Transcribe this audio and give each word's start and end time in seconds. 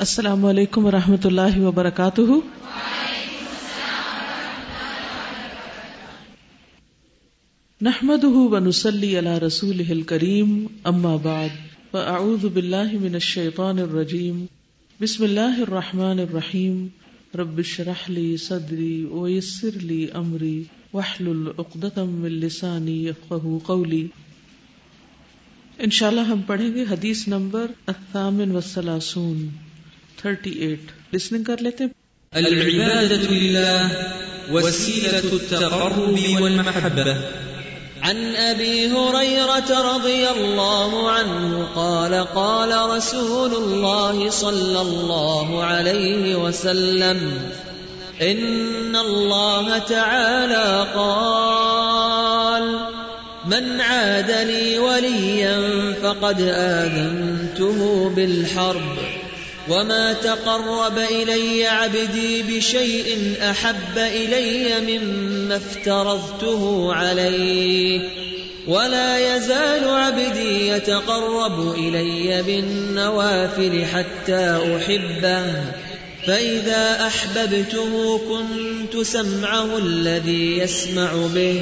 السلام 0.00 0.46
علیکم 0.46 0.84
و 0.84 0.90
رحمۃ 0.90 1.24
اللہ 1.24 1.58
وبرکاتہ۔ 1.58 2.20
نحمد 7.80 8.24
ونسلی 8.24 9.18
علی 9.18 9.40
رسول 9.46 10.02
کریم 10.02 10.66
اما 10.84 11.16
بعد، 11.16 11.48
فاعوذ 11.90 12.44
باللہ 12.44 12.92
من 12.92 13.14
الشیطان 13.14 13.78
الرجیم۔ 13.78 14.46
بسم 15.00 15.24
اللہ 15.24 15.60
الرحمن 15.68 16.18
الرحیم۔ 16.18 16.86
رب 17.34 17.58
اشرح 17.58 18.04
لی 18.08 18.36
صدری 18.36 19.04
ویسر 19.04 19.78
لی 19.80 20.06
امری۔ 20.14 20.62
واحلل 20.92 21.48
عقدۃ 21.58 21.96
من 21.96 22.30
لسانی 22.30 23.06
یفقهوا 23.06 23.58
قولی۔ 23.66 24.08
انشاءاللہ 25.78 26.20
ہم 26.20 26.40
پڑھیں 26.42 26.74
گے 26.74 26.84
حدیث 26.90 27.28
نمبر 27.28 27.66
الثامن 27.86 28.50
والثلاثون۔ 28.50 29.48
38. 30.24 30.76
لسننگ 31.12 31.44
کر 31.44 31.56
لیتے 31.60 31.84
العبادة 32.36 33.16
لله 33.16 33.90
وسيلة 34.52 35.18
التقرب 35.18 36.18
والمحبة. 36.40 37.16
عن 38.02 38.34
أبي 38.34 38.86
هريرة 38.86 39.94
رضي 39.94 40.28
الله 40.28 41.10
عنه 41.10 41.68
قال 41.74 42.14
قال 42.34 42.90
رسول 42.96 43.54
الله 43.54 44.30
صلى 44.30 44.80
الله 44.80 45.64
عليه 45.64 46.36
وسلم، 46.36 47.50
إن 48.22 48.96
الله 48.96 49.78
تعالى 49.78 50.86
قال، 50.94 52.78
من 53.46 53.80
عاد 53.80 54.30
لي 54.30 54.78
وليا 54.78 55.92
فقد 56.02 56.40
آذنته 56.40 58.08
بالحرب. 58.16 59.19
وما 59.70 60.12
تقرب 60.12 60.98
إلي 60.98 61.66
عبدي 61.66 62.42
بشيء 62.42 63.34
أحب 63.42 63.98
إلي 63.98 64.98
مما 64.98 65.56
افترضته 65.56 66.94
عليه 66.94 68.00
ولا 68.68 69.36
يزال 69.36 69.88
عبدي 69.88 70.68
يتقرب 70.68 71.74
إلي 71.74 72.42
بالنوافل 72.42 73.84
حتى 73.84 74.76
أحبه 74.76 75.46
فإذا 76.26 77.06
أحببته 77.06 78.18
كنت 78.18 79.02
سمعه 79.02 79.78
الذي 79.78 80.58
يسمع 80.58 81.12
به 81.34 81.60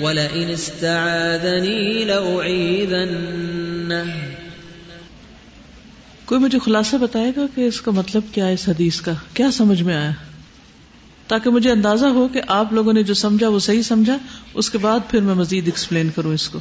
ولئن 0.00 0.50
استعاذني 0.50 2.04
لأعيذنه. 2.04 3.08
کوئی 6.24 6.40
مجھے 6.40 6.58
خلاصہ 6.58 6.96
بتائے 6.96 7.32
گا 7.36 7.42
کہ 7.54 7.60
اس 7.60 7.80
کا 7.80 7.90
مطلب 7.90 8.22
کیا 8.32 8.46
ہے 8.46 8.52
اس 8.52 8.68
حدیث 8.68 9.00
کا؟ 9.00 9.12
کیا 9.34 9.50
سمجھ 9.50 9.82
میں 9.82 9.96
آیا؟ 9.96 10.10
تاکہ 11.28 11.50
مجھے 11.50 11.70
اندازہ 11.70 12.06
ہو 12.06 12.28
کہ 12.28 12.40
آپ 12.48 12.72
لوگوں 12.72 12.92
نے 12.92 13.02
جو 13.02 13.14
سمجھا 13.14 13.48
وہ 13.48 13.58
صحیح 13.58 13.82
سمجھا 13.82 14.16
اس 14.54 14.70
کے 14.70 14.78
بعد 14.78 14.98
پھر 15.10 15.20
میں 15.20 15.34
مزید 15.34 15.66
ایکسپلین 15.66 16.10
کروں 16.16 16.34
اس 16.34 16.48
کو۔ 16.48 16.58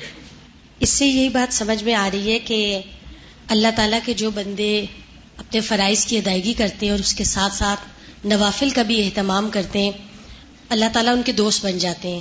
اس 0.79 0.89
سے 0.89 1.05
یہی 1.05 1.29
بات 1.29 1.53
سمجھ 1.53 1.83
میں 1.83 1.93
آ 1.93 2.09
رہی 2.13 2.31
ہے 2.31 2.39
کہ 2.39 2.81
اللہ 3.47 3.67
تعالیٰ 3.75 3.99
کے 4.05 4.13
جو 4.13 4.31
بندے 4.31 4.85
اپنے 5.37 5.61
فرائض 5.61 6.05
کی 6.05 6.17
ادائیگی 6.17 6.53
کرتے 6.53 6.85
ہیں 6.85 6.91
اور 6.91 6.99
اس 6.99 7.13
کے 7.13 7.23
ساتھ 7.23 7.53
ساتھ 7.53 7.79
نوافل 8.27 8.69
کا 8.69 8.81
بھی 8.81 9.05
اہتمام 9.05 9.49
کرتے 9.49 9.79
ہیں، 9.79 9.91
اللہ 10.69 10.85
تعالیٰ 10.93 11.13
ان 11.13 11.21
کے 11.25 11.31
دوست 11.31 11.65
بن 11.65 11.77
جاتے 11.77 12.07
ہیں 12.07 12.19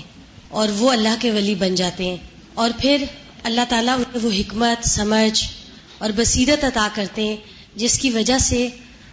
اور 0.49 0.69
وہ 0.69 0.93
اللہ 0.93 1.15
کے 1.21 1.31
ولی 1.31 1.55
بن 1.55 1.75
جاتے 1.75 2.05
ہیں۔ 2.05 2.17
اور 2.55 2.71
پھر 2.81 3.05
اللہ 3.43 3.61
تعالیٰ 3.69 3.95
انہیں 3.95 4.27
وہ 4.27 4.31
حکمت، 4.33 4.89
سمجھ 4.89 5.45
اور 5.99 6.11
بصیرت 6.17 6.65
عطا 6.65 6.89
کرتے 6.95 7.25
ہیں، 7.25 7.37
جس 7.77 7.99
کی 7.99 8.11
وجہ 8.11 8.39
سے 8.39 8.69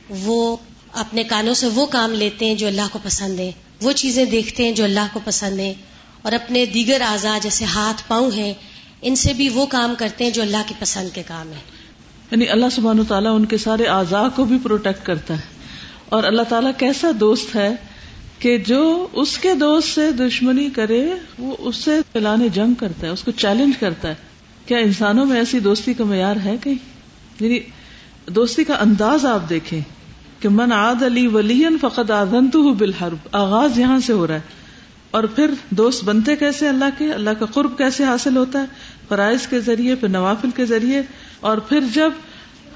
وہ 0.09 0.57
اپنے 0.94 1.23
کانوں 1.23 1.53
سے 1.53 1.68
وہ 1.68 1.85
کام 1.85 2.13
لیتے 2.13 2.46
ہیں 2.46 2.56
جو 2.56 2.68
اللہ 2.68 2.88
کو 2.91 3.00
پسند 3.03 3.40
ہے 3.40 3.52
وہ 3.81 3.91
چیزیں 3.91 4.25
دیکھتے 4.25 4.63
ہیں 4.63 4.72
جو 4.72 4.84
اللہ 4.84 5.07
کو 5.13 5.19
پسند 5.25 5.59
ہے 5.59 5.73
اور 6.22 6.31
اپنے 6.31 6.66
دیگر 6.66 7.02
اعضاء 7.02 7.38
جیسے 7.41 7.66
ہاتھ، 7.66 8.03
پاؤں 8.07 8.31
ہیں، 8.31 8.53
ان 9.02 9.16
سے 9.16 9.34
بھی 9.34 9.50
وہ 9.50 9.66
کام 9.66 9.94
کرتے 9.97 10.23
ہیں 10.23 10.31
جو 10.31 10.41
اللہ 10.41 10.57
کی 10.68 10.73
پسند 10.79 11.09
کے 11.13 11.23
کام 11.28 11.52
ہیں۔ 11.52 11.82
یعنی 12.33 12.49
اللہ 12.49 12.66
سبحان 12.71 12.99
و 12.99 13.03
تعالیٰ 13.03 13.35
ان 13.35 13.45
کے 13.45 13.57
سارے 13.57 13.83
اعضاء 13.83 14.27
کو 14.35 14.45
بھی 14.45 14.57
پروٹیکٹ 14.63 15.05
کرتا 15.05 15.33
ہے۔ 15.33 15.41
اور 16.05 16.23
اللہ 16.23 16.41
تعالیٰ 16.41 16.71
کیسا 16.77 17.11
دوست 17.19 17.55
ہے 17.55 17.75
کہ 18.39 18.57
جو 18.57 19.07
اس 19.13 19.38
کے 19.38 19.53
دوست 19.53 19.89
سے 19.89 20.11
دشمنی 20.11 20.69
کرے، 20.69 21.13
وہ 21.39 21.55
اس 21.59 21.75
سے 21.75 21.99
پلانے 22.11 22.49
جنگ 22.49 22.73
کرتا 22.73 23.07
ہے، 23.07 23.11
اس 23.11 23.23
کو 23.23 23.31
چیلنج 23.31 23.73
کرتا 23.79 24.07
ہے۔ 24.07 24.16
کیا 24.66 24.77
انسانوں 24.77 25.25
میں 25.25 25.38
ایسی 25.38 25.59
دوستی 25.59 25.93
کا 25.93 26.03
معیار 26.03 26.35
ہے 26.45 26.55
کہیں؟ 26.61 26.75
یعنی 27.39 27.59
دوستی 28.27 28.63
کا 28.63 28.73
انداز 28.73 29.25
آپ 29.25 29.49
دیکھیں 29.49 29.81
کہ 30.39 30.49
من 30.49 30.72
عاد 30.72 31.03
علی 31.03 31.27
ولین 31.27 31.77
فقط 31.81 32.11
آدن 32.11 32.49
تو 32.49 32.73
بالحرب، 32.73 33.17
آغاز 33.31 33.79
یہاں 33.79 33.99
سے 33.99 34.13
ہو 34.13 34.27
رہا 34.27 34.35
ہے۔ 34.35 34.41
اور 35.11 35.23
پھر 35.23 35.51
دوست 35.69 36.03
بنتے 36.03 36.35
کیسے 36.35 36.67
اللہ 36.67 36.85
کے؟ 36.97 37.13
اللہ 37.13 37.29
کا 37.29 37.45
قرب 37.45 37.77
کیسے 37.77 38.03
حاصل 38.03 38.38
ہوتا 38.38 38.59
ہے؟ 38.59 38.66
فرائض 39.07 39.47
کے 39.47 39.59
ذریعے، 39.59 39.95
پھر 39.95 40.07
نوافل 40.07 40.49
کے 40.55 40.66
ذریعے۔ 40.66 41.01
اور 41.43 41.57
پھر 41.57 41.79
جب 41.93 42.11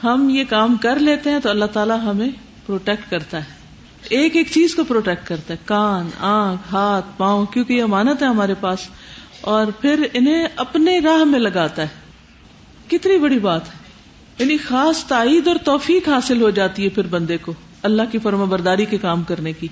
ہم 0.03 0.29
یہ 0.29 0.43
کام 0.49 0.75
کر 0.75 0.99
لیتے 0.99 1.29
ہیں 1.29 1.39
تو 1.39 1.49
اللہ 1.49 1.65
تعالیٰ 1.65 1.99
ہمیں 2.03 2.29
پروٹیکٹ 2.65 3.11
کرتا 3.11 3.37
ہے۔ 3.37 3.53
ایک 4.09 4.35
ایک 4.35 4.47
چیز 4.51 4.75
کو 4.75 4.83
پروٹیکٹ 4.83 5.27
کرتا 5.27 5.53
ہے۔ 5.53 5.59
کان، 5.65 6.09
آنکھ، 6.19 6.61
ہاتھ، 6.71 7.05
پاؤں، 7.17 7.45
کیونکہ 7.45 7.73
یہ 7.73 7.83
امانت 7.83 8.21
ہے 8.21 8.27
ہمارے 8.27 8.53
پاس۔ 8.53 8.79
اور 9.41 9.67
پھر 9.81 10.07
انہیں 10.13 10.47
اپنے 10.55 10.99
راہ 10.99 11.23
میں 11.23 11.39
لگاتا 11.39 11.81
ہے۔ 11.81 11.87
کتنی 12.87 13.17
بڑی 13.17 13.39
بات 13.39 13.67
ہے۔ 13.67 13.73
یعنی 14.39 14.57
خاص 14.57 15.05
تائید 15.05 15.47
اور 15.47 15.55
توفیق 15.55 16.09
حاصل 16.09 16.41
ہو 16.41 16.49
جاتی 16.49 16.83
ہے 16.83 16.89
پھر 16.89 17.03
بندے 17.03 17.37
کو۔ 17.37 17.53
اللہ 17.83 18.01
کی 18.11 18.19
فرما 18.19 18.43
برداری 18.43 18.85
کے 18.85 18.97
کام 18.97 19.23
کرنے 19.23 19.53
کی۔ 19.53 19.67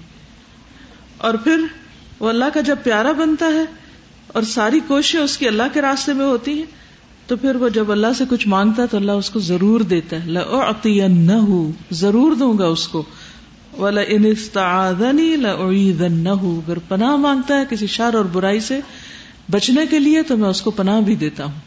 اور 1.18 1.34
پھر 1.34 1.60
وہ 2.20 2.30
اللہ 2.30 2.46
کا 2.54 2.62
جب 2.62 2.76
پیارا 2.84 3.12
بنتا 3.12 3.46
ہے 3.46 3.66
اور 4.28 4.44
ساری 4.44 4.80
کوششیں 4.88 5.20
اس 5.20 5.38
کی 5.38 5.48
اللہ 5.48 5.64
کے 5.74 5.82
راستے 5.82 6.14
میں 6.14 6.26
ہوتی 6.26 6.58
ہیں 6.58 6.85
تو 7.28 7.36
پھر 7.36 7.56
وہ 7.56 7.70
جب 7.70 7.92
اللہ 7.92 8.08
سے 8.18 8.24
کچھ 8.30 8.48
مانگتا 8.48 8.82
ہے 8.82 8.88
تو 8.88 8.98
اللہ 8.98 9.12
اس 9.12 9.30
کو 9.30 9.40
ضرور 9.40 9.80
دیتا 9.80 10.16
ہے۔ 10.16 10.22
نہ 11.08 11.66
ضرور 11.92 12.36
دوں 12.36 12.58
گا 12.58 12.66
اس 12.66 12.88
کو۔ 12.88 13.04
اگر 13.78 14.04
پناہ 16.88 17.16
مانگتا 17.16 17.60
ہے 17.60 17.64
کسی 17.70 17.88
شر 17.88 18.14
اور 18.14 18.26
برائی 18.26 18.60
سے 18.60 18.80
بچنے 19.52 19.86
کے 19.86 20.00
لیے 20.00 20.22
تو 20.22 20.38
میں 20.38 20.50
اس 20.50 20.62
کو 20.62 20.72
پناہ 20.72 21.02
بھی 21.02 21.16
دیتا 21.16 21.46
ہوں۔ 21.46 21.60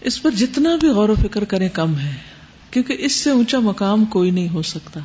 اس 0.00 0.22
پر 0.22 0.30
جتنا 0.30 0.76
بھی 0.76 0.88
غور 0.88 1.08
و 1.08 1.14
فکر 1.22 1.44
کریں 1.44 1.68
کم 1.68 1.98
ہے، 1.98 2.14
کیونکہ 2.70 2.96
اس 2.98 3.12
سے 3.12 3.30
اونچا 3.30 3.58
مقام 3.58 4.04
کوئی 4.04 4.30
نہیں 4.30 4.48
ہو 4.48 4.62
سکتا۔ 4.62 5.00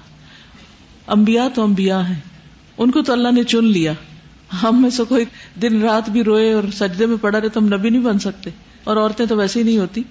امبیا 1.07 1.47
تو 1.53 1.63
امبیا 1.63 2.09
ہیں، 2.09 2.19
ان 2.77 2.91
کو 2.91 3.01
تو 3.01 3.13
اللہ 3.13 3.31
نے 3.31 3.43
چن 3.43 3.65
لیا۔ 3.65 3.93
ہم 4.63 4.81
میں 4.81 4.89
سے 4.89 5.03
کوئی 5.03 5.25
دن 5.61 5.81
رات 5.81 6.09
بھی 6.09 6.23
روئے 6.23 6.53
اور 6.53 6.63
سجدے 6.73 7.05
میں 7.05 7.17
پڑا 7.21 7.41
رہے 7.41 7.49
تو 7.49 7.59
ہم 7.59 7.65
نبی 7.65 7.89
نہیں 7.89 8.01
بن 8.01 8.19
سکتے۔ 8.19 8.49
اور 8.87 8.97
عورتیں 8.97 9.25
تو 9.25 9.37
ویسے 9.37 9.59
ہی 9.59 9.63
نہیں 9.63 9.77
ہوتی۔ 9.77 10.03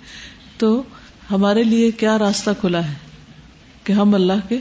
تو 0.58 0.82
ہمارے 1.30 1.62
لیے 1.62 1.90
کیا 1.90 2.18
راستہ 2.18 2.50
کھلا 2.60 2.88
ہے 2.88 2.94
کہ 3.84 3.92
ہم 3.92 4.14
اللہ 4.14 4.48
کے 4.48 4.58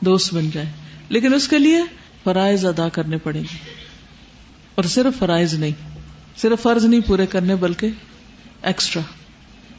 دوست 0.00 0.34
بن 0.34 0.50
جائیں؟ 0.50 0.72
لیکن 1.08 1.34
اس 1.34 1.48
کے 1.48 1.58
لیے 1.58 1.82
فرائض 2.24 2.64
ادا 2.64 2.88
کرنے 2.88 3.18
پڑیں 3.18 3.40
گے۔ 3.40 3.56
اور 4.74 4.84
صرف 4.84 5.18
فرائض 5.18 5.54
نہیں، 5.54 5.98
صرف 6.36 6.62
فرض 6.62 6.84
نہیں 6.84 7.00
پورے 7.00 7.26
کرنے، 7.26 7.56
بلکہ 7.56 7.88
ایکسٹرا 8.62 9.02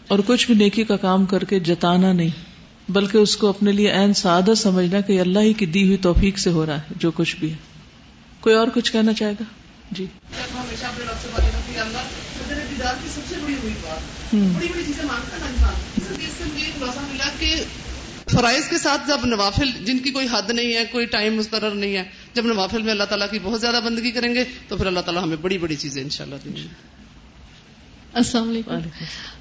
اور 0.07 0.19
کچھ 0.25 0.47
بھی 0.47 0.55
نیکی 0.55 0.83
کا 0.83 0.97
کام 0.97 1.25
کر 1.25 1.43
کے 1.43 1.59
جتانا 1.59 2.13
نہیں، 2.13 2.29
بلکہ 2.91 3.17
اس 3.17 3.37
کو 3.37 3.47
اپنے 3.47 3.71
لیے 3.71 3.91
این 3.91 4.13
سعادت 4.13 4.57
سمجھنا 4.57 5.01
کہ 5.01 5.21
اللہ 5.21 5.39
ہی 5.39 5.53
کی 5.53 5.65
دی 5.65 5.83
ہوئی 5.83 5.97
توفیق 5.97 6.37
سے 6.37 6.49
ہو 6.49 6.65
رہا 6.65 6.75
ہے، 6.75 6.81
جو 6.95 7.11
کچھ 7.11 7.35
بھی 7.35 7.51
ہے۔ 7.51 7.57
کوئی 8.39 8.55
اور 8.55 8.67
کچھ 8.73 8.91
کہنا 8.91 9.13
چاہے 9.13 9.31
گا؟ 9.31 9.43
جی۔ 9.91 10.05
فرائض 18.29 18.69
کے 18.69 18.77
ساتھ 18.77 19.07
جب 19.07 19.25
نوافل 19.25 19.85
جن 19.85 19.99
کی 19.99 20.11
کوئی 20.11 20.27
حد 20.31 20.49
نہیں 20.49 20.73
ہے 20.73 20.85
کوئی 20.91 21.05
ٹائم 21.05 21.35
مستر 21.35 21.71
نہیں 21.71 21.95
ہے 21.95 22.03
جب 22.33 22.45
نوافل 22.45 22.81
میں 22.81 22.91
اللہ 22.91 23.03
تعالیٰ 23.03 23.29
کی 23.31 23.39
بہت 23.43 23.61
زیادہ 23.61 23.79
بندگی 23.85 24.11
کریں 24.11 24.35
گے 24.35 24.43
تو 24.67 24.77
پھر 24.77 24.85
اللہ 24.85 24.99
تعالیٰ 24.99 25.23
ہمیں 25.23 25.37
بڑی 25.37 25.57
بڑی 25.57 25.75
چیزیں 25.75 26.03
ان 26.03 26.09
شاء 26.09 26.23
اللہ 26.23 26.35
دیں 26.45 26.55
گے۔ 26.55 26.67
السلام 28.13 28.49
علیکم۔ 28.49 28.73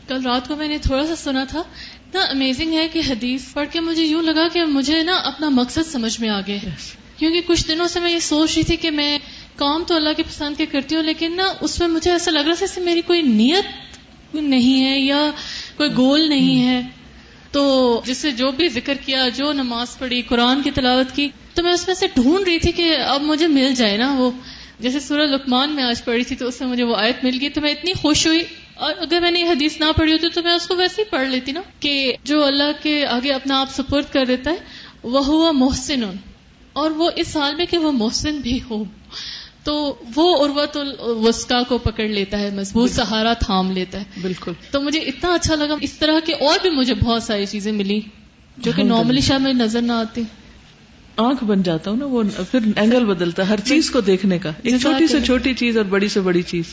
کل 0.09 0.23
رات 0.23 0.49
کو 0.49 0.57
میں 0.57 0.69
نے 0.69 0.79
تھوڑا 0.79 1.07
سا 1.07 1.17
سنا 1.17 1.45
تھا 1.45 1.59
اتنا 1.59 2.21
امیزنگ 2.21 2.73
ہے 2.73 2.89
کہ 2.89 3.03
حدیث 3.09 3.53
پڑھ 3.53 3.69
کے 3.73 3.81
مجھے 3.81 4.05
یوں 4.05 4.23
لگا 4.23 4.49
کہ 4.49 4.65
مجھے 4.65 5.03
نا 5.03 5.17
اپنا 5.17 5.49
مقصد 5.49 5.93
سمجھ 5.93 6.21
میں 6.21 6.29
آ 6.29 6.41
گئے 6.47 6.59
کیونکہ 7.17 7.41
کچھ 7.47 7.69
دنوں 7.69 7.89
سے 7.89 8.01
میں 8.01 8.13
یہ 8.13 8.19
سوچ 8.19 8.55
رہی 8.55 8.63
تھی 8.63 8.77
کہ 8.77 8.91
میں 8.91 9.19
کام 9.57 9.85
تو 9.87 9.97
اللہ 9.97 10.11
کے 10.17 10.23
پسند 10.23 10.55
کے 10.57 10.67
کرتی 10.67 10.97
ہوں 10.97 11.03
لیکن 11.03 11.37
نا 11.37 11.53
اس 11.61 11.79
میں 11.79 11.89
مجھے 11.89 12.11
ایسا 12.11 12.31
لگ 12.31 12.39
رہا 12.39 12.55
تھا 12.55 12.81
میری 12.81 13.01
کوئی 13.01 13.23
نیت 13.23 13.65
نہیں 14.35 14.85
ہے 14.85 15.01
یا 15.01 15.31
کوئی 15.77 15.91
گول 15.97 16.29
نہیں 16.29 16.69
ہے۔ 16.69 16.83
تو 17.53 18.01
جس 18.07 18.19
سے 18.19 18.31
جو 18.31 18.51
بھی 18.51 18.69
ذکر 18.69 18.95
کیا 18.95 19.29
جو 19.29 19.53
نماز 19.53 19.99
پڑھی 19.99 20.23
قرآن 20.23 20.63
کی 20.63 20.71
تلاوت 20.71 21.17
کی 21.17 21.29
تو 21.55 21.63
میں 21.63 21.73
اس 21.73 21.87
میں 21.87 21.95
سے 21.95 22.07
ڈھونڈ 22.15 22.49
رہی 22.49 22.59
تھی 22.59 22.73
کہ 22.73 22.97
اب 22.97 23.23
مجھے 23.23 23.47
مل 23.47 23.75
جائے 23.75 23.97
نا 23.97 24.15
وہ۔ 24.19 24.31
جیسے 24.81 25.01
سورہ 25.01 25.23
لکمان 25.23 25.71
میں 25.71 25.85
آج 25.85 26.05
پڑھی 26.05 26.25
تھی 26.25 26.37
تو 26.37 26.47
اس 26.49 26.61
میں 26.61 26.69
مجھے 26.69 26.85
وہ 26.85 26.97
آیت 26.97 27.25
مل 27.25 27.39
گئی۔ 27.41 27.49
تو 27.49 27.61
میں 27.61 27.71
اتنی 27.71 27.93
خوش 27.93 28.27
ہوئی۔ 28.27 28.41
اور 28.75 28.95
اگر 28.99 29.21
میں 29.21 29.31
نے 29.31 29.41
یہ 29.41 29.49
حدیث 29.49 29.81
نہ 29.81 29.85
پڑھی 29.97 30.13
ہوتی 30.13 30.29
تو 30.29 30.43
میں 30.43 30.53
اس 30.53 30.67
کو 30.67 30.77
ویسے 30.77 31.03
ہی 31.03 31.11
پڑھ 31.11 31.29
لیتی 31.29 31.53
نا 31.53 31.61
کہ 31.81 32.13
جو 32.25 32.45
اللہ 32.45 32.83
کے 32.83 33.07
آگے 33.07 33.33
اپنا 33.33 33.61
آپ 33.61 33.71
سپورٹ 33.71 34.05
کر 34.13 34.25
دیتا 34.25 34.51
ہے 34.51 34.57
وہ 35.03 35.27
ہوا 35.27 35.51
محسن۔ 35.51 36.01
اور 36.73 36.91
وہ 36.91 37.11
اس 37.17 37.37
حال 37.37 37.55
میں 37.55 37.67
کہ 37.67 37.79
وہ 37.79 37.93
محسن 37.93 38.37
بھی 38.37 38.61
ہو۔ 38.71 38.85
تو 39.69 39.95
وہ 40.17 40.45
اروت 40.45 40.77
الوسکا 40.77 41.63
کو 41.63 41.79
پکڑ 41.79 42.05
لیتا 42.05 42.39
ہے 42.39 42.51
مضبوط 42.51 42.91
سہارا 42.91 43.33
تھام 43.33 43.71
لیتا 43.71 43.99
ہے۔ 43.99 44.05
بالکل۔ 44.23 44.53
تو 44.71 44.81
مجھے 44.81 45.01
اتنا 45.01 45.35
اچھا 45.35 45.55
لگا۔ 45.55 45.75
اس 45.81 45.93
طرح 45.93 46.13
کے 46.25 46.33
اور 46.33 46.59
بھی 46.63 46.71
مجھے 46.71 46.95
بہت 46.95 47.23
ساری 47.23 47.47
چیزیں 47.47 47.73
ملی 47.73 48.01
جو 48.59 48.73
کہ 48.77 48.83
نارملی 48.83 49.21
شاید 49.21 49.41
میں 49.41 49.53
نظر 49.53 49.81
نہ 49.81 49.93
آتی۔ 49.93 50.23
آنکھ 51.17 51.45
بن 51.45 51.63
جاتا 51.63 51.91
ہوں 51.91 51.99
نا 51.99 52.05
وہ 52.05 52.23
پھر 52.51 52.59
اینگل 52.77 53.05
بدلتا 53.05 53.43
ہے 53.43 53.49
ہر 53.49 53.61
چیز 53.61 53.91
کو 53.91 54.01
دیکھنے 54.01 54.39
کا۔ 54.39 54.51
ایک 54.63 54.75
چھوٹی 54.81 55.07
سے 55.07 55.21
چھوٹی 55.21 55.55
چیز 55.55 55.77
اور 55.77 55.85
بڑی 55.85 56.09
سے 56.09 56.21
بڑی 56.21 56.43
چیز۔ 56.43 56.65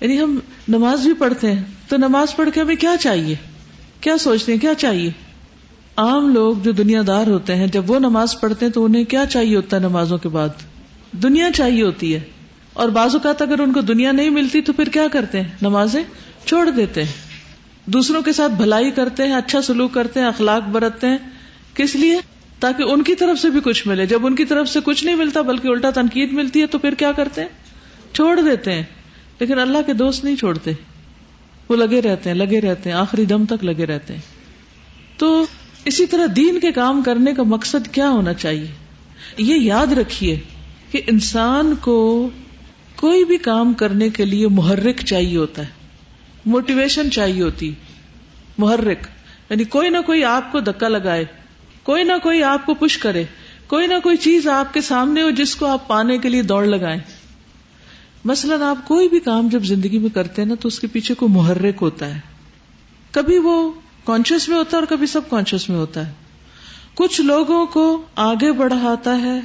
یعنی 0.00 0.20
ہم 0.20 0.38
نماز 0.68 1.00
بھی 1.00 1.14
پڑھتے 1.14 1.52
ہیں 1.52 1.62
تو 1.88 1.96
نماز 1.96 2.36
پڑھ 2.36 2.48
کے 2.54 2.60
ہمیں 2.60 2.76
کیا 2.76 2.94
چاہیے؟ 3.00 3.34
کیا 4.00 4.18
سوچتے 4.18 4.52
ہیں؟ 4.52 4.60
کیا 4.60 4.74
چاہیے؟ 4.74 5.10
عام 5.96 6.34
لوگ 6.34 6.54
جو 6.62 6.72
دنیا 6.72 7.02
دار 7.06 7.26
ہوتے 7.26 7.54
ہیں 7.56 7.66
جب 7.66 7.90
وہ 7.90 7.98
نماز 7.98 8.40
پڑھتے 8.40 8.66
ہیں 8.66 8.72
تو 8.72 8.84
انہیں 8.84 9.04
کیا 9.04 9.26
چاہیے 9.26 9.56
ہوتا 9.56 9.76
ہے 9.76 9.82
نمازوں 9.82 10.18
کے 10.18 10.28
بعد؟ 10.28 10.48
دنیا 11.12 11.50
چاہیے 11.54 11.82
ہوتی 11.82 12.14
ہے۔ 12.14 12.20
اور 12.72 12.88
بعض 12.88 13.14
اوقات 13.14 13.42
اگر 13.42 13.60
ان 13.60 13.72
کو 13.72 13.80
دنیا 13.80 14.12
نہیں 14.12 14.30
ملتی 14.30 14.60
تو 14.60 14.72
پھر 14.72 14.88
کیا 14.88 15.08
کرتے 15.12 15.40
ہیں؟ 15.40 15.48
نمازیں 15.62 16.02
چھوڑ 16.44 16.70
دیتے 16.70 17.04
ہیں۔ 17.04 17.12
دوسروں 17.86 18.22
کے 18.22 18.32
ساتھ 18.32 18.52
بھلائی 18.52 18.90
کرتے 18.90 19.22
ہیں 19.22 19.34
اچھا 19.34 19.62
سلوک 19.62 19.94
کرتے 19.94 20.20
ہیں، 20.20 20.26
اخلاق 20.26 20.68
برتتے 20.68 21.06
ہیں۔ 21.06 21.18
کس 21.74 21.96
لیے؟ 21.96 22.20
تاکہ 22.60 22.82
ان 22.82 23.02
کی 23.02 23.14
طرف 23.14 23.38
سے 23.38 23.50
بھی 23.50 23.60
کچھ 23.64 23.88
ملے۔ 23.88 24.06
جب 24.06 24.26
ان 24.26 24.36
کی 24.36 24.44
طرف 24.44 24.68
سے 24.68 24.80
کچھ 24.84 25.04
نہیں 25.04 25.14
ملتا 25.14 25.40
بلکہ 25.40 25.68
الٹا 25.68 25.90
تنقید 25.90 26.32
ملتی 26.32 26.60
ہے 26.60 26.66
تو 26.66 26.78
پھر 26.78 26.94
کیا 26.94 27.12
کرتے 27.12 27.40
ہیں؟ 27.40 27.48
چھوڑ 28.12 28.40
دیتے 28.40 28.72
ہیں۔ 28.72 28.82
لیکن 29.38 29.58
اللہ 29.58 29.78
کے 29.86 29.92
دوست 29.92 30.24
نہیں 30.24 30.36
چھوڑتے۔ 30.36 30.72
وہ 31.68 31.76
لگے 31.76 32.02
رہتے 32.02 32.30
ہیں، 32.30 32.36
لگے 32.36 32.60
رہتے 32.60 32.90
ہیں۔ 32.90 32.96
آخری 32.96 33.24
دم 33.24 33.44
تک 33.44 33.64
لگے 33.64 33.86
رہتے 33.86 34.14
ہیں۔ 34.14 34.20
تو 35.16 35.46
اسی 35.84 36.06
طرح 36.06 36.26
دین 36.36 36.60
کے 36.60 36.72
کام 36.72 37.02
کرنے 37.02 37.34
کا 37.34 37.42
مقصد 37.42 37.88
کیا 37.92 38.10
ہونا 38.10 38.34
چاہیے؟ 38.34 38.66
یہ 39.38 39.54
یاد 39.54 39.86
رکھیے۔ 39.86 40.38
کہ 40.90 41.02
انسان 41.06 41.74
کو 41.80 42.30
کوئی 42.96 43.24
بھی 43.24 43.36
کام 43.36 43.74
کرنے 43.74 44.08
کے 44.08 44.24
لیے 44.24 44.48
محرک 44.48 45.00
چاہیے 45.00 45.36
ہوتا 45.36 45.62
ہے 45.62 45.68
موٹیویشن 46.46 47.10
چاہیے 47.10 47.42
ہوتی، 47.42 47.72
محرک 48.58 49.06
یعنی 49.50 49.64
کوئی 49.64 49.90
نہ 49.90 49.98
کوئی 50.06 50.24
آپ 50.24 50.52
کو 50.52 50.60
دکا 50.60 50.88
لگائے، 50.88 51.24
کوئی 51.82 52.04
نہ 52.04 52.12
کوئی 52.22 52.42
آپ 52.42 52.66
کو 52.66 52.74
پش 52.74 52.98
کرے، 52.98 53.24
کوئی 53.66 53.86
نہ 53.86 53.94
کوئی 54.02 54.16
چیز 54.16 54.48
آپ 54.48 54.74
کے 54.74 54.80
سامنے 54.80 55.22
ہو 55.22 55.30
جس 55.30 55.56
کو 55.56 55.66
آپ 55.66 55.88
پانے 55.88 56.18
کے 56.18 56.28
لیے 56.28 56.42
دوڑ 56.42 56.66
لگائیں۔ 56.66 57.00
مثلاً 58.24 58.62
آپ 58.62 58.88
کوئی 58.88 59.08
بھی 59.08 59.20
کام 59.20 59.48
جب 59.48 59.62
زندگی 59.62 59.98
میں 59.98 60.10
کرتے 60.10 60.42
ہیں 60.42 60.48
نا 60.48 60.54
تو 60.60 60.68
اس 60.68 60.80
کے 60.80 60.86
پیچھے 60.86 61.14
کوئی 61.14 61.32
محرک 61.32 61.74
ہوتا 61.80 62.14
ہے۔ 62.14 62.20
کبھی 63.10 63.38
وہ 63.38 63.72
کانشیس 64.04 64.48
میں 64.48 64.56
ہوتا 64.56 64.76
ہے 64.76 64.82
اور 64.82 64.86
کبھی 64.86 65.06
سب 65.06 65.30
کانشیس 65.30 65.68
میں 65.68 65.76
ہوتا 65.76 66.06
ہے۔ 66.06 66.12
کچھ 66.94 67.20
لوگوں 67.20 67.66
کو 67.66 68.02
آگے 68.16 68.52
بڑھاتا 68.52 69.20
ہے 69.20 69.40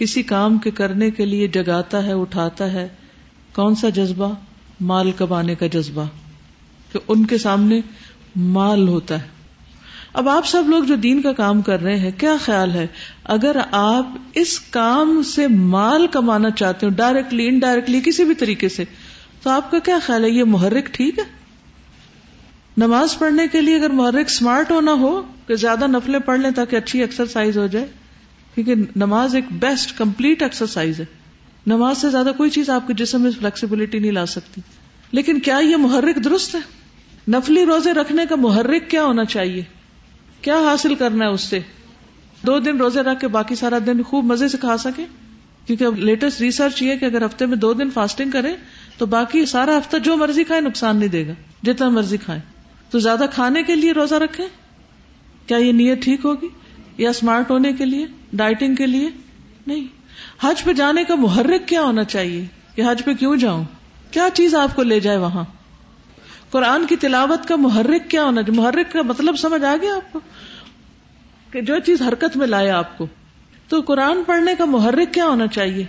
کسی 0.00 0.22
کام 0.22 0.58
کے 0.58 0.70
کرنے 0.70 1.10
کے 1.10 1.24
لیے 1.24 1.48
جگاتا 1.48 2.06
ہے، 2.06 2.12
اٹھاتا 2.12 2.72
ہے، 2.72 2.88
کون 3.54 3.74
سا 3.74 3.88
جذبہ؟ 3.88 4.34
مال 4.80 5.10
کمانے 5.10 5.54
کا 5.54 5.66
جذبہ۔ 5.66 6.04
کہ 6.92 6.98
ان 7.08 7.26
کے 7.26 7.38
سامنے 7.38 7.80
مال 8.36 8.88
ہوتا 8.88 9.22
ہے۔ 9.22 9.28
اب 10.12 10.28
آپ 10.28 10.46
سب 10.46 10.62
لوگ 10.66 10.84
جو 10.84 10.94
دین 10.94 11.22
کا 11.22 11.32
کام 11.32 11.62
کر 11.62 11.82
رہے 11.82 11.96
ہیں، 11.96 12.10
کیا 12.18 12.36
خیال 12.44 12.70
ہے؟ 12.70 12.86
اگر 13.24 13.56
آپ 13.70 14.08
اس 14.34 14.60
کام 14.60 15.22
سے 15.22 15.48
مال 15.48 16.06
کمانا 16.06 16.50
چاہتے 16.50 16.86
ہو 16.86 16.90
ڈائریکٹلی 16.90 17.48
انڈائریکٹلی 17.48 18.00
کسی 18.04 18.24
بھی 18.24 18.34
طریقے 18.34 18.68
سے، 18.68 18.84
تو 19.42 19.50
آپ 19.50 19.70
کا 19.70 19.78
کیا 19.78 19.98
خیال 20.06 20.24
ہے؟ 20.24 20.30
یہ 20.30 20.44
محرک 20.44 20.86
ٹھیک 20.86 21.18
ہے؟ 21.18 21.24
نماز 22.76 23.18
پڑھنے 23.18 23.46
کے 23.52 23.60
لیے 23.60 23.76
اگر 23.76 23.90
محرک 23.90 24.26
اسمارٹ 24.26 24.70
ہونا 24.70 24.92
ہو، 24.92 25.22
کہ 25.46 25.54
زیادہ 25.54 25.86
نفلیں 25.86 26.20
پڑھ 26.20 26.40
لیں 26.40 26.50
تاکہ 26.50 26.76
اچھی 26.76 27.00
ایکسرسائز 27.00 27.58
ہو 27.58 27.66
جائے۔ 27.66 27.86
کیونکہ 28.54 28.74
نماز 28.96 29.34
ایک 29.34 29.44
بیسٹ 29.50 29.98
کمپلیٹ 29.98 30.42
ایکسرسائز 30.42 31.00
ہے۔ 31.00 31.04
نماز 31.66 31.98
سے 31.98 32.10
زیادہ 32.10 32.30
کوئی 32.36 32.50
چیز 32.50 32.70
آپ 32.70 32.86
کے 32.86 32.94
جسم 32.94 33.22
میں 33.22 33.30
فلیکسیبلٹی 33.30 33.98
نہیں 33.98 34.12
لا 34.12 34.26
سکتی۔ 34.26 34.60
لیکن 35.12 35.40
کیا 35.40 35.58
یہ 35.58 35.76
محرک 35.76 36.24
درست 36.24 36.54
ہے؟ 36.54 36.60
نفلی 37.30 37.64
روزے 37.64 37.92
رکھنے 37.92 38.22
کا 38.28 38.36
محرک 38.36 38.90
کیا 38.90 39.04
ہونا 39.04 39.24
چاہیے؟ 39.24 39.62
کیا 40.40 40.58
حاصل 40.58 40.94
کرنا 40.94 41.24
ہے 41.24 41.30
اس 41.30 41.40
سے؟ 41.40 41.60
دو 42.46 42.58
دن 42.58 42.76
روزے 42.76 43.00
رکھ 43.00 43.20
کے 43.20 43.28
باقی 43.28 43.54
سارا 43.54 43.78
دن 43.86 44.02
خوب 44.02 44.24
مزے 44.24 44.48
سے 44.48 44.58
کھا 44.58 44.76
سکے 44.76 45.04
کیونکہ 45.66 45.84
اب 45.84 45.98
لیٹسٹ 45.98 46.40
ریسرچ 46.40 46.82
یہ 46.82 46.96
کہ 46.96 47.04
اگر 47.04 47.24
ہفتے 47.24 47.46
میں 47.46 47.56
دو 47.56 47.72
دن 47.72 47.90
فاسٹنگ 47.90 48.30
کرے 48.30 48.54
تو 48.98 49.06
باقی 49.06 49.46
سارا 49.46 49.78
ہفتہ 49.78 49.96
جو 49.96 50.16
مرضی 50.16 50.44
کھائے 50.44 50.60
نقصان 50.60 50.96
نہیں 50.96 51.08
دے 51.08 51.26
گا۔ 51.26 51.32
جتنا 51.62 51.88
مرضی 51.88 52.16
کھائے 52.16 52.40
تو 52.90 52.98
زیادہ 52.98 53.24
کھانے 53.32 53.62
کے 53.62 53.74
لیے 53.74 53.92
روزہ 53.92 54.14
رکھے 54.14 54.44
کیا 55.46 55.56
یہ 55.56 55.72
نیت 55.72 56.02
ٹھیک 56.02 56.20
ہوگی؟ 56.24 56.48
یا 56.98 57.10
اسمارٹ 57.10 57.50
ہونے 57.50 57.72
کے 57.72 57.84
لیے؟ 57.84 58.06
ڈائٹنگ 58.32 58.74
کے 58.74 58.86
لیے 58.86 59.08
نہیں۔ 59.66 59.86
حج 60.40 60.64
پہ 60.64 60.72
جانے 60.72 61.04
کا 61.04 61.14
محرک 61.14 61.68
کیا 61.68 61.82
ہونا 61.82 62.04
چاہیے؟ 62.04 62.44
کہ 62.74 62.82
حج 62.90 63.04
پہ 63.04 63.12
کیوں 63.12 63.36
جاؤں؟ 63.36 63.64
کیا 64.10 64.28
چیز 64.34 64.54
آپ 64.54 64.76
کو 64.76 64.82
لے 64.82 65.00
جائے 65.00 65.16
وہاں؟ 65.16 65.44
قرآن 66.50 66.86
کی 66.86 66.96
تلاوت 66.96 67.48
کا 67.48 67.56
محرک 67.56 68.10
کیا 68.10 68.24
ہونا 68.24 68.42
چاہیے؟ 68.42 68.60
محرک 68.60 68.92
کا 68.92 69.02
مطلب 69.02 69.36
سمجھ 69.36 69.64
آ 69.64 69.76
گیا 69.82 69.94
آپ 69.94 70.12
کو؟ 70.12 70.20
کہ 71.50 71.60
جو 71.60 71.78
چیز 71.78 72.02
حرکت 72.02 72.36
میں 72.36 72.46
لائے 72.46 72.70
آپ 72.70 72.98
کو۔ 72.98 73.06
تو 73.68 73.80
قرآن 73.80 74.22
پڑھنے 74.26 74.54
کا 74.58 74.64
محرک 74.64 75.14
کیا 75.14 75.26
ہونا 75.26 75.46
چاہیے؟ 75.46 75.84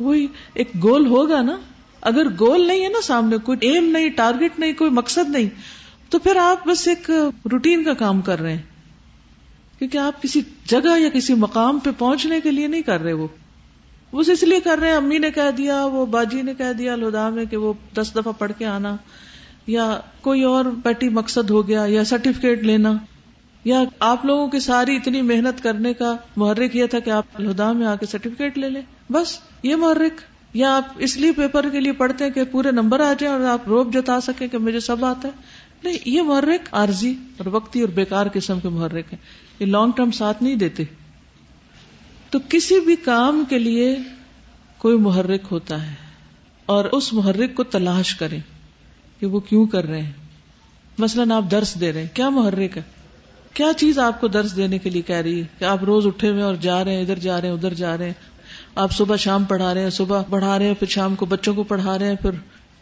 وہی 0.00 0.26
ایک 0.54 0.70
گول 0.82 1.06
ہوگا 1.06 1.42
نا؟ 1.42 1.56
اگر 2.00 2.22
گول 2.40 2.66
نہیں 2.66 2.84
ہے 2.84 2.88
نا 2.88 3.00
سامنے، 3.02 3.36
کوئی 3.36 3.58
ایم 3.60 3.84
نہیں 3.84 4.08
ٹارگیٹ 4.08 4.58
نہیں، 4.58 4.72
کوئی 4.72 4.90
مقصد 4.90 5.30
نہیں، 5.30 5.48
تو 6.08 6.18
پھر 6.18 6.36
آپ 6.36 6.66
بس 6.66 6.88
ایک 6.88 7.10
روٹین 7.52 7.84
کا 7.84 7.94
کام 7.94 8.20
کر 8.20 8.40
رہے 8.40 8.52
ہیں۔ 8.52 8.62
کیونکہ 9.78 9.98
آپ 9.98 10.22
کسی 10.22 10.40
جگہ 10.66 10.98
یا 10.98 11.08
کسی 11.08 11.34
مقام 11.34 11.78
پہ 11.78 11.90
پہنچنے 11.98 12.40
کے 12.40 12.50
لیے 12.50 12.66
نہیں 12.66 12.82
کر 12.82 13.00
رہے 13.00 13.12
وہ۔ 13.12 13.28
بس 14.12 14.28
اس 14.28 14.42
لیے 14.42 14.60
کر 14.60 14.78
رہے 14.78 14.88
ہیں۔ 14.88 14.96
امی 14.96 15.18
نے 15.18 15.30
کہہ 15.30 15.50
دیا، 15.56 15.84
وہ 15.84 16.06
باجی 16.06 16.42
نے 16.42 16.54
کہہ 16.54 16.72
دیا 16.78 16.92
الدا 16.92 17.28
میں 17.28 17.44
کہ 17.44 17.56
وہ 17.56 17.72
دس 17.94 18.10
دفعہ 18.16 18.32
پڑھ 18.38 18.52
کے 18.58 18.66
آنا۔ 18.66 18.96
یا 19.66 20.00
کوئی 20.20 20.42
اور 20.42 20.64
پیٹی 20.84 21.08
مقصد 21.08 21.50
ہو 21.50 21.68
گیا، 21.68 21.84
یا 21.88 22.04
سرٹیفکیٹ 22.04 22.62
لینا۔ 22.62 22.92
یا 23.64 23.84
آپ 23.98 24.24
لوگوں 24.24 24.48
کی 24.48 24.60
ساری 24.60 24.96
اتنی 24.96 25.22
محنت 25.22 25.62
کرنے 25.62 25.94
کا 25.94 26.16
محرک 26.36 26.76
یہ 26.76 26.86
تھا 26.86 26.98
کہ 26.98 27.10
آپ 27.10 27.24
الہدا 27.34 27.72
میں 27.72 27.86
آ 27.86 27.94
کے 27.94 28.06
سرٹیفکیٹ 28.06 28.58
لے 28.58 28.70
لیں۔ 28.70 28.82
بس، 29.10 29.38
یہ 29.62 29.76
محرک۔ 29.76 30.20
یا 30.54 30.76
آپ 30.76 30.84
اس 30.98 31.16
لیے 31.16 31.32
پیپر 31.32 31.68
کے 31.68 31.80
لیے 31.80 31.92
پڑھتے 31.92 32.24
ہیں 32.24 32.30
کہ 32.30 32.44
پورے 32.44 32.70
نمبر 32.70 33.00
آ 33.00 33.12
جائیں 33.18 33.36
اور 33.36 33.44
آپ 33.44 33.68
روپ 33.68 33.92
جتا 33.92 34.20
سکیں 34.20 34.48
کہ 34.48 34.58
مجھے 34.58 34.80
سب 34.80 35.04
آتا 35.04 35.28
ہے۔ 35.28 35.32
نہیں، 35.84 35.98
یہ 36.04 36.22
محرک 36.22 36.68
عارضی 36.72 37.14
اور 37.38 37.46
وقتی 37.46 37.80
اور 37.80 37.88
بیکار 37.88 38.26
قسم 38.32 38.60
کے 38.60 38.68
محرک 38.68 39.04
ہیں۔ 39.12 39.18
یہ 39.58 39.66
لانگ 39.66 39.92
ٹرم 39.96 40.10
ساتھ 40.10 40.42
نہیں 40.42 40.54
دیتے۔ 40.54 40.82
تو 42.30 42.38
کسی 42.48 42.80
بھی 42.80 42.96
کام 42.96 43.44
کے 43.48 43.58
لیے 43.58 43.96
کوئی 44.78 44.98
محرک 44.98 45.40
ہوتا 45.50 45.86
ہے 45.86 45.94
اور 46.66 46.84
اس 46.84 47.12
محرک 47.12 47.54
کو 47.54 47.64
تلاش 47.64 48.14
کریں 48.14 48.40
کہ 49.20 49.26
وہ 49.26 49.40
کیوں 49.40 49.66
کر 49.66 49.84
رہے 49.84 50.02
ہیں۔ 50.02 50.12
مثلاً 50.98 51.30
آپ 51.30 51.44
درس 51.50 51.80
دے 51.80 51.92
رہے 51.92 52.00
ہیں، 52.00 52.08
کیا 52.14 52.28
محرک 52.28 52.76
ہے؟ 52.76 52.82
کیا 53.54 53.66
چیز 53.76 53.98
آپ 53.98 54.20
کو 54.20 54.28
درس 54.28 54.56
دینے 54.56 54.78
کے 54.78 54.90
لیے 54.90 55.02
کہہ 55.02 55.16
رہی 55.16 55.40
ہے؟ 55.40 55.46
کہ 55.58 55.64
آپ 55.64 55.84
روز 55.84 56.06
اٹھے 56.06 56.30
ہوئے 56.30 56.42
اور 56.42 56.54
جا 56.54 56.84
رہے 56.84 56.94
ہیں، 56.94 57.02
ادھر 57.02 57.18
جا 57.18 57.40
رہے 57.40 57.48
ہیں، 57.48 57.54
ادھر 57.54 57.74
جا 57.74 57.98
رہے 57.98 58.06
ہیں۔ 58.06 58.12
آپ 58.74 58.92
صبح 58.92 59.16
شام 59.16 59.44
پڑھا 59.44 59.74
رہے 59.74 59.82
ہیں، 59.82 59.90
صبح 59.90 60.22
پڑھا 60.30 60.58
رہے 60.58 60.66
ہیں، 60.66 60.74
پھر 60.74 60.86
شام 60.86 61.14
کو 61.14 61.26
بچوں 61.26 61.54
کو 61.54 61.62
پڑھا 61.62 61.98
رہے 61.98 62.08
ہیں، 62.08 62.14
پھر 62.14 62.30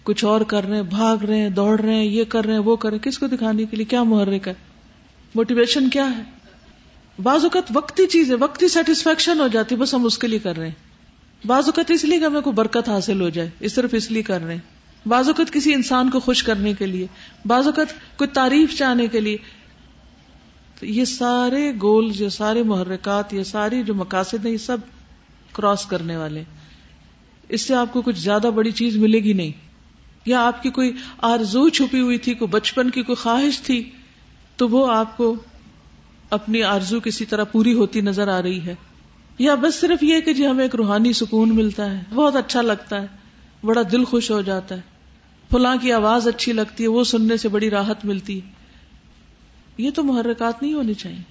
کچھ 0.07 0.25
اور 0.25 0.41
کر 0.41 0.65
رہے 0.65 0.77
ہیں، 0.77 0.83
بھاگ 0.83 1.25
رہے 1.25 1.39
ہیں، 1.39 1.49
دوڑ 1.49 1.81
رہے 1.81 1.95
ہیں، 1.95 2.05
یہ 2.05 2.25
کر 2.25 2.45
رہے 2.45 2.53
ہیں، 2.53 2.61
وہ 2.61 2.77
کر 2.77 2.89
رہے 2.89 2.97
ہیں۔ 2.97 3.03
کس 3.03 3.19
کو 3.19 3.27
دکھانے 3.27 3.65
کے 3.65 3.77
لیے؟ 3.77 3.85
کیا 3.85 4.03
محرک 4.03 4.49
ہے؟ 4.49 4.55
موٹیویشن 5.35 5.91
کیا 5.91 6.19
ہے؟ 6.19 6.23
بعض 7.23 7.43
اوقات 7.43 7.63
وقتی 7.75 8.07
چیز 8.07 8.31
ہے، 8.31 8.37
وقتی 8.37 8.69
سیٹسفیکشن 8.69 9.41
ہو 9.41 9.49
جاتی، 9.49 9.77
بس 9.77 9.95
ہم 9.95 10.05
اس 10.05 10.19
کے 10.19 10.29
لیے 10.29 10.39
کر 10.39 10.57
رہے 10.57 10.69
ہیں۔ 10.69 10.75
بعض 11.47 11.65
اوقات 11.65 11.91
اس 11.91 12.05
لیے 12.05 12.19
کہ 12.19 12.25
ہمیں 12.25 12.41
کوئی 12.41 12.55
برکت 12.55 12.89
حاصل 12.89 13.21
ہو 13.21 13.29
جائے، 13.29 13.51
اس 13.61 13.73
صرف 13.73 13.91
اس 13.93 14.11
لیے 14.11 14.23
کر 14.23 14.43
رہے 14.43 14.55
ہیں۔ 14.55 15.09
بعض 15.09 15.27
اوقات 15.27 15.53
کسی 15.53 15.75
انسان 15.75 16.11
کو 16.11 16.21
خوش 16.21 16.43
کرنے 16.43 16.73
کے 16.73 16.87
لیے، 16.87 17.07
بعض 17.47 17.67
اوقات 17.67 18.19
کوئی 18.19 18.29
تعریف 18.29 18.79
چاہنے 18.79 19.07
کے 19.07 19.21
لیے۔ 19.21 19.37
تو 20.81 20.87
یہ 20.87 21.05
سارے 21.05 21.73
گول 21.83 22.13
یہ 22.15 22.29
سارے 22.29 22.63
محرکات، 22.63 23.35
یہ 23.35 23.43
ساری 23.43 23.83
جو 23.83 23.95
مقاصد 23.95 24.45
ہیں، 24.45 24.53
یہ 24.53 24.59
سب 24.59 24.79
کراس 25.53 25.87
کرنے 25.87 26.17
والے 26.17 26.43
اس 27.49 27.61
سے 27.61 27.75
آپ 27.75 27.93
کو 27.93 28.03
کچھ 28.03 28.19
زیادہ 28.19 28.51
بڑی 28.55 28.71
چیز 28.71 28.97
ملے 28.97 29.19
گی 29.19 29.33
نہیں۔ 29.33 29.66
یا 30.27 30.47
آپ 30.47 30.63
کی 30.63 30.71
کوئی 30.71 30.93
آرزو 31.19 31.69
چھپی 31.69 32.01
ہوئی 32.01 32.19
تھی، 32.19 32.35
کوئی 32.35 32.49
بچپن 32.49 32.91
کی 32.91 33.03
کوئی 33.03 33.17
خواہش 33.17 33.61
تھی، 33.61 33.91
تو 34.57 34.69
وہ 34.69 34.93
آپ 34.93 35.17
کو 35.17 35.35
اپنی 36.31 36.63
آرزو 36.63 37.01
کسی 37.01 37.25
طرح 37.25 37.45
پوری 37.45 37.73
ہوتی 37.73 38.01
نظر 38.01 38.29
آ 38.29 38.43
رہی 38.43 38.61
ہے۔ 38.67 38.75
یا 39.39 39.55
بس 39.55 39.75
صرف 39.75 40.03
یہ 40.03 40.21
کہ 40.21 40.33
جی 40.33 40.47
ہمیں 40.47 40.65
ایک 40.65 40.75
روحانی 40.75 41.13
سکون 41.13 41.57
ملتا 41.57 41.91
ہے، 41.91 42.03
بہت 42.15 42.37
اچھا 42.37 42.63
لگتا 42.63 43.03
ہے، 43.03 43.07
بڑا 43.65 43.83
دل 43.93 44.05
خوش 44.05 44.31
ہو 44.31 44.41
جاتا 44.41 44.75
ہے۔ 44.75 44.81
فلاں 45.53 45.77
کی 45.83 45.93
آواز 45.93 46.29
اچھی 46.29 46.53
لگتی 46.53 46.83
ہے، 46.83 46.89
وہ 46.89 47.05
سننے 47.05 47.37
سے 47.37 47.49
بڑی 47.49 47.71
راحت 47.71 48.05
ملتی 48.05 48.41
ہے۔ 48.41 48.51
یہ 49.79 49.91
تو 49.91 50.03
محرکات 50.03 50.63
نہیں 50.63 50.75
ہونی 50.75 50.95
چاہیے۔ 50.95 51.23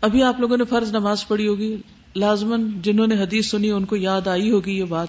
ابھی 0.00 0.22
آپ 0.22 0.40
لوگوں 0.40 0.56
نے 0.56 0.64
فرض 0.64 0.90
نماز 0.90 1.28
پڑھی 1.28 1.48
ہوگی 1.48 1.76
لازمن 2.16 2.82
جنہوں 2.82 3.06
نے 3.06 3.14
حدیث 3.22 3.50
سنی، 3.50 3.70
ان 3.70 3.84
کو 3.84 3.96
یاد 3.96 4.26
آئی 4.26 4.50
ہوگی 4.50 4.78
یہ 4.78 4.84
بات۔ 4.84 5.08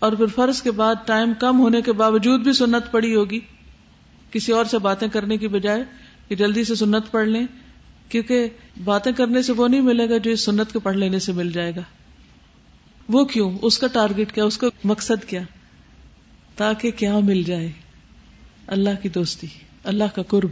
اور 0.00 0.12
پھر 0.12 0.26
فرض 0.26 0.62
کے 0.62 0.70
بعد 0.70 0.94
ٹائم 1.04 1.32
کم 1.40 1.60
ہونے 1.60 1.82
کے 1.82 1.92
باوجود 1.92 2.40
بھی 2.40 2.52
سنت 2.52 2.90
پڑی 2.90 3.14
ہوگی۔ 3.14 3.40
کسی 4.30 4.52
اور 4.52 4.64
سے 4.64 4.78
باتیں 4.78 5.08
کرنے 5.08 5.36
کی 5.36 5.48
بجائے 5.48 5.84
کہ 6.28 6.34
جلدی 6.34 6.64
سے 6.64 6.74
سنت 6.74 7.10
پڑھ 7.10 7.28
لیں، 7.28 7.46
کیونکہ 8.08 8.48
باتیں 8.84 9.12
کرنے 9.12 9.42
سے 9.42 9.52
وہ 9.52 9.68
نہیں 9.68 9.80
ملے 9.80 10.08
گا 10.08 10.16
جو 10.16 10.30
اس 10.30 10.44
سنت 10.44 10.72
کو 10.72 10.80
پڑھ 10.80 10.96
لینے 10.96 11.18
سے 11.18 11.32
مل 11.32 11.52
جائے 11.52 11.76
گا۔ 11.76 11.80
وہ 13.08 13.24
کیوں؟ 13.24 13.58
اس 13.62 13.78
کا 13.78 13.86
ٹارگیٹ 13.86 14.32
کیا؟ 14.32 14.44
اس 14.44 14.58
کا 14.58 14.66
مقصد 14.84 15.24
کیا؟ 15.24 15.42
تاکہ 16.56 16.90
کیا 16.90 17.18
مل 17.18 17.42
جائے؟ 17.42 17.72
اللہ 18.66 19.02
کی 19.02 19.08
دوستی، 19.08 19.46
اللہ 19.84 20.04
کا 20.14 20.22
قرب۔ 20.22 20.50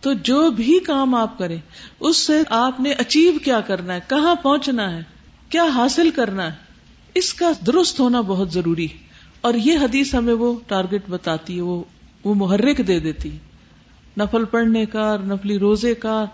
تو 0.00 0.12
جو 0.12 0.50
بھی 0.50 0.78
کام 0.86 1.14
آپ 1.14 1.38
کریں، 1.38 1.58
اس 2.00 2.16
سے 2.16 2.42
آپ 2.50 2.80
نے 2.80 2.92
اچیو 2.92 3.32
کیا 3.44 3.60
کرنا 3.60 3.94
ہے؟ 3.94 4.00
کہاں 4.08 4.34
پہنچنا 4.34 4.96
ہے؟ 4.96 5.02
کیا 5.48 5.64
حاصل 5.64 6.10
کرنا 6.10 6.46
ہے؟ 6.46 6.71
اس 7.14 7.34
کا 7.34 7.52
درست 7.66 8.00
ہونا 8.00 8.20
بہت 8.20 8.52
ضروری 8.52 8.88
اور 9.40 9.54
یہ 9.54 9.78
حدیث 9.78 10.14
ہمیں 10.14 10.34
وہ 10.34 10.58
ٹارگیٹ 10.66 11.02
بتاتی 11.08 11.56
ہے، 11.56 11.60
وہ 11.60 11.84
وہ 12.24 12.34
محرک 12.34 12.78
دے 12.88 12.98
دیتی 12.98 13.30
نفل 14.18 14.44
پڑھنے 14.44 14.86
کا، 14.86 15.16
نفلی 15.24 15.58
روزے 15.58 15.94
کا، 15.94 16.24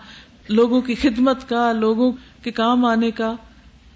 لوگوں 0.48 0.80
کی 0.80 0.94
خدمت 0.94 1.48
کا، 1.48 1.72
لوگوں 1.72 2.12
کے 2.42 2.50
کام 2.50 2.84
آنے 2.84 3.10
کا۔ 3.10 3.34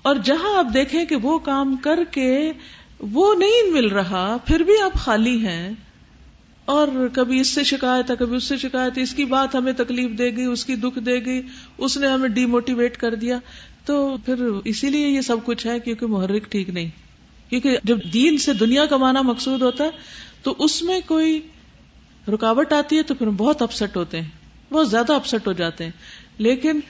اور 0.02 0.16
جہاں 0.24 0.58
آپ 0.58 0.66
دیکھیں 0.74 1.04
کہ 1.04 1.16
وہ 1.16 1.38
کام 1.38 1.76
کر 1.76 1.98
کے 2.10 2.52
وہ 3.00 3.34
نہیں 3.34 3.70
مل 3.70 3.88
رہا، 3.88 4.36
پھر 4.46 4.60
بھی 4.60 4.80
آپ 4.80 4.92
خالی 4.92 5.46
ہیں۔ 5.46 5.72
اور 6.64 6.88
کبھی 7.12 7.40
اس 7.40 7.48
سے 7.48 7.64
شکایت 7.64 8.10
ہے، 8.10 8.16
کبھی 8.16 8.36
اس 8.36 8.44
سے 8.44 8.56
شکایت 8.56 8.98
ہے۔ 8.98 9.02
اس 9.02 9.14
کی 9.14 9.24
بات 9.24 9.54
ہمیں 9.54 9.72
تکلیف 9.72 10.18
دے 10.18 10.30
گی، 10.30 10.44
اس 10.44 10.64
کی 10.64 10.76
دکھ 10.76 10.98
دے 10.98 11.24
گی، 11.24 11.42
اس 11.78 11.96
نے 11.96 12.06
ہمیں 12.06 12.28
ڈی 12.28 12.46
موٹیویٹ 12.46 12.96
کر 12.96 13.14
دیا۔ 13.14 13.38
تو 13.84 14.16
پھر 14.24 14.46
اسی 14.64 14.90
لیے 14.90 15.08
یہ 15.08 15.20
سب 15.20 15.36
کچھ 15.44 15.66
ہے 15.66 15.80
کیونکہ 15.80 16.06
محرک 16.06 16.50
ٹھیک 16.50 16.68
نہیں۔ 16.68 16.90
کیونکہ 17.50 17.78
جب 17.84 17.98
دین 18.12 18.38
سے 18.38 18.52
دنیا 18.52 18.86
کمانا 18.86 19.22
مقصود 19.22 19.62
ہوتا 19.62 19.84
ہے، 19.84 19.90
تو 20.42 20.54
اس 20.58 20.82
میں 20.82 21.00
کوئی 21.06 21.48
رکاوٹ 22.28 22.72
آتی 22.72 22.96
ہے 22.96 23.02
تو 23.02 23.14
پھر 23.14 23.30
بہت 23.30 23.62
اپسٹ 23.62 23.96
ہوتے 23.96 24.20
ہیں۔ 24.20 24.28
بہت 24.72 24.90
زیادہ 24.90 25.12
اپسٹ 25.12 25.46
ہو 25.46 25.52
جاتے 25.52 25.84
ہیں۔ 25.84 25.90
لیکن 26.38 26.80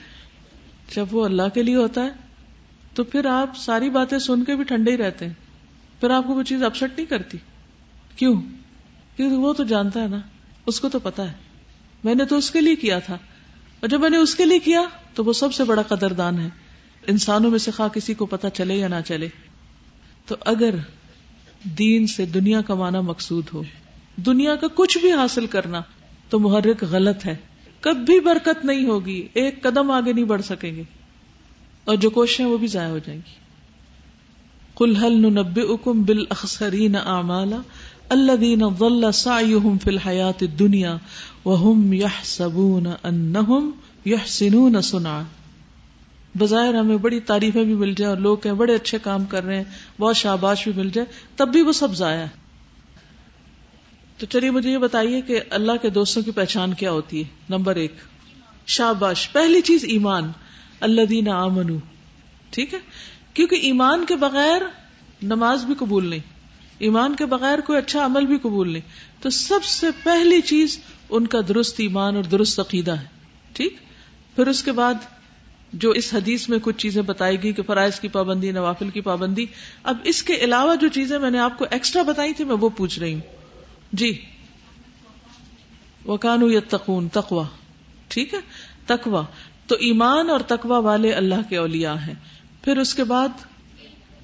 جب 0.95 1.05
وہ 1.11 1.25
اللہ 1.25 1.41
کے 1.53 1.63
لیے 1.63 1.75
ہوتا 1.75 2.03
ہے، 2.03 2.09
تو 2.93 3.03
پھر 3.03 3.25
آپ 3.25 3.57
ساری 3.57 3.89
باتیں 3.89 4.19
سن 4.19 4.43
کے 4.43 4.55
بھی 4.55 4.63
ٹھنڈے 4.63 4.91
ہی 4.91 4.97
رہتے 4.97 5.25
ہیں۔ 5.25 5.33
پھر 5.99 6.09
آپ 6.09 6.27
کو 6.27 6.33
وہ 6.33 6.43
چیز 6.43 6.63
اپسٹ 6.63 6.83
نہیں 6.83 7.05
کرتی۔ 7.05 7.37
کیوں؟ 8.15 8.41
کیونکہ 9.15 9.35
وہ 9.35 9.53
تو 9.53 9.63
جانتا 9.63 10.01
ہے 10.03 10.07
نا، 10.07 10.19
اس 10.65 10.79
کو 10.79 10.89
تو 10.89 10.99
پتا 10.99 11.27
ہے۔ 11.27 11.35
میں 12.03 12.15
نے 12.15 12.25
تو 12.25 12.37
اس 12.37 12.51
کے 12.51 12.61
لیے 12.61 12.75
کیا 12.75 12.99
تھا۔ 12.99 13.13
اور 13.79 13.87
جب 13.87 13.99
میں 13.99 14.09
نے 14.09 14.17
اس 14.17 14.35
کے 14.35 14.45
لیے 14.45 14.59
کیا، 14.59 14.81
تو 15.13 15.23
وہ 15.23 15.33
سب 15.33 15.53
سے 15.53 15.63
بڑا 15.63 15.81
قدردان 15.81 16.39
ہے۔ 16.39 16.49
انسانوں 17.07 17.51
میں 17.51 17.59
سے 17.59 17.71
خواہ 17.71 17.87
کسی 17.87 18.13
کو 18.13 18.25
پتا 18.25 18.49
چلے 18.49 18.75
یا 18.75 18.87
نہ 18.87 18.95
چلے، 19.05 19.27
تو 20.25 20.35
اگر 20.45 20.75
دین 21.63 22.07
سے 22.07 22.25
دنیا 22.25 22.61
کمانا 22.61 23.01
مقصود 23.01 23.43
ہو، 23.53 23.63
دنیا 24.15 24.55
کا 24.55 24.67
کچھ 24.75 24.97
بھی 24.97 25.11
حاصل 25.11 25.45
کرنا، 25.45 25.81
تو 26.29 26.39
محرک 26.39 26.83
غلط 26.83 27.25
ہے۔ 27.25 27.35
کبھی 27.81 28.19
برکت 28.19 28.65
نہیں 28.65 28.85
ہوگی، 28.85 29.27
ایک 29.33 29.63
قدم 29.63 29.91
آگے 29.91 30.13
نہیں 30.13 30.25
بڑھ 30.25 30.41
سکیں 30.41 30.75
گے۔ 30.75 30.83
اور 31.85 31.95
جو 31.95 32.09
کوششیں 32.09 32.45
وہ 32.45 32.57
بھی 32.57 32.67
ضائع 32.67 32.89
ہو 32.89 32.97
جائیں 32.97 33.21
گی۔ 33.27 33.43
کل 34.75 34.95
حل 34.95 35.33
نب 35.33 35.59
اکم 35.69 36.03
بال 36.03 36.25
اخسرین 36.29 36.95
اعمالا 36.95 37.57
اللہ 38.09 38.31
دین 38.31 38.61
ضل 38.79 39.11
سعیہم 39.11 39.77
فی 39.77 39.89
الحیات 39.89 40.43
الدنیا 40.43 40.97
وهم 41.45 41.93
یحسبون 41.93 42.87
انہم 43.03 43.71
یحسنون 44.05 44.81
سنعا 44.81 45.21
بظاہر 46.37 46.73
ہمیں 46.73 46.97
بڑی 46.97 47.19
تعریفیں 47.19 47.63
بھی 47.63 47.75
مل 47.75 47.93
جائے 47.93 48.09
اور 48.09 48.17
لوگ 48.17 48.37
کہیں 48.37 48.53
بڑے 48.53 48.75
اچھے 48.75 48.97
کام 48.99 49.25
کر 49.25 49.43
رہے 49.43 49.57
ہیں، 49.57 49.63
بہت 49.99 50.17
شاباش 50.17 50.67
بھی 50.67 50.81
مل 50.81 50.89
جائے 50.89 51.07
تب 51.35 51.51
بھی 51.51 51.61
وہ 51.61 51.71
سب 51.71 51.95
ضائع 51.95 52.19
ہے 52.19 52.27
تو 54.17 54.25
چلیے 54.25 54.51
مجھے 54.51 54.71
یہ 54.71 54.77
بتائیے 54.77 55.21
کہ 55.21 55.41
اللہ 55.49 55.71
کے 55.81 55.89
دوستوں 55.89 56.23
کی 56.23 56.31
پہچان 56.31 56.73
کیا 56.73 56.91
ہوتی 56.91 57.19
ہے؟ 57.19 57.29
نمبر 57.49 57.75
ایک، 57.75 57.93
شاباش۔ 58.67 59.31
پہلی 59.31 59.61
چیز 59.61 59.85
ایمان 59.87 60.31
اللہ 60.79 61.01
دین 61.01 61.29
آمنو 61.29 61.77
ٹھیک 62.49 62.73
ہے؟ 62.73 62.79
کیونکہ 63.33 63.55
ایمان 63.55 64.05
کے 64.05 64.15
بغیر 64.15 64.61
نماز 65.21 65.65
بھی 65.65 65.73
قبول 65.79 66.07
نہیں، 66.07 66.19
ایمان 66.79 67.15
کے 67.15 67.25
بغیر 67.25 67.59
کوئی 67.59 67.79
اچھا 67.79 68.05
عمل 68.05 68.25
بھی 68.25 68.37
قبول 68.37 68.73
نہیں۔ 68.73 69.21
تو 69.21 69.29
سب 69.29 69.63
سے 69.63 69.87
پہلی 70.03 70.41
چیز 70.41 70.79
ان 71.09 71.27
کا 71.27 71.39
درست 71.47 71.75
ایمان 71.77 72.15
اور 72.15 72.23
درست 72.23 72.59
عقیدہ 72.59 72.91
ہے۔ 72.91 73.05
ٹھیک؟ 73.53 73.75
پھر 74.35 74.47
اس 74.47 74.63
کے 74.63 74.71
بعد 74.71 74.93
جو 75.73 75.91
اس 75.91 76.13
حدیث 76.13 76.49
میں 76.49 76.57
کچھ 76.61 76.77
چیزیں 76.77 77.01
بتائی 77.01 77.43
گئی 77.43 77.53
کہ 77.53 77.63
فرائض 77.63 77.99
کی 77.99 78.07
پابندی، 78.07 78.51
نوافل 78.51 78.89
کی 78.89 79.01
پابندی۔ 79.01 79.45
اب 79.83 79.97
اس 80.03 80.23
کے 80.23 80.35
علاوہ 80.35 80.75
جو 80.75 80.87
چیزیں 80.87 81.19
میں 81.19 81.31
نے 81.31 81.39
آپ 81.39 81.57
کو 81.57 81.65
ایکسٹرا 81.71 82.03
بتائی 82.03 82.33
تھی، 82.33 82.45
میں 82.45 82.55
وہ 82.55 82.69
پوچھ 82.69 82.99
رہی 82.99 83.13
ہوں۔ 83.13 83.21
جی۔ 83.93 84.25
وہ 86.05 86.17
کانو 86.17 86.51
یا 86.51 86.59
تقون 86.69 87.07
تقوا 87.07 87.43
ٹھیک 88.07 88.33
ہے؟ 88.33 88.39
تقوا 88.85 89.23
تو 89.67 89.75
ایمان 89.75 90.29
اور 90.29 90.39
تقوا 90.39 90.77
والے 90.77 91.11
اللہ 91.11 91.49
کے 91.49 91.57
اولیاء 91.57 91.95
ہیں۔ 91.95 92.13
پھر 92.61 92.77
اس 92.77 92.95
کے 92.95 93.03
بعد 93.03 93.29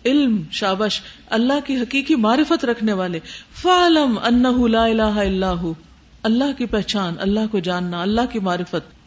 علم، 0.06 0.44
شابش، 0.52 1.02
اللہ 1.30 1.60
کی 1.66 1.78
حقیقی 1.78 2.16
معرفت 2.16 2.66
رکھنے 2.66 2.94
والے۔ 2.94 3.20
فعلم 3.62 4.20
انہ 4.24 4.68
لا 4.68 4.86
الہ 4.86 5.02
الا 5.02 5.54
اللہ 6.24 6.58
کی 6.58 6.66
پہچان، 6.66 7.14
اللہ 7.20 7.40
کو 7.52 7.60
جاننا، 7.60 8.02
اللہ 8.02 8.22
کی 8.32 8.40
معرفت۔ 8.40 8.99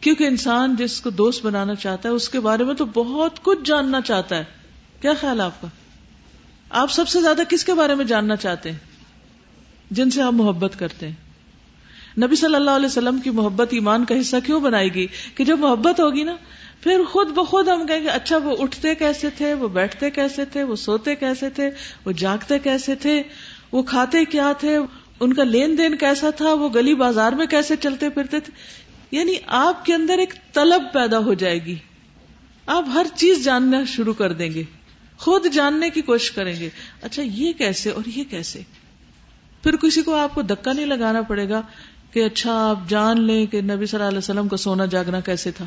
کیونکہ 0.00 0.24
انسان 0.24 0.76
جس 0.76 1.00
کو 1.00 1.10
دوست 1.10 1.46
بنانا 1.46 1.74
چاہتا 1.74 2.08
ہے، 2.08 2.14
اس 2.14 2.28
کے 2.28 2.40
بارے 2.40 2.64
میں 2.64 2.74
تو 2.74 2.84
بہت 2.84 3.42
کچھ 3.42 3.58
جاننا 3.64 4.00
چاہتا 4.00 4.36
ہے۔ 4.36 4.44
کیا 5.00 5.12
خیال 5.20 5.40
آپ 5.40 5.60
کا؟ 5.60 5.68
آپ 6.70 6.90
سب 6.90 7.08
سے 7.08 7.20
زیادہ 7.20 7.40
کس 7.48 7.64
کے 7.64 7.74
بارے 7.74 7.94
میں 7.94 8.04
جاننا 8.04 8.36
چاہتے 8.36 8.70
ہیں؟ 8.70 8.78
جن 9.90 10.10
سے 10.10 10.22
آپ 10.22 10.32
محبت 10.32 10.78
کرتے 10.78 11.08
ہیں۔ 11.08 11.14
نبی 12.18 12.36
صلی 12.36 12.54
اللہ 12.54 12.70
علیہ 12.70 12.86
وسلم 12.86 13.18
کی 13.18 13.30
محبت 13.30 13.68
ایمان 13.70 14.04
کا 14.04 14.20
حصہ 14.20 14.36
کیوں 14.46 14.60
بنائی 14.60 14.94
گئی؟ 14.94 15.06
کہ 15.34 15.44
جب 15.44 15.58
محبت 15.58 16.00
ہوگی 16.00 16.22
نا، 16.22 16.36
پھر 16.80 17.00
خود 17.10 17.28
بخود 17.28 17.68
ہم 17.68 17.86
کہیں 17.86 18.02
گے 18.02 18.08
اچھا 18.08 18.36
وہ 18.36 18.56
اٹھتے 18.58 18.94
کیسے 18.94 19.30
تھے؟ 19.30 19.54
وہ 19.54 19.68
بیٹھتے 19.68 20.10
کیسے 20.10 20.44
تھے؟ 20.44 20.62
وہ 20.62 20.76
سوتے 20.76 21.14
کیسے 21.14 21.50
تھے؟ 21.50 21.70
وہ 22.04 22.12
جاگتے 22.12 22.58
کیسے 22.58 22.94
تھے؟ 22.94 23.22
وہ 23.72 23.82
کھاتے 23.82 24.24
کیا 24.24 24.52
تھے؟ 24.52 24.78
ان 25.20 25.32
کا 25.32 25.44
لین 25.44 25.78
دین 25.78 25.96
کیسا 25.96 26.30
تھا؟ 26.30 26.52
وہ 26.52 26.68
گلی 26.74 26.94
بازار 26.94 27.32
میں 27.32 27.46
کیسے 27.46 27.76
چلتے 27.76 28.08
پھرتے 28.08 28.40
تھے؟ 28.40 28.78
یعنی 29.10 29.32
آپ 29.46 29.84
کے 29.84 29.94
اندر 29.94 30.18
ایک 30.18 30.34
طلب 30.52 30.82
پیدا 30.92 31.18
ہو 31.18 31.34
جائے 31.34 31.64
گی۔ 31.64 31.74
آپ 32.66 32.84
ہر 32.94 33.06
چیز 33.16 33.44
جاننا 33.44 33.84
شروع 33.84 34.14
کر 34.14 34.32
دیں 34.32 34.50
گے۔ 34.50 34.62
خود 35.18 35.46
جاننے 35.52 35.90
کی 35.90 36.00
کوشش 36.00 36.30
کریں 36.30 36.60
گے۔ 36.60 36.68
اچھا 37.02 37.22
یہ 37.22 37.52
کیسے 37.52 37.90
اور 37.90 38.02
یہ 38.16 38.24
کیسے؟ 38.30 38.62
پھر 39.62 39.76
کسی 39.76 40.02
کو 40.02 40.14
آپ 40.14 40.34
کو 40.34 40.42
دکا 40.42 40.72
نہیں 40.72 40.86
لگانا 40.86 41.22
پڑے 41.22 41.48
گا 41.48 41.62
کہ 42.10 42.24
اچھا 42.24 42.70
آپ 42.70 42.88
جان 42.88 43.20
لیں 43.20 43.46
کہ 43.46 43.60
نبی 43.60 43.86
صلی 43.86 43.98
اللہ 43.98 44.08
علیہ 44.08 44.18
وسلم 44.18 44.48
کا 44.48 44.56
سونا 44.56 44.86
جاگنا 44.86 45.20
کیسے 45.20 45.50
تھا۔ 45.50 45.64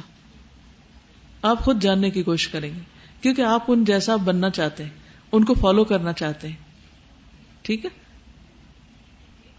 آپ 1.42 1.60
خود 1.60 1.82
جاننے 1.82 2.10
کی 2.10 2.24
کوشش 2.24 2.48
کریں 2.48 2.76
گے۔ 2.76 2.80
کیونکہ 3.22 3.42
آپ 3.42 3.64
ان 3.68 3.84
جیسا 3.84 4.16
بننا 4.16 4.50
چاہتے 4.50 4.84
ہیں، 4.84 4.92
ان 5.32 5.46
کو 5.46 5.54
فالو 5.54 5.84
کرنا 5.84 6.14
چاہتے 6.14 6.48
ہیں۔ 6.48 6.56
ٹھیک 7.62 7.86
ہے؟ 7.86 8.01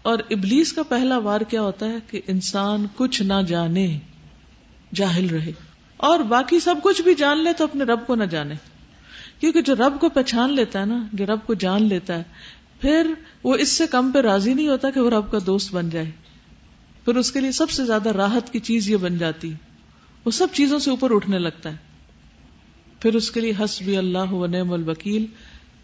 اور 0.03 0.19
ابلیس 0.29 0.73
کا 0.73 0.83
پہلا 0.83 1.17
وار 1.17 1.41
کیا 1.41 1.61
ہوتا 1.61 1.85
ہے 1.85 1.97
کہ 2.07 2.21
انسان 2.27 2.85
کچھ 2.95 3.21
نہ 3.21 3.41
جانے، 3.47 3.99
جاہل 4.95 5.29
رہے۔ 5.29 5.51
اور 5.97 6.19
باقی 6.19 6.59
سب 6.59 6.75
کچھ 6.83 7.01
بھی 7.01 7.15
جان 7.15 7.43
لے 7.43 7.53
تو 7.53 7.63
اپنے 7.63 7.83
رب 7.83 8.07
کو 8.07 8.15
نہ 8.15 8.23
جانے۔ 8.23 8.53
کیونکہ 9.39 9.61
جو 9.61 9.75
رب 9.75 9.99
کو 9.99 10.09
پہچان 10.09 10.53
لیتا 10.53 10.79
ہے 10.79 10.85
نا، 10.85 11.07
جو 11.13 11.25
رب 11.25 11.39
کو 11.45 11.53
جان 11.53 11.83
لیتا 11.83 12.17
ہے، 12.17 12.23
پھر 12.81 13.13
وہ 13.43 13.55
اس 13.55 13.69
سے 13.69 13.87
کم 13.87 14.11
پہ 14.11 14.19
راضی 14.19 14.53
نہیں 14.53 14.67
ہوتا 14.67 14.89
کہ 14.89 14.99
وہ 14.99 15.09
رب 15.09 15.31
کا 15.31 15.37
دوست 15.45 15.73
بن 15.73 15.89
جائے۔ 15.89 16.11
پھر 17.05 17.15
اس 17.15 17.31
کے 17.31 17.39
لیے 17.39 17.51
سب 17.51 17.69
سے 17.69 17.85
زیادہ 17.85 18.09
راحت 18.09 18.53
کی 18.53 18.59
چیز 18.59 18.89
یہ 18.89 18.97
بن 18.97 19.17
جاتی۔ 19.17 19.53
وہ 20.25 20.31
سب 20.31 20.47
چیزوں 20.53 20.79
سے 20.79 20.89
اوپر 20.89 21.15
اٹھنے 21.15 21.39
لگتا 21.39 21.71
ہے۔ 21.71 21.77
پھر 22.99 23.15
اس 23.15 23.31
کے 23.31 23.39
لیے 23.39 23.53
حسبی 23.59 23.97
اللہ 23.97 24.31
و 24.31 24.45
نعم 24.47 24.73
الوکیل 24.73 25.25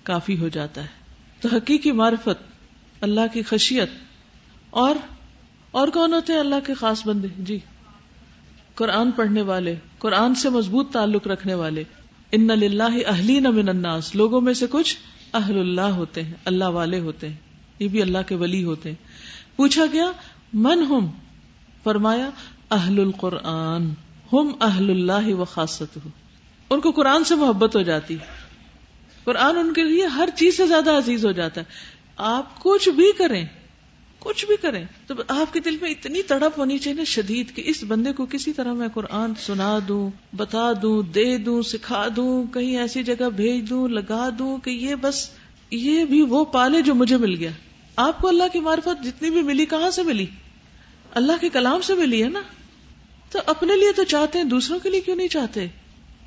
کافی 0.04 0.38
ہو 0.38 0.48
جاتا 0.48 0.82
ہے۔ 0.82 0.88
تو 1.42 1.50
حقیقی 1.54 1.92
معرفت، 1.92 2.44
اللہ 3.02 3.22
کی 3.34 3.42
خشیت 3.42 3.90
اور 4.70 4.96
اور 5.72 5.88
کون 5.88 6.14
ہوتے 6.14 6.34
ہیں 6.34 6.40
اللہ 6.40 6.56
کے 6.66 6.74
خاص 6.74 7.08
بندے؟ 7.08 7.28
جی. 7.38 7.60
قرآن 8.76 9.12
پڑھنے 9.12 9.42
والے، 9.42 9.76
قرآن 10.00 10.36
سے 10.36 10.50
مضبوط 10.50 10.92
تعلق 10.92 11.28
رکھنے 11.28 11.54
والے. 11.54 11.84
ان 12.32 12.50
اہلی 12.50 13.40
من 13.40 13.70
الناس. 13.70 14.16
لوگوں 14.16 14.42
میں 14.42 14.54
سے 14.54 14.66
کچھ 14.70 14.98
اہل 15.34 15.60
اللہ 15.60 15.82
ہوتے 15.82 16.24
ہیں، 16.24 16.34
اللہ 16.46 16.66
والے 16.66 17.00
ہوتے 17.00 17.30
ہیں. 17.30 17.36
یہ 17.80 17.88
بھی 17.88 18.02
اللہ 18.02 18.18
کے 18.28 18.36
ولی 18.36 18.64
ہوتے 18.64 18.90
ہیں. 18.90 18.96
پوچھا 19.56 19.86
گیا، 19.94 20.12
من 20.54 20.84
ہم؟ 20.84 21.08
فرمایا 21.84 22.30
اہل 22.72 23.00
القرآن. 23.00 23.90
ہم 24.34 24.52
اہل 24.62 24.90
اللہ 24.90 25.34
و 25.34 25.46
خاصت 25.46 25.98
ان 26.70 26.80
کو 26.80 26.92
قرآن 26.92 27.24
سے 27.24 27.36
محبت 27.36 27.76
ہو 27.76 27.82
جاتی. 27.82 28.18
قرآن 29.24 29.58
ان 29.58 29.74
کے 29.74 29.84
لیے 29.84 30.06
ہر 30.06 30.30
چیز 30.36 30.58
سے 30.58 30.68
زیادہ 30.68 30.90
عزیز 30.90 31.26
ہو 31.26 31.32
جاتا 31.32 31.62
ہے. 31.62 31.66
آپ 32.18 32.60
کچھ 32.60 32.90
بھی 32.90 33.12
کریں 33.18 33.46
کچھ 34.20 34.46
بھی 34.46 34.56
کریں 34.62 34.86
تو 35.08 35.14
آپ 35.28 35.54
کے 35.54 35.60
دل 35.60 35.78
میں 35.82 35.90
اتنی 35.90 36.22
تڑپ 36.22 36.60
ہونی 36.60 36.78
چاہیے 36.78 37.06
شدید 37.06 37.56
کہ 37.56 37.64
اس 37.66 37.84
بندے 37.88 38.14
کو 38.14 38.26
کسی 38.26 38.54
طرح 38.54 38.74
میں 38.74 38.88
قرآن 38.94 39.34
سنا 39.36 39.80
دوں، 39.88 40.36
بتا 40.36 40.72
دوں، 40.82 41.02
دے 41.02 41.38
دوں، 41.38 41.62
سکھا 41.62 42.08
دوں، 42.16 42.54
کہیں 42.54 42.78
ایسی 42.78 43.04
جگہ 43.04 43.30
بھیج 43.36 43.70
دوں، 43.70 43.88
لگا 43.88 44.30
دوں 44.40 44.58
کہ 44.58 44.70
یہ 44.70 44.96
بس 45.02 45.30
یہ 45.72 46.06
بھی 46.06 46.22
وہ 46.22 46.46
پالے 46.46 46.82
جو 46.82 46.96
مجھے 46.96 47.18
مل 47.18 47.36
گیا۔ 47.36 47.52
آپ 47.96 48.22
کو 48.22 48.28
اللہ 48.28 48.44
کی 48.54 48.60
معرفت 48.60 49.04
جتنی 49.04 49.30
بھی 49.30 49.42
ملی، 49.42 49.66
کہاں 49.66 49.92
سے 49.92 50.04
ملی؟ 50.04 50.26
اللہ 51.12 51.32
کے 51.42 51.50
کلام 51.50 51.82
سے 51.82 51.94
ملی 51.94 52.24
ہے 52.24 52.30
نا۔ 52.30 52.42
تو 53.32 53.40
اپنے 53.46 53.76
لیے 53.76 53.92
تو 53.96 54.04
چاہتے 54.04 54.38
ہیں، 54.38 54.46
دوسروں 54.46 54.80
کے 54.80 54.90
لیے 54.90 55.02
کیوں 55.02 55.16
نہیں 55.16 55.28
چاہتے؟ 55.28 55.68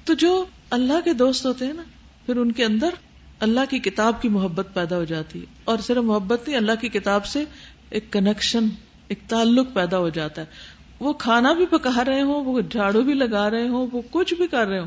تو 0.04 0.14
جو 0.14 0.44
اللہ 0.70 1.00
کے 1.04 1.12
دوست 1.12 1.46
ہوتے 1.46 1.66
ہیں 1.66 1.72
نا، 1.72 1.82
پھر 2.26 2.36
ان 2.36 2.52
کے 2.52 2.64
اندر 2.64 2.88
اللہ 3.40 3.60
کی 3.70 3.78
کتاب 3.78 4.22
کی 4.22 4.28
محبت 4.28 4.68
پیدا 4.74 4.96
ہو 4.96 5.04
جاتی 5.04 5.40
ہے۔ 5.40 5.44
اور 5.64 5.78
صرف 5.78 5.96
محبت 5.96 6.48
نہیں، 6.48 6.58
اللہ 6.58 6.72
کی 6.80 6.88
کتاب 6.88 7.26
سے 7.26 7.44
ایک 7.92 8.12
کنیکشن 8.12 8.66
ایک 9.08 9.18
تعلق 9.28 9.66
پیدا 9.74 9.98
ہو 9.98 10.08
جاتا 10.08 10.42
ہے۔ 10.42 10.46
وہ 11.00 11.12
کھانا 11.12 11.52
بھی 11.52 11.66
پکا 11.66 12.04
رہے 12.04 12.22
ہوں، 12.22 12.44
وہ 12.44 12.60
جھاڑو 12.60 13.02
بھی 13.02 13.14
لگا 13.14 13.50
رہے 13.50 13.68
ہوں، 13.68 13.86
وہ 13.92 14.02
کچھ 14.10 14.34
بھی 14.34 14.46
کر 14.46 14.66
رہے 14.66 14.78
ہوں۔ 14.78 14.86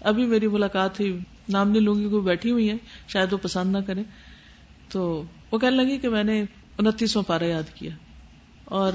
ابھی 0.00 0.26
میری 0.26 0.48
ملاقات 0.48 1.00
ہوئی، 1.00 1.18
نام 1.48 1.70
نہیں 1.70 1.82
لوں 1.82 1.94
گی، 1.94 2.08
کوئی 2.08 2.22
بیٹھی 2.22 2.50
ہوئی 2.50 2.70
ہے 2.70 2.74
شاید 3.08 3.32
وہ 3.32 3.38
پسند 3.42 3.76
نہ 3.76 3.78
کرے 3.78 4.02
تو 4.88 5.22
وہ 5.50 5.58
کہنے 5.58 5.76
لگی 5.76 5.98
کہ 5.98 6.08
میں 6.08 6.24
نے 6.24 6.44
انتیسواں 6.78 7.28
پارا 7.28 7.46
یاد 7.46 7.74
کیا۔ 7.74 7.90
اور 8.64 8.92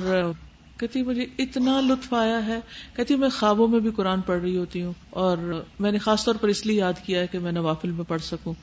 کہتی 0.80 1.04
مجھے 1.04 1.26
اتنا 1.40 1.82
لطف 1.82 2.14
آیا 2.14 2.46
ہے۔ 2.46 2.60
کہتی 2.96 3.16
میں 3.16 3.30
خوابوں 3.30 3.68
میں 3.68 3.80
بھی 3.80 3.92
قرآن 3.92 4.22
پڑھ 4.22 4.42
رہی 4.42 4.58
ہوتی 4.58 4.82
ہوں۔ 4.82 4.94
اور 5.10 5.64
میں 5.80 5.92
نے 5.92 5.98
خاص 5.98 6.26
طور 6.26 6.36
پر 6.36 6.48
اس 6.48 6.66
لیے 6.66 6.78
یاد 6.78 6.94
کیا 7.06 7.22
ہے 7.22 7.28
کہ 7.28 7.40
میں 7.40 7.52
نوافل 7.52 7.92
میں 7.92 8.06
پڑھ 8.08 8.22
سکوں۔ 8.22 8.54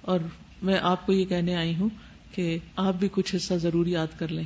اور 0.00 0.18
میں 0.62 0.78
آپ 0.82 1.06
کو 1.06 1.12
یہ 1.12 1.24
کہنے 1.24 1.56
آئی 1.56 1.76
ہوں 1.76 1.88
کہ 2.34 2.58
آپ 2.76 2.94
بھی 2.94 3.08
کچھ 3.12 3.36
حصہ 3.36 3.54
ضرور 3.54 3.86
یاد 3.86 4.06
کر 4.18 4.28
لیں۔ 4.28 4.44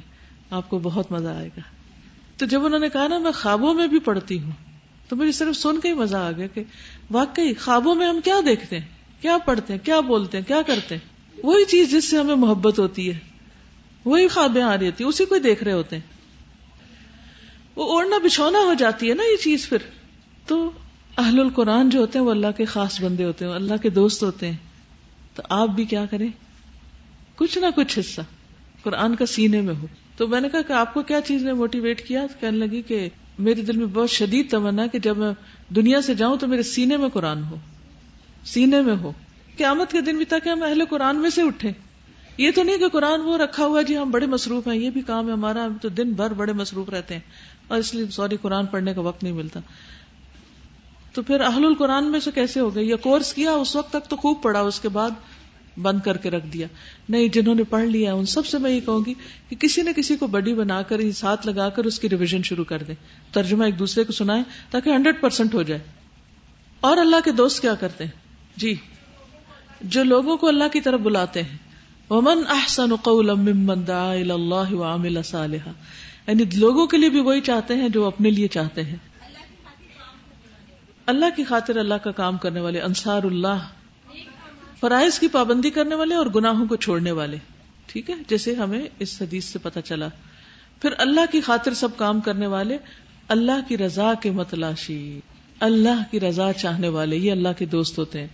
آپ 0.51 0.71
کو 0.71 0.79
بہت 0.79 1.13
مزہ 1.13 1.29
آئے 1.29 1.49
گا۔ 1.49 1.61
تو 2.37 2.47
جب 2.47 2.65
انہوں 2.65 2.81
نے 2.81 2.89
کہا 2.89 3.09
نا، 3.09 3.19
میں 3.19 3.33
خوابوں 3.33 3.75
میں 3.75 3.87
بھی 3.87 3.99
پڑھتی 3.99 4.41
ہوں، 4.41 4.51
تو 5.09 5.17
مجھے 5.17 5.33
صرف 5.33 5.57
سن 5.57 5.81
کے 5.81 5.89
ہی 5.89 5.95
مزہ 5.95 6.17
آ 6.17 6.33
گیا 6.33 6.47
کہ 6.47 6.63
واقعی 7.11 7.55
خوابوں 7.55 7.95
میں 7.95 8.07
ہم 8.07 8.21
کیا 8.25 8.35
دیکھتے 8.47 8.79
ہیں؟ 8.79 8.89
کیا 9.21 9.39
پڑھتے 9.39 9.73
ہیں؟ 9.73 9.81
کیا 9.85 10.01
بولتے 10.01 10.39
ہیں؟ 10.39 10.45
کیا 10.45 10.63
کرتے 10.67 10.95
ہیں؟ 10.95 11.15
وہی 11.47 11.65
چیز 11.65 11.91
جس 11.91 12.11
سے 12.11 12.19
ہمیں 12.19 12.35
محبت 12.35 12.79
ہوتی 12.79 13.13
ہے۔ 13.13 13.19
وہی 14.05 14.29
خوابیں 14.29 14.63
آ 14.63 14.79
رہی 14.79 14.87
ہوتی 14.87 15.05
اسی 15.05 15.25
کو 15.25 15.39
دیکھ 15.39 15.65
رہے 15.65 15.73
ہوتے 15.73 15.97
ہیں۔ 15.97 16.03
وہ 17.77 17.93
اوڑھنا 17.93 18.19
بچھونا 18.19 18.59
ہو 18.59 18.75
جاتی 18.75 19.09
ہے 19.09 19.15
نا 19.15 19.23
یہ 19.23 19.37
چیز 19.37 19.69
پھر۔ 19.69 19.79
تو 20.47 20.71
اہل 21.17 21.41
القرآن 21.41 21.91
جو 21.91 22.01
ہوتے 22.01 22.19
ہیں، 22.19 22.27
وہ 22.27 22.31
اللہ 22.31 22.47
کے 22.57 22.65
خاص 22.65 23.03
بندے 23.03 23.25
ہوتے 23.25 23.45
ہیں، 23.45 23.53
اللہ 23.53 23.77
کے 23.83 23.91
دوست 23.91 24.23
ہوتے 24.23 24.51
ہیں۔ 24.51 24.57
تو 25.35 25.43
آپ 25.49 25.69
بھی 25.69 25.85
کیا 25.85 26.07
کریں؟ 26.07 26.29
کچھ 27.37 27.59
نہ 27.59 27.67
کچھ 27.77 27.99
حصہ۔ 27.99 28.21
قرآن 28.83 29.17
کا 29.17 29.27
سینے 29.27 29.61
میں 29.61 29.75
ہو۔ 29.75 29.87
تو 30.17 30.29
میں 30.29 30.41
نے 30.41 30.49
کہا 30.49 30.63
کہ 30.63 30.73
آپ 30.73 30.95
کو 30.95 31.03
کیا 31.03 31.21
چیز 31.21 31.43
نے 31.43 31.53
موٹیویٹ 31.53 32.09
کیا؟ 32.09 32.27
کہنے 32.41 32.57
لگی 32.59 32.83
کہ 32.83 33.09
میرے 33.39 33.63
دل 33.63 33.77
میں 33.77 33.87
بہت 33.87 34.11
شدید 34.11 34.51
تمنا 34.51 34.87
کہ 34.87 34.99
جب 34.99 35.17
میں 35.17 35.33
دنیا 35.69 36.03
سے 36.03 36.15
جاؤں 36.15 36.37
تو 36.37 36.47
میرے 36.47 36.63
سینے 36.63 36.97
میں 36.97 37.09
قرآن 37.09 37.45
ہو۔ 37.45 37.57
سینے 38.45 38.81
میں 38.81 38.97
ہو۔ 38.97 39.13
قیامت 39.57 39.93
کے 39.93 40.01
دن 40.01 40.17
بھی 40.17 40.25
تاکہ 40.25 40.49
ہم 40.49 40.63
اہل 40.63 40.85
قرآن 40.91 41.17
میں 41.17 41.31
سے 41.31 41.43
اٹھے 41.43 41.73
یہ 42.39 42.51
تو 42.55 42.63
نہیں 42.63 42.79
کہ 42.79 42.89
قرآن 42.89 43.21
وہ 43.21 43.39
رکھا 43.39 43.67
ہوا 43.67 43.83
جی 43.83 43.99
ہم 43.99 44.11
بڑے 44.11 44.27
مصروف 44.27 44.69
ہیں، 44.69 44.77
یہ 44.77 44.91
بھی 44.91 45.01
کام 45.01 45.27
ہے 45.27 45.33
ہمارا، 45.33 45.65
ہم 45.65 45.77
تو 45.83 45.89
دن 45.89 46.13
بھر 46.13 46.31
بڑے 46.31 46.53
مصروف 46.53 46.89
رہتے 46.89 47.15
ہیں۔ 47.15 47.21
اور 47.69 47.79
اس 47.79 47.95
لیے 47.95 48.07
سوری، 48.11 48.37
قرآن 48.37 48.67
پڑھنے 48.67 48.95
کا 48.95 49.01
وقت 49.01 49.23
نہیں 49.23 49.33
ملتا۔ 49.33 49.61
تو 51.13 51.23
پھر 51.23 51.41
اہل 51.41 51.65
القرآن 51.65 52.11
میں 52.11 52.21
سے 52.21 52.31
کیسے 52.35 52.61
ہو 52.61 52.75
گئے؟ 52.75 52.85
یہ 52.85 52.97
کورس 52.97 53.35
کیا، 53.35 53.53
اس 53.53 53.77
وقت 53.77 53.93
تک 53.93 54.11
تو 54.11 54.17
خوب 54.17 54.43
پڑھا۔ 54.43 54.61
اس 54.61 54.81
کے 54.81 54.89
بعد 54.89 55.11
بند 55.77 56.01
کر 56.01 56.17
کے 56.17 56.31
رکھ 56.31 56.47
دیا۔ 56.47 56.67
نہیں، 57.09 57.29
جنہوں 57.29 57.55
نے 57.55 57.65
پڑھ 57.65 57.85
لیا، 57.85 58.15
ان 58.15 58.27
سب 58.27 58.47
سے 58.47 58.59
میں 58.59 58.71
یہ 58.71 58.81
کہوں 58.81 59.05
گی 59.07 59.15
کہ 59.49 59.57
کسی 59.57 59.83
نہ 59.83 59.91
کسی 59.97 60.17
کو 60.17 60.27
بڈی 60.27 60.55
بنا 60.55 60.83
کر 60.83 61.13
ساتھ 61.13 61.47
لگا 61.47 61.69
کر 61.69 61.85
اس 61.85 61.99
کی 61.99 62.09
ریویژن 62.09 62.43
شروع 62.43 62.65
کر 62.65 62.83
دیں۔ 62.83 62.95
ترجمہ 63.33 63.65
ایک 63.65 63.79
دوسرے 63.79 64.05
کو 64.05 64.13
سنائے 64.13 64.43
تاکہ 64.71 64.91
ہنڈریڈ 64.91 65.21
پرسینٹ 65.21 65.55
ہو 65.55 65.63
جائے۔ 65.63 65.81
اور 66.81 66.97
اللہ 66.97 67.17
کے 67.25 67.33
دوست 67.33 67.63
کیا 67.63 67.75
کرتے 67.75 68.05
ہیں؟ 68.05 68.11
جی 68.57 68.75
جو 69.81 70.05
لوگوں 70.05 70.37
کو 70.37 70.49
اللہ 70.49 70.65
کی 70.73 70.81
طرف 70.81 71.01
بلاتے 71.01 71.43
ہیں۔ 71.43 71.59
ومن 72.11 72.43
احسن 72.49 72.97
قولا 72.97 73.35
ممن 73.35 73.87
دعا 73.87 74.13
الى 74.13 74.31
الله 74.31 74.67
وعمل 74.71 75.23
صالحا۔ 75.23 75.71
یعنی 76.27 76.45
لوگوں 76.57 76.87
کے 76.87 76.97
لیے 76.97 77.09
بھی 77.09 77.21
وہی 77.21 77.41
چاہتے 77.41 77.75
ہیں 77.75 77.89
جو 77.89 78.05
اپنے 78.05 78.31
لیے 78.31 78.49
چاہتے 78.49 78.85
ہیں۔ 78.85 78.97
اللہ 81.07 81.27
کی 81.37 81.45
خاطر 81.45 81.77
اللہ 81.77 81.95
کا 81.95 82.11
کام 82.11 82.37
کرنے 82.37 82.61
والے 82.61 82.81
انصار 82.81 83.23
اللہ 83.23 83.69
فرائض 84.85 85.19
کی 85.19 85.29
پابندی 85.29 85.71
کرنے 85.71 85.95
والے 85.95 86.15
اور 86.15 86.27
گناہوں 86.27 86.67
کو 86.67 86.77
چھوڑنے 86.77 87.11
والے۔ 87.11 87.37
ٹھیک 87.87 88.11
ہے؟ 88.11 88.15
جیسے 88.29 88.55
ہمیں 88.55 88.87
اس 88.99 89.23
حدیث 89.23 89.45
سے 89.45 89.59
پتا 89.59 89.83
چلا۔ 89.83 90.09
پھر 90.83 90.91
اللہ 90.99 91.21
کی 91.33 91.41
خاطر 91.41 91.75
سب 91.75 91.97
کام 91.97 92.21
کرنے 92.21 92.47
والے، 92.47 92.79
اللہ 93.29 93.69
کی 93.69 93.79
رضا 93.79 94.15
کے 94.23 94.31
متلاشی، 94.31 95.21
اللہ 95.61 96.03
کی 96.11 96.21
رضا 96.21 96.53
چاہنے 96.53 96.89
والے، 96.89 97.17
یہ 97.17 97.33
اللہ 97.33 97.49
کے 97.59 97.65
دوست 97.65 97.99
ہوتے 97.99 98.21
ہیں۔ 98.21 98.29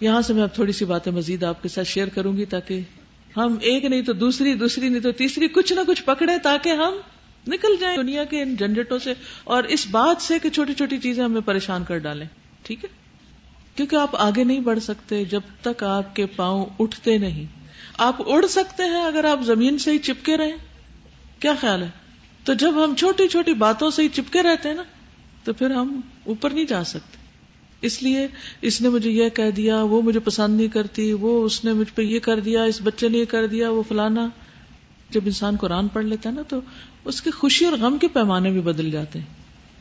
یہاں 0.00 0.22
سے 0.22 0.32
میں 0.32 0.42
اب 0.42 0.54
تھوڑی 0.54 0.72
سی 0.72 0.84
باتیں 0.84 1.12
مزید 1.12 1.44
آپ 1.44 1.62
کے 1.62 1.68
ساتھ 1.68 1.88
شیئر 1.88 2.08
کروں 2.08 2.36
گی 2.36 2.44
تاکہ 2.44 2.80
ہم 3.36 3.56
ایک 3.60 3.84
نہیں 3.84 4.02
تو 4.02 4.12
دوسری 4.12 4.54
دوسری 4.54 4.88
نہیں 4.88 5.00
تو 5.00 5.12
تیسری 5.12 5.48
کچھ 5.48 5.72
نہ 5.72 5.80
کچھ 5.86 6.02
پکڑے 6.04 6.38
تاکہ 6.42 6.68
ہم 6.68 6.94
نکل 7.48 7.76
جائیں 7.80 7.96
دنیا 7.96 8.24
کے 8.24 8.42
ان 8.42 8.54
جھنجٹوں 8.54 8.98
سے۔ 8.98 9.14
اور 9.44 9.64
اس 9.64 9.86
بات 9.90 10.22
سے 10.22 10.38
کہ 10.38 10.50
چھوٹی 10.50 10.74
چھوٹی 10.74 10.98
چیزیں 10.98 11.24
ہمیں 11.24 11.40
پریشان 11.40 11.84
کر 11.84 11.98
ڈالیں۔ 11.98 12.26
ٹھیک 12.62 12.84
ہے؟ 12.84 12.99
کیونکہ 13.80 13.96
آپ 13.96 14.16
آگے 14.16 14.44
نہیں 14.44 14.60
بڑھ 14.60 14.78
سکتے 14.78 15.24
جب 15.24 15.40
تک 15.62 15.82
آپ 15.82 16.16
کے 16.16 16.26
پاؤں 16.26 16.66
اٹھتے 16.78 17.18
نہیں۔ 17.18 17.44
آپ 17.98 18.16
اڑ 18.26 18.46
سکتے 18.46 18.82
ہیں 18.82 19.02
اگر 19.02 19.24
آپ 19.24 19.40
زمین 19.42 19.78
سے 19.78 19.90
ہی 19.90 19.98
چپکے 19.98 20.36
رہیں۔ 20.36 20.52
کیا 21.38 21.54
خیال 21.60 21.82
ہے؟ 21.82 21.88
تو 22.44 22.54
جب 22.54 22.84
ہم 22.84 22.94
چھوٹی 22.94 23.28
چھوٹی 23.28 23.54
باتوں 23.54 23.90
سے 23.90 24.02
ہی 24.02 24.08
چپکے 24.08 24.42
رہتے 24.42 24.68
ہیں 24.68 24.76
نا، 24.76 24.82
تو 25.44 25.52
پھر 25.52 25.70
ہم 25.70 26.00
اوپر 26.24 26.50
نہیں 26.50 26.64
جا 26.64 26.84
سکتے۔ 26.84 27.16
اس 27.80 28.02
لیے 28.02 28.26
اس 28.60 28.80
نے 28.80 28.88
مجھے 28.88 29.10
یہ 29.10 29.28
کہہ 29.28 29.50
دیا، 29.50 29.82
وہ 29.82 30.02
مجھے 30.02 30.20
پسند 30.20 30.56
نہیں 30.56 30.68
کرتی، 30.68 31.12
وہ 31.12 31.44
اس 31.44 31.64
نے 31.64 31.72
مجھ 31.72 31.92
پہ 31.94 32.02
یہ 32.02 32.18
کر 32.18 32.40
دیا، 32.40 32.62
اس 32.62 32.80
بچے 32.84 33.08
نے 33.08 33.18
یہ 33.18 33.24
کر 33.24 33.46
دیا، 33.46 33.70
وہ 33.70 33.82
فلانا۔ 33.88 34.28
جب 35.10 35.20
انسان 35.24 35.56
قرآن 35.56 35.88
پڑھ 35.88 36.04
لیتا 36.04 36.30
ہے 36.30 36.34
نا، 36.34 36.42
تو 36.42 36.60
اس 37.04 37.22
کی 37.22 37.30
خوشی 37.30 37.64
اور 37.64 37.78
غم 37.78 37.98
کے 37.98 38.08
پیمانے 38.08 38.50
بھی 38.50 38.60
بدل 38.60 38.90
جاتے 38.90 39.18
ہیں۔ 39.18 39.26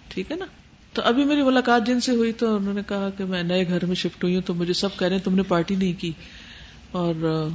ٹھیک 0.08 0.32
ہے 0.32 0.36
نا؟ 0.36 0.46
تو 0.94 1.02
ابھی 1.06 1.24
میری 1.24 1.42
ملاقات 1.42 1.88
جن 1.88 2.00
سے 2.00 2.12
ہوئی 2.12 2.32
تو 2.32 2.56
انہوں 2.56 2.74
نے 2.74 2.82
کہا 2.88 3.10
کہ 3.18 3.26
میں 3.26 3.44
نئے 3.44 3.68
گھر 3.68 3.86
میں 3.86 3.96
شفٹ 3.96 4.24
ہوئی 4.24 4.36
ہوں، 4.36 4.42
تو 4.42 4.54
مجھے 4.54 4.74
سب 4.74 4.98
کہہ 4.98 5.08
رہے 5.08 5.16
ہیں، 5.16 5.24
تم 5.24 5.36
نے 5.36 5.44
پارٹی 5.44 5.76
نہیں 5.76 5.94
کی 6.02 6.12
اور 6.92 7.48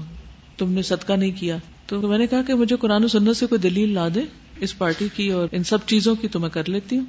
تم 0.56 0.72
نے 0.72 0.82
صدقہ 0.82 1.12
نہیں 1.12 1.32
کیا۔ 1.40 1.56
تو 1.86 2.00
میں 2.00 2.18
نے 2.18 2.26
کہا 2.26 2.42
کہ 2.42 2.54
مجھے 2.54 2.76
قرآن 2.76 3.04
و 3.04 3.08
سنت 3.08 3.36
سے 3.36 3.46
کوئی 3.46 3.58
دلیل 3.58 3.94
لا 3.94 4.08
دے 4.14 4.20
اس 4.60 4.78
پارٹی 4.78 5.08
کی 5.14 5.28
اور 5.28 5.48
ان 5.52 5.64
سب 5.64 5.78
چیزوں 5.86 6.14
کی 6.14 6.28
تو 6.28 6.40
میں 6.40 6.48
کر 6.48 6.68
لیتی 6.68 6.98
ہوں۔ 6.98 7.04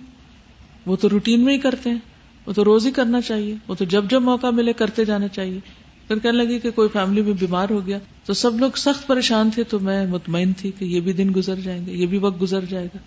وہ 0.85 0.95
تو 0.95 1.09
روٹین 1.09 1.45
میں 1.45 1.53
ہی 1.53 1.59
کرتے 1.59 1.89
ہیں، 1.89 1.97
وہ 2.45 2.53
تو 2.53 2.65
روز 2.65 2.85
ہی 2.87 2.91
کرنا 2.91 3.21
چاہیے، 3.21 3.55
وہ 3.67 3.75
تو 3.75 3.85
جب 3.85 4.05
جب 4.09 4.21
موقع 4.21 4.47
ملے 4.47 4.73
کرتے 4.73 5.05
جانا 5.05 5.27
چاہیے۔ 5.27 5.59
پھر 6.07 6.19
کہنے 6.19 6.37
لگی 6.37 6.59
کہ 6.59 6.71
کوئی 6.71 6.89
فیملی 6.89 7.21
میں 7.21 7.33
بیمار 7.33 7.69
ہو 7.69 7.87
گیا۔ 7.87 7.99
تو 8.25 8.33
سب 8.33 8.59
لوگ 8.59 8.71
سخت 8.75 9.07
پریشان 9.07 9.49
تھے 9.49 9.63
تو 9.63 9.79
میں 9.79 10.07
مطمئن 10.07 10.53
تھی 10.53 10.71
کہ 10.79 10.85
یہ 10.85 10.99
بھی 10.99 11.13
دن 11.13 11.31
گزر 11.35 11.55
جائیں 11.55 11.85
گے، 11.85 11.91
یہ 11.91 12.05
بھی 12.05 12.17
وقت 12.17 12.41
گزر 12.41 12.65
جائے 12.65 12.85
گا۔ 12.85 12.97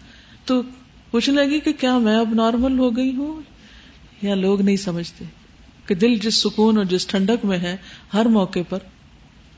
تو 0.45 0.63
پوچھنے 1.11 1.45
لگی 1.45 1.61
کہ 1.61 1.73
کیا 1.73 1.99
میں 1.99 2.17
اب 2.17 2.35
نارمل 2.35 2.79
ہو 2.79 2.97
گئی 2.97 3.15
ہوں؟ 3.17 3.43
یا 4.23 4.35
لوگ 4.35 4.61
نہیں 4.61 4.77
سمجھتے 4.77 5.25
کہ 5.87 5.95
دل 5.95 6.15
جس 6.15 6.35
سکون 6.35 6.77
اور 6.77 6.85
جس 6.85 7.07
ٹھنڈک 7.07 7.45
میں 7.45 7.59
ہے 7.59 7.77
ہر 8.15 8.27
موقع 8.27 8.59
پر، 8.69 8.79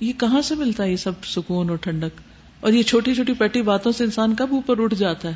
یہ 0.01 0.13
کہاں 0.19 0.43
سے 0.43 0.55
ملتا 0.55 0.85
ہے 0.85 0.91
یہ 0.91 0.97
سب 0.97 1.25
سکون 1.25 1.69
اور 1.69 1.77
ٹھنڈک؟ 1.77 2.21
اور 2.61 2.73
یہ 2.73 2.83
چھوٹی 2.83 3.15
چھوٹی 3.15 3.33
پیٹی 3.33 3.63
باتوں 3.63 3.93
سے 3.93 4.05
انسان 4.05 4.35
کب 4.35 4.47
اوپر 4.51 4.83
اٹھ 4.83 4.95
جاتا 4.95 5.29
ہے؟ 5.29 5.35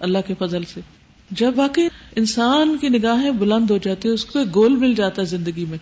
اللہ 0.00 0.18
کے 0.26 0.34
فضل 0.38 0.64
سے۔ 0.64 0.80
جب 1.30 1.52
واقعی 1.56 1.88
انسان 2.16 2.76
کی 2.80 2.88
نگاہیں 2.88 3.30
بلند 3.30 3.70
ہو 3.70 3.78
جاتی 3.78 4.08
ہے 4.08 4.14
اس 4.14 4.24
کو 4.24 4.38
ایک 4.38 4.54
گول 4.54 4.76
مل 4.76 4.94
جاتا 4.94 5.22
ہے 5.22 5.26
زندگی 5.26 5.64
میں۔ 5.64 5.78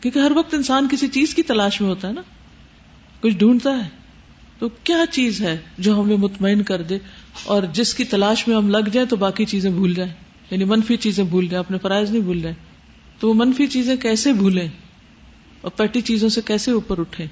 کیونکہ 0.00 0.18
ہر 0.18 0.32
وقت 0.34 0.54
انسان 0.54 0.88
کسی 0.90 1.08
چیز 1.08 1.34
کی 1.34 1.42
تلاش 1.42 1.80
میں 1.80 1.88
ہوتا 1.88 2.08
ہے 2.08 2.12
نا۔ 2.12 2.22
کچھ 3.20 3.34
ڈھونڈتا 3.34 3.84
ہے۔ 3.84 3.88
تو 4.58 4.68
کیا 4.68 5.04
چیز 5.10 5.40
ہے 5.40 5.58
جو 5.78 6.00
ہمیں 6.00 6.16
مطمئن 6.16 6.62
کر 6.62 6.82
دے؟ 6.82 6.98
اور 7.44 7.62
جس 7.72 7.94
کی 7.94 8.04
تلاش 8.04 8.48
میں 8.48 8.56
ہم 8.56 8.70
لگ 8.70 8.88
جائیں 8.92 9.08
تو 9.08 9.16
باقی 9.16 9.44
چیزیں 9.44 9.70
بھول 9.70 9.94
جائیں۔ 9.94 10.12
یعنی 10.50 10.64
منفی 10.64 10.96
چیزیں 10.96 11.24
بھول 11.24 11.48
جائیں، 11.48 11.64
اپنے 11.64 11.78
فرائض 11.78 12.10
نہیں 12.10 12.22
بھول 12.22 12.40
جائیں۔ 12.40 12.56
تو 13.20 13.28
وہ 13.28 13.34
منفی 13.34 13.66
چیزیں 13.66 13.96
کیسے 13.96 14.32
بھولیں؟ 14.32 14.68
اور 15.60 15.70
پیٹی 15.70 16.00
چیزوں 16.00 16.28
سے 16.28 16.40
کیسے 16.44 16.70
اوپر 16.70 16.98
اٹھیں؟ 16.98 17.26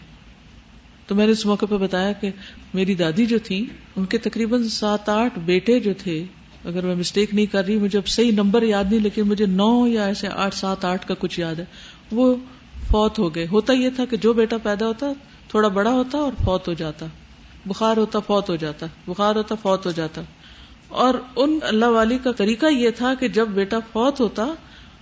تو 1.06 1.14
میں 1.14 1.26
نے 1.26 1.32
اس 1.32 1.46
موقع 1.46 1.66
پہ 1.66 1.76
بتایا 1.76 2.12
کہ 2.12 2.30
میری 2.74 2.94
دادی 2.94 3.26
جو 3.26 3.38
تھی 3.38 3.66
ان 3.96 4.04
کے 4.04 4.18
تقریباً 4.18 4.68
سات 4.68 5.08
آٹھ 5.08 5.38
بیٹے 5.38 5.80
جو 5.80 5.92
تھے، 5.98 6.24
اگر 6.64 6.86
میں 6.86 6.94
مسٹیک 6.94 7.34
نہیں 7.34 7.46
کر 7.46 7.64
رہی، 7.64 7.76
مجھے 7.76 7.98
اب 7.98 8.08
صحیح 8.08 8.32
نمبر 8.32 8.62
یاد 8.62 8.84
نہیں، 8.90 9.00
لیکن 9.00 9.22
مجھے 9.22 9.46
نو 9.46 9.86
یا 9.86 10.04
ایسے 10.04 10.28
آٹھ، 10.28 10.54
سات 10.54 10.84
آٹھ 10.84 11.08
کا 11.08 11.14
کچھ 11.18 11.40
یاد 11.40 11.54
ہے، 11.54 11.64
وہ 12.12 12.36
فوت 12.90 13.18
ہو 13.18 13.34
گئے۔ 13.34 13.46
ہوتا 13.46 13.72
یہ 13.72 13.88
تھا 13.96 14.04
کہ 14.04 14.16
جو 14.16 14.32
بیٹا 14.32 14.58
پیدا 14.58 14.86
ہوتا، 14.86 15.06
تھوڑا 15.48 15.68
بڑا 15.68 15.90
ہوتا 15.90 16.18
اور 16.18 16.32
فوت 16.44 16.68
ہو 16.68 16.72
جاتا۔ 16.72 17.06
بخار 17.66 17.96
ہوتا 17.96 18.18
فوت 18.18 18.50
ہو 18.50 18.56
جاتا، 18.56 18.86
بخار 19.06 19.36
ہوتا 19.36 19.54
فوت 19.54 19.86
ہو 19.86 19.90
جاتا۔ 19.90 20.22
اور 20.88 21.14
ان 21.36 21.58
اللہ 21.62 21.84
والی 21.84 22.18
کا 22.18 22.32
طریقہ 22.32 22.66
یہ 22.66 22.90
تھا 22.90 23.14
کہ 23.14 23.28
جب 23.28 23.48
بیٹا 23.48 23.78
فوت 23.92 24.20
ہوتا 24.20 24.46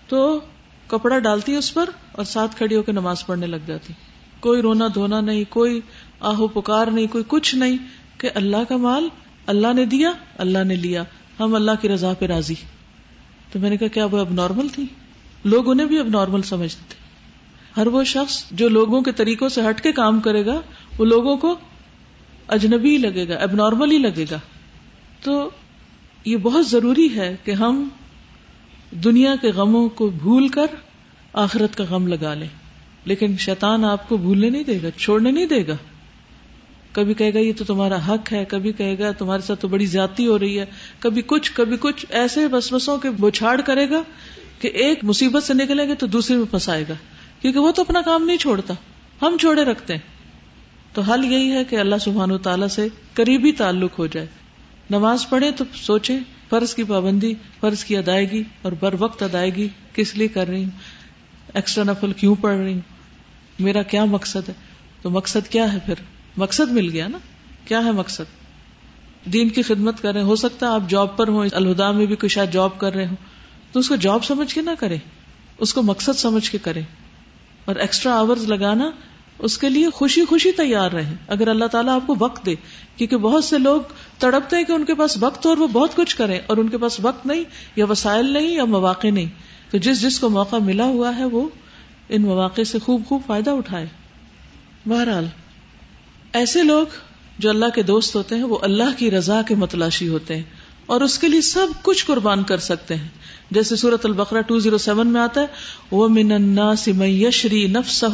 تو 0.08 0.40
کپڑا 0.86 1.18
ڈالتی 1.18 1.56
اس 1.56 1.74
پر 1.74 1.90
اور 2.12 2.24
ساتھ 2.24 2.56
کھڑی 2.56 2.76
ہو 2.76 2.82
کے 2.82 2.92
نماز 2.92 3.26
پڑھنے 3.26 3.46
لگ 3.46 3.56
جاتی۔ 3.66 3.92
کوئی 4.40 4.62
رونا 4.62 4.86
دھونا 4.94 5.20
نہیں، 5.20 5.44
کوئی 5.48 5.80
آہو 6.20 6.48
پکار 6.48 6.86
نہیں، 6.86 7.06
کوئی 7.06 7.24
کچھ 7.26 7.54
نہیں 7.54 7.76
کہ 8.18 8.30
اللہ 8.34 8.56
کا 8.68 8.76
مال 8.76 9.08
اللہ 9.46 9.72
نے 9.72 9.84
دیا، 9.84 10.12
اللہ 10.38 10.64
نے 10.64 10.76
لیا۔ 10.76 11.04
ہم 11.40 11.54
اللہ 11.54 11.70
کی 11.80 11.88
رضا 11.88 12.12
پہ 12.18 12.26
راضی۔ 12.26 12.54
تو 13.52 13.58
میں 13.58 13.70
نے 13.70 13.76
کہا، 13.76 13.88
کیا 13.88 14.04
وہ 14.04 14.18
اب 14.18 14.32
نارمل 14.32 14.68
تھی؟ 14.68 14.86
لوگ 15.44 15.70
انہیں 15.70 15.86
بھی 15.86 15.98
اب 15.98 16.08
نارمل 16.08 16.42
سمجھتے۔ 16.42 16.84
تھے 16.88 17.00
ہر 17.80 17.86
وہ 17.86 18.04
شخص 18.04 18.44
جو 18.50 18.68
لوگوں 18.68 19.00
کے 19.00 19.12
طریقوں 19.12 19.48
سے 19.48 19.60
ہٹ 19.70 19.80
کے 19.80 19.92
کام 19.92 20.20
کرے 20.20 20.46
گا، 20.46 20.60
وہ 20.98 21.04
لوگوں 21.04 21.36
کو 21.36 21.56
اجنبی 22.50 22.96
لگے 22.96 23.28
گا 23.28 23.34
اب 23.34 23.54
نارمل 23.54 23.90
ہی 23.90 23.98
لگے 23.98 24.24
گا۔ 24.30 24.38
تو 25.22 25.50
یہ 26.24 26.36
بہت 26.36 26.68
ضروری 26.68 27.08
ہے 27.16 27.36
کہ 27.44 27.50
ہم 27.50 27.88
دنیا 28.90 29.34
کے 29.40 29.48
غموں 29.48 29.88
کو 29.88 30.08
بھول 30.08 30.48
کر 30.48 30.66
آخرت 31.32 31.76
کا 31.76 31.84
غم 31.90 32.06
لگا 32.06 32.34
لیں۔ 32.34 32.48
لیکن 33.04 33.36
شیطان 33.38 33.84
آپ 33.84 34.08
کو 34.08 34.16
بھولنے 34.16 34.50
نہیں 34.50 34.64
دے 34.64 34.78
گا، 34.82 34.88
چھوڑنے 34.96 35.30
نہیں 35.30 35.46
دے 35.46 35.66
گا۔ 35.66 35.76
کبھی 36.92 37.14
کہے 37.14 37.34
گا، 37.34 37.38
یہ 37.38 37.52
تو 37.56 37.64
تمہارا 37.64 37.96
حق 38.08 38.32
ہے۔ 38.32 38.44
کبھی 38.48 38.72
کہے 38.72 38.98
گا، 38.98 39.10
تمہارے 39.12 39.42
ساتھ 39.42 39.60
تو 39.60 39.68
بڑی 39.68 39.86
زیادتی 39.86 40.26
ہو 40.26 40.38
رہی 40.38 40.60
ہے۔ 40.60 40.64
کبھی 40.98 41.22
کچھ 41.26 41.52
کبھی 41.52 41.76
کچھ 41.80 42.06
ایسے 42.08 42.48
بس 42.48 42.72
بسوں 42.72 42.98
کے 42.98 43.10
بچھاڑ 43.10 43.60
کرے 43.60 43.90
گا 43.90 44.02
کہ 44.60 44.68
ایک 44.68 45.04
مصیبت 45.04 45.42
سے 45.42 45.54
نکلیں 45.54 45.88
گے 45.88 45.94
تو 45.94 46.06
دوسری 46.06 46.36
میں 46.36 46.46
پھنسائے 46.50 46.84
گا۔ 46.88 46.94
کیونکہ 47.42 47.60
وہ 47.60 47.72
تو 47.72 47.82
اپنا 47.82 48.00
کام 48.00 48.26
نہیں 48.26 48.36
چھوڑتا۔ 48.36 48.74
ہم 49.22 49.36
چھوڑے 49.40 49.64
رکھتے 49.64 49.94
ہیں۔ 49.94 50.19
تو 50.92 51.02
حل 51.02 51.32
یہی 51.32 51.52
ہے 51.52 51.64
کہ 51.64 51.76
اللہ 51.76 51.94
سبحان 52.00 52.30
و 52.30 52.38
تعالیٰ 52.38 52.68
سے 52.68 52.88
قریبی 53.14 53.52
تعلق 53.52 53.98
ہو 53.98 54.06
جائے۔ 54.06 54.26
نماز 54.90 55.28
پڑھے 55.28 55.50
تو 55.50 55.64
سوچے، 55.74 56.18
فرض 56.48 56.74
کی 56.74 56.84
پابندی، 56.84 57.34
فرض 57.60 57.84
کی 57.84 57.96
ادائیگی 57.96 58.42
اور 58.62 58.72
بر 58.80 58.94
وقت 58.98 59.22
ادائیگی 59.22 59.68
کس 59.94 60.16
لیے 60.16 60.28
کر 60.28 60.48
رہی 60.48 60.64
ہوں؟ 60.64 60.70
ایکسٹرا 61.54 61.84
نفل 61.84 62.12
کیوں 62.12 62.34
پڑھ 62.40 62.58
رہی 62.58 62.72
ہوں؟ 62.72 62.80
میرا 63.58 63.82
کیا 63.82 64.04
مقصد 64.04 64.48
ہے؟ 64.48 64.54
تو 65.02 65.10
مقصد 65.10 65.48
کیا 65.48 65.72
ہے 65.72 65.78
پھر؟ 65.86 65.94
مقصد 66.36 66.72
مل 66.72 66.90
گیا 66.90 67.08
نا؟ 67.08 67.18
کیا 67.64 67.84
ہے 67.84 67.92
مقصد؟ 67.92 68.22
دین 69.24 69.48
کی 69.48 69.62
خدمت 69.62 70.02
کر 70.02 70.14
رہے 70.14 70.22
ہو 70.22 70.36
سکتا 70.36 70.66
ہے 70.66 70.72
آپ 70.72 70.82
جاب 70.88 71.16
پر 71.16 71.28
ہوں، 71.28 71.46
الہدا 71.52 71.90
میں 71.90 72.06
بھی 72.06 72.16
کوئی 72.16 72.30
شاید 72.30 72.52
جاب 72.52 72.78
کر 72.78 72.94
رہے 72.94 73.06
ہوں۔ 73.06 73.16
تو 73.72 73.80
اس 73.80 73.88
کو 73.88 73.96
جاب 73.96 74.24
سمجھ 74.24 74.54
کے 74.54 74.60
نہ 74.60 74.70
کرے 74.78 74.96
اس 75.58 75.74
کو 75.74 75.82
مقصد 75.82 76.18
سمجھ 76.18 76.50
کے 76.50 76.58
کرے 76.58 76.80
اور 77.64 77.76
ایکسٹرا 77.76 78.14
آورز 78.14 78.44
لگانا 78.44 78.90
اس 79.42 79.58
کے 79.58 79.68
لیے 79.68 79.90
خوشی 79.90 80.24
خوشی 80.24 80.52
تیار 80.52 80.90
رہے 80.90 81.14
اگر 81.28 81.48
اللہ 81.48 81.64
تعالیٰ 81.64 81.94
آپ 81.94 82.06
کو 82.06 82.14
وقت 82.18 82.46
دے، 82.46 82.54
کیونکہ 82.96 83.16
بہت 83.16 83.44
سے 83.44 83.58
لوگ 83.58 83.80
تڑپتے 84.18 84.56
ہیں 84.56 84.64
کہ 84.64 84.72
ان 84.72 84.84
کے 84.84 84.94
پاس 84.94 85.16
وقت 85.20 85.44
ہو 85.44 85.50
اور 85.50 85.58
وہ 85.58 85.66
بہت 85.66 85.96
کچھ 85.96 86.16
کریں 86.16 86.38
اور 86.46 86.56
ان 86.56 86.68
کے 86.68 86.78
پاس 86.78 87.00
وقت 87.00 87.26
نہیں، 87.26 87.44
یا 87.76 87.84
وسائل 87.84 88.32
نہیں، 88.32 88.48
یا 88.48 88.64
مواقع 88.64 89.08
نہیں۔ 89.08 89.26
تو 89.70 89.78
جس 89.78 90.00
جس 90.00 90.18
کو 90.18 90.28
موقع 90.28 90.56
ملا 90.56 90.84
ہوا 90.84 91.16
ہے 91.16 91.24
وہ 91.24 91.48
ان 92.08 92.22
مواقع 92.22 92.62
سے 92.62 92.78
خوب 92.78 93.02
خوب 93.08 93.22
فائدہ 93.26 93.50
اٹھائے۔ 93.50 93.86
بہرحال، 94.86 95.26
ایسے 96.32 96.62
لوگ 96.62 96.86
جو 97.38 97.50
اللہ 97.50 97.66
کے 97.74 97.82
دوست 97.82 98.16
ہوتے 98.16 98.34
ہیں، 98.34 98.42
وہ 98.42 98.58
اللہ 98.62 98.98
کی 98.98 99.10
رضا 99.10 99.42
کے 99.48 99.54
متلاشی 99.54 100.08
ہوتے 100.08 100.36
ہیں۔ 100.36 100.42
اور 100.90 101.00
اس 101.00 101.18
کے 101.18 101.28
لیے 101.28 101.40
سب 101.40 101.66
کچھ 101.82 102.06
قربان 102.06 102.42
کر 102.42 102.58
سکتے 102.58 102.94
ہیں۔ 102.94 103.08
جیسے 103.50 103.76
سورت 103.76 104.06
البقرا 104.06 104.40
ٹو 104.40 104.58
زیرو 104.58 104.78
سیون 104.78 105.06
میں 105.06 105.20
آتا 105.20 105.40
ہے 105.40 105.46
وہ 105.90 106.08
من 106.08 106.52
یشری 107.02 107.66
نفس 107.66 108.04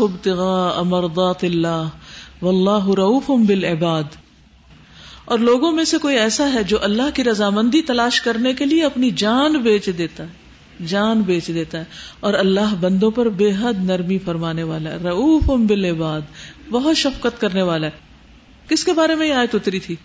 امردات 0.77 1.45
اللہ 1.45 1.89
اللہ 2.43 2.89
رعف 2.89 3.31
بالعباد۔ 3.47 4.03
اور 5.25 5.39
لوگوں 5.39 5.73
میں 5.73 5.85
سے 5.85 5.99
کوئی 5.99 6.19
ایسا 6.19 6.53
ہے 6.53 6.63
جو 6.63 6.79
اللہ 6.83 7.11
کی 7.15 7.25
رضامندی 7.25 7.83
تلاش 7.83 8.21
کرنے 8.21 8.53
کے 8.53 8.65
لیے 8.65 8.85
اپنی 8.85 9.11
جان 9.11 9.53
بیچ 9.53 9.91
دیتا 9.99 10.25
ہے، 10.25 10.29
جان 10.87 11.21
بیچ 11.21 11.49
دیتا 11.49 11.79
ہے۔ 11.79 11.85
اور 12.21 12.35
اللہ 12.35 12.75
بندوں 12.81 13.11
پر 13.11 13.29
بے 13.29 13.53
حد 13.53 13.85
نرمی 13.85 14.19
فرمانے 14.19 14.63
والا 14.63 14.91
ہے 14.91 14.97
رعوف 14.97 15.43
بالعباد، 15.45 16.21
بہت 16.71 16.97
شفقت 16.97 17.41
کرنے 17.41 17.63
والا 17.63 17.87
ہے۔ 17.87 17.93
کس 18.69 18.85
کے 18.85 18.93
بارے 18.93 19.15
میں 19.15 19.29
یہ 19.29 19.35
آیت 19.35 19.55
اتری 19.55 19.81
تھی؟ 19.81 19.97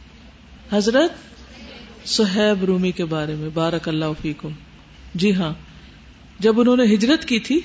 حضرت 0.72 1.31
سہیب 2.06 2.66
رومی 2.66 2.92
کے 2.92 3.06
بارے 3.06 3.36
میں، 3.36 3.50
بارک 3.54 3.90
اللہ 3.90 4.06
فیکم۔ 4.22 4.50
جی 5.16 5.36
ہاں 5.36 5.54
جب 6.40 6.60
انہوں 6.60 6.78
نے 6.78 6.84
ہجرت 6.84 7.26
کی 7.26 7.40
تھی، 7.40 7.60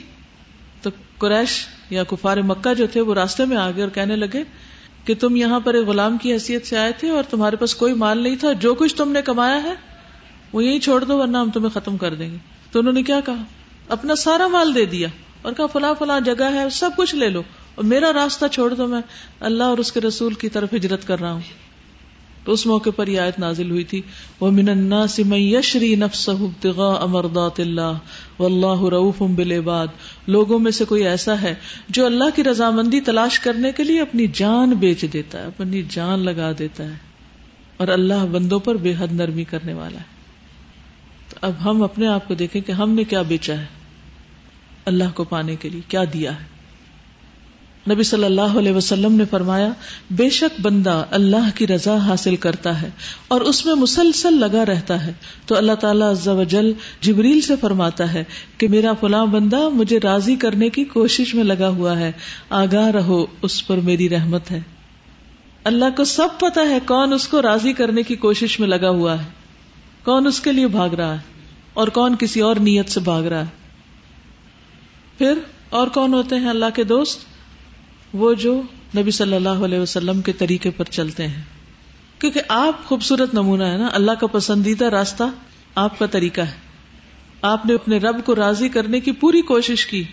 تو 0.82 0.90
قریش 1.18 1.66
یا 1.90 2.04
کفار 2.04 2.36
مکہ 2.36 2.74
جو 2.74 2.86
تھے، 2.86 3.00
وہ 3.00 3.14
راستے 3.14 3.44
میں 3.44 3.56
آگے 3.56 3.82
اور 3.82 3.90
کہنے 3.90 4.16
لگے 4.16 4.42
کہ 5.04 5.14
تم 5.14 5.36
یہاں 5.36 5.60
پر 5.60 5.74
ایک 5.74 5.86
غلام 5.86 6.18
کی 6.18 6.32
حیثیت 6.32 6.66
سے 6.66 6.78
آئے 6.78 6.92
تھے 6.92 7.10
اور 7.10 7.22
تمہارے 7.22 7.56
پاس 7.56 7.74
کوئی 7.74 7.94
مال 7.94 8.18
نہیں 8.18 8.36
تھا، 8.36 8.52
جو 8.52 8.74
کچھ 8.74 8.94
تم 8.94 9.12
نے 9.12 9.22
کمایا 9.22 9.62
ہے، 9.62 9.74
وہ 10.52 10.64
یہی 10.64 10.78
چھوڑ 10.78 11.04
دو 11.04 11.18
ورنہ 11.18 11.38
ہم 11.38 11.50
تمہیں 11.50 11.70
ختم 11.70 11.96
کر 11.96 12.14
دیں 12.14 12.30
گے۔ 12.30 12.36
تو 12.72 12.78
انہوں 12.78 12.92
نے 12.92 13.02
کیا 13.02 13.20
کہا؟ 13.20 13.42
اپنا 13.88 14.14
سارا 14.14 14.46
مال 14.46 14.74
دے 14.74 14.84
دیا 14.84 15.08
اور 15.42 15.52
کہا، 15.52 15.66
فلاں 15.66 15.94
فلاں 15.98 16.20
جگہ 16.20 16.52
ہے، 16.52 16.70
سب 16.70 16.90
کچھ 16.96 17.14
لے 17.14 17.28
لو 17.28 17.42
اور 17.74 17.84
میرا 17.84 18.12
راستہ 18.12 18.44
چھوڑ 18.52 18.74
دو 18.74 18.86
میں 18.86 19.00
اللہ 19.40 19.64
اور 19.64 19.78
اس 19.78 19.92
کے 19.92 20.00
رسول 20.00 20.34
کی 20.34 20.48
طرف 20.48 20.74
ہجرت 20.74 21.06
کر 21.06 21.20
رہا 21.20 21.32
ہوں۔ 21.32 21.65
تو 22.46 22.52
اس 22.52 22.66
موقع 22.66 22.90
پر 22.96 23.06
یہ 23.06 23.20
آیت 23.20 23.38
نازل 23.38 23.70
ہوئی 23.70 23.84
تھی 23.84 24.02
وہ 24.40 24.50
من 24.50 24.68
الناس 24.68 25.18
من 25.18 25.38
یشری 25.38 25.94
نفسه 25.94 26.44
ابتغاء 26.44 27.00
امردات 27.00 27.60
اللہ 27.60 27.92
واللہ 28.38 28.88
رؤوف 28.88 29.22
بالعباد۔ 29.22 29.86
لوگوں 30.26 30.58
میں 30.58 30.70
سے 30.70 30.84
کوئی 30.84 31.06
ایسا 31.06 31.42
ہے 31.42 31.54
جو 31.88 32.06
اللہ 32.06 32.24
کی 32.34 32.44
رضامندی 32.44 33.00
تلاش 33.00 33.40
کرنے 33.40 33.72
کے 33.72 33.84
لیے 33.84 34.00
اپنی 34.00 34.26
جان 34.32 34.70
بیچ 34.70 35.04
دیتا 35.12 35.38
ہے، 35.38 35.44
اپنی 35.44 35.82
جان 35.88 36.18
لگا 36.18 36.52
دیتا 36.58 36.84
ہے۔ 36.84 36.94
اور 37.76 37.88
اللہ 37.88 38.26
بندوں 38.32 38.58
پر 38.58 38.74
بے 38.74 38.94
حد 38.98 39.12
نرمی 39.12 39.44
کرنے 39.44 39.72
والا 39.74 39.98
ہے۔ 39.98 40.04
تو 41.28 41.36
اب 41.40 41.52
ہم 41.64 41.82
اپنے 41.82 42.06
آپ 42.06 42.28
کو 42.28 42.34
دیکھیں 42.34 42.62
کہ 42.62 42.72
ہم 42.72 42.90
نے 42.90 43.04
کیا 43.04 43.22
بیچا 43.22 43.58
ہے، 43.58 43.66
اللہ 44.84 45.04
کو 45.14 45.24
پانے 45.24 45.56
کے 45.56 45.68
لیے 45.68 45.80
کیا 45.88 46.04
دیا 46.12 46.40
ہے۔ 46.40 46.55
نبی 47.90 48.02
صلی 48.02 48.24
اللہ 48.24 48.58
علیہ 48.58 48.72
وسلم 48.72 49.12
نے 49.12 49.24
فرمایا، 49.30 49.68
بے 50.10 50.30
شک 50.30 50.60
بندہ 50.60 51.04
اللہ 51.10 51.50
کی 51.54 51.66
رضا 51.66 51.96
حاصل 51.96 52.36
کرتا 52.36 52.82
ہے 52.82 52.90
اور 53.28 53.40
اس 53.40 53.66
میں 53.66 53.74
مسلسل 53.74 54.40
لگا 54.40 54.66
رہتا 54.66 55.06
ہے۔ 55.06 55.12
تو 55.46 55.56
اللہ 55.56 55.72
تعالیٰ 55.72 56.10
عز 56.10 56.28
و 56.28 56.44
جل 56.44 56.72
جبریل 57.00 57.40
سے 57.40 57.54
فرماتا 57.60 58.12
ہے 58.12 58.24
کہ 58.58 58.68
میرا 58.68 58.92
فلاں 59.00 59.26
بندہ 59.26 59.68
مجھے 59.68 60.00
راضی 60.00 60.36
کرنے 60.36 60.68
کی 60.68 60.84
کوشش 60.84 61.34
میں 61.34 61.44
لگا 61.44 61.68
ہوا 61.68 61.98
ہے۔ 61.98 62.12
آگاہ 62.50 62.86
رہو، 62.86 63.26
اس 63.42 63.66
پر 63.66 63.76
میری 63.76 64.08
رحمت 64.08 64.50
ہے۔ 64.50 64.60
اللہ 65.64 65.84
کو 65.96 66.04
سب 66.04 66.28
پتا 66.40 66.60
ہے 66.60 66.78
کون 66.86 67.12
اس 67.12 67.28
کو 67.28 67.42
راضی 67.42 67.72
کرنے 67.72 68.02
کی 68.02 68.16
کوشش 68.16 68.60
میں 68.60 68.68
لگا 68.68 68.88
ہوا 68.88 69.18
ہے۔ 69.18 69.24
کون 70.04 70.26
اس 70.26 70.40
کے 70.40 70.52
لیے 70.52 70.66
بھاگ 70.66 70.90
رہا 70.90 71.12
ہے 71.12 71.18
اور 71.72 71.88
کون 71.88 72.16
کسی 72.18 72.40
اور 72.40 72.56
نیت 72.56 72.88
سے 72.88 73.00
بھاگ 73.00 73.22
رہا 73.22 73.40
ہے۔ 73.40 73.66
پھر 75.18 75.34
اور 75.68 75.86
کون 75.86 76.14
ہوتے 76.14 76.36
ہیں 76.36 76.48
اللہ 76.48 76.66
کے 76.74 76.84
دوست؟ 76.84 77.35
وہ 78.12 78.34
جو 78.34 78.62
نبی 78.96 79.10
صلی 79.10 79.36
اللہ 79.36 79.48
علیہ 79.48 79.78
وسلم 79.78 80.22
کے 80.22 80.32
طریقے 80.32 80.70
پر 80.70 80.84
چلتے 80.84 81.28
ہیں۔ 81.28 81.42
کیونکہ 82.18 82.40
آپ 82.48 82.84
خوبصورت 82.84 83.34
نمونہ 83.34 83.64
ہے 83.64 83.76
نا، 83.76 83.88
اللہ 83.92 84.12
کا 84.12 84.26
پسندیدہ 84.26 84.84
راستہ 84.84 85.24
آپ 85.74 85.98
کا 85.98 86.06
طریقہ 86.06 86.40
ہے۔ 86.40 86.66
آپ 87.42 87.66
نے 87.66 87.74
اپنے 87.74 87.98
رب 87.98 88.24
کو 88.24 88.36
راضی 88.36 88.68
کرنے 88.68 89.00
کی 89.00 89.12
پوری 89.12 89.42
کوشش 89.42 89.86
کی 89.86 90.04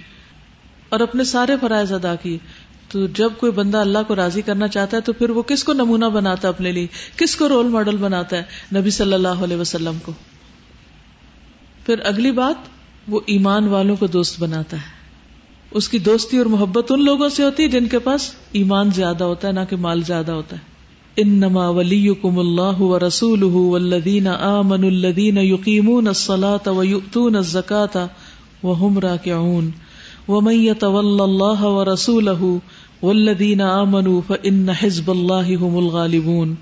اور 0.89 0.99
اپنے 0.99 1.23
سارے 1.23 1.55
فرائض 1.61 1.93
ادا 1.93 2.15
کیے۔ 2.15 2.37
تو 2.87 3.07
جب 3.07 3.29
کوئی 3.37 3.51
بندہ 3.51 3.77
اللہ 3.77 3.97
کو 4.07 4.15
راضی 4.15 4.41
کرنا 4.41 4.67
چاہتا 4.67 4.97
ہے 4.97 5.01
تو 5.01 5.13
پھر 5.13 5.29
وہ 5.29 5.41
کس 5.41 5.63
کو 5.63 5.73
نمونہ 5.73 6.05
بناتا 6.05 6.47
ہے 6.47 6.53
اپنے 6.53 6.71
لیے؟ 6.71 6.87
کس 7.17 7.35
کو 7.35 7.49
رول 7.49 7.67
ماڈل 7.67 7.97
بناتا 7.97 8.37
ہے 8.37 8.43
نبی 8.75 8.89
صلی 8.89 9.13
اللہ 9.13 9.27
علیہ 9.27 9.57
وسلم 9.57 9.97
کو؟ 10.05 10.11
پھر 11.85 11.99
اگلی 11.99 12.31
بات، 12.31 12.55
وہ 13.07 13.19
ایمان 13.25 13.67
والوں 13.67 13.95
کو 13.95 14.07
دوست 14.07 14.39
بناتا 14.39 14.77
ہے۔ 14.77 15.02
اس 15.73 15.89
کی 15.89 15.99
دوستی 15.99 16.37
اور 16.37 16.45
محبت 16.45 16.91
ان 16.91 17.03
لوگوں 17.05 17.29
سے 17.29 17.43
ہوتی 17.43 17.63
ہے 17.63 17.67
جن 17.67 17.87
کے 17.87 17.99
پاس 17.99 18.31
ایمان 18.51 18.91
زیادہ 18.91 19.23
ہوتا 19.23 19.47
ہے، 19.47 19.53
نہ 19.53 19.59
کہ 19.69 19.75
مال 19.75 20.03
زیادہ 20.03 20.31
ہوتا 20.31 20.55
ہے۔ 20.55 20.61
ان 21.17 21.29
نما 21.29 21.69
ولی 21.69 22.13
کم 22.21 22.39
اللہ 22.39 22.81
و 22.81 22.99
رسول 22.99 23.43
الدین 23.75 24.27
امن 24.27 24.83
الدین 24.83 25.37
یقین 25.37 26.07
الصلاۃ 26.07 26.67
و 26.67 26.83
یؤتون 26.83 27.35
الزکاۃ 27.35 27.97
و 28.63 28.73
ہم 28.73 28.99
راکعون۔ 28.99 29.69
ومن 30.27 30.53
يتول 30.53 31.21
الله 31.21 31.69
ورسوله 31.69 32.51
والذین 33.03 33.61
آمنوا 33.61 34.19
فإن 34.27 34.69
حزب 34.69 35.11
اللہ 35.11 35.49
هم 35.55 35.75
الغالبون۔ 35.77 36.53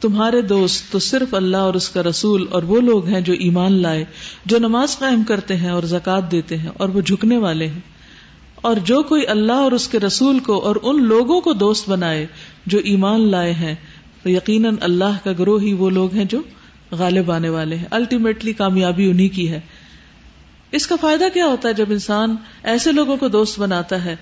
تمہارے 0.00 0.40
دوست 0.42 0.92
تو 0.92 0.98
صرف 0.98 1.34
اللہ 1.34 1.68
اور 1.68 1.74
اس 1.74 1.88
کا 1.88 2.02
رسول 2.02 2.46
اور 2.50 2.62
وہ 2.62 2.80
لوگ 2.80 3.06
ہیں 3.06 3.20
جو 3.20 3.32
ایمان 3.32 3.72
لائے، 3.72 4.04
جو 4.46 4.58
نماز 4.58 4.98
قائم 4.98 5.22
کرتے 5.28 5.56
ہیں 5.56 5.70
اور 5.70 5.82
زکات 5.82 6.30
دیتے 6.32 6.58
ہیں 6.58 6.70
اور 6.76 6.88
وہ 6.88 7.00
جھکنے 7.00 7.38
والے 7.38 7.66
ہیں۔ 7.66 7.80
اور 8.60 8.76
جو 8.76 9.02
کوئی 9.02 9.26
اللہ 9.26 9.52
اور 9.52 9.72
اس 9.72 9.88
کے 9.88 10.00
رسول 10.00 10.38
کو 10.38 10.58
اور 10.58 10.76
ان 10.82 11.04
لوگوں 11.04 11.40
کو 11.40 11.52
دوست 11.52 11.88
بنائے 11.88 12.26
جو 12.66 12.78
ایمان 12.78 13.30
لائے 13.30 13.52
ہیں، 13.52 13.74
تو 14.22 14.30
یقیناً 14.30 14.76
اللہ 14.80 15.24
کا 15.24 15.32
گروہ 15.38 15.62
ہی 15.62 15.72
وہ 15.72 15.90
لوگ 15.90 16.14
ہیں 16.14 16.24
جو 16.24 16.40
غالب 16.90 17.32
آنے 17.32 17.48
والے 17.48 17.76
ہیں۔ 17.76 17.84
الٹیمیٹلی 17.90 18.52
کامیابی 18.52 19.10
انہی 19.10 19.28
کی 19.28 19.50
ہے۔ 19.50 19.60
اس 20.70 20.86
کا 20.86 20.96
فائدہ 21.00 21.24
کیا 21.34 21.46
ہوتا 21.46 21.68
ہے 21.68 21.74
جب 21.74 21.86
انسان 21.88 22.36
ایسے 22.62 22.92
لوگوں 22.92 23.16
کو 23.16 23.28
دوست 23.28 23.60
بناتا 23.60 24.04
ہے 24.04 24.16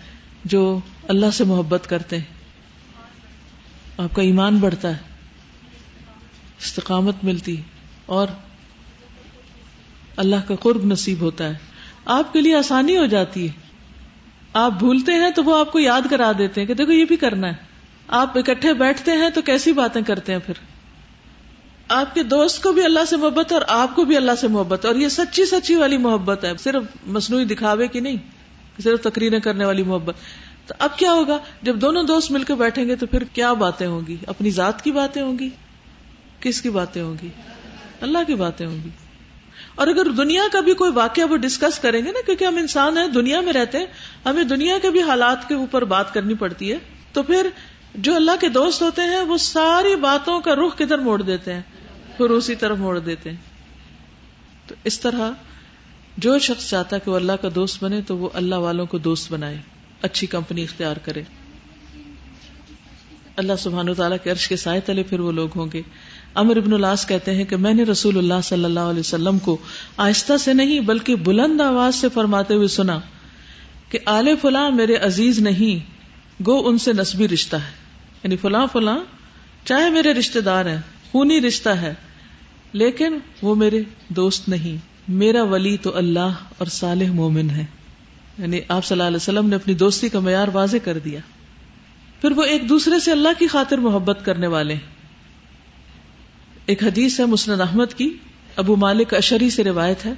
جو 0.44 0.80
اللہ 1.08 1.30
سے 1.32 1.44
محبت 1.44 1.86
کرتے 1.88 2.16
ہیں؟ 2.16 2.24
آپ 3.98 4.14
کا 4.14 4.22
ایمان 4.22 4.56
بڑھتا 4.56 4.88
ہے، 4.88 4.96
استقامت 6.60 7.16
ملتی 7.22 7.56
اور 8.06 8.26
اللہ 10.16 10.36
کا 10.46 10.54
قرب 10.54 10.84
نصیب 10.84 11.20
ہوتا 11.20 11.48
ہے۔ 11.48 11.54
آپ 12.04 12.32
کے 12.32 12.40
لیے 12.40 12.56
آسانی 12.56 12.96
ہو 12.96 13.06
جاتی 13.06 13.46
ہے۔ 13.46 13.67
آپ 14.52 14.72
بھولتے 14.72 15.12
ہیں 15.12 15.30
تو 15.30 15.44
وہ 15.44 15.58
آپ 15.58 15.72
کو 15.72 15.78
یاد 15.78 16.00
کرا 16.10 16.32
دیتے 16.38 16.60
ہیں 16.60 16.68
کہ 16.68 16.74
دیکھو 16.74 16.92
یہ 16.92 17.04
بھی 17.04 17.16
کرنا 17.16 17.48
ہے۔ 17.48 17.52
آپ 18.08 18.38
اکٹھے 18.38 18.72
بیٹھتے 18.72 19.12
ہیں 19.12 19.30
تو 19.30 19.42
کیسی 19.42 19.72
باتیں 19.72 20.02
کرتے 20.02 20.32
ہیں 20.32 20.38
پھر؟ 20.46 20.54
آپ 21.88 22.14
کے 22.14 22.22
دوست 22.22 22.62
کو 22.62 22.72
بھی 22.72 22.84
اللہ 22.84 23.04
سے 23.04 23.16
محبت 23.16 23.52
ہے 23.52 23.56
اور 23.56 23.64
آپ 23.68 23.96
کو 23.96 24.04
بھی 24.04 24.16
اللہ 24.16 24.32
سے 24.40 24.48
محبت 24.48 24.84
ہے 24.84 24.90
اور 24.90 24.96
یہ 24.96 25.08
سچی 25.08 25.46
سچی 25.46 25.74
والی 25.74 25.96
محبت 25.96 26.44
ہے۔ 26.44 26.52
صرف 26.58 26.82
مصنوعی 27.06 27.44
دکھاوے 27.44 27.88
کی 27.88 28.00
نہیں، 28.00 28.16
صرف 28.82 29.00
تقریریں 29.00 29.40
کرنے 29.40 29.64
والی 29.64 29.82
محبت۔ 29.82 30.14
تو 30.66 30.74
اب 30.78 30.98
کیا 30.98 31.12
ہوگا؟ 31.12 31.38
جب 31.62 31.76
دونوں 31.76 32.02
دوست 32.02 32.30
مل 32.30 32.42
کے 32.42 32.54
بیٹھیں 32.54 32.86
گے 32.86 32.96
تو 32.96 33.06
پھر 33.06 33.24
کیا 33.24 33.52
باتیں 33.52 33.86
ہوں 33.86 34.00
گی؟ 34.08 34.16
اپنی 34.26 34.50
ذات 34.50 34.84
کی 34.84 34.92
باتیں 34.92 35.22
ہوں 35.22 35.38
گی؟ 35.38 35.48
کس 36.40 36.62
کی 36.62 36.70
باتیں 36.70 37.02
ہوں 37.02 37.14
گی؟ 37.22 37.28
اللہ 38.00 38.18
کی 38.26 38.34
باتیں 38.34 38.66
ہوں 38.66 38.78
گی۔ 38.84 38.88
اور 39.78 39.86
اگر 39.86 40.10
دنیا 40.10 40.42
کا 40.52 40.60
بھی 40.60 40.74
کوئی 40.74 40.92
واقعہ 40.94 41.24
وہ 41.24 41.36
ڈسکس 41.36 41.78
کریں 41.78 42.04
گے 42.04 42.12
نا، 42.12 42.18
کیونکہ 42.26 42.44
ہم 42.44 42.56
انسان 42.56 42.98
ہیں، 42.98 43.08
دنیا 43.08 43.40
میں 43.40 43.52
رہتے 43.52 43.78
ہیں، 43.78 43.86
ہمیں 44.26 44.44
دنیا 44.44 44.78
کے 44.82 44.90
بھی 44.90 45.02
حالات 45.02 45.48
کے 45.48 45.54
اوپر 45.54 45.84
بات 45.84 46.14
کرنی 46.14 46.34
پڑتی 46.34 46.72
ہے۔ 46.72 46.78
تو 47.12 47.22
پھر 47.22 47.48
جو 47.94 48.14
اللہ 48.14 48.30
کے 48.40 48.48
دوست 48.48 48.82
ہوتے 48.82 49.02
ہیں، 49.02 49.20
وہ 49.20 49.36
ساری 49.36 49.96
باتوں 49.96 50.40
کا 50.40 50.54
رخ 50.54 50.78
کدھر 50.78 50.98
موڑ 50.98 51.22
دیتے 51.22 51.54
ہیں؟ 51.54 51.62
پھر 52.16 52.30
اسی 52.30 52.54
طرف 52.54 52.78
موڑ 52.78 52.98
دیتے 52.98 53.30
ہیں۔ 53.30 53.36
تو 54.66 54.74
اس 54.84 55.00
طرح 55.00 55.30
جو 56.16 56.38
شخص 56.38 56.70
چاہتا 56.70 56.96
ہے 56.96 57.00
کہ 57.04 57.10
وہ 57.10 57.16
اللہ 57.16 57.32
کا 57.32 57.48
دوست 57.54 57.84
بنے، 57.84 58.02
تو 58.02 58.16
وہ 58.16 58.28
اللہ 58.34 58.54
والوں 58.54 58.86
کو 58.86 58.98
دوست 58.98 59.32
بنائے، 59.32 59.58
اچھی 60.02 60.26
کمپنی 60.26 60.62
اختیار 60.62 60.96
کرے۔ 60.96 61.22
اللہ 63.36 63.52
سبحان 63.58 63.94
تعالیٰ 63.94 64.16
کے 64.22 64.30
عرش 64.30 64.48
کے 64.48 64.56
سائے 64.56 64.80
تلے 64.80 65.02
پھر 65.02 65.20
وہ 65.20 65.32
لوگ 65.32 65.48
ہوں 65.56 65.66
گے۔ 65.72 65.82
امر 66.34 66.56
ابن 66.56 66.72
الاس 66.72 67.06
کہتے 67.06 67.34
ہیں 67.34 67.44
کہ 67.44 67.56
میں 67.56 67.74
نے 67.74 67.82
رسول 67.82 68.18
اللہ 68.18 68.34
صلی 68.44 68.64
اللہ 68.64 68.80
علیہ 68.80 69.00
وسلم 69.00 69.38
کو 69.38 69.56
آہستہ 69.96 70.36
سے 70.36 70.52
نہیں 70.52 70.80
بلکہ 70.80 71.14
بلند 71.14 71.60
آواز 71.60 71.94
سے 71.94 72.08
فرماتے 72.08 72.54
ہوئے 72.54 72.68
سنا 72.68 73.00
کہ 73.88 73.98
آل 74.06 74.28
فلاں 74.42 74.70
میرے 74.70 74.94
عزیز 74.96 75.38
نہیں، 75.38 75.90
گو 76.46 76.68
ان 76.68 76.78
سے 76.78 76.92
نسبی 76.92 77.28
رشتہ 77.28 77.56
ہے۔ 77.56 77.70
یعنی 78.22 78.36
فلاں 78.36 78.66
فلاں 78.72 78.98
چاہے 79.64 79.90
میرے 79.90 80.12
رشتے 80.12 80.40
دار 80.40 80.66
ہیں، 80.66 80.80
خونی 81.12 81.40
رشتہ 81.40 81.68
ہے، 81.68 81.94
لیکن 82.72 83.18
وہ 83.42 83.54
میرے 83.54 83.82
دوست 84.08 84.48
نہیں۔ 84.48 84.76
میرا 85.08 85.42
ولی 85.42 85.76
تو 85.76 85.96
اللہ 85.96 86.32
اور 86.58 86.66
صالح 86.66 87.12
مومن 87.12 87.50
ہے۔ 87.50 87.64
یعنی 88.38 88.60
آپ 88.68 88.84
صلی 88.84 88.94
اللہ 88.94 89.06
علیہ 89.06 89.16
وسلم 89.16 89.48
نے 89.48 89.56
اپنی 89.56 89.74
دوستی 89.74 90.08
کا 90.08 90.20
معیار 90.20 90.48
واضح 90.52 90.76
کر 90.84 90.98
دیا۔ 90.98 91.20
پھر 92.20 92.30
وہ 92.30 92.42
ایک 92.42 92.68
دوسرے 92.68 93.00
سے 93.00 93.12
اللہ 93.12 93.28
کی 93.38 93.46
خاطر 93.46 93.78
محبت 93.78 94.18
کرنے 94.24 94.46
والے 94.46 94.74
ہیں۔ 94.74 94.97
ایک 96.68 96.82
حدیث 96.82 97.20
ہے 97.20 97.24
مسند 97.24 97.60
احمد 97.60 97.94
کی، 97.96 98.08
ابو 98.56 98.76
مالک 98.76 99.14
اشری 99.14 99.50
سے 99.50 99.64
روایت 99.64 100.04
ہے 100.06 100.12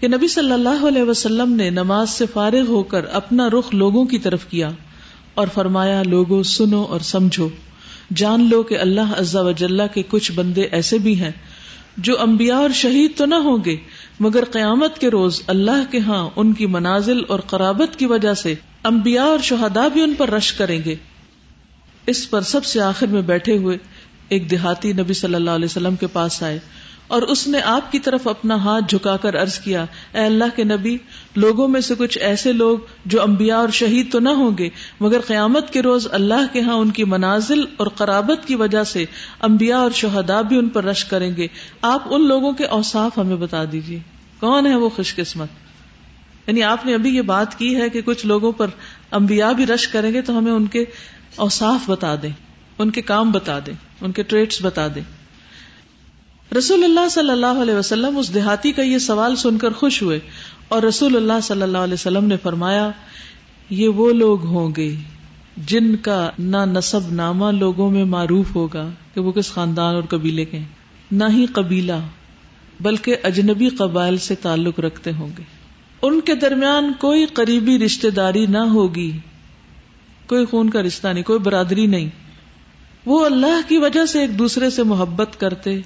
کہ 0.00 0.08
نبی 0.08 0.28
صلی 0.28 0.52
اللہ 0.52 0.84
علیہ 0.88 1.02
وسلم 1.02 1.52
نے 1.52 1.70
نماز 1.70 2.10
سے 2.10 2.24
فارغ 2.32 2.66
ہو 2.68 2.82
کر 2.82 3.04
اپنا 3.04 3.48
رخ 3.50 3.74
لوگوں 3.74 4.04
کی 4.04 4.18
طرف 4.18 4.46
کیا 4.50 4.70
اور 5.34 5.46
فرمایا، 5.54 6.02
لوگوں 6.06 6.42
سنو 6.42 6.82
اور 6.82 7.00
سمجھو۔ 7.00 7.48
جان 8.14 8.48
لو 8.50 8.62
کہ 8.62 8.78
اللہ 8.78 9.14
عزا 9.16 9.40
وجاللہ 9.40 9.82
کے 9.94 10.02
کچھ 10.08 10.32
بندے 10.32 10.62
ایسے 10.62 10.98
بھی 10.98 11.20
ہیں 11.20 11.30
جو 11.96 12.20
انبیاء 12.20 12.58
اور 12.58 12.70
شہید 12.70 13.16
تو 13.16 13.26
نہ 13.26 13.34
ہوں 13.34 13.58
گے، 13.64 13.76
مگر 14.20 14.44
قیامت 14.44 14.98
کے 14.98 15.10
روز 15.10 15.42
اللہ 15.46 15.82
کے 15.90 15.98
ہاں 15.98 16.30
ان 16.36 16.52
کی 16.52 16.66
منازل 16.66 17.20
اور 17.28 17.38
قرابت 17.38 17.98
کی 17.98 18.06
وجہ 18.06 18.34
سے 18.34 18.54
انبیاء 18.84 19.24
اور 19.24 19.38
شہدا 19.38 19.88
بھی 19.88 20.02
ان 20.02 20.14
پر 20.14 20.30
رش 20.30 20.52
کریں 20.52 20.78
گے۔ 20.84 20.94
اس 22.06 22.30
پر 22.30 22.40
سب 22.40 22.64
سے 22.64 22.80
آخر 22.80 23.06
میں 23.06 23.22
بیٹھے 23.22 23.56
ہوئے 23.56 23.78
ایک 24.28 24.50
دیہاتی 24.50 24.92
نبی 24.92 25.14
صلی 25.14 25.34
اللہ 25.34 25.50
علیہ 25.50 25.64
وسلم 25.64 25.96
کے 25.96 26.06
پاس 26.06 26.42
آئے 26.42 26.58
اور 27.06 27.22
اس 27.22 27.48
نے 27.48 27.60
آپ 27.60 27.92
کی 27.92 27.98
طرف 27.98 28.28
اپنا 28.28 28.54
ہاتھ 28.54 28.84
جھکا 28.88 29.16
کر 29.16 29.34
ارض 29.34 29.58
کیا، 29.58 29.84
اے 30.14 30.18
اللہ 30.18 30.44
کے 30.56 30.64
نبی، 30.64 30.96
لوگوں 31.36 31.68
میں 31.68 31.80
سے 31.80 31.94
کچھ 31.98 32.18
ایسے 32.18 32.52
لوگ 32.52 32.78
جو 33.06 33.22
انبیاء 33.22 33.56
اور 33.56 33.68
شہید 33.68 34.12
تو 34.12 34.20
نہ 34.20 34.28
ہوں 34.28 34.58
گے، 34.58 34.68
مگر 35.00 35.20
قیامت 35.26 35.72
کے 35.72 35.82
روز 35.82 36.08
اللہ 36.12 36.46
کے 36.52 36.60
ہاں 36.60 36.74
ان 36.74 36.90
کی 36.90 37.04
منازل 37.04 37.64
اور 37.76 37.86
قرابت 37.86 38.46
کی 38.46 38.54
وجہ 38.54 38.84
سے 38.84 39.04
انبیاء 39.42 39.78
اور 39.78 39.90
شہدا 39.90 40.40
بھی 40.40 40.58
ان 40.58 40.68
پر 40.68 40.84
رش 40.84 41.04
کریں 41.04 41.36
گے۔ 41.36 41.46
آپ 41.82 42.02
ان 42.10 42.28
لوگوں 42.28 42.52
کے 42.52 42.64
اوساف 42.64 43.18
ہمیں 43.18 43.36
بتا 43.36 43.64
دیجیے 43.72 43.98
کون 44.40 44.66
ہے 44.66 44.74
وہ 44.74 44.88
خوش 44.88 45.14
قسمت؟ 45.14 45.48
یعنی 46.46 46.62
آپ 46.62 46.86
نے 46.86 46.94
ابھی 46.94 47.16
یہ 47.16 47.22
بات 47.22 47.58
کی 47.58 47.76
ہے 47.76 47.88
کہ 47.88 48.00
کچھ 48.04 48.26
لوگوں 48.26 48.52
پر 48.52 48.66
انبیاء 49.12 49.52
بھی 49.52 49.66
رش 49.66 49.88
کریں 49.88 50.12
گے 50.12 50.22
تو 50.22 50.38
ہمیں 50.38 50.52
ان 50.52 50.66
کے 50.66 50.84
اوساف 51.36 51.90
بتا 51.90 52.14
دیں۔ 52.22 52.30
ان 52.78 52.90
کے 52.90 53.02
کام 53.02 53.32
بتا 53.32 53.58
دیں، 53.66 53.74
ان 54.00 54.12
کے 54.12 54.22
ٹریٹس 54.22 54.58
بتا 54.62 54.86
دیں۔ 54.94 55.02
رسول 56.58 56.84
اللہ 56.84 57.08
صلی 57.10 57.30
اللہ 57.30 57.62
علیہ 57.62 57.74
وسلم 57.74 58.16
اس 58.16 58.34
دیہاتی 58.34 58.72
کا 58.72 58.82
یہ 58.82 58.98
سوال 58.98 59.36
سن 59.36 59.58
کر 59.58 59.72
خوش 59.72 60.02
ہوئے 60.02 60.18
اور 60.68 60.82
رسول 60.82 61.16
اللہ 61.16 61.40
صلی 61.42 61.62
اللہ 61.62 61.78
علیہ 61.78 61.94
وسلم 61.94 62.24
نے 62.24 62.36
فرمایا، 62.36 62.90
یہ 63.70 63.88
وہ 63.88 64.12
لوگ 64.12 64.46
ہوں 64.46 64.72
گے 64.76 64.94
جن 65.56 65.96
کا 65.96 66.30
نہ 66.38 66.56
نصب 66.56 67.12
نامہ 67.12 67.50
لوگوں 67.50 67.90
میں 67.90 68.04
معروف 68.04 68.54
ہوگا 68.56 68.88
کہ 69.14 69.20
وہ 69.20 69.32
کس 69.32 69.52
خاندان 69.52 69.94
اور 69.94 70.02
قبیلے 70.02 70.44
کے 70.44 70.58
نہ 71.12 71.24
ہی 71.32 71.46
قبیلہ، 71.46 72.00
بلکہ 72.80 73.16
اجنبی 73.22 73.68
قبائل 73.68 74.16
سے 74.16 74.34
تعلق 74.34 74.80
رکھتے 74.80 75.12
ہوں 75.12 75.28
گے۔ 75.38 75.42
ان 76.02 76.20
کے 76.20 76.34
درمیان 76.34 76.92
کوئی 76.98 77.26
قریبی 77.26 77.78
رشتے 77.78 78.10
داری 78.10 78.46
نہ 78.46 78.58
ہوگی، 78.58 79.10
کوئی 80.26 80.44
خون 80.44 80.70
کا 80.70 80.82
رشتہ 80.82 81.08
نہیں، 81.08 81.24
کوئی 81.24 81.38
برادری 81.38 81.86
نہیں۔ 81.86 82.08
وہ 83.06 83.26
اللہ 83.26 83.68
کی 83.68 83.78
وجہ 83.78 84.06
سے 84.06 84.20
ایک 84.20 84.38
دوسرے 84.38 84.70
سے 84.70 84.82
محبت 84.82 85.40
کرتے 85.40 85.80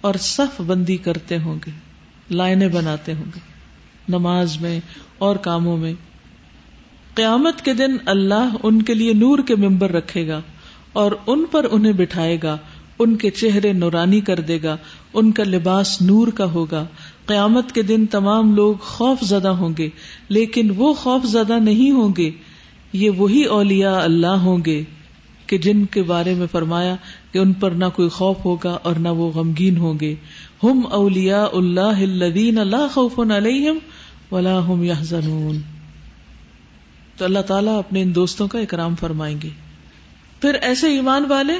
اور 0.00 0.14
صف 0.14 0.60
بندی 0.60 0.96
کرتے 0.96 1.38
ہوں 1.38 1.58
گے، 1.66 1.70
لائنیں 2.30 2.68
بناتے 2.68 3.12
ہوں 3.12 3.24
گے، 3.24 3.40
نماز 4.08 4.60
میں 4.60 4.80
اور 5.18 5.36
کاموں 5.36 5.76
میں۔ 5.76 5.92
قیامت 7.14 7.64
کے 7.64 7.72
دن 7.74 7.96
اللہ 8.06 8.54
ان 8.62 8.82
کے 8.82 8.94
لیے 8.94 9.12
نور 9.12 9.38
کے 9.38 9.54
ممبر 9.54 9.92
رکھے 9.92 10.28
گا 10.28 10.40
اور 10.92 11.12
ان 11.26 11.44
پر 11.50 11.66
انہیں 11.70 11.92
بٹھائے 11.92 12.38
گا، 12.42 12.56
ان 12.98 13.16
کے 13.16 13.30
چہرے 13.30 13.72
نورانی 13.72 14.20
کر 14.20 14.40
دے 14.40 14.58
گا، 14.62 14.76
ان 15.14 15.32
کا 15.32 15.42
لباس 15.44 16.02
نور 16.02 16.28
کا 16.28 16.44
ہوگا۔ 16.44 16.86
قیامت 17.26 17.72
کے 17.72 17.82
دن 17.82 18.06
تمام 18.06 18.54
لوگ 18.54 18.74
خوف 18.80 19.20
زدہ 19.20 19.48
ہوں 19.48 19.70
گے، 19.78 19.88
لیکن 20.28 20.70
وہ 20.76 20.94
خوف 20.94 21.24
زدہ 21.24 21.58
نہیں 21.58 21.90
ہوں 21.90 22.12
گے، 22.18 22.30
یہ 22.92 23.10
وہی 23.10 23.44
اولیاء 23.44 24.00
اللہ 24.00 24.26
ہوں 24.26 24.58
گے۔ 24.66 24.84
کہ 25.50 25.58
جن 25.58 25.84
کے 25.86 26.02
بارے 26.02 26.34
میں 26.34 26.46
فرمایا 26.52 26.96
کہ 27.32 27.38
ان 27.38 27.52
پر 27.52 27.70
نہ 27.70 27.84
کوئی 27.94 28.08
خوف 28.08 28.36
ہوگا 28.44 28.78
اور 28.82 28.94
نہ 28.94 29.08
وہ 29.08 29.30
غمگین 29.30 29.76
ہوں 29.76 29.94
گے۔ 30.00 30.14
ہم 30.62 30.80
اولیا 30.90 31.46
اللہ 31.52 31.80
الذین 31.80 32.54
لا 32.54 32.86
خوف 32.92 33.18
علیہم 33.18 33.78
ولا 34.34 34.60
هم 34.74 34.84
يحزنون 34.84 35.60
تو 37.16 37.24
اللہ 37.24 37.38
تعالیٰ 37.38 37.78
اپنے 37.78 38.02
ان 38.02 38.14
دوستوں 38.14 38.48
کا 38.48 38.58
اکرام 38.58 38.96
فرمائیں 38.96 39.38
گے۔ 39.42 39.48
پھر 40.40 40.54
ایسے 40.54 40.86
ایمان 40.88 41.24
والے 41.28 41.52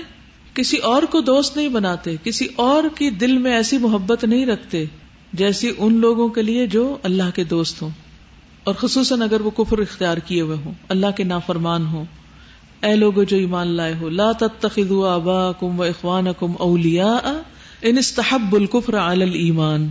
کسی 0.54 0.76
اور 0.76 1.02
کو 1.02 1.20
دوست 1.20 1.56
نہیں 1.56 1.68
بناتے، 1.68 2.16
کسی 2.24 2.46
اور 2.56 2.84
کی 2.94 3.10
دل 3.10 3.38
میں 3.38 3.52
ایسی 3.52 3.78
محبت 3.78 4.24
نہیں 4.24 4.46
رکھتے 4.46 4.84
جیسی 5.32 5.72
ان 5.78 5.94
لوگوں 5.94 6.28
کے 6.28 6.42
لیے 6.42 6.66
جو 6.66 6.96
اللہ 7.02 7.30
کے 7.34 7.44
دوست 7.44 7.82
ہوں۔ 7.82 7.90
اور 8.64 8.74
خصوصاً 8.74 9.22
اگر 9.22 9.40
وہ 9.40 9.50
کفر 9.50 9.78
اختیار 9.78 10.16
کیے 10.16 10.40
ہوئے 10.40 10.56
ہوں، 10.64 10.72
اللہ 10.88 11.06
کے 11.16 11.24
نافرمان 11.24 11.86
ہوں۔ 11.86 12.04
اے 12.82 12.96
لوگ 12.96 13.22
جو 13.22 13.36
ایمان 13.36 13.66
لائے 13.66 13.94
ہو، 14.00 14.08
لا 14.08 14.32
تتخذوا 14.32 15.14
آباءکم 15.14 15.80
و 15.80 15.82
اخوانکم 15.82 16.52
اولیاء 16.58 17.30
ان 17.82 17.98
استحب 17.98 18.54
الکفر 18.54 18.98
علی 18.98 19.22
الایمان۔ 19.22 19.88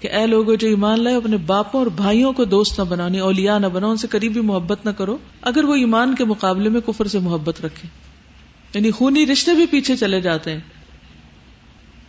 کہ 0.00 0.08
اے 0.12 0.26
لوگ 0.26 0.54
جو 0.54 0.68
ایمان 0.68 1.00
لائے 1.00 1.16
اپنے 1.16 1.36
باپوں 1.36 1.80
اور 1.80 1.86
بھائیوں 1.86 2.32
کو 2.32 2.44
دوست 2.44 2.78
نہ 2.78 2.84
بنانی 2.84 3.18
اولیاء 3.18 3.58
نہ 3.58 3.66
بناؤ 3.66 3.90
ان 3.90 3.96
سے 3.96 4.08
قریبی 4.08 4.40
محبت 4.40 4.84
نہ 4.84 4.90
کرو۔ 4.90 5.18
اگر 5.42 5.64
وہ 5.64 5.74
ایمان 5.74 6.14
کے 6.14 6.24
مقابلے 6.24 6.68
میں 6.68 6.80
کفر 6.80 7.06
سے 7.06 7.18
محبت 7.18 7.60
رکھے 7.64 7.88
یعنی 8.74 8.90
خونی 8.90 9.26
رشتے 9.26 9.54
بھی 9.54 9.66
پیچھے 9.66 9.96
چلے 9.96 10.20
جاتے 10.20 10.52
ہیں۔ 10.52 10.60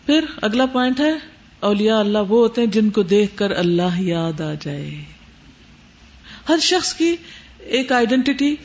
پھر 0.06 0.26
اگلا 0.42 0.66
پوائنٹ 0.66 1.00
ہے، 1.00 1.14
اولیاء 1.60 2.00
اللہ 2.00 2.18
وہ 2.18 2.40
ہوتے 2.40 2.62
ہیں 2.62 2.68
جن 2.68 2.90
کو 2.90 3.04
دیکھ 3.04 3.38
کر 3.38 3.52
اللہ 3.52 4.02
یاد 4.02 4.42
آ 4.42 4.54
جائے۔ 4.62 5.04
ہر 6.50 6.58
شخص 6.62 6.94
کی 6.94 7.16
ایک 7.60 7.92
آئیڈینٹی 7.92 8.56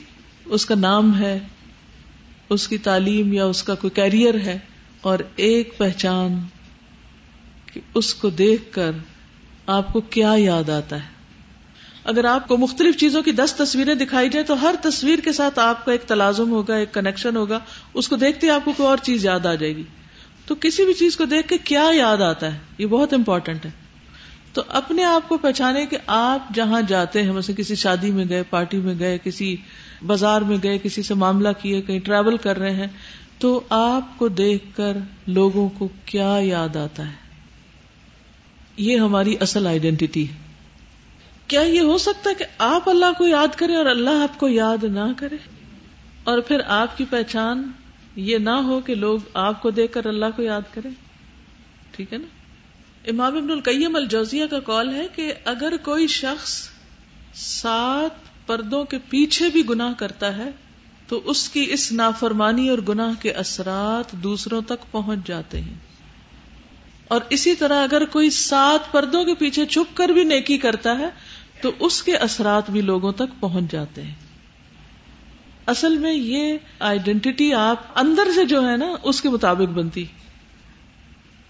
اس 0.44 0.66
کا 0.66 0.74
نام 0.74 1.18
ہے، 1.18 1.38
اس 2.48 2.68
کی 2.68 2.78
تعلیم 2.78 3.32
یا 3.32 3.44
اس 3.44 3.62
کا 3.62 3.74
کوئی 3.74 3.90
کیریئر 3.90 4.34
ہے، 4.34 4.58
اور 5.00 5.18
ایک 5.36 5.78
پہچان 5.78 6.38
کہ 7.72 7.80
اس 7.94 8.14
کو 8.14 8.30
دیکھ 8.30 8.72
کر 8.72 8.90
آپ 9.66 9.92
کو 9.92 10.00
کیا 10.00 10.34
یاد 10.36 10.68
آتا 10.68 10.96
ہے۔ 10.96 11.10
اگر 12.04 12.24
آپ 12.24 12.48
کو 12.48 12.56
مختلف 12.56 12.96
چیزوں 12.96 13.22
کی 13.22 13.32
دس 13.32 13.54
تصویریں 13.54 13.94
دکھائی 13.94 14.28
جائیں 14.28 14.46
تو 14.46 14.62
ہر 14.62 14.74
تصویر 14.82 15.18
کے 15.24 15.32
ساتھ 15.32 15.58
آپ 15.58 15.84
کا 15.84 15.92
ایک 15.92 16.02
تلازم 16.02 16.50
ہوگا، 16.50 16.76
ایک 16.76 16.94
کنیکشن 16.94 17.36
ہوگا، 17.36 17.58
اس 17.94 18.08
کو 18.08 18.16
دیکھتے 18.16 18.50
آپ 18.50 18.64
کو 18.64 18.72
کوئی 18.72 18.88
اور 18.88 18.98
چیز 19.02 19.24
یاد 19.24 19.46
آ 19.46 19.54
جائے 19.54 19.76
گی۔ 19.76 19.82
تو 20.46 20.54
کسی 20.54 20.84
بھی 20.84 20.94
چیز 20.94 21.16
کو 21.16 21.24
دیکھ 21.24 21.48
کے 21.48 21.58
کیا 21.58 21.84
یاد 21.92 22.16
آتا 22.16 22.54
ہے؟ 22.54 22.58
یہ 22.78 22.86
بہت 22.86 23.12
امپورٹنٹ 23.12 23.66
ہے۔ 23.66 23.70
تو 24.52 24.62
اپنے 24.68 25.04
آپ 25.04 25.28
کو 25.28 25.36
پہچانے 25.36 25.86
کہ 25.86 25.96
آپ 26.06 26.54
جہاں 26.54 26.82
جاتے 26.82 27.22
ہیں، 27.22 27.32
مثلا 27.32 27.54
کسی 27.58 27.74
شادی 27.74 28.10
میں 28.10 28.24
گئے، 28.28 28.42
پارٹی 28.42 28.76
میں 28.76 28.94
گئے، 28.98 29.18
کسی 29.24 29.56
بازار 30.06 30.40
میں 30.40 30.56
گئے، 30.62 30.78
کسی 30.82 31.02
سے 31.02 31.14
معاملہ 31.14 31.48
کیے، 31.62 31.82
کہیں 31.82 31.98
ٹریول 31.98 32.36
کر 32.36 32.58
رہے 32.58 32.74
ہیں، 32.74 32.88
تو 33.38 33.60
آپ 33.70 34.18
کو 34.18 34.28
دیکھ 34.28 34.64
کر 34.76 34.96
لوگوں 35.26 35.68
کو 35.68 35.88
کیا 36.04 36.38
یاد 36.42 36.76
آتا 36.76 37.06
ہے؟ 37.06 37.12
یہ 38.76 38.96
ہماری 38.96 39.36
اصل 39.40 39.66
آئیڈینٹی 39.66 40.28
ہے۔ 40.28 40.34
کیا 41.46 41.60
یہ 41.60 41.80
ہو 41.80 41.98
سکتا 41.98 42.30
ہے 42.30 42.34
کہ 42.34 42.44
آپ 42.58 42.88
اللہ 42.88 43.12
کو 43.18 43.26
یاد 43.26 43.48
کریں 43.56 43.76
اور 43.76 43.86
اللہ 43.86 44.10
آپ 44.10 44.38
کو 44.38 44.48
یاد 44.48 44.84
نہ 44.84 45.12
کرے؟ 45.16 45.36
اور 46.24 46.38
پھر 46.38 46.60
آپ 46.66 46.98
کی 46.98 47.04
پہچان 47.10 47.70
یہ 48.16 48.38
نہ 48.38 48.50
ہو 48.50 48.80
کہ 48.80 48.94
لوگ 48.94 49.18
آپ 49.34 49.62
کو 49.62 49.70
دیکھ 49.70 49.92
کر 49.92 50.06
اللہ 50.06 50.26
کو 50.36 50.42
یاد 50.42 50.74
کریں؟ 50.74 50.90
ٹھیک 51.90 52.12
ہے 52.12 52.18
نا؟ 52.18 52.26
امام 53.06 53.36
ابن 53.36 53.50
القیم 53.50 53.96
الجوزیہ 53.96 54.46
کا 54.46 54.60
کال 54.60 54.94
ہے 54.94 55.06
کہ 55.16 55.32
اگر 55.44 55.72
کوئی 55.82 56.06
شخص 56.06 56.68
سات 57.34 58.31
پردوں 58.46 58.84
کے 58.84 58.98
پیچھے 59.08 59.48
بھی 59.48 59.68
گناہ 59.68 59.92
کرتا 59.92 60.36
ہے، 60.36 60.50
تو 61.08 61.20
اس 61.24 61.48
کی 61.48 61.66
اس 61.70 61.92
نافرمانی 61.92 62.68
اور 62.68 62.78
گناہ 62.88 63.22
کے 63.22 63.30
اثرات 63.32 64.12
دوسروں 64.12 64.62
تک 64.62 64.92
پہنچ 64.92 65.18
جاتے 65.26 65.60
ہیں۔ 65.60 65.74
اور 67.08 67.20
اسی 67.30 67.54
طرح 67.54 67.82
اگر 67.82 68.04
کوئی 68.04 68.30
سات 68.30 68.92
پردوں 68.92 69.24
کے 69.24 69.34
پیچھے 69.34 69.66
چھپ 69.66 69.96
کر 69.96 70.08
بھی 70.08 70.24
نیکی 70.24 70.58
کرتا 70.58 70.98
ہے، 70.98 71.08
تو 71.60 71.70
اس 71.80 72.02
کے 72.02 72.16
اثرات 72.16 72.70
بھی 72.70 72.80
لوگوں 72.80 73.12
تک 73.12 73.40
پہنچ 73.40 73.72
جاتے 73.72 74.02
ہیں۔ 74.02 74.14
اصل 75.66 75.98
میں 75.98 76.12
یہ 76.12 76.56
آئیڈینٹی 76.80 77.54
آپ 77.54 77.76
اندر 77.94 78.28
سے 78.34 78.44
جو 78.44 78.68
ہے 78.70 78.76
نا، 78.76 78.94
اس 79.02 79.20
کے 79.20 79.28
مطابق 79.28 79.70
بنتی۔ 79.72 80.04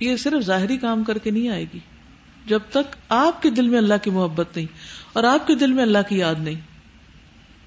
یہ 0.01 0.17
صرف 0.17 0.45
ظاہری 0.45 0.77
کام 0.77 1.05
کر 1.05 1.19
کے 1.19 1.31
نہیں 1.31 1.49
آئے 1.49 1.65
گی۔ 1.75 1.79
جب 2.47 2.61
تک 2.71 2.97
آپ 3.09 3.43
کے 3.43 3.51
دل 3.51 3.69
میں 3.69 3.79
اللہ 3.79 3.95
کی 4.03 4.11
محبت 4.11 4.57
نہیں 4.57 4.67
اور 5.13 5.25
آپ 5.25 5.47
کے 5.47 5.55
دل 5.55 5.73
میں 5.73 5.83
اللہ 5.83 5.99
کی 6.09 6.19
یاد 6.19 6.35
نہیں۔ 6.39 6.72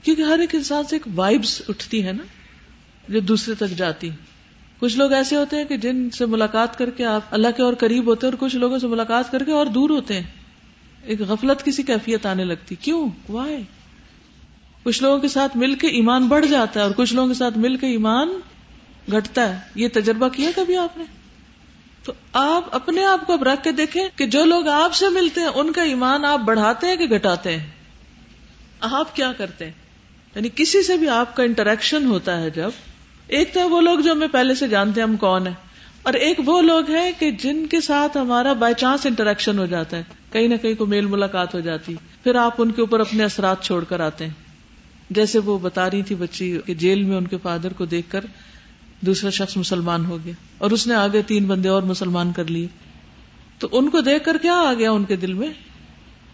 کیونکہ 0.06 0.22
ہر 0.22 0.40
ایک 0.40 0.56
انسان 0.56 0.84
سے 0.84 0.96
ایک 0.96 1.08
وائبس 1.16 1.62
اٹھتی 1.70 2.06
ہے 2.06 2.12
نا، 2.12 2.24
جو 3.10 3.20
دوسرے 3.20 3.56
تک 3.56 3.68
جاتی 3.68 4.10
کچھ 4.80 4.98
لوگ 4.98 5.12
ایسے 5.12 5.36
ہوتے 5.36 5.56
ہیں 5.56 5.66
کہ 5.66 5.78
جن 5.78 6.10
سے 6.10 6.26
ملاقات 6.26 6.78
کر 6.78 6.90
کے 6.90 7.06
آپ 7.06 7.22
اللہ 7.32 7.48
کے 7.58 7.64
اور 7.64 7.74
قریب 7.74 8.06
ہوتے 8.06 8.28
ہیں 8.28 8.34
اور 8.34 8.48
کچھ 8.48 8.56
لوگوں 8.56 8.80
سے 8.80 8.88
ملاقات 8.88 9.32
کر 9.32 9.44
کے 9.44 9.52
اور 9.52 9.66
دور 9.66 9.90
ہوتے 9.90 10.14
ہیں۔ 10.14 10.24
ایک 11.04 11.22
غفلت 11.22 11.66
کسی 11.66 11.84
کیفیت 11.84 12.26
آنے 12.26 12.44
لگتی۔ 12.44 12.76
کیوں؟ 12.76 13.10
وائے 13.30 13.64
کچھ 14.84 15.04
لوگوں 15.04 15.20
کے 15.20 15.28
ساتھ 15.28 15.58
مل 15.58 15.76
کے 15.76 15.88
ایمان 15.88 16.28
بڑھ 16.28 16.46
جاتا 16.46 16.80
ہے 16.80 16.86
اور 16.86 16.94
کچھ 16.98 17.14
لوگوں 17.14 17.28
کے 17.28 17.34
ساتھ 17.34 17.58
مل 17.58 17.78
کے 17.78 17.88
ایمان 17.88 18.30
گھٹتا 19.12 19.50
ہے۔ 19.50 19.60
یہ 19.76 19.88
تجربہ 19.94 20.28
کیا 20.28 20.52
کبھی 20.56 20.78
آپ 20.78 20.98
نے؟ 20.98 21.04
تو 22.04 22.14
آپ 22.34 22.76
اپنے 22.76 23.06
آپ 23.06 23.28
کو 23.28 23.34
اب 23.34 23.44
رکھ 23.44 23.64
کے 23.64 23.72
دیکھیں 23.72 24.08
کہ 24.16 24.26
جو 24.26 24.46
لوگ 24.46 24.68
آپ 24.68 24.94
سے 24.94 25.10
ملتے 25.10 25.42
ہیں، 25.42 25.48
ان 25.48 25.72
کا 25.72 25.82
ایمان 25.82 26.26
آپ 26.26 26.40
بڑھاتے 26.40 26.88
ہیں 26.88 26.96
کہ 26.96 27.06
گھٹاتے 27.06 27.58
ہیں۔ 27.58 27.68
آپ 28.82 29.16
کیا 29.16 29.32
کرتے 29.38 29.66
ہیں؟ 29.66 29.85
یعنی 30.36 30.50
کسی 30.56 30.82
سے 30.84 30.98
بھی 30.98 31.10
آپ 31.10 31.36
کا 31.36 31.44
انٹریکشن 31.44 32.06
ہوتا 32.06 32.40
ہے 32.42 32.50
جب، 32.50 32.70
ایک 33.28 33.54
تو 33.54 33.70
وہ 33.70 33.82
لوگ 33.82 34.00
جو 34.00 34.12
ہمیں 34.12 34.28
پہلے 34.28 34.56
سے 34.56 34.68
جانتے 34.68 35.02
ہیں 35.02 35.08
ہم 35.08 35.16
کون 35.18 35.48
ہیں، 35.48 35.54
اور 36.04 36.14
ایک 36.16 36.40
وہ 36.46 36.62
لوگ 36.62 36.90
ہیں 36.90 37.12
کہ 37.20 37.30
جن 37.40 37.66
کے 37.68 37.82
ساتھ 37.82 38.18
ہمارا 38.18 38.54
بائی 38.54 38.74
چانس 38.78 39.06
انٹریکشن 39.06 39.60
ہو 39.60 39.66
جاتا 39.66 39.98
ہے، 39.98 40.04
کہیں 40.32 40.48
نہ 40.48 40.56
کہیں 40.62 40.76
کو 40.76 40.86
میل 40.86 41.06
ملاقات 41.06 41.54
ہو 41.56 41.60
جاتی، 41.60 41.96
پھر 42.24 42.36
آپ 42.38 42.62
ان 42.62 42.72
کے 42.72 42.82
اوپر 42.82 43.00
اپنے 43.00 43.24
اثرات 43.24 43.64
چھوڑ 43.64 43.84
کر 43.84 44.00
آتے 44.00 44.26
ہیں۔ 44.26 44.34
جیسے 45.10 45.40
وہ 45.40 45.58
بتا 45.60 45.90
رہی 45.90 46.02
تھی 46.02 46.16
بچی 46.16 46.58
کہ 46.66 46.74
جیل 46.74 47.04
میں 47.04 47.18
ان 47.18 47.28
کے 47.28 47.38
فادر 47.44 47.74
کو 47.74 47.86
دیکھ 47.86 48.12
کر 48.12 48.26
دوسرا 49.02 49.30
شخص 49.30 49.58
مسلمان 49.58 50.06
ہو 50.06 50.18
گیا، 50.26 50.34
اور 50.58 50.72
اس 50.72 50.88
نے 50.88 50.96
آگے 50.96 51.22
تین 51.22 51.46
بندے 51.46 51.70
اور 51.70 51.84
مسلمان 51.84 52.32
کر 52.32 52.46
لیے۔ 52.48 52.68
تو 53.60 53.68
ان 53.72 53.90
کو 53.90 54.02
دیکھ 54.02 54.24
کر 54.24 54.38
کیا 54.38 54.56
آ 54.62 54.74
گیا 54.74 54.92
ان 54.92 55.04
کے 55.04 55.16
دل 55.16 55.34
میں؟ 55.34 55.52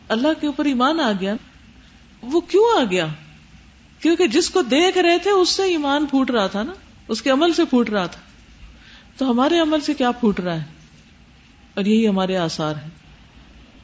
اللہ 0.09 0.39
کے 0.41 0.47
اوپر 0.47 0.65
ایمان 0.65 0.99
آ 0.99 1.11
گیا۔ 1.21 1.33
وہ 2.23 2.39
کیوں 2.41 2.63
آ 2.79 2.83
گیا؟ 2.91 3.07
کیونکہ 4.01 4.27
جس 4.27 4.49
کو 4.49 4.61
دیکھ 4.61 4.97
رہے 4.97 5.17
تھے 5.17 5.31
اس 5.31 5.49
سے 5.49 5.63
ایمان 5.63 6.05
پھوٹ 6.05 6.31
رہا 6.31 6.47
تھا 6.47 6.63
نا، 6.63 6.73
اس 7.07 7.21
کے 7.21 7.29
عمل 7.29 7.53
سے 7.53 7.65
پھوٹ 7.65 7.89
رہا 7.89 8.07
تھا۔ 8.07 8.21
تو 9.17 9.31
ہمارے 9.31 9.59
عمل 9.59 9.79
سے 9.79 9.93
کیا 9.93 10.11
پھوٹ 10.11 10.39
رہا 10.39 10.55
ہے؟ 10.55 10.63
اور 11.73 11.85
یہی 11.85 12.07
ہمارے 12.07 12.37
آسار 12.37 12.75
ہیں۔ 12.75 12.89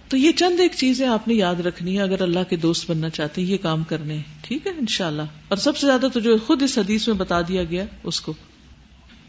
تو 0.10 0.18
یہ 0.18 0.32
چند 0.32 0.60
ایک 0.60 0.72
چیزیں 0.76 1.08
آپ 1.08 1.28
نے 1.28 1.34
یاد 1.34 1.56
رکھنی 1.56 1.98
ہے 1.98 2.04
اگر 2.04 2.22
اللہ 2.22 2.40
کے 2.50 2.56
دوست 2.56 2.92
بننا 2.92 3.10
چاہتے 3.10 3.42
ہیں، 3.42 3.48
یہ 3.48 3.58
کام 3.58 3.84
کرنے 3.84 4.22
ٹھیک 4.42 4.68
ہے، 4.68 4.72
انشاءاللہ۔ 4.72 5.22
اور 5.22 5.58
سب 5.58 5.78
سے 5.78 5.88
زیادہ 5.88 6.08
تو 6.14 6.20
جو 6.20 6.38
خود 6.48 6.64
اس 6.64 6.78
حدیث 6.78 7.08
میں 7.08 7.16
بتا 7.16 7.42
دیا 7.42 7.64
گیا، 7.64 7.86
اس 8.04 8.22
کو۔ 8.22 8.34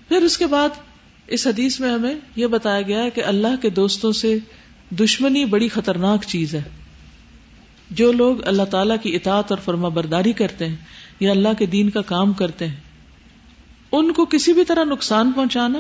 پھر 0.09 0.17
اس 0.17 0.39
کے 0.39 0.47
بعد 0.47 0.69
اس 1.27 1.47
حدیث 1.47 1.81
میں 1.81 1.91
ہمیں 1.91 2.15
یہ 2.37 2.47
بتایا 2.47 2.83
گیا 2.83 3.03
ہے 3.03 3.11
کہ 3.11 3.25
اللہ 3.25 3.63
کے 3.63 3.71
دوستوں 3.71 4.13
سے 4.13 4.39
دشمنی 4.91 5.45
بڑی 5.45 5.69
خطرناک 5.69 6.25
چیز 6.27 6.55
ہے۔ 6.55 6.63
جو 7.91 8.13
لوگ 8.13 8.49
اللہ 8.49 8.63
تعالی 8.63 8.95
کی 9.03 9.17
اطاعت 9.17 9.53
اور 9.53 9.59
فرما 9.59 9.89
برداری 9.89 10.33
کرتے 10.33 10.69
ہیں 10.69 10.77
یا 11.21 11.31
اللہ 11.31 11.49
کے 11.59 11.67
دین 11.67 11.91
کا 11.91 12.03
کام 12.03 12.33
کرتے 12.33 12.67
ہیں، 12.67 12.77
ان 13.93 14.13
کو 14.13 14.25
کسی 14.25 14.53
بھی 14.53 14.65
طرح 14.65 14.85
نقصان 14.85 15.33
پہنچانا، 15.33 15.79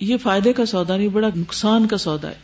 یہ 0.00 0.16
فائدے 0.16 0.52
کا 0.52 0.66
سودا 0.66 0.96
نہیں 0.96 1.08
بڑا 1.08 1.28
نقصان 1.36 1.86
کا 1.86 1.96
سودا 1.96 2.28
ہے، 2.28 2.34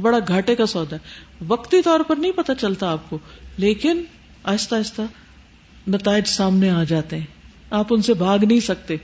بڑا 0.00 0.18
گھاٹے 0.28 0.54
کا 0.54 0.66
سودا 0.66 0.96
ہے۔ 0.96 1.00
وقتی 1.48 1.82
طور 1.82 2.00
پر 2.00 2.16
نہیں 2.16 2.32
پتا 2.32 2.54
چلتا 2.54 2.92
آپ 2.92 3.10
کو، 3.10 3.18
لیکن 3.56 4.02
آہستہ 4.44 4.74
آہستہ 4.74 5.02
نتائج 5.88 6.26
سامنے 6.26 6.70
آ 6.70 6.84
جاتے 6.84 7.18
ہیں۔ 7.18 7.26
آپ 7.70 7.86
ان 7.90 8.02
سے 8.02 8.14
بھاگ 8.14 8.38
نہیں 8.38 8.60
سکتے۔ 8.60 8.96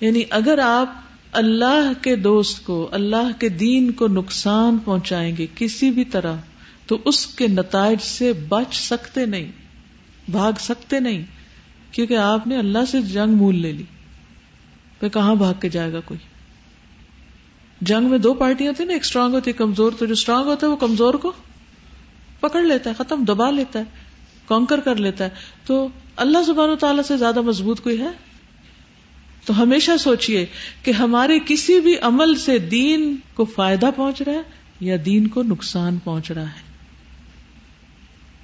یعنی 0.00 0.22
اگر 0.30 0.58
آپ 0.58 0.94
اللہ 1.32 1.92
کے 2.02 2.16
دوست 2.16 2.64
کو، 2.64 2.88
اللہ 2.92 3.30
کے 3.38 3.48
دین 3.48 3.92
کو 3.92 4.08
نقصان 4.08 4.78
پہنچائیں 4.84 5.36
گے 5.36 5.46
کسی 5.54 5.90
بھی 5.90 6.04
طرح 6.04 6.36
تو 6.86 6.98
اس 7.04 7.26
کے 7.26 7.48
نتائج 7.48 7.98
سے 8.02 8.32
بچ 8.32 8.74
سکتے 8.74 9.26
نہیں، 9.26 9.52
بھاگ 10.30 10.52
سکتے 10.60 11.00
نہیں، 11.00 11.22
کیونکہ 11.90 12.16
آپ 12.16 12.46
نے 12.46 12.56
اللہ 12.56 12.78
سے 12.88 13.02
جنگ 13.02 13.32
مول 13.32 13.56
لے 13.56 13.72
لی۔ 13.72 13.82
پھر 15.00 15.08
کہاں 15.08 15.34
بھاگ 15.34 15.54
کے 15.60 15.68
جائے 15.68 15.92
گا 15.92 16.00
کوئی؟ 16.00 16.20
جنگ 17.80 18.10
میں 18.10 18.18
دو 18.18 18.34
پارٹیاں 18.34 18.72
تھیں 18.72 18.86
نا، 18.86 18.92
ایک 18.92 19.02
اسٹرانگ 19.02 19.34
ہوتی 19.34 19.50
ہے 19.50 19.56
کمزور۔ 19.56 19.92
تو 19.98 20.06
جو 20.06 20.12
اسٹرانگ 20.12 20.46
ہوتا 20.46 20.66
ہے، 20.66 20.72
وہ 20.72 20.76
کمزور 20.76 21.14
کو 21.14 21.32
پکڑ 22.40 22.62
لیتا 22.62 22.90
ہے، 22.90 22.94
ختم، 22.98 23.24
دبا 23.24 23.50
لیتا 23.50 23.78
ہے 23.78 23.84
کانکر 24.48 24.80
کر 24.80 24.96
لیتا 24.96 25.24
ہے۔ 25.24 25.30
تو 25.66 25.88
اللہ 26.16 26.38
زبان 26.46 26.70
و 26.70 26.76
تعالیٰ 26.76 27.02
سے 27.02 27.16
زیادہ 27.16 27.40
مضبوط 27.40 27.80
کوئی 27.80 28.00
ہے؟ 28.00 28.10
تو 29.44 29.62
ہمیشہ 29.62 29.96
سوچئے 30.00 30.46
کہ 30.82 30.90
ہمارے 30.90 31.38
کسی 31.46 31.80
بھی 31.80 31.98
عمل 31.98 32.34
سے 32.34 32.58
دین 32.58 33.16
کو 33.34 33.44
فائدہ 33.44 33.90
پہنچ 33.96 34.22
رہا 34.22 34.32
ہے 34.32 34.42
یا 34.80 34.96
دین 35.04 35.28
کو 35.28 35.42
نقصان 35.42 35.98
پہنچ 36.04 36.30
رہا 36.30 36.46
ہے۔ 36.46 36.65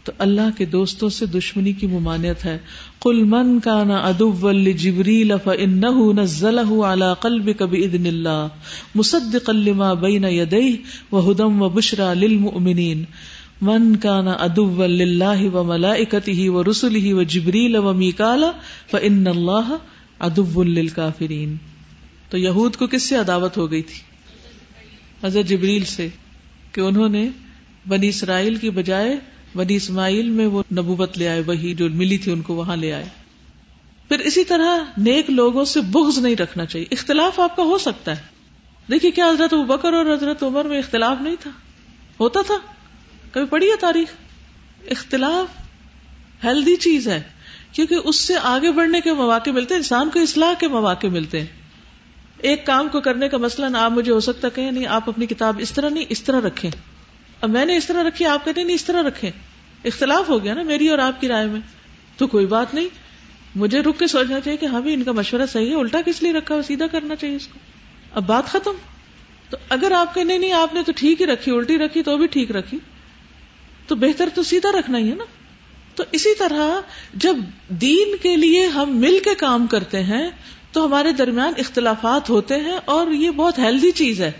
تو 0.04 0.12
اللہ 0.18 0.58
کے 0.58 0.64
دوستوں 0.64 1.08
سے 1.08 1.26
دشمنی 1.26 1.72
کی 1.72 1.86
ممانعت 1.86 2.44
ہے۔ 2.44 2.58
کل 3.00 3.22
من 3.22 3.60
کا 3.60 3.84
نا 3.84 3.96
ادب 3.96 4.52
جبریل 4.76 5.32
نزلہ 6.18 6.84
اعلی 6.84 7.04
قلب 7.20 7.50
کبھی 7.58 7.84
ادن 7.84 8.06
اللہ 8.06 8.48
مسد 8.94 9.36
قلما 9.44 9.94
بین 9.94 10.24
یدئی 10.24 10.76
و 11.12 11.32
ہدم 11.32 11.62
و 11.62 11.68
بشرا 11.68 12.14
من 13.62 13.96
کا 13.96 14.22
نا 14.22 14.32
ادب 14.32 14.82
اللہ 14.82 15.54
و 15.54 15.64
ملائکتی 15.64 16.48
و 16.48 16.64
رسول 16.64 16.94
ہی 16.94 17.12
و 17.12 17.22
جبریل 17.22 17.76
و 17.76 17.92
میکالا 17.92 18.50
فان 18.90 19.26
اللہ 19.26 19.76
ادب 20.18 20.62
للکافرین۔ 20.62 21.56
تو 22.30 22.38
یہود 22.38 22.76
کو 22.76 22.86
کس 22.86 23.02
سے 23.02 23.16
عداوت 23.16 23.56
ہو 23.56 23.70
گئی 23.70 23.82
تھی؟ 23.82 24.00
حضرت 25.26 25.46
جبریل 25.46 25.84
سے 25.84 26.08
کہ 26.72 26.80
انہوں 26.80 27.08
نے 27.08 27.28
بنی 27.88 28.08
اسرائیل 28.08 28.54
کی 28.54 28.70
بجائے 28.70 29.16
بنی 29.56 29.74
اسماعیل 29.74 30.30
میں 30.30 30.46
وہ 30.46 30.62
نبوت 30.72 31.18
لے 31.18 31.28
آئے، 31.28 31.42
وہی 31.46 31.74
جو 31.74 31.90
ملی 31.90 32.18
تھی 32.18 32.32
ان 32.32 32.42
کو 32.42 32.54
وہاں 32.54 32.76
لے 32.76 32.92
آئے۔ 32.92 33.04
پھر 34.08 34.18
اسی 34.18 34.44
طرح 34.44 34.78
نیک 34.98 35.30
لوگوں 35.30 35.64
سے 35.64 35.80
بغض 35.80 36.18
نہیں 36.18 36.36
رکھنا 36.36 36.66
چاہیے۔ 36.66 36.86
اختلاف 36.90 37.40
آپ 37.40 37.56
کا 37.56 37.62
ہو 37.62 37.78
سکتا 37.78 38.16
ہے۔ 38.16 38.22
دیکھیے 38.90 39.10
کیا 39.10 39.30
حضرت 39.30 39.54
بکر 39.54 39.92
اور 39.92 40.06
حضرت 40.06 40.42
عمر 40.42 40.64
میں 40.64 40.78
اختلاف 40.78 41.16
نہیں 41.20 41.36
تھا۔ 41.40 41.50
ہوتا 42.20 42.40
تھا۔ 42.46 42.54
کبھی 43.32 43.46
پڑھی 43.46 43.70
ہے 43.70 43.76
تاریخ؟ 43.80 44.08
اختلاف 44.90 45.60
ہیلدی 46.44 46.76
چیز 46.76 47.08
ہے، 47.08 47.22
کیونکہ 47.72 47.94
اس 48.04 48.16
سے 48.16 48.34
آگے 48.42 48.72
بڑھنے 48.72 49.00
کے 49.00 49.12
مواقع 49.12 49.50
ملتے 49.50 49.74
ہیں، 49.74 49.78
انسان 49.78 50.10
کو 50.10 50.20
اصلاح 50.20 50.54
کے 50.54 50.68
مواقع 50.68 51.06
ملتے 51.06 51.40
ہیں۔ 51.40 51.46
ایک 52.38 52.66
کام 52.66 52.88
کو 52.88 53.00
کرنے 53.00 53.28
کا 53.28 53.36
مسئلہ 53.36 53.76
آپ 53.76 53.90
مجھے 53.90 54.12
ہو 54.12 54.20
سکتا 54.20 54.48
کہ 54.48 54.70
نہیں، 54.70 54.86
آپ 54.86 55.08
اپنی 55.08 55.26
کتاب 55.26 55.56
اس 55.58 55.72
طرح 55.72 55.88
نہیں، 55.88 56.04
اس 56.08 56.22
طرح 56.22 56.40
رکھیں۔ 56.40 56.70
اب 57.42 57.50
میں 57.50 57.64
نے 57.64 57.76
اس 57.76 57.86
طرح 57.86 58.08
رکھی، 58.08 58.24
آپ 58.24 58.44
کہتے 58.44 58.62
نہیں، 58.62 58.74
اس 58.74 58.84
طرح 58.84 59.02
رکھے 59.02 59.30
اختلاف 59.84 60.28
ہو 60.28 60.44
گیا 60.44 60.54
نا 60.54 60.62
میری 60.62 60.88
اور 60.88 60.98
آپ 60.98 61.20
کی 61.20 61.28
رائے 61.28 61.46
میں۔ 61.46 61.60
تو 62.16 62.26
کوئی 62.26 62.46
بات 62.46 62.74
نہیں۔ 62.74 62.88
مجھے 63.54 63.80
رک 63.80 63.98
کے 63.98 64.06
سوچنا 64.06 64.40
چاہیے 64.40 64.58
کہ 64.58 64.66
ہاں 64.66 64.80
بھی 64.80 64.94
ان 64.94 65.04
کا 65.04 65.12
مشورہ 65.12 65.46
صحیح 65.52 65.70
ہے، 65.70 65.74
الٹا 65.74 66.00
کس 66.06 66.22
لیے 66.22 66.32
رکھا 66.32 66.62
سیدھا 66.62 66.86
کرنا 66.86 67.16
چاہیے 67.16 67.36
اس 67.36 67.46
کو۔ 67.46 67.58
اب 68.12 68.26
بات 68.26 68.46
ختم۔ 68.46 68.70
تو 69.50 69.56
اگر 69.68 69.92
آپ 69.92 70.14
کہ 70.14 70.24
نہیں 70.24 70.38
نہیں، 70.38 70.52
آپ 70.52 70.74
نے 70.74 70.82
تو 70.82 70.92
ٹھیک 70.96 71.20
ہی 71.20 71.26
رکھی، 71.26 71.52
الٹی 71.52 71.78
رکھی 71.78 72.02
تو 72.02 72.16
بھی 72.16 72.26
ٹھیک 72.26 72.50
رکھی۔ 72.50 72.78
تو 73.86 73.94
بہتر 73.94 74.28
تو 74.34 74.42
سیدھا 74.42 74.78
رکھنا 74.78 74.98
ہی 74.98 75.10
ہے 75.10 75.14
نا۔ 75.14 75.24
تو 75.94 76.04
اسی 76.12 76.34
طرح 76.38 76.80
جب 77.14 77.36
دین 77.68 78.16
کے 78.22 78.36
لیے 78.36 78.66
ہم 78.66 78.96
مل 78.96 79.18
کے 79.24 79.34
کام 79.34 79.66
کرتے 79.66 80.02
ہیں، 80.02 80.30
تو 80.72 80.86
ہمارے 80.86 81.12
درمیان 81.12 81.52
اختلافات 81.58 82.30
ہوتے 82.30 82.56
ہیں 82.56 82.78
اور 82.84 83.10
یہ 83.10 83.30
بہت 83.30 83.58
ہیلدی 83.58 83.90
چیز 83.90 84.20
ہے۔ 84.20 84.32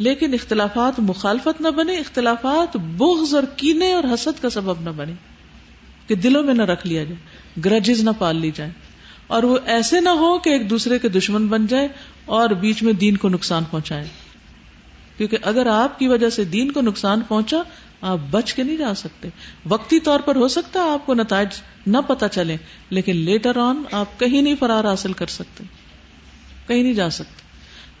لیکن 0.00 0.34
اختلافات 0.34 1.00
مخالفت 1.00 1.60
نہ 1.60 1.68
بنے، 1.68 1.96
اختلافات 1.96 2.76
بغض 2.76 3.34
اور 3.34 3.42
کینے 3.56 3.92
اور 3.92 4.04
حسد 4.14 4.42
کا 4.42 4.50
سبب 4.50 4.80
نہ 4.80 4.90
بنے 4.90 5.12
کہ 6.06 6.14
دلوں 6.14 6.42
میں 6.42 6.54
نہ 6.54 6.62
رکھ 6.62 6.86
لیا 6.86 7.04
جائے، 7.04 7.16
گرجز 7.64 8.04
نہ 8.04 8.10
پال 8.18 8.36
لی 8.36 8.50
جائے۔ 8.54 8.70
اور 9.26 9.42
وہ 9.42 9.58
ایسے 9.66 10.00
نہ 10.00 10.08
ہو 10.08 10.38
کہ 10.38 10.50
ایک 10.50 10.70
دوسرے 10.70 10.98
کے 10.98 11.08
دشمن 11.08 11.46
بن 11.46 11.66
جائے 11.66 11.88
اور 12.24 12.50
بیچ 12.50 12.82
میں 12.82 12.92
دین 12.92 13.16
کو 13.16 13.28
نقصان 13.28 13.64
پہنچائے۔ 13.70 14.08
کیونکہ 15.16 15.36
اگر 15.42 15.66
آپ 15.66 15.98
کی 15.98 16.08
وجہ 16.08 16.30
سے 16.30 16.44
دین 16.44 16.72
کو 16.72 16.80
نقصان 16.80 17.20
پہنچا، 17.28 17.58
آپ 18.00 18.18
بچ 18.30 18.54
کے 18.54 18.62
نہیں 18.62 18.76
جا 18.76 18.94
سکتے۔ 18.94 19.28
وقتی 19.68 20.00
طور 20.00 20.20
پر 20.20 20.36
ہو 20.36 20.48
سکتا 20.48 20.80
آپ 20.80 21.06
کو 21.06 21.14
نتائج 21.14 21.48
نہ 21.86 21.98
پتا 22.06 22.28
چلے 22.28 22.56
لیکن 22.90 23.16
لیٹر 23.16 23.56
آن 23.56 23.82
آپ 23.92 24.20
کہیں 24.20 24.42
نہیں 24.42 24.54
فرار 24.60 24.84
حاصل 24.84 25.12
کر 25.12 25.26
سکتے، 25.26 25.64
کہیں 26.66 26.82
نہیں 26.82 26.94
جا 26.94 27.10
سکتے۔ 27.10 27.49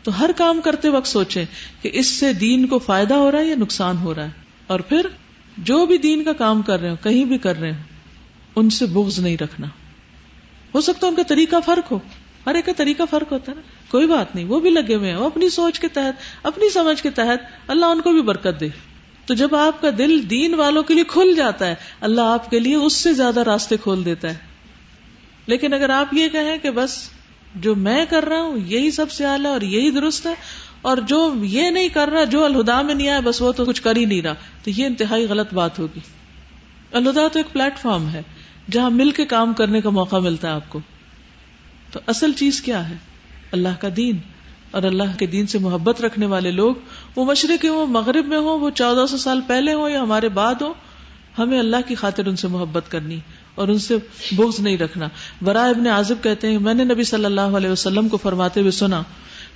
تو 0.02 0.20
ہر 0.20 0.30
کام 0.36 0.60
کرتے 0.60 0.88
وقت 0.88 1.06
سوچیں 1.06 1.44
کہ 1.82 1.90
اس 1.92 2.06
سے 2.06 2.32
دین 2.32 2.66
کو 2.66 2.78
فائدہ 2.78 3.14
ہو 3.14 3.32
رہا 3.32 3.38
ہے 3.38 3.44
یا 3.44 3.54
نقصان 3.56 3.96
ہو 3.96 4.14
رہا 4.14 4.24
ہے۔ 4.24 4.30
اور 4.66 4.80
پھر 4.80 5.06
جو 5.58 5.86
بھی 5.86 5.98
دین 5.98 6.24
کا 6.24 6.32
کام 6.32 6.62
کر 6.62 6.80
رہے 6.80 6.90
ہو 6.90 6.96
کہیں 7.02 7.24
بھی 7.24 7.38
کر 7.38 7.60
رہے 7.60 7.72
ہو 7.72 7.76
ان 8.56 8.70
سے 8.70 8.86
بغض 8.86 9.18
نہیں 9.18 9.36
رکھنا۔ 9.36 9.66
ہو 10.74 10.80
سکتا 10.80 11.06
ان 11.06 11.14
کا 11.14 11.22
طریقہ 11.22 11.56
فرق 11.66 11.92
ہو۔ 11.92 11.98
ہر 12.46 12.54
ایک 12.54 12.66
کا 12.66 12.72
طریقہ 12.76 13.02
فرق 13.10 13.32
ہوتا 13.32 13.52
ہے 13.52 13.56
نا۔ 13.56 13.62
کوئی 13.90 14.06
بات 14.06 14.34
نہیں، 14.34 14.44
وہ 14.44 14.60
بھی 14.60 14.70
لگے 14.70 14.94
ہوئے 14.94 15.10
ہیں۔ 15.10 15.16
وہ 15.16 15.26
اپنی 15.26 15.48
سوچ 15.48 15.80
کے 15.80 15.88
تحت، 15.88 16.46
اپنی 16.46 16.70
سمجھ 16.70 17.02
کے 17.02 17.10
تحت 17.10 17.70
اللہ 17.70 17.86
ان 17.86 18.00
کو 18.00 18.12
بھی 18.12 18.22
برکت 18.22 18.60
دے۔ 18.60 18.68
تو 19.26 19.34
جب 19.34 19.54
آپ 19.54 19.80
کا 19.80 19.88
دل 19.98 20.30
دین 20.30 20.54
والوں 20.54 20.82
کے 20.82 20.94
لیے 20.94 21.04
کھل 21.04 21.34
جاتا 21.36 21.66
ہے، 21.66 21.74
اللہ 22.00 22.20
آپ 22.20 22.50
کے 22.50 22.58
لیے 22.58 22.74
اس 22.74 22.92
سے 22.92 23.12
زیادہ 23.12 23.40
راستے 23.40 23.76
کھول 23.76 24.04
دیتا 24.04 24.28
ہے۔ 24.28 24.34
لیکن 25.46 25.72
اگر 25.72 25.90
آپ 25.90 26.14
یہ 26.14 26.28
کہیں 26.28 26.58
کہ 26.58 26.70
بس 26.70 27.10
جو 27.54 27.74
میں 27.74 28.04
کر 28.10 28.24
رہا 28.28 28.40
ہوں، 28.40 28.58
یہی 28.66 28.90
سب 28.90 29.10
سے 29.10 29.26
اعلیٰ 29.26 29.52
اور 29.52 29.60
یہی 29.60 29.90
درست 29.90 30.26
ہے۔ 30.26 30.34
اور 30.82 30.96
جو 30.96 31.34
یہ 31.42 31.70
نہیں 31.70 31.88
کر 31.88 32.08
رہا، 32.08 32.24
جو 32.24 32.44
الہدا 32.44 32.82
میں 32.82 32.94
نہیں 32.94 33.08
آیا، 33.08 33.20
بس 33.20 33.42
وہ 33.42 33.52
تو 33.52 33.64
کچھ 33.64 33.82
کر 33.82 33.96
ہی 33.96 34.04
نہیں 34.04 34.22
رہا۔ 34.22 34.34
تو 34.64 34.70
یہ 34.70 34.86
انتہائی 34.86 35.26
غلط 35.26 35.54
بات 35.54 35.78
ہوگی۔ 35.78 36.00
الہدا 36.92 37.28
تو 37.32 37.38
ایک 37.38 37.52
پلیٹ 37.52 37.78
فارم 37.78 38.08
ہے، 38.08 38.22
جہاں 38.70 38.90
مل 38.90 39.10
کے 39.10 39.24
کام 39.24 39.52
کرنے 39.52 39.80
کا 39.80 39.90
موقع 39.90 40.16
ملتا 40.16 40.48
ہے 40.48 40.52
آپ 40.52 40.68
کو۔ 40.68 40.80
تو 41.92 42.00
اصل 42.06 42.32
چیز 42.32 42.60
کیا 42.60 42.88
ہے؟ 42.88 42.96
اللہ 43.52 43.68
کا 43.80 43.88
دین۔ 43.96 44.16
اور 44.70 44.82
اللہ 44.82 45.18
کے 45.18 45.26
دین 45.26 45.46
سے 45.46 45.58
محبت 45.58 46.00
رکھنے 46.00 46.26
والے 46.26 46.50
لوگ، 46.50 46.74
وہ 47.16 47.24
مشرق 47.24 47.64
ہوں، 47.64 47.86
مغرب 47.86 48.26
میں 48.26 48.38
ہوں، 48.38 48.58
وہ 48.58 48.70
چودہ 48.70 49.06
سو 49.06 49.16
سال 49.16 49.40
پہلے 49.46 49.72
ہوں 49.72 49.90
یا 49.90 50.02
ہمارے 50.02 50.28
بعد 50.28 50.54
ہوں، 50.54 50.74
ہمیں 51.38 51.58
اللہ 51.58 51.76
کی 51.88 51.94
خاطر 51.94 52.26
ان 52.26 52.36
سے 52.36 52.48
محبت 52.48 52.90
کرنی۔ 52.90 53.18
اور 53.60 53.68
ان 53.68 53.78
سے 53.78 53.96
بغض 54.32 54.60
نہیں 54.60 54.78
رکھنا۔ 54.78 55.08
برا 55.42 55.64
ابن 55.64 55.86
عازب 55.86 56.14
کہتے 56.22 56.48
ہیں، 56.48 56.58
میں 56.58 56.74
نے 56.74 56.84
نبی 56.84 57.04
صلی 57.04 57.24
اللہ 57.24 57.40
علیہ 57.40 57.70
وسلم 57.70 58.08
کو 58.08 58.16
فرماتے 58.16 58.60
ہوئے 58.60 58.70
سنا، 58.70 59.02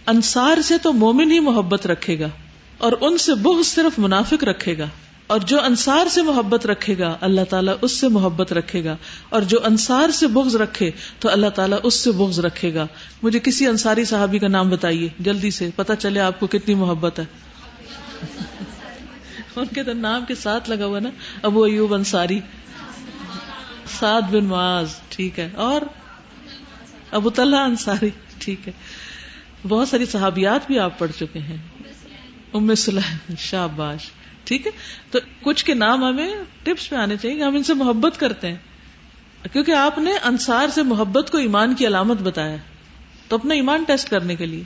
انصار 0.06 0.62
سے 0.62 0.78
تو 0.78 0.92
مومن 0.92 1.32
ہی 1.32 1.40
محبت 1.40 1.86
رکھے 1.86 2.18
گا، 2.18 2.28
اور 2.78 2.92
ان 3.00 3.18
سے 3.18 3.34
بغض 3.34 3.66
صرف 3.66 3.98
منافق 3.98 4.44
رکھے 4.44 4.78
گا۔ 4.78 4.86
اور 5.26 5.40
جو 5.40 5.62
انصار 5.62 6.08
سے 6.08 6.22
محبت 6.22 6.66
رکھے 6.66 6.98
گا، 6.98 7.16
اللہ 7.20 7.40
تعالیٰ 7.50 7.74
اس 7.82 7.92
سے 7.92 8.08
محبت 8.08 8.52
رکھے 8.52 8.84
گا۔ 8.84 8.96
اور 9.28 9.42
جو 9.42 9.58
انصار 9.64 10.10
سے 10.10 10.26
بغض 10.26 10.56
رکھے، 10.56 10.90
تو 11.18 11.30
اللہ 11.30 11.46
تعالیٰ 11.46 11.78
اس 11.82 11.94
سے 11.94 12.10
بغض 12.10 12.40
رکھے 12.40 12.74
گا۔ 12.74 12.86
مجھے 13.22 13.38
کسی 13.38 13.66
انصاری 13.66 14.04
صحابی 14.04 14.38
کا 14.38 14.48
نام 14.48 14.70
بتائیے، 14.70 15.08
جلدی 15.20 15.50
سے 15.50 15.70
پتا 15.76 15.96
چلے 15.96 16.20
آپ 16.20 16.40
کو 16.40 16.46
کتنی 16.46 16.74
محبت 16.74 17.18
ہے۔ 17.18 17.26
ان 19.56 19.64
کے 19.74 19.82
تو 19.82 19.92
نام 19.92 20.24
کے 20.28 20.34
ساتھ 20.34 20.70
لگا 20.70 20.84
ہوا 20.84 21.00
نا، 21.00 21.10
ابو 21.42 21.62
ایوب 21.62 21.94
انصاری۔ 21.94 22.40
سعد 23.86 24.22
بن 24.22 24.44
معاذ، 24.44 24.88
ٹھیک 25.08 25.40
ہے۔ 25.40 25.50
اور 25.54 25.80
ابو 27.10 27.30
طلحہ 27.30 27.60
انصاری، 27.60 28.10
ٹھیک 28.38 28.68
ہے۔ 28.68 28.72
بہت 29.68 29.88
ساری 29.88 30.06
صحابیات 30.06 30.66
بھی 30.66 30.78
آپ 30.78 30.98
پڑھ 30.98 31.12
چکے 31.18 31.38
ہیں۔ 31.38 31.56
ام 32.54 32.74
سلح 32.74 33.16
شاباش، 33.38 34.10
ٹھیک 34.44 34.66
ہے۔ 34.66 34.72
تو 35.10 35.18
کچھ 35.42 35.64
کے 35.64 35.74
نام 35.74 36.04
ہمیں 36.04 36.34
ٹپس 36.62 36.90
پہ 36.90 36.96
آنے 36.96 37.16
چاہیے 37.16 37.42
ہم 37.42 37.54
ان 37.56 37.62
سے 37.62 37.74
محبت 37.74 38.20
کرتے 38.20 38.48
ہیں۔ 38.48 38.56
کیونکہ 39.52 39.72
آپ 39.72 39.98
نے 39.98 40.12
انصار 40.24 40.68
سے 40.68 40.82
محبت 40.82 41.30
کو 41.30 41.38
ایمان 41.38 41.74
کی 41.74 41.86
علامت 41.86 42.22
بتایا 42.22 42.56
تو 43.28 43.36
اپنا 43.36 43.54
ایمان 43.54 43.84
ٹیسٹ 43.86 44.10
کرنے 44.10 44.36
کے 44.36 44.46
لیے۔ 44.46 44.64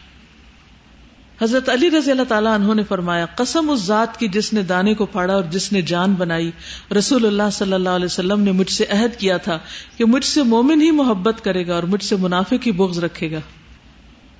حضرت 1.43 1.69
علی 1.69 1.91
رضی 1.91 2.11
اللہ 2.11 2.23
تعالیٰ 2.29 2.55
انہوں 2.55 2.75
نے 2.75 2.83
فرمایا، 2.83 3.27
قسم 3.27 3.71
اس 3.71 3.81
ذات 3.81 4.17
کی 4.17 4.29
جس 4.29 4.53
نے 4.53 4.63
دانے 4.63 4.95
کو 4.95 5.07
پھاڑا 5.07 5.35
اور 5.35 5.43
جس 5.43 5.73
نے 5.73 5.83
جان 5.83 6.13
بنائی۔ 6.13 6.51
رسول 6.99 7.27
اللہ 7.27 7.51
صلی 7.53 7.73
اللہ 7.73 7.89
علیہ 7.89 8.05
وسلم 8.05 8.41
نے 8.41 8.53
مجھ 8.53 8.71
سے 8.71 8.85
عہد 8.91 9.17
کیا 9.17 9.37
تھا 9.37 9.59
کہ 9.97 10.05
مجھ 10.05 10.25
سے 10.25 10.43
مومن 10.43 10.83
ہی 10.83 10.91
محبت 10.91 11.45
کرے 11.45 11.67
گا 11.67 11.75
اور 11.75 11.83
مجھ 11.83 12.05
سے 12.05 12.17
منافق 12.17 12.67
ہی 12.67 12.73
بغض 12.73 12.99
رکھے 12.99 13.31
گا۔ 13.31 13.39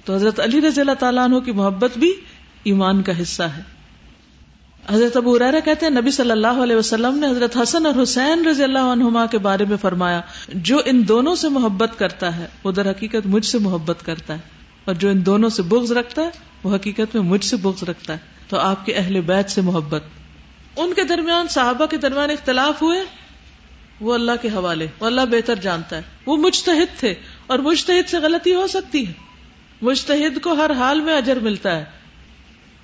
تو 0.05 0.15
حضرت 0.15 0.41
علی 0.41 0.61
رضی 0.61 0.81
اللہ 0.81 0.93
تعالیٰ 0.99 1.25
عنہ 1.25 1.39
کی 1.39 1.53
محبت 1.53 1.99
بھی 1.99 2.13
ایمان 2.65 3.03
کا 3.03 3.23
حصہ 3.23 3.43
ہے۔ 3.43 3.63
حضرت 4.91 5.17
ابو 5.17 5.39
ریرا 5.39 5.59
کہتے 5.65 5.87
ہیں، 5.87 5.93
نبی 5.93 6.11
صلی 6.11 6.31
اللہ 6.31 6.63
علیہ 6.63 6.77
وسلم 6.77 7.19
نے 7.19 7.27
حضرت 7.27 7.57
حسن 7.57 7.87
اور 7.87 8.03
حسین 8.03 8.47
رضی 8.47 8.65
اللہ 8.65 8.79
عنہما 8.79 9.27
کے 9.27 9.39
بارے 9.39 9.65
میں 9.65 9.77
فرمایا، 9.77 10.21
جو 10.49 10.81
ان 10.85 11.09
دونوں 11.09 11.35
سے 11.35 11.49
محبت 11.49 11.99
کرتا 11.99 12.37
ہے، 12.37 12.47
وہ 12.65 12.73
در 12.73 12.91
حقیقت 12.91 13.27
مجھ 13.27 13.47
سے 13.47 13.59
محبت 13.59 14.07
کرتا 14.07 14.35
ہے۔ 14.35 14.58
اور 14.89 14.95
جو 14.95 15.09
ان 15.09 15.27
دونوں 15.27 15.49
سے 15.49 15.63
بغض 15.63 15.93
رکھتا 15.93 16.23
ہے، 16.23 16.31
وہ 16.63 16.77
حقیقت 16.77 17.15
میں 17.15 17.23
مجھ 17.23 17.45
سے 17.45 17.57
بغض 17.57 17.83
رکھتا 17.83 18.13
ہے۔ 18.13 18.19
تو 18.49 18.59
آپ 18.59 18.87
کے 18.87 18.95
اہل 18.95 19.21
بیت 19.21 19.51
سے 19.51 19.61
محبت۔ 19.61 20.03
ان 20.77 20.95
کے 20.95 21.05
درمیان 21.05 21.49
صحابہ 21.49 21.87
کے 21.87 21.97
درمیان 21.97 22.31
اختلاف 22.31 22.83
ہوئے، 22.83 23.01
وہ 24.01 24.15
اللہ 24.15 24.33
کے 24.43 24.49
حوالے، 24.49 24.87
وہ 25.01 25.07
اللہ 25.07 25.21
بہتر 25.31 25.55
جانتا 25.55 25.97
ہے۔ 25.97 26.03
وہ 26.27 26.37
مجتہد 26.37 27.01
تھے، 27.01 27.15
اور 27.47 27.59
مجتہد 27.59 28.11
سے 28.11 28.19
غلطی 28.19 28.55
ہو 28.55 28.67
سکتی 28.67 29.09
ہے۔ 29.09 29.13
مجتہد 29.83 30.41
کو 30.41 30.53
ہر 30.53 30.71
حال 30.71 31.01
میں 31.01 31.17
اجر 31.17 31.37
ملتا 31.37 31.77
ہے۔ 31.77 31.85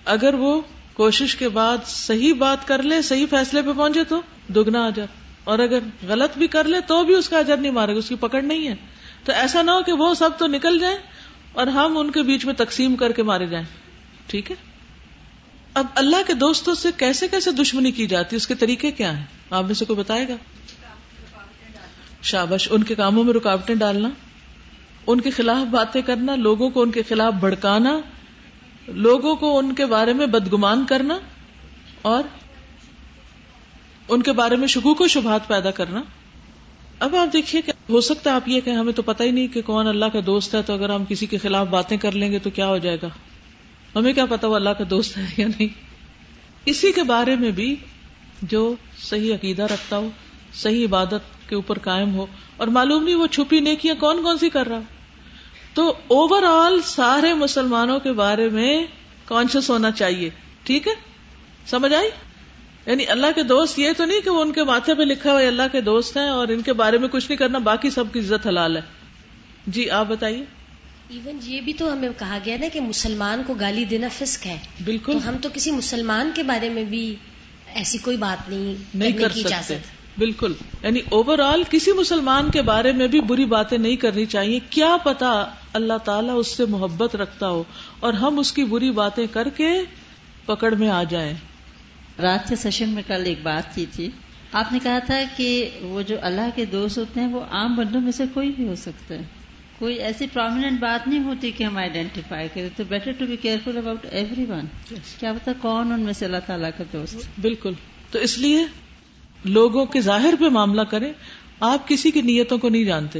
اگر 0.04 0.34
وہ 0.34 0.60
کوشش 0.94 1.36
کے 1.36 1.48
بعد 1.48 1.76
صحیح 1.86 2.34
بات 2.34 2.68
کر 2.68 2.82
لے، 2.82 3.02
صحیح 3.02 3.26
فیصلے 3.30 3.62
پہ 3.62 3.72
پہنچے 3.72 4.04
تو 4.04 4.20
دگنا 4.48 4.86
اجر۔ 4.86 5.06
اور 5.44 5.58
اگر 5.58 5.78
غلط 6.08 6.38
بھی 6.38 6.46
کر 6.46 6.64
لے 6.64 6.80
تو 6.80 7.04
بھی 7.04 7.14
اس 7.14 7.28
کا 7.28 7.38
اجر 7.38 7.56
نہیں 7.56 7.72
مارے 7.72 7.92
گا، 7.92 7.98
اس 7.98 8.08
کی 8.08 8.14
پکڑ 8.14 8.42
نہیں 8.42 8.68
ہے۔ 8.68 8.74
تو 9.24 9.32
ایسا 9.32 9.62
نہ 9.62 9.70
ہو 9.70 9.82
کہ 9.82 9.92
وہ 9.92 10.14
سب 10.14 10.30
تو 10.38 10.46
نکل 10.46 10.78
جائیں 10.78 10.96
اور 11.54 11.66
ہم 11.66 11.98
ان 11.98 12.10
کے 12.10 12.22
بیچ 12.22 12.44
میں 12.44 12.54
تقسیم 12.54 12.96
کر 12.96 13.12
کے 13.12 13.22
مارے 13.22 13.46
جائیں۔ 13.46 13.66
ٹھیک 14.26 14.50
ہے؟ 14.50 14.56
اب 15.74 15.86
اللہ 15.94 16.16
کے 16.26 16.32
دوستوں 16.32 16.74
سے 16.74 16.88
کیسے 16.96 17.28
کیسے 17.28 17.50
دشمنی 17.50 17.90
کی 17.90 18.06
جاتی 18.06 18.28
ہے؟ 18.32 18.36
اس 18.36 18.46
کے 18.46 18.54
طریقے 18.54 18.90
کیا 18.90 19.18
ہیں؟ 19.18 19.24
آپ 19.50 19.64
میں 19.64 19.74
سے 19.74 19.84
کوئی 19.84 19.98
بتائے 19.98 20.28
گا؟ 20.28 20.36
شابش، 22.22 22.68
ان 22.70 22.82
کے 22.82 22.94
کاموں 22.94 23.24
میں 23.24 23.34
رکاوٹیں 23.34 23.74
ڈالنا، 23.74 24.08
ان 25.06 25.20
کے 25.20 25.30
خلاف 25.30 25.66
باتیں 25.70 26.02
کرنا، 26.02 26.34
لوگوں 26.34 26.70
کو 26.70 26.82
ان 26.82 26.90
کے 26.90 27.02
خلاف 27.02 27.34
بھڑکانا، 27.34 27.98
لوگوں 28.88 29.36
کو 29.36 29.58
ان 29.58 29.74
کے 29.74 29.86
بارے 29.86 30.12
میں 30.12 30.26
بدگمان 30.26 30.84
کرنا، 30.86 31.18
اور 32.02 32.22
ان 34.08 34.22
کے 34.22 34.32
بارے 34.32 34.56
میں 34.56 34.68
شکوک 34.68 35.00
و 35.00 35.08
شبہات 35.08 35.48
پیدا 35.48 35.70
کرنا۔ 35.70 36.02
اب 37.00 37.16
آپ 37.16 37.32
دیکھیے 37.32 37.62
کہ 37.62 37.72
ہو 37.88 38.00
سکتا 38.00 38.30
ہے 38.30 38.34
آپ 38.34 38.48
یہ 38.48 38.60
کہ 38.60 38.70
ہمیں 38.70 38.92
تو 38.92 39.02
پتہ 39.02 39.22
ہی 39.22 39.30
نہیں 39.30 39.48
کہ 39.48 39.62
کون 39.62 39.86
اللہ 39.86 40.04
کا 40.04 40.20
دوست 40.26 40.54
ہے، 40.54 40.62
تو 40.62 40.72
اگر 40.72 40.90
ہم 40.90 41.04
کسی 41.04 41.26
کے 41.26 41.38
خلاف 41.38 41.66
باتیں 41.66 41.96
کر 41.96 42.12
لیں 42.12 42.32
گے 42.32 42.38
تو 42.38 42.50
کیا 42.50 42.68
ہو 42.68 42.78
جائے 42.78 42.96
گا؟ 43.02 43.08
ہمیں 43.96 44.12
کیا 44.12 44.24
پتا 44.24 44.46
وہ 44.46 44.54
اللہ 44.54 44.70
کا 44.70 44.84
دوست 44.90 45.18
ہے 45.18 45.26
یا 45.36 45.46
نہیں؟ 45.46 45.68
اسی 46.64 46.92
کے 46.92 47.02
بارے 47.02 47.36
میں 47.36 47.50
بھی 47.50 47.74
جو 48.42 48.74
صحیح 48.98 49.34
عقیدہ 49.34 49.62
رکھتا 49.62 49.96
ہو، 49.96 50.08
صحیح 50.54 50.86
عبادت 50.86 51.48
کے 51.48 51.54
اوپر 51.54 51.78
قائم 51.78 52.14
ہو، 52.14 52.26
اور 52.56 52.68
معلوم 52.68 53.04
نہیں 53.04 53.14
وہ 53.14 53.26
چھپی 53.26 53.60
نیکیاں 53.60 53.94
کون 53.94 54.22
کون 54.22 54.38
سی 54.38 54.48
کر 54.48 54.66
رہا۔ 54.66 54.80
تو 55.74 55.94
اوور 56.08 56.42
آل 56.42 56.80
سارے 56.82 57.34
مسلمانوں 57.34 58.00
کے 58.00 58.12
بارے 58.12 58.48
میں 58.48 58.86
کانشیس 59.24 59.70
ہونا 59.70 59.90
چاہیے، 59.90 60.30
ٹھیک 60.64 60.88
ہے؟ 60.88 60.92
سمجھ 61.66 61.94
آئی؟ 61.94 62.08
یعنی 62.86 63.06
اللہ 63.06 63.26
کے 63.34 63.42
دوست 63.42 63.78
یہ 63.78 63.90
تو 63.96 64.04
نہیں 64.04 64.20
کہ 64.20 64.30
وہ 64.30 64.40
ان 64.40 64.52
کے 64.52 64.62
ماتھے 64.64 64.94
پہ 64.94 65.02
لکھا 65.02 65.32
ہوا 65.32 65.40
اللہ 65.40 65.62
کے 65.72 65.80
دوست 65.80 66.16
ہیں 66.16 66.28
اور 66.28 66.48
ان 66.48 66.62
کے 66.62 66.72
بارے 66.72 66.98
میں 66.98 67.08
کچھ 67.08 67.24
نہیں 67.28 67.36
کرنا 67.36 67.58
باقی 67.58 67.90
سب 67.90 68.04
کی 68.12 68.18
عزت 68.20 68.46
حلال 68.46 68.76
ہے۔ 68.76 68.82
جی 69.66 69.90
آپ 69.90 70.06
بتائیے۔ 70.08 70.44
ایون 71.08 71.38
یہ 71.42 71.60
بھی 71.60 71.72
تو 71.72 71.92
ہمیں 71.92 72.08
کہا 72.18 72.38
گیا 72.44 72.56
نا 72.60 72.66
کہ 72.72 72.80
مسلمان 72.80 73.42
کو 73.46 73.54
گالی 73.54 73.84
دینا 73.84 74.08
فسک 74.12 74.46
ہے۔ 74.46 74.58
بالکل۔ 74.84 75.18
ہم 75.28 75.36
تو 75.42 75.48
کسی 75.54 75.70
مسلمان 75.70 76.30
کے 76.34 76.42
بارے 76.42 76.68
میں 76.68 76.84
بھی 76.84 77.14
ایسی 77.74 77.98
کوئی 77.98 78.16
بات 78.16 78.48
نہیں 78.48 78.74
نہیں 78.94 79.12
کر 79.12 79.28
سکتے۔ 79.28 79.78
بالکل۔ 80.18 80.52
یعنی 80.82 81.00
اوور 81.10 81.38
آل 81.38 81.62
کسی 81.70 81.92
مسلمان 81.92 82.50
کے 82.50 82.62
بارے 82.62 82.92
میں 82.92 83.06
بھی 83.06 83.20
بری 83.20 83.44
باتیں 83.44 83.78
نہیں 83.78 83.96
کرنی 83.96 84.26
چاہیے۔ 84.26 84.58
کیا 84.70 84.96
پتا 85.04 85.44
اللہ 85.72 85.98
تعالیٰ 86.04 86.34
اس 86.38 86.46
سے 86.46 86.64
محبت 86.64 87.16
رکھتا 87.16 87.48
ہو 87.48 87.64
اور 88.00 88.12
ہم 88.12 88.38
اس 88.38 88.52
کی 88.52 88.64
بری 88.64 88.90
باتیں 88.90 89.26
کر 89.26 89.48
کے 89.48 89.70
پکڑ 90.46 90.74
میں 90.74 90.88
آ 90.88 91.02
جائیں۔ 91.02 91.34
رات 92.22 92.48
کے 92.48 92.56
سیشن 92.56 92.88
میں 92.88 93.02
کل 93.06 93.22
ایک 93.26 93.38
بات 93.42 93.74
کی 93.74 93.86
تھی۔ 93.92 94.10
آپ 94.52 94.72
نے 94.72 94.78
کہا 94.82 94.98
تھا 94.98 95.22
کہ 95.36 95.70
وہ 95.80 96.02
جو 96.02 96.16
اللہ 96.22 96.48
کے 96.54 96.64
دوست 96.64 96.98
ہوتے 96.98 97.20
ہیں 97.20 97.28
وہ 97.28 97.40
عام 97.50 97.74
بندوں 97.74 98.00
میں 98.00 98.12
سے 98.12 98.24
کوئی 98.34 98.50
بھی 98.50 98.68
ہو 98.68 98.74
سکتا 98.74 99.14
ہے۔ 99.14 99.22
کوئی 99.78 99.94
ایسی 99.94 100.26
پرومیننٹ 100.32 100.80
بات 100.80 101.08
نہیں 101.08 101.24
ہوتی 101.24 101.50
کہ 101.50 101.64
ہم 101.64 101.76
آئیڈینٹیفائی 101.78 102.48
کریں۔ 102.54 102.68
تو 102.76 102.84
better 102.88 103.12
to 103.12 103.26
be 103.26 103.36
careful 103.36 103.76
about 103.76 104.06
everyone 104.48 104.96
کیا 105.20 105.32
پتا 105.32 105.52
کون 105.60 105.92
ان 105.92 106.00
میں 106.00 106.12
سے 106.12 106.24
اللہ 106.24 106.36
تعالیٰ 106.46 106.70
کا 106.78 106.84
دوست 106.92 107.40
بالکل۔ 107.40 107.72
تو 108.10 108.18
اس 108.18 108.38
لیے 108.38 108.64
لوگوں 109.44 109.86
کے 109.86 110.00
ظاہر 110.00 110.34
پہ 110.40 110.48
معاملہ 110.48 110.82
کریں۔ 110.82 111.12
آپ 111.60 111.88
کسی 111.88 112.10
کی 112.10 112.22
نیتوں 112.22 112.58
کو 112.58 112.68
نہیں 112.68 112.84
جانتے۔ 112.84 113.18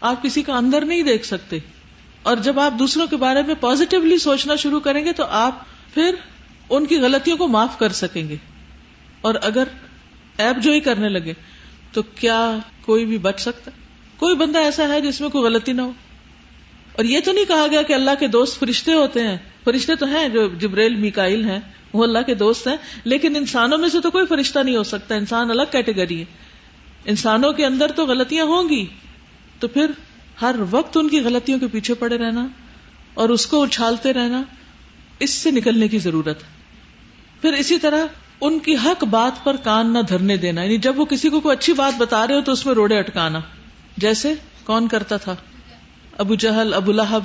آپ 0.00 0.22
کسی 0.22 0.42
کا 0.42 0.56
اندر 0.56 0.84
نہیں 0.84 1.02
دیکھ 1.02 1.26
سکتے۔ 1.26 1.58
اور 2.22 2.36
جب 2.36 2.60
آپ 2.60 2.72
دوسروں 2.78 3.06
کے 3.06 3.16
بارے 3.16 3.42
میں 3.42 3.54
پازیٹیولی 3.60 4.18
سوچنا 4.18 4.54
شروع 4.54 4.80
کریں 4.80 5.04
گے 5.04 5.12
تو 5.12 5.24
آپ 5.24 5.64
پھر 5.94 6.14
ان 6.70 6.86
کی 6.86 6.96
غلطیوں 6.96 7.36
کو 7.36 7.48
معاف 7.48 7.78
کر 7.78 7.92
سکیں 7.92 8.28
گے۔ 8.28 8.36
اور 9.20 9.34
اگر 9.42 9.64
ایپ 10.38 10.56
جو 10.62 10.72
ہی 10.72 10.80
کرنے 10.80 11.08
لگے، 11.08 11.32
تو 11.92 12.02
کیا 12.02 12.58
کوئی 12.82 13.04
بھی 13.04 13.18
بچ 13.18 13.40
سکتا؟ 13.40 13.70
کوئی 14.16 14.36
بندہ 14.36 14.58
ایسا 14.58 14.88
ہے 14.88 15.00
جس 15.00 15.20
میں 15.20 15.28
کوئی 15.28 15.44
غلطی 15.44 15.72
نہ 15.72 15.82
ہو؟ 15.82 15.92
اور 16.92 17.04
یہ 17.04 17.20
تو 17.24 17.32
نہیں 17.32 17.44
کہا 17.44 17.66
گیا 17.70 17.82
کہ 17.82 17.92
اللہ 17.92 18.10
کے 18.20 18.26
دوست 18.26 18.60
فرشتے 18.60 18.92
ہوتے 18.92 19.20
ہیں۔ 19.20 19.36
فرشتے 19.64 19.94
تو 19.94 20.06
ہیں 20.06 20.28
جو 20.28 20.48
جبریل 20.58 20.94
میکائل 20.94 21.44
ہیں، 21.44 21.60
وہ 21.92 22.04
اللہ 22.04 22.18
کے 22.26 22.34
دوست 22.34 22.68
ہیں۔ 22.68 22.76
لیکن 23.04 23.36
انسانوں 23.36 23.78
میں 23.78 23.88
سے 23.88 24.00
تو 24.00 24.10
کوئی 24.10 24.26
فرشتہ 24.26 24.58
نہیں 24.58 24.76
ہو 24.76 24.82
سکتا۔ 24.82 25.14
انسان 25.14 25.50
الگ 25.50 25.62
کیٹیگری 25.72 26.20
ہے۔ 26.20 26.24
انسانوں 27.04 27.52
کے 27.52 27.66
اندر 27.66 27.92
تو 27.92 28.06
غلطیاں 28.06 28.44
ہوں 28.44 28.68
گی۔ 28.68 28.86
تو 29.60 29.68
پھر 29.68 29.90
ہر 30.42 30.54
وقت 30.70 30.96
ان 30.96 31.08
کی 31.08 31.20
غلطیوں 31.20 31.58
کے 31.58 31.66
پیچھے 31.66 31.94
پڑے 31.94 32.18
رہنا 32.18 32.46
اور 33.14 33.28
اس 33.28 33.46
کو 33.46 33.62
اچھالتے 33.62 34.12
رہنا، 34.12 34.42
اس 35.18 35.30
سے 35.30 35.50
نکلنے 35.50 35.88
کی 35.88 35.98
ضرورت 35.98 36.42
ہے۔ 36.42 36.55
پھر 37.46 37.54
اسی 37.54 37.78
طرح 37.78 38.06
ان 38.40 38.58
کی 38.58 38.76
حق 38.84 39.04
بات 39.04 39.44
پر 39.44 39.56
کان 39.56 39.92
نہ 39.92 39.98
دھرنے 40.08 40.36
دینا 40.36 40.62
یعنی 40.62 40.76
جب 40.76 41.00
وہ 41.00 41.04
کسی 41.04 41.28
کو 41.28 41.40
کوئی 41.40 41.56
اچھی 41.56 41.72
بات 41.72 41.98
بتا 41.98 42.26
رہے 42.26 42.34
ہو 42.34 42.40
تو 42.40 42.52
اس 42.52 42.66
میں 42.66 42.74
روڑے 42.74 42.98
اٹکانا۔ 42.98 43.40
جیسے 43.96 44.34
کون 44.64 44.88
کرتا 44.88 45.16
تھا؟ 45.16 45.34
ابو 46.18 46.34
جہل، 46.34 46.74
ابو 46.74 46.92
لہب۔ 46.92 47.22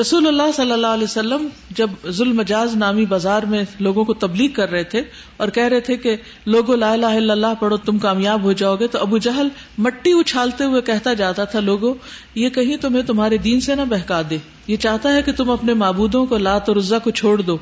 رسول 0.00 0.26
اللہ 0.26 0.42
صلی 0.56 0.72
اللہ 0.72 0.86
علیہ 0.86 1.04
وسلم 1.04 1.48
جب 1.70 1.90
ظلم 2.08 2.36
مجاز 2.36 2.76
نامی 2.76 3.06
بازار 3.06 3.42
میں 3.42 3.64
لوگوں 3.80 4.04
کو 4.04 4.14
تبلیغ 4.14 4.50
کر 4.50 4.70
رہے 4.70 4.84
تھے 4.84 5.02
اور 5.36 5.48
کہہ 5.48 5.64
رہے 5.64 5.80
تھے 5.80 5.96
کہ 5.96 6.16
لوگوں 6.46 6.76
لا 6.76 6.92
الہ 6.92 7.06
الا 7.06 7.32
اللہ 7.32 7.54
پڑھو، 7.60 7.76
تم 7.76 7.98
کامیاب 7.98 8.42
ہو 8.42 8.52
جاؤ 8.52 8.76
گے، 8.76 8.86
تو 8.86 8.98
ابو 8.98 9.18
جہل 9.18 9.48
مٹی 9.78 10.20
اچھالتے 10.20 10.64
ہوئے 10.64 10.82
کہتا 10.82 11.14
جاتا 11.14 11.44
تھا 11.44 11.60
لوگوں 11.60 11.94
یہ 12.34 12.48
کہیں 12.48 12.76
تمہیں 12.76 13.02
تمہارے 13.02 13.38
دین 13.38 13.60
سے 13.60 13.74
نہ 13.74 13.82
بہکا 13.82 14.22
دے۔ 14.30 14.38
یہ 14.66 14.76
چاہتا 14.76 15.14
ہے 15.14 15.22
کہ 15.22 15.32
تم 15.32 15.50
اپنے 15.50 15.74
معبودوں 15.74 16.26
کو 16.26 16.38
لات 16.38 16.68
اور 16.68 16.76
رزا 16.76 16.98
کو 16.98 17.10
چھوڑ 17.10 17.40
دو۔ 17.40 17.56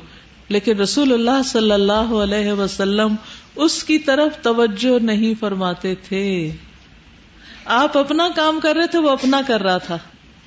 لیکن 0.49 0.79
رسول 0.79 1.13
اللہ 1.13 1.43
صلی 1.45 1.71
اللہ 1.71 1.91
علیہ 1.93 2.51
وسلم 2.51 3.15
اس 3.55 3.83
کی 3.83 3.99
طرف 3.99 4.43
توجہ 4.43 5.03
نہیں 5.03 5.33
فرماتے 5.39 5.95
تھے۔ 5.95 6.51
آپ 7.65 7.97
اپنا 7.97 8.29
کام 8.35 8.59
کر 8.59 8.75
رہے 8.75 8.87
تھے، 8.87 8.99
وہ 8.99 9.09
اپنا 9.09 9.41
کر 9.47 9.61
رہا 9.61 9.77
تھا۔ 9.77 9.97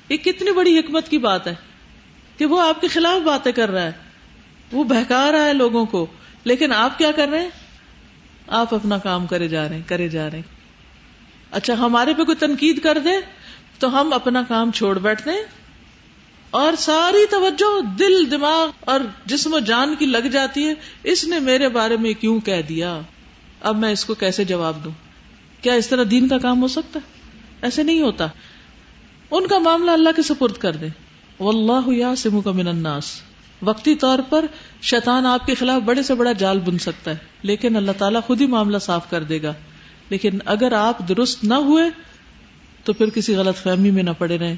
یہ 0.09 0.17
کتنی 0.17 0.51
بڑی 0.51 0.79
حکمت 0.79 1.09
کی 1.09 1.17
بات 1.17 1.47
ہے 1.47 1.55
کہ 2.37 2.45
وہ 2.45 2.61
آپ 2.61 2.81
کے 2.81 2.87
خلاف 2.87 3.21
باتیں 3.21 3.51
کر 3.51 3.71
رہا 3.71 3.83
ہے۔ 3.83 3.91
وہ 4.71 4.83
بہکا 4.83 5.31
رہا 5.31 5.45
ہے 5.45 5.53
لوگوں 5.53 5.85
کو۔ 5.85 6.05
لیکن 6.43 6.71
آپ 6.71 6.97
کیا 6.97 7.11
کر 7.15 7.27
رہے 7.27 7.41
ہیں؟ 7.41 7.49
آپ 8.47 8.73
اپنا 8.73 8.97
کام 8.97 9.25
کرے 9.25 9.47
جا 9.47 9.69
رہے 9.69 9.75
ہیں، 9.75 9.83
کرے 9.87 10.07
جا 10.07 10.29
رہے 10.29 10.37
ہیں۔ 10.37 10.55
اچھا 11.51 11.73
ہمارے 11.73 12.13
پہ 12.13 12.23
کوئی 12.23 12.37
تنقید 12.37 12.79
کر 12.79 12.97
دے 13.03 13.09
تو 13.79 14.01
ہم 14.01 14.13
اپنا 14.13 14.43
کام 14.47 14.71
چھوڑ 14.71 14.99
بیٹھتے 14.99 15.31
ہیں۔ 15.31 15.62
اور 16.53 16.73
ساری 16.77 17.25
توجہ 17.29 17.81
دل، 17.99 18.31
دماغ 18.31 18.69
اور 18.79 18.99
جسم 19.25 19.53
و 19.53 19.59
جان 19.59 19.95
کی 19.99 20.05
لگ 20.05 20.17
جاتی 20.17 20.67
ہے۔ 20.67 20.73
اس 21.03 21.25
نے 21.25 21.39
میرے 21.39 21.69
بارے 21.69 21.97
میں 21.97 22.13
کیوں 22.13 22.39
کہہ 22.39 22.61
دیا؟ 22.61 22.99
اب 23.61 23.77
میں 23.77 23.91
اس 23.91 24.05
کو 24.05 24.13
کیسے 24.13 24.43
جواب 24.43 24.83
دوں؟ 24.83 24.91
کیا 25.61 25.73
اس 25.73 25.87
طرح 25.87 26.03
دین 26.11 26.27
کا 26.27 26.37
کام 26.37 26.61
ہو 26.61 26.67
سکتا 26.67 26.99
ایسے 27.61 27.83
نہیں 27.83 28.01
ہوتا۔ 28.01 28.27
ان 29.31 29.47
کا 29.47 29.57
معاملہ 29.57 29.91
اللہ 29.91 30.09
کے 30.15 30.21
سپرد 30.21 30.53
کر 30.53 30.71
دیں 30.71 30.89
واللہ 31.39 31.93
یعصمک 31.93 32.43
کا 32.43 32.51
من 32.51 32.67
الناس۔ 32.67 33.21
وقتی 33.61 33.95
طور 33.95 34.19
پر 34.29 34.45
شیطان 34.81 35.25
آپ 35.25 35.45
کے 35.45 35.53
خلاف 35.53 35.81
بڑے 35.81 36.03
سے 36.03 36.13
بڑا 36.13 36.31
جال 36.31 36.59
بن 36.59 36.77
سکتا 36.77 37.11
ہے، 37.11 37.15
لیکن 37.41 37.75
اللہ 37.75 37.91
تعالیٰ 37.97 38.21
خود 38.27 38.41
ہی 38.41 38.47
معاملہ 38.47 38.77
صاف 38.77 39.09
کر 39.09 39.23
دے 39.23 39.41
گا۔ 39.41 39.53
لیکن 40.09 40.39
اگر 40.45 40.71
آپ 40.71 40.99
درست 41.07 41.43
نہ 41.43 41.53
ہوئے، 41.53 41.89
تو 42.83 42.93
پھر 42.93 43.09
کسی 43.09 43.35
غلط 43.35 43.63
فہمی 43.63 43.91
میں 43.91 44.03
نہ 44.03 44.09
پڑے 44.17 44.37
رہیں۔ 44.37 44.55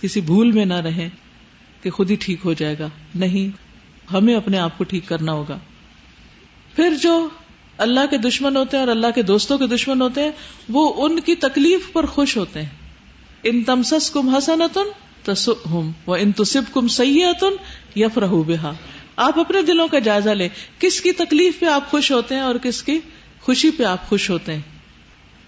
کسی 0.00 0.20
بھول 0.20 0.52
میں 0.52 0.64
نہ 0.64 0.74
رہیں 0.74 1.08
کہ 1.82 1.90
خود 1.90 2.10
ہی 2.10 2.16
ٹھیک 2.20 2.38
ہو 2.44 2.52
جائے 2.52 2.78
گا۔ 2.78 2.88
نہیں، 3.14 3.56
ہمیں 4.12 4.34
اپنے 4.34 4.58
آپ 4.58 4.78
کو 4.78 4.84
ٹھیک 4.84 5.08
کرنا 5.08 5.32
ہوگا۔ 5.32 5.58
پھر 6.76 6.94
جو 7.02 7.28
اللہ 7.78 8.00
کے 8.10 8.18
دشمن 8.18 8.56
ہوتے 8.56 8.76
ہیں 8.76 8.84
اور 8.84 8.92
اللہ 8.92 9.06
کے 9.14 9.22
دوستوں 9.22 9.58
کے 9.58 9.66
دشمن 9.66 10.02
ہوتے 10.02 10.22
ہیں، 10.22 10.30
وہ 10.68 11.06
ان 11.06 11.20
کی 11.20 11.34
تکلیف 11.34 11.92
پر 11.92 12.06
خوش 12.06 12.36
ہوتے 12.36 12.62
ہیں۔ 12.62 12.68
ان 13.42 13.64
تمسس 13.64 14.10
کم 14.10 14.34
حسنتن 14.34 14.88
ان 16.06 16.32
تصب 16.32 16.62
کم 16.72 16.88
سیتن 16.88 17.56
یف 17.96 18.18
رہ 18.18 18.72
آپ 19.16 19.38
اپنے 19.38 19.62
دلوں 19.62 19.88
کا 19.88 19.98
جائزہ 19.98 20.30
لیں۔ 20.30 20.48
کس 20.78 21.00
کی 21.00 21.12
تکلیف 21.12 21.60
پہ 21.60 21.66
آپ 21.66 21.90
خوش 21.90 22.12
ہوتے 22.12 22.34
ہیں 22.34 22.42
اور 22.42 22.54
کس 22.54 22.82
کی 22.82 23.00
خوشی 23.40 23.70
پہ 23.70 23.82
آپ 23.82 24.08
خوش 24.08 24.30
ہوتے 24.30 24.54
ہیں۔ 24.54 24.60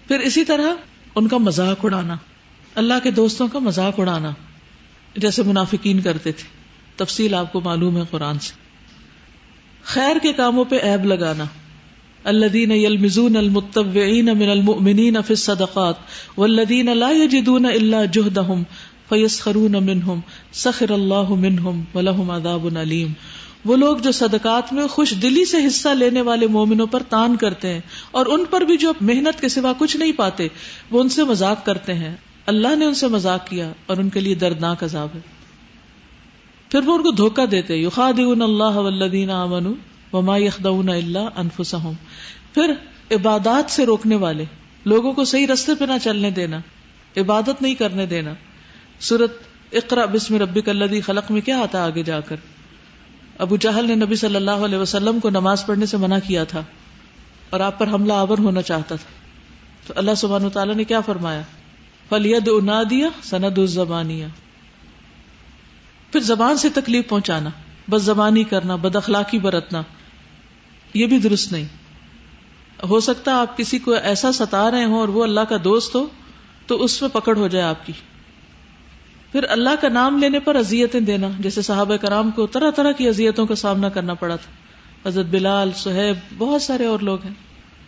پھر 0.07 0.19
اسی 0.19 0.45
طرح 0.45 0.73
ان 1.15 1.27
کا 1.27 1.37
مذاق 1.37 1.85
اڑانا۔ 1.85 2.15
اللہ 2.79 2.93
کے 3.03 3.11
دوستوں 3.11 3.47
کا 3.47 3.59
مذاق 3.59 3.99
اڑانا، 3.99 4.31
جیسے 5.15 5.43
منافقین 5.43 6.01
کرتے 6.01 6.31
تھے۔ 6.31 6.47
تفصیل 6.95 7.33
آپ 7.33 7.53
کو 7.53 7.61
معلوم 7.61 7.97
ہے 7.97 8.01
قرآن 8.11 8.39
سے۔ 8.39 8.53
خیر 9.83 10.17
کے 10.21 10.33
کاموں 10.33 10.65
پہ 10.65 10.75
عیب 10.75 11.05
لگانا۔ 11.05 11.43
الذين 12.23 12.71
يلمزون 12.71 13.35
المتطوعين 13.35 14.25
من 14.25 14.49
المؤمنين 14.49 15.13
في 15.13 15.33
الصدقات 15.33 15.95
والذين 16.37 16.97
لا 16.97 17.09
يجدون 17.09 17.65
الا 17.65 18.03
جهدهم 18.05 18.63
فیس 19.09 19.41
خرون 19.41 19.71
منہم، 19.71 20.19
سخر 20.53 20.91
اللہ 20.91 21.29
منہم 21.29 21.83
ولہم 21.95 22.31
عذاب 22.31 22.77
علیم۔ 22.77 23.13
وہ 23.65 23.77
لوگ 23.77 23.97
جو 23.97 24.11
صدقات 24.11 24.73
میں 24.73 24.87
خوش 24.87 25.13
دلی 25.21 25.45
سے 25.45 25.57
حصہ 25.67 25.89
لینے 25.89 26.21
والے 26.21 26.47
مومنوں 26.47 26.87
پر 26.87 27.03
تان 27.09 27.35
کرتے 27.35 27.73
ہیں 27.73 27.81
اور 28.11 28.25
ان 28.25 28.43
پر 28.49 28.61
بھی 28.61 28.77
جو 28.77 28.93
محنت 29.01 29.41
کے 29.41 29.49
سوا 29.49 29.73
کچھ 29.77 29.97
نہیں 29.97 30.11
پاتے، 30.11 30.47
وہ 30.91 31.01
ان 31.01 31.09
سے 31.09 31.23
مذاق 31.23 31.65
کرتے 31.65 31.93
ہیں۔ 31.93 32.15
اللہ 32.49 32.75
نے 32.75 32.85
ان 32.85 32.93
سے 32.93 33.07
مذاق 33.07 33.47
کیا 33.47 33.71
اور 33.85 33.97
ان 33.97 34.09
کے 34.09 34.19
لیے 34.19 34.35
دردناک 34.35 34.83
عذاب 34.83 35.07
ہے۔ 35.15 35.19
پھر 36.71 36.79
وہ 36.83 36.95
ان 36.95 37.03
کو 37.03 37.11
دھوکہ 37.11 37.45
دیتے، 37.45 37.75
یخادعون 37.75 38.41
اللہ 38.41 38.77
والذین 38.77 39.29
آمنوا 39.29 39.73
وما 40.13 40.37
یخدعون 40.37 40.89
الا 40.89 41.21
انفسهم 41.35 41.93
پھر 42.53 42.73
عبادات 43.11 43.71
سے 43.71 43.85
روکنے 43.85 44.15
والے، 44.15 44.45
لوگوں 44.85 45.13
کو 45.13 45.25
صحیح 45.25 45.47
رستے 45.47 45.75
پہ 45.75 45.85
نہ 45.85 45.93
چلنے 46.03 46.31
دینا، 46.31 46.59
عبادت 47.17 47.61
نہیں 47.61 47.75
کرنے 47.75 48.05
دینا۔ 48.05 48.33
سورت 48.99 49.31
اقرا 49.71 50.05
بسم 50.05 50.35
ربی 50.35 50.61
کلدی 50.61 51.01
خلق 51.01 51.31
میں 51.31 51.41
کیا 51.41 51.59
آتا 51.59 51.85
آگے 51.85 52.03
جا 52.03 52.19
کر؟ 52.19 52.35
ابو 53.37 53.57
جہل 53.57 53.87
نے 53.87 53.95
نبی 53.95 54.15
صلی 54.15 54.35
اللہ 54.35 54.51
علیہ 54.51 54.77
وسلم 54.77 55.19
کو 55.19 55.29
نماز 55.29 55.65
پڑھنے 55.65 55.85
سے 55.85 55.97
منع 55.97 56.17
کیا 56.27 56.43
تھا 56.43 56.61
اور 57.49 57.59
آپ 57.59 57.79
پر 57.79 57.87
حملہ 57.87 58.13
آور 58.13 58.37
ہونا 58.37 58.61
چاہتا 58.61 58.95
تھا۔ 58.95 59.11
تو 59.87 59.93
اللہ 59.95 60.11
سبحان 60.17 60.49
تعالیٰ 60.49 60.75
نے 60.75 60.83
کیا 60.83 61.01
فرمایا؟ 61.01 61.41
فلید 62.09 62.49
انا 62.51 62.83
دیا 62.89 63.09
سند 63.23 63.57
الزبانیہ 63.57 64.25
پھر 66.11 66.19
زبان 66.19 66.57
سے 66.57 66.69
تکلیف 66.69 67.09
پہنچانا، 67.09 67.49
بس 67.89 68.01
زبانی 68.01 68.43
کرنا، 68.43 68.75
بد 68.75 68.95
اخلاقی 68.95 69.39
برتنا، 69.39 69.81
یہ 70.93 71.05
بھی 71.05 71.19
درست 71.19 71.51
نہیں۔ 71.51 71.65
ہو 72.89 72.99
سکتا 72.99 73.41
آپ 73.41 73.57
کسی 73.57 73.79
کو 73.79 73.91
ایسا 73.91 74.31
ستا 74.31 74.71
رہے 74.71 74.83
ہوں 74.83 74.99
اور 74.99 75.07
وہ 75.07 75.23
اللہ 75.23 75.39
کا 75.39 75.55
دوست 75.63 75.95
ہو 75.95 76.07
تو 76.67 76.83
اس 76.83 77.01
میں 77.01 77.09
پکڑ 77.09 77.37
ہو 77.37 77.47
جائے 77.47 77.65
آپ 77.65 77.85
کی۔ 77.85 77.93
پھر 79.31 79.45
اللہ 79.49 79.69
کا 79.81 79.89
نام 79.89 80.17
لینے 80.17 80.39
پر 80.39 80.55
اذیتیں 80.55 80.99
دینا، 80.99 81.27
جیسے 81.39 81.61
صحابہ 81.61 81.95
کرام 81.95 82.31
کو 82.31 82.47
طرح 82.47 82.71
طرح 82.71 82.91
کی 82.91 83.07
اذیتوں 83.07 83.45
کا 83.45 83.55
سامنا 83.55 83.89
کرنا 83.89 84.13
پڑا 84.13 84.35
تھا۔ 84.35 84.51
حضرت 85.09 85.25
بلال، 85.25 85.71
سہیب، 85.75 86.37
بہت 86.37 86.61
سارے 86.61 86.85
اور 86.85 86.99
لوگ 86.99 87.23
ہیں۔ 87.25 87.33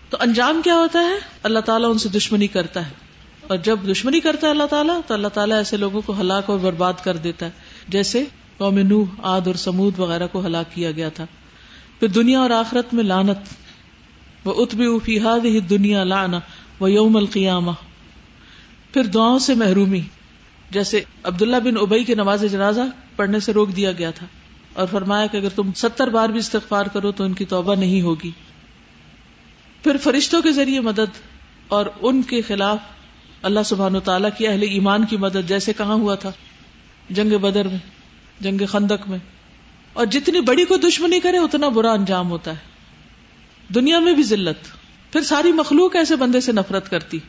تو 0.10 0.18
انجام 0.20 0.62
کیا 0.64 0.76
ہوتا 0.76 1.00
ہے؟ 1.00 1.14
اللہ 1.44 1.60
تعالیٰ 1.60 1.92
ان 1.92 1.98
سے 1.98 2.10
دشمنی 2.10 2.48
کرتا 2.48 2.88
ہے۔ 2.88 3.11
اور 3.52 3.60
جب 3.60 3.80
دشمنی 3.92 4.20
کرتا 4.20 4.48
ہے 4.48 4.52
اللہ 4.52 4.64
تعالیٰ، 4.64 5.00
تو 5.08 5.14
اللہ 5.14 5.28
تعالیٰ 5.28 5.58
ایسے 5.58 5.78
لوگوں 5.78 6.02
کو 6.06 6.22
ہلاک 6.22 6.50
اور 6.50 6.60
برباد 6.60 6.94
کر 7.04 7.18
دیتا 7.18 7.46
ہے۔ 7.46 7.52
جیسے 7.88 8.26
قوم 8.58 8.80
نوح 8.80 9.06
آد 9.18 9.42
اور 9.46 9.56
سمود 9.56 10.00
وغیرہ 10.00 10.28
کو 10.32 10.46
ہلاک 10.46 10.76
کیا 10.76 10.92
گیا 10.92 11.10
تھا۔ 11.10 11.26
پھر 12.00 12.08
دنیا 12.08 12.40
اور 12.40 12.50
آخرت 12.50 12.94
میں 12.94 13.04
لانت 13.04 13.38
وہ 14.46 14.54
اتبی 14.58 15.00
فیحاد 15.04 15.40
ہی 15.46 15.60
دنیا 15.60 16.04
لانا 16.04 16.40
وہ 16.80 16.92
یوم 16.92 17.18
القیامہ 17.18 17.72
پھر 18.94 19.04
دعاؤں 19.04 19.40
سے 19.40 19.56
محرومی۔ 19.56 20.02
جیسے 20.70 21.04
عبداللہ 21.24 21.58
بن 21.58 21.78
ابئی 21.82 22.04
کی 22.04 22.16
نماز 22.16 22.46
جنازہ 22.52 22.82
پڑھنے 23.16 23.40
سے 23.40 23.54
روک 23.54 23.76
دیا 23.76 23.92
گیا 23.92 24.12
تھا۔ 24.12 24.28
اور 24.74 24.88
فرمایا 24.92 25.28
کہ 25.28 25.38
اگر 25.38 25.50
تم 25.50 25.74
ستر 25.76 26.08
بار 26.08 26.30
بھی 26.30 26.40
استغفار 26.40 26.86
کرو 26.86 27.12
تو 27.12 27.24
ان 27.24 27.34
کی 27.34 27.46
توبہ 27.46 27.76
نہیں 27.76 28.02
ہوگی۔ 28.02 28.32
پھر 29.84 29.98
فرشتوں 29.98 30.42
کے 30.42 30.52
ذریعے 30.52 30.80
مدد 30.80 31.22
اور 31.68 31.86
ان 32.02 32.22
کے 32.22 32.42
خلاف 32.42 32.78
اللہ 33.42 33.60
سبحان 33.66 33.96
و 33.96 34.00
تعالیٰ 34.00 34.30
کی 34.38 34.48
اہل 34.48 34.64
ایمان 34.64 35.06
کی 35.06 35.18
مدد، 35.18 35.48
جیسے 35.48 35.74
کہاں 35.74 35.96
ہوا 35.96 36.16
تھا؟ 36.16 36.32
جنگ 37.10 37.38
بدر 37.38 37.68
میں، 37.68 37.78
جنگ 38.40 38.66
خندق 38.66 39.10
میں۔ 39.10 39.18
اور 39.94 40.06
جتنی 40.06 40.42
بڑی 40.42 40.66
کو 40.66 40.78
دشمنی 40.78 41.20
کرے، 41.20 41.38
اتنا 41.38 41.68
برا 41.68 41.92
انجام 41.92 42.32
ہوتا 42.32 42.52
ہے۔ 42.52 42.72
دنیا 43.76 44.00
میں 44.00 44.14
بھی 44.14 44.24
ذلت۔ 44.24 44.68
پھر 45.14 45.22
ساری 45.22 45.52
مخلوق 45.52 45.96
ایسے 45.96 46.16
بندے 46.16 46.42
سے 46.42 46.52
نفرت 46.52 46.90
کرتی۔ 46.90 47.20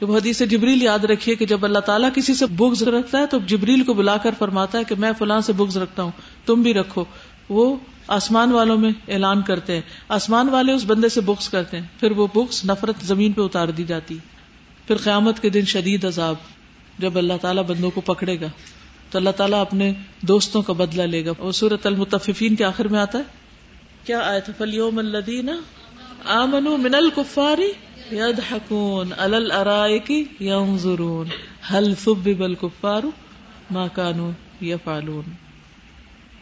جب 0.00 0.12
حدیث 0.12 0.42
جبریل 0.50 0.82
یاد 0.82 1.04
رکھیے 1.04 1.34
کہ 1.34 1.46
جب 1.46 1.64
اللہ 1.64 1.78
تعالیٰ 1.78 2.10
کسی 2.14 2.34
سے 2.34 2.46
بغض 2.46 2.82
رکھتا 2.82 3.18
ہے، 3.18 3.26
تو 3.26 3.38
جبریل 3.46 3.84
کو 3.84 3.94
بلا 3.94 4.16
کر 4.16 4.30
فرماتا 4.38 4.78
ہے 4.78 4.84
کہ 4.84 4.94
میں 4.94 5.12
فلاں 5.18 5.40
سے 5.40 5.52
بغض 5.52 5.76
رکھتا 5.76 6.02
ہوں، 6.02 6.10
تم 6.46 6.62
بھی 6.62 6.74
رکھو۔ 6.74 7.04
وہ 7.48 7.76
آسمان 8.08 8.52
والوں 8.52 8.76
میں 8.76 8.90
اعلان 9.08 9.42
کرتے 9.42 9.74
ہیں۔ 9.74 9.80
آسمان 10.08 10.48
والے 10.48 10.72
اس 10.72 10.84
بندے 10.86 11.08
سے 11.08 11.20
بغض 11.20 11.48
کرتے 11.48 11.80
ہیں، 11.80 11.86
پھر 12.00 12.10
وہ 12.10 12.26
بغض 12.34 12.64
نفرت 12.64 12.96
زمین 13.02 13.32
پہ 13.32 13.40
اتار 13.40 13.68
دی 13.68 13.84
جاتی۔ 13.84 14.18
پھر 14.88 14.96
قیامت 14.96 15.42
کے 15.42 15.50
دن 15.50 15.64
شدید 15.64 16.04
عذاب، 16.04 16.34
جب 16.98 17.18
اللہ 17.18 17.32
تعالیٰ 17.40 17.64
بندوں 17.64 17.90
کو 17.90 18.00
پکڑے 18.00 18.40
گا، 18.40 18.46
تو 19.10 19.18
اللہ 19.18 19.30
تعالیٰ 19.30 19.60
اپنے 19.60 19.92
دوستوں 20.20 20.62
کا 20.62 20.72
بدلہ 20.72 21.02
لے 21.02 21.26
گا۔ 21.26 21.30
وہ 21.38 21.52
سورت 21.52 21.86
المتفین 21.86 22.56
کے 22.56 22.64
آخر 22.64 22.88
میں 22.88 23.00
آتا 23.00 23.18
ہے۔ 23.18 23.22
کیا 24.04 24.18
آیا 24.18 24.38
تھا 24.38 24.52
فلیوم 24.58 24.98
الدین 24.98 25.48
آمنو 26.24 26.76
من 26.76 26.94
الکفاری 26.94 27.72
يضحكون 28.12 29.12
على 29.18 29.36
الارائك 29.36 30.10
ينظرون 30.40 31.26
هل 31.70 31.94
ثبب 32.04 32.42
الكفار 32.42 33.02
ما 33.70 33.86
كانوا 33.86 34.30
يفعلون۔ 34.62 35.22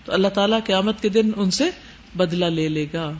تو 0.04 0.12
اللہ 0.12 0.28
تعالیٰ 0.28 0.58
قیامت 0.64 1.02
کے 1.02 1.08
دن 1.08 1.30
ان 1.36 1.50
سے 1.50 1.70
بدلہ 2.16 2.44
لے 2.44 2.68
لے 2.68 2.86
گا۔ 2.92 3.12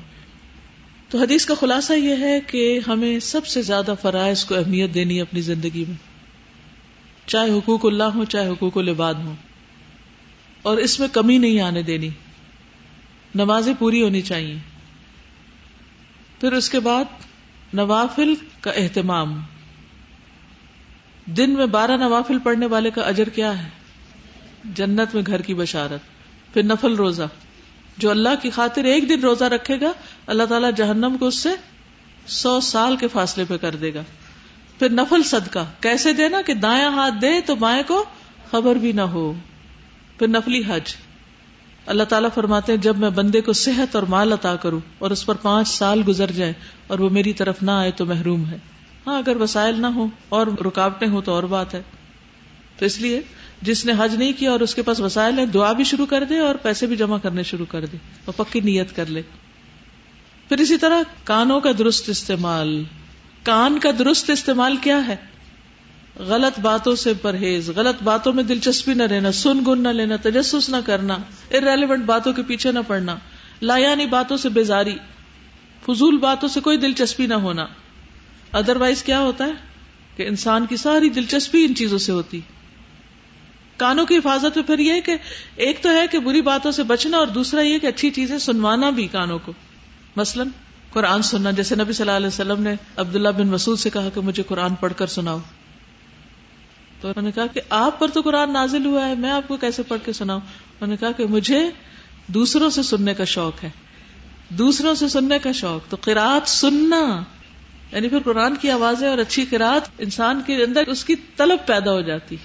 تو 1.08 1.18
حدیث 1.18 1.46
کا 1.46 1.54
خلاصہ 1.54 1.92
یہ 1.92 2.14
ہے 2.20 2.40
کہ 2.40 2.80
ہمیں 2.88 3.18
سب 3.18 3.46
سے 3.46 3.62
زیادہ 3.62 3.94
فرائض 4.02 4.44
کو 4.44 4.54
اہمیت 4.54 4.94
دینی 4.94 5.20
اپنی 5.20 5.40
زندگی 5.40 5.84
میں۔ 5.88 6.16
چاہے 7.26 7.50
حقوق 7.50 7.84
اللہ 7.84 8.04
ہو 8.04 8.24
چاہے 8.24 8.48
حقوق 8.48 8.78
العباد 8.78 9.14
ہو 9.14 9.34
اور 10.62 10.76
اس 10.76 11.00
میں 11.00 11.08
کمی 11.08 11.38
نہیں 11.38 11.60
آنے 11.60 11.82
دینی۔ 11.82 12.08
نمازیں 13.34 13.74
پوری 13.78 14.02
ہونی 14.02 14.22
چاہیے۔ 14.22 14.54
پھر 16.40 16.52
اس 16.52 16.70
کے 16.70 16.80
بعد 16.80 17.04
نوافل 17.72 18.34
کا 18.60 18.70
اہتمام۔ 18.70 19.42
دن 21.26 21.50
میں 21.50 21.66
بارہ 21.66 21.96
نوافل 21.96 22.38
پڑھنے 22.38 22.66
والے 22.66 22.90
کا 22.90 23.02
اجر 23.02 23.28
کیا 23.28 23.64
ہے؟ 23.64 23.68
جنت 24.64 25.14
میں 25.14 25.22
گھر 25.26 25.42
کی 25.42 25.54
بشارت۔ 25.54 26.00
پھر 26.54 26.62
نفل 26.62 26.94
روزہ۔ 26.94 27.28
جو 27.98 28.10
اللہ 28.10 28.28
کی 28.42 28.50
خاطر 28.50 28.84
ایک 28.84 29.08
دن 29.08 29.20
روزہ 29.20 29.44
رکھے 29.44 29.80
گا 29.80 29.92
اللہ 30.26 30.42
تعالیٰ 30.42 30.70
جہنم 30.76 31.16
کو 31.20 31.26
اس 31.26 31.38
سے 31.38 31.48
سو 32.26 32.60
سال 32.60 32.96
کے 32.96 33.08
فاصلے 33.08 33.44
پہ 33.48 33.56
کر 33.56 33.76
دے 33.76 33.94
گا۔ 33.94 34.02
پھر 34.78 34.90
نفل 34.90 35.22
صدقہ، 35.22 35.58
کیسے 35.80 36.12
دینا 36.12 36.42
کہ 36.42 36.54
دائیں 36.54 36.84
ہاتھ 36.84 37.14
دے 37.22 37.40
تو 37.46 37.54
بائیں 37.54 37.82
کو 37.86 38.04
خبر 38.50 38.74
بھی 38.76 38.92
نہ 38.92 39.00
ہو۔ 39.00 39.32
پھر 40.18 40.28
نفلی 40.28 40.62
حج۔ 40.68 40.94
اللہ 41.86 42.04
تعالیٰ 42.04 42.28
فرماتے 42.34 42.72
ہیں، 42.72 42.78
جب 42.78 42.96
میں 42.98 43.10
بندے 43.10 43.40
کو 43.40 43.52
صحت 43.52 43.94
اور 43.94 44.02
مال 44.02 44.32
عطا 44.32 44.56
کروں 44.56 44.80
اور 44.98 45.10
اس 45.10 45.26
پر 45.26 45.34
پانچ 45.34 45.68
سال 45.68 46.02
گزر 46.08 46.30
جائے 46.30 46.52
اور 46.86 46.98
وہ 46.98 47.10
میری 47.10 47.32
طرف 47.32 47.62
نہ 47.62 47.70
آئے 47.70 47.90
تو 47.90 48.06
محروم 48.06 48.46
ہے۔ 48.46 48.58
ہاں 49.06 49.18
اگر 49.18 49.36
وسائل 49.36 49.80
نہ 49.80 49.86
ہو 49.86 50.06
اور 50.28 50.46
رکاوٹیں 50.46 51.08
ہوں 51.08 51.22
تو 51.22 51.32
اور 51.32 51.42
بات 51.42 51.74
ہے۔ 51.74 51.82
تو 52.78 52.84
اس 52.84 53.00
لیے 53.00 53.20
جس 53.62 53.86
نے 53.86 53.92
حج 53.98 54.14
نہیں 54.14 54.32
کیا 54.32 54.50
اور 54.50 54.60
اس 54.60 54.74
کے 54.74 54.82
پاس 54.82 55.00
وسائل 55.00 55.38
ہے 55.38 55.46
دعا 55.46 55.72
بھی 55.72 55.84
شروع 55.84 56.06
کر 56.06 56.24
دے 56.24 56.38
اور 56.38 56.54
پیسے 56.54 56.86
بھی 56.86 56.96
جمع 56.96 57.18
کرنے 57.18 57.42
شروع 57.42 57.66
کر 57.68 57.86
دے 57.86 57.96
اور 58.24 58.44
پکی 58.44 58.60
نیت 58.60 58.96
کر 58.96 59.06
لے۔ 59.06 59.22
پھر 60.48 60.60
اسی 60.60 60.76
طرح 60.76 61.02
کانوں 61.24 61.60
کا 61.60 61.70
درست 61.78 62.08
استعمال. 62.08 62.84
کان 63.42 63.78
کا 63.78 63.90
درست 63.98 64.30
استعمال 64.30 64.76
کیا 64.76 65.06
ہے؟ 65.06 65.16
غلط 66.16 66.60
باتوں 66.60 66.96
سے 66.96 67.12
پرہیز، 67.14 67.70
غلط 67.76 68.02
باتوں 68.02 68.32
میں 68.32 68.44
دلچسپی 68.44 68.94
نہ 68.94 69.02
رہنا 69.02 69.32
سن 69.32 69.58
گن 69.66 69.82
نہ 69.82 69.88
لینا، 69.88 70.16
تجسس 70.16 70.68
نہ 70.68 70.76
کرنا 70.86 71.14
ارریلیونٹ 71.50 72.04
باتوں 72.04 72.32
کے 72.32 72.42
پیچھے 72.42 72.72
نہ 72.72 72.78
پڑنا، 72.86 73.16
لایانی 73.62 74.06
باتوں 74.06 74.36
سے 74.36 74.48
بیزاری، 74.48 74.96
فضول 75.86 76.16
باتوں 76.16 76.48
سے 76.48 76.60
کوئی 76.60 76.76
دلچسپی 76.76 77.26
نہ 77.26 77.34
ہونا. 77.34 77.66
ادر 78.52 78.76
وائز 78.76 79.02
کیا 79.02 79.20
ہوتا 79.20 79.44
ہے؟ 79.44 79.52
کہ 80.16 80.28
انسان 80.28 80.66
کی 80.66 80.76
ساری 80.76 81.08
دلچسپی 81.08 81.64
ان 81.64 81.74
چیزوں 81.74 81.98
سے 81.98 82.12
ہوتی. 82.12 82.40
کانوں 83.76 84.06
کی 84.06 84.16
حفاظت 84.16 84.56
میں 84.56 84.64
پھر 84.64 84.78
یہ 84.78 85.00
کہ 85.00 85.16
ایک 85.56 85.82
تو 85.82 85.90
ہے 85.90 86.06
کہ 86.10 86.18
بری 86.18 86.40
باتوں 86.40 86.72
سے 86.72 86.82
بچنا 86.82 87.16
اور 87.16 87.26
دوسرا 87.26 87.60
یہ 87.60 87.78
کہ 87.78 87.86
اچھی 87.86 88.10
چیزیں 88.10 88.38
سنوانا 88.38 88.90
بھی 88.90 89.06
کانوں 89.06 89.38
کو. 89.38 89.52
مثلا 90.16 90.44
قرآن 90.90 91.22
سننا، 91.22 91.50
جیسے 91.50 91.74
نبی 91.74 91.92
صلی 91.92 92.02
اللہ 92.02 92.16
علیہ 92.16 92.26
وسلم 92.26 92.62
نے 92.62 92.74
عبداللہ 92.96 93.28
بن 93.28 93.46
مسعود 93.46 93.78
سے 93.78 93.90
کہا 93.90 94.08
کہ 94.14 94.20
مجھے 94.20 94.42
قرآن 94.42 94.74
پڑھ 94.74 94.92
کر 94.96 95.06
سناؤ۔ 95.06 95.38
تو 97.00 97.08
انہوں 97.08 97.22
نے 97.22 97.32
کہا 97.32 97.46
کہ 97.46 97.60
آپ 97.70 97.98
پر 97.98 98.08
تو 98.08 98.20
قرآن 98.20 98.52
نازل 98.52 98.86
ہوا 98.86 99.08
ہے، 99.08 99.14
میں 99.14 99.30
آپ 99.30 99.48
کو 99.48 99.56
کیسے 99.56 99.82
پڑھ 99.82 100.00
کے 100.04 100.12
سناؤں؟ 100.12 100.40
انہوں 100.40 100.88
نے 100.88 100.96
کہا 100.96 101.12
کہ 101.12 101.26
مجھے 101.26 101.70
دوسروں 102.26 102.70
سے 102.70 102.82
سننے 102.82 103.14
کا 103.14 103.24
شوق 103.24 103.64
ہے۔ 103.64 103.70
دوسروں 104.48 104.94
سے 104.94 105.08
سننے 105.08 105.38
کا 105.38 105.52
شوق، 105.52 105.90
تو 105.90 105.96
قرآن 106.00 106.38
سننا 106.46 107.22
یعنی 107.92 108.08
پھر 108.08 108.18
قرآن 108.18 108.56
کی 108.56 108.70
آوازیں 108.70 109.08
اور 109.08 109.18
اچھی 109.18 109.44
قرآن 109.50 109.78
انسان 109.98 110.42
کے 110.46 110.64
اندر 110.64 110.82
اس 110.86 111.04
کی 111.04 111.14
طلب 111.36 111.66
پیدا 111.66 111.92
ہو 111.92 112.00
جاتی۔ 112.00 112.36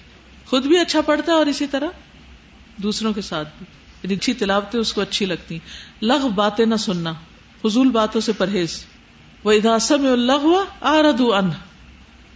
خود 0.45 0.65
بھی 0.65 0.80
اچھا 0.80 1.01
پڑھتا 1.01 1.32
ہے 1.32 1.38
اور 1.38 1.45
اسی 1.45 1.67
طرح 1.67 1.88
دوسروں 2.78 3.13
کے 3.13 3.22
ساتھ 3.22 3.47
بھی۔ 3.57 3.65
یعنی 4.03 4.15
اچھی 4.15 4.34
تلاوتیں 4.34 4.80
اس 4.80 4.93
کو 4.93 5.01
اچھی 5.01 5.26
لگتی۔ 5.26 5.59
لغ 6.01 6.28
باتیں 6.28 6.65
نہ 6.65 6.76
سننا۔ 6.76 7.13
فضول 7.64 7.89
باتوں 7.89 8.22
سے 8.22 8.32
پرہیز۔ 8.34 8.86
وہ 9.43 9.51
اداسم 9.51 10.05
اللہ 10.12 10.32
ہوا 10.32 10.66
آردو 10.82 11.36
ان 11.36 11.49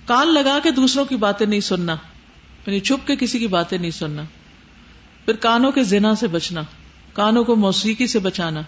کان 0.05 0.27
لگا 0.27 0.59
کے 0.63 0.71
دوسروں 0.71 1.05
کی 1.05 1.15
باتیں 1.15 1.45
نہیں 1.45 1.59
سننا۔ 1.59 1.95
یعنی 2.67 2.79
چھپ 2.79 3.07
کے 3.07 3.15
کسی 3.15 3.39
کی 3.39 3.47
باتیں 3.47 3.77
نہیں 3.77 3.91
سننا۔ 3.91 4.21
پھر 5.25 5.35
کانوں 5.35 5.71
کے 5.71 5.83
زنا 5.83 6.15
سے 6.15 6.27
بچنا۔ 6.27 6.61
کانوں 7.13 7.43
کو 7.43 7.55
موسیقی 7.55 8.07
سے 8.07 8.19
بچانا۔ 8.19 8.61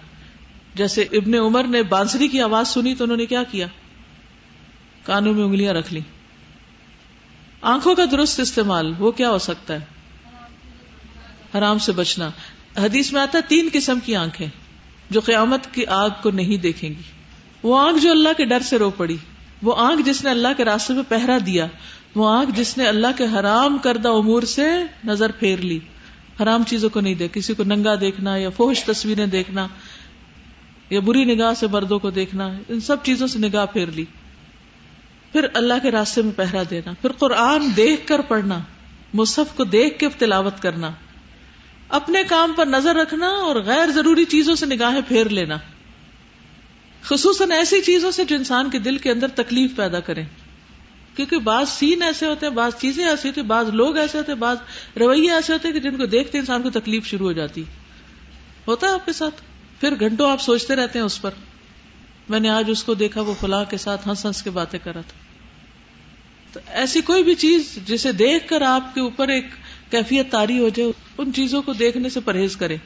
جیسے 0.76 1.02
ابن 1.02 1.34
عمر 1.34 1.64
نے 1.64 1.84
بانسری 1.84 2.28
کی 2.28 2.42
آواز 2.42 2.68
سنی 2.68 2.96
تو 2.96 3.04
انہوں 3.04 3.18
نے 3.18 3.26
کیا 3.26 3.44
کیا؟ 3.44 3.68
کانوں 5.04 5.34
میں 5.34 5.44
انگلیاں 5.44 5.74
رکھ 5.74 5.94
لی 5.94 6.00
آنکھوں 7.62 7.96
کا 7.96 8.04
درست 8.12 8.40
استعمال، 8.40 8.94
وہ 9.00 9.12
کیا 9.12 9.30
ہو 9.30 9.38
سکتا 9.38 9.74
ہے؟ 9.74 9.80
حرام 11.58 11.80
سے 11.80 11.92
بچنا۔ 11.92 12.30
حدیث 12.78 13.14
میں 13.14 13.22
آتا 13.22 13.38
ہے، 13.38 13.44
تین 13.48 13.70
قسم 13.74 14.00
کی 14.06 14.16
آنکھیں۔ 14.16 14.48
جو 15.10 15.22
قیامت 15.22 15.74
کی 15.74 15.86
آگ 15.86 16.10
کو 16.24 16.32
نہیں 16.32 16.58
دیکھیں 16.58 16.90
گی۔ 16.90 17.02
وہ 17.64 17.80
آنکھ 17.80 18.00
جو 18.00 18.12
اللہ 18.12 18.30
کے 18.38 18.46
ڈر 18.46 18.60
سے 18.60 18.78
رو 18.78 18.90
پڑی، 18.90 19.18
وہ 19.64 19.76
آنکھ 19.78 20.02
جس 20.02 20.24
نے 20.24 20.30
اللہ 20.30 20.48
کے 20.58 20.66
راستے 20.66 20.94
میں 20.94 21.04
پہرا 21.08 21.38
دیا، 21.46 21.68
وہ 22.16 22.30
آنکھ 22.30 22.52
جس 22.56 22.78
نے 22.78 22.88
اللہ 22.88 23.08
کے 23.18 23.24
حرام 23.24 23.78
کردہ 23.78 24.10
امور 24.10 24.42
سے 24.42 24.68
نظر 25.06 25.32
پھیر 25.32 25.60
لی۔ 25.60 25.80
حرام 26.44 26.64
چیزوں 26.68 26.90
کو 26.90 27.00
نہیں 27.00 27.14
دیکھ، 27.14 27.34
کسی 27.34 27.54
کو 27.54 27.64
ننگا 27.64 27.96
دیکھنا 28.02 28.36
یا 28.36 28.50
فوش 28.50 28.84
تصویریں 28.84 29.26
دیکھنا 29.26 29.68
یا 30.90 31.00
بری 31.00 31.24
نگاہ 31.24 31.54
سے 31.54 31.68
مردوں 31.68 32.00
کو 32.00 32.10
دیکھنا، 32.10 32.50
ان 32.70 32.80
سب 32.80 33.04
چیزوں 33.04 33.28
سے 33.28 33.40
نگاہ 33.40 33.66
پھیر 33.66 33.88
لی۔ 33.88 34.06
پھر 35.32 35.46
اللہ 35.54 35.74
کے 35.82 35.92
راستے 35.92 36.22
میں 36.22 36.32
پہرا 36.36 36.64
دینا۔ 36.70 36.94
پھر 37.02 37.12
قرآن 37.12 37.68
دیکھ 37.78 38.08
کر 38.08 38.22
پڑھنا، 38.22 38.60
مصحف 39.14 39.58
کو 39.58 39.64
دیکھ 39.64 40.00
کے 40.00 40.08
تلاوت 40.18 40.62
کرنا۔ 40.62 40.92
اپنے 41.90 42.24
کام 42.24 42.54
پر 42.54 42.66
نظر 42.66 42.96
رکھنا 42.96 43.28
اور 43.28 43.56
غیر 43.56 43.92
ضروری 43.92 44.26
چیزوں 44.26 44.56
سے 44.56 44.66
نگاہیں 44.66 45.02
پھیر 45.08 45.30
لینا۔ 45.30 45.58
خصوصاً 47.02 47.52
ایسی 47.52 47.82
چیزوں 47.82 48.12
سے 48.12 48.26
جو 48.26 48.36
انسان 48.36 48.70
کے 48.70 48.80
دل 48.80 48.98
کے 48.98 49.12
اندر 49.12 49.28
تکلیف 49.28 49.76
پیدا 49.76 50.00
کریں۔ 50.00 50.26
کیونکہ 51.16 51.38
بعض 51.38 51.70
سین 51.70 52.02
ایسے 52.02 52.26
ہوتے 52.26 52.46
ہیں، 52.46 52.54
بعض 52.54 52.72
چیزیں 52.80 53.06
ایسی 53.06 53.30
ہوتی 53.30 53.42
ہیں، 53.42 53.48
بعض 53.48 53.70
لوگ 53.70 53.98
ایسے 53.98 54.18
ہوتے 54.18 54.32
ہیں، 54.32 54.40
بعض 54.40 54.58
رویے 55.00 55.32
ایسے 55.32 55.54
ہوتے 55.54 55.68
ہیں 55.68 55.76
کہ 55.76 55.82
جن 55.82 55.98
کو 55.98 56.06
دیکھتے 56.06 56.38
انسان 56.38 56.62
کو 56.62 56.70
تکلیف 56.70 57.06
شروع 57.06 57.26
ہو 57.26 57.32
جاتی۔ 57.32 57.64
ہوتا 58.68 58.88
ہے 58.88 58.92
آپ 58.92 59.06
کے 59.06 59.14
ساتھ؟ 59.14 59.42
پھر 59.80 60.00
گھنٹوں 60.00 60.32
آپ 60.32 60.42
سوچتے 60.42 60.76
رہتے 60.76 61.00
ہیں 61.00 61.06
اس 61.06 61.22
پر۔ 61.22 61.32
میں 62.30 62.40
نے 62.40 62.50
آج 62.50 62.66
اس 62.68 62.84
کو 62.84 62.94
دیکھا، 62.94 63.22
وہ 63.22 63.34
فلاں 63.40 63.66
کے 63.66 63.78
ساتھ 63.78 64.08
ہنس 64.08 64.26
ہنس 64.26 64.44
کے 64.44 64.50
باتیں 64.50 64.80
کرا 64.84 65.02
تھا۔ 65.02 65.28
تو 66.54 66.60
ایسی 66.68 67.02
کوئی 67.02 67.24
بھی 67.24 67.36
چیز 67.36 67.80
جسے 67.86 68.12
دیکھ 68.12 68.48
کر 68.48 68.62
آپ 68.62 68.94
کے 68.94 69.02
اوپر 69.02 69.28
ایک 69.28 69.46
کیفیت 69.90 70.32
تاری 70.32 70.60
ہو 70.60 70.70
جائے، 70.70 70.92
ان 71.18 71.34
چیزوں 71.34 71.62
کو 71.62 71.74
دیکھنے 71.74 72.10
سے 72.10 72.20
پرہیز 72.20 72.56
کریں، 72.56 72.78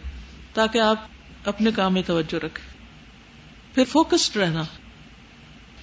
تاکہ 0.54 0.78
آپ 0.78 1.06
اپنے 1.46 1.72
کام 1.76 1.94
میں 1.94 2.02
توجہ 2.06 2.36
رکھیں۔ 2.36 2.72
پھر 3.76 3.84
فوکسڈ 3.90 4.38
رہنا۔ 4.38 4.64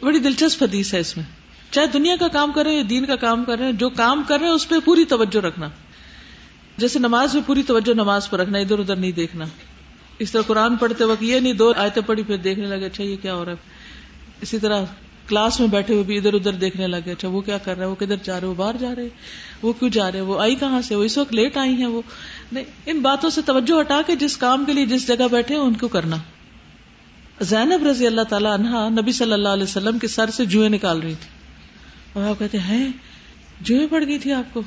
بڑی 0.00 0.18
دلچسپ 0.18 0.62
حدیث 0.62 0.94
ہے 0.94 1.00
اس 1.00 1.16
میں۔ 1.16 1.24
چاہے 1.70 1.86
دنیا 1.86 2.16
کا 2.20 2.28
کام 2.28 2.52
کریں، 2.52 2.76
یا 2.76 2.82
دین 2.90 3.06
کا 3.06 3.16
کام 3.16 3.44
کر 3.44 3.58
رہے 3.58 3.64
ہیں 3.64 3.72
جو 3.72 3.90
کام 3.90 4.22
کر 4.28 4.38
رہے 4.38 4.46
ہیں، 4.46 4.54
اس 4.54 4.68
پہ 4.68 4.74
پوری 4.84 5.04
توجہ 5.04 5.38
رکھنا۔ 5.38 5.68
جیسے 6.76 6.98
نماز 6.98 7.34
میں 7.34 7.42
پوری 7.46 7.62
توجہ 7.62 7.94
نماز 7.94 8.30
پر 8.30 8.38
رکھنا، 8.38 8.58
ادھر 8.58 8.78
ادھر 8.78 8.96
نہیں 8.96 9.12
دیکھنا۔ 9.12 9.44
اس 10.18 10.32
طرح 10.32 10.42
قرآن 10.42 10.76
پڑھتے 10.76 11.04
وقت 11.04 11.22
یہ 11.22 11.40
نہیں، 11.40 11.52
دو 11.52 11.72
آیتیں 11.76 12.02
پڑھی، 12.06 12.22
پھر 12.22 12.36
دیکھنے 12.36 12.66
لگے 12.66 12.86
اچھا 12.86 13.04
یہ 13.04 13.16
کیا 13.22 13.34
ہو 13.34 13.44
رہا 13.44 13.52
ہے؟ 13.52 13.56
اسی 14.40 14.58
طرح 14.58 14.84
کلاس 15.28 15.60
میں 15.60 15.68
بیٹھے 15.68 15.94
ہوئے 15.94 16.04
بھی 16.04 16.16
ادھر 16.16 16.34
ادھر 16.34 16.52
دیکھنے 16.52 16.86
لگے 16.86 17.12
اچھا 17.12 17.28
وہ 17.28 17.40
کیا 17.40 17.58
کر 17.58 17.76
رہا 17.76 17.84
ہے؟ 17.84 17.90
وہ 17.90 17.94
کدھر 17.94 18.16
جا 18.22 18.40
رہے 18.40 18.46
وہ 18.46 18.54
باہر 18.54 18.76
جا 18.80 18.94
رہے 18.94 19.08
وہ 19.62 19.72
کیوں 19.72 19.90
جا 19.90 20.12
رہے 20.12 20.20
وہ 20.20 20.40
آئی 20.40 20.54
کہاں 20.54 20.82
سے؟ 20.82 20.94
وہ 20.94 21.04
اس 21.04 21.18
وقت 21.18 21.34
لیٹ 21.34 21.56
آئی 21.56 21.72
ہیں 21.72 21.86
وہ۔ 21.86 22.02
نہیں، 22.52 22.64
ان 22.86 23.00
باتوں 23.00 23.30
سے 23.30 23.40
توجہ 23.42 23.80
ہٹا 23.80 24.00
کے 24.06 24.16
جس 24.16 24.36
کام 24.36 24.64
کے 24.64 24.72
لیے 24.72 24.86
جس 24.86 25.08
جگہ 25.08 25.28
بیٹھے 25.30 25.54
ان 25.54 25.74
کو 25.74 25.88
کرنا۔ 25.88 26.16
زینب 27.40 27.86
رضی 27.86 28.06
اللہ 28.06 28.20
تعالیٰ 28.20 28.52
عنہا 28.52 28.88
نبی 28.88 29.12
صلی 29.12 29.32
اللہ 29.32 29.48
علیہ 29.48 29.62
وسلم 29.62 29.98
کے 29.98 30.08
سر 30.08 30.30
سے 30.30 30.44
جوئیں 30.44 30.70
نکال 30.70 31.00
رہی 31.00 31.14
تھی۔ 31.14 31.28
اور 32.12 32.30
آپ 32.30 32.38
کہتے 32.38 32.58
ہیں 32.58 32.88
جوئیں 33.60 33.86
پڑ 33.90 34.04
گئی 34.06 34.18
تھی 34.18 34.32
آپ 34.32 34.54
کو؟ 34.54 34.62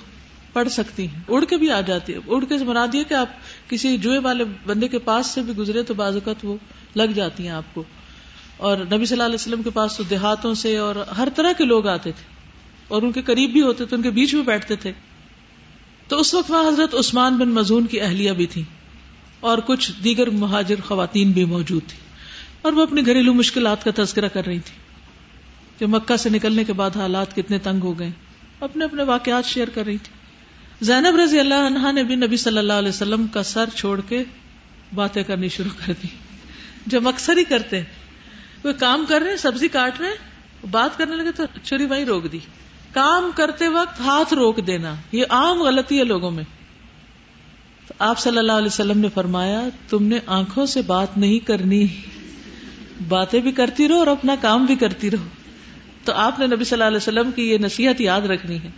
پڑھ 0.54 0.70
سکتی 0.70 1.08
ہیں۔ 1.08 1.20
اڑ 1.28 1.46
کے 1.46 1.58
بھی 1.58 1.72
آ 1.72 1.82
جاتی 1.82 2.14
ہے۔ 2.14 2.20
اڑ 2.28 2.46
کے 2.46 2.56
بنا 2.56 2.86
دیے 2.94 3.04
کہ 3.04 3.14
آپ 3.14 3.28
کسی 3.70 3.98
جوئے 3.98 4.20
والے 4.20 4.44
بندے 4.66 4.88
کے 4.88 5.00
پاس 5.00 5.28
سے 5.28 5.42
بھی 5.42 5.54
گزرے 5.58 5.84
تو 5.84 5.94
بعض 5.94 6.14
اوقات 6.14 6.46
وہ 6.46 6.58
لگ 6.96 7.12
جاتی 7.16 7.44
ہیں 7.44 7.52
آپ 7.52 7.64
کو۔ 7.74 7.84
اور 8.62 8.78
نبی 8.78 9.06
صلی 9.06 9.16
اللہ 9.16 9.24
علیہ 9.24 9.36
وسلم 9.36 9.64
کے 9.64 9.70
پاس 9.70 9.98
تو 9.98 10.04
دیہاتوں 10.04 10.54
سے 10.54 10.78
اور 10.78 10.96
ہر 10.96 11.28
طرح 11.36 11.52
کے 11.58 11.66
لوگ 11.66 11.88
آتے 11.88 12.12
تھے 12.12 12.24
اور 12.88 13.02
ان 13.02 13.12
کے 13.12 13.22
قریب 13.22 13.52
بھی 13.52 13.62
ہوتے 13.62 13.86
تھے، 13.86 13.96
ان 13.96 14.02
کے 14.02 14.10
بیچ 14.10 14.34
میں 14.34 14.44
بیٹھتے 14.44 14.76
تھے۔ 14.76 14.92
تو 16.08 16.20
اس 16.20 16.34
وقت 16.34 16.52
وہاں 16.52 16.68
حضرت 16.68 16.96
عثمان 16.96 17.38
بن 17.38 17.50
مزون 17.50 17.88
کی 17.88 18.02
اہلیہ 18.02 18.32
بھی 18.32 18.46
تھی 18.46 18.64
اور 19.40 19.58
کچھ 19.58 19.92
دیگر 20.04 20.30
مہاجر 20.30 20.82
خواتین 20.82 21.32
بھی 21.32 21.46
موجود 21.46 21.82
تھی 21.88 21.98
اور 22.62 22.74
وہ 22.74 22.82
اپنی 22.82 23.06
گھریلو 23.06 23.34
مشکلات 23.34 23.84
کا 23.84 23.92
تذکرہ 23.96 24.28
کر 24.28 24.46
رہی 24.46 24.60
تھی 24.60 24.76
کہ 25.80 25.86
مکہ 25.86 26.18
سے 26.18 26.30
نکلنے 26.30 26.64
کے 26.64 26.74
بعد 26.74 26.98
حالات 26.98 27.36
کتنے 27.36 27.58
تنگ 27.58 27.84
ہو 27.84 28.00
گئے۔ 28.00 28.12
اپنے 28.60 28.86
اپنے 28.86 29.04
واقعات 29.04 29.46
شیئر 29.46 29.70
کر 29.70 29.86
رہی 29.86 29.98
تھی 29.98 30.86
زینب 30.86 31.20
رضی 31.20 31.40
اللہ 31.40 31.66
عنہا 31.66 31.92
نے 31.92 32.04
بھی 32.04 32.16
نبی 32.16 32.38
صلی 32.38 32.58
اللہ 32.58 32.74
علیہ 32.74 32.90
وسلم 32.90 33.28
کا 33.28 33.44
سر 33.44 33.70
چھوڑ 33.76 34.02
کے 34.02 34.24
باتیں 34.96 35.24
کرنی 35.24 35.50
شروع 35.50 35.86
کر 35.86 35.94
دی۔ 36.04 36.08
جب 36.86 37.08
اکثر 37.08 37.38
ہی 37.38 37.44
کرتے 37.44 37.82
وہ 38.64 38.72
کام 38.80 39.06
کر 39.10 39.22
رہے 39.22 39.38
سبزی 39.38 39.68
کاٹ 39.68 40.02
رہے 40.02 40.32
بات 40.72 40.98
کرنے 40.98 41.16
لگے 41.16 41.32
تو 41.32 41.44
چھری 41.64 41.86
وہیں 41.86 42.06
روک 42.06 42.32
دی۔ 42.32 42.40
کام 42.94 43.32
کرتے 43.36 43.68
وقت 43.68 44.00
ہاتھ 44.00 44.34
روک 44.34 44.68
دینا، 44.68 44.96
یہ 45.12 45.26
عام 45.30 45.62
غلطی 45.62 46.00
ہے 46.00 46.04
لوگوں 46.04 46.32
میں۔ 46.32 46.44
تو 47.88 47.94
آپ 48.00 48.20
صلی 48.20 48.38
اللہ 48.38 48.52
علیہ 48.52 48.68
وسلم 48.68 48.98
نے 48.98 49.08
فرمایا، 49.14 49.62
تم 49.90 50.04
نے 50.04 50.20
آنکھوں 50.26 50.66
سے 50.66 50.82
بات 50.82 51.18
نہیں 51.18 51.48
کرنی۔ 51.48 51.88
باتیں 53.08 53.40
بھی 53.40 53.52
کرتی 53.52 53.88
رہو 53.88 53.98
اور 53.98 54.08
اپنا 54.08 54.36
کام 54.42 54.66
بھی 54.66 54.76
کرتی 54.76 55.12
رہو۔ 55.12 55.28
تو 56.06 56.14
آپ 56.14 56.40
نے 56.40 56.48
نبی 56.48 56.64
صلی 56.64 56.76
اللہ 56.76 56.84
علیہ 56.84 56.98
وسلم 56.98 57.32
کی 57.32 57.52
یہ 57.52 57.58
نصیحت 57.58 58.02
یاد 58.02 58.22
رکھنی 58.22 58.60
ہے 58.64 58.70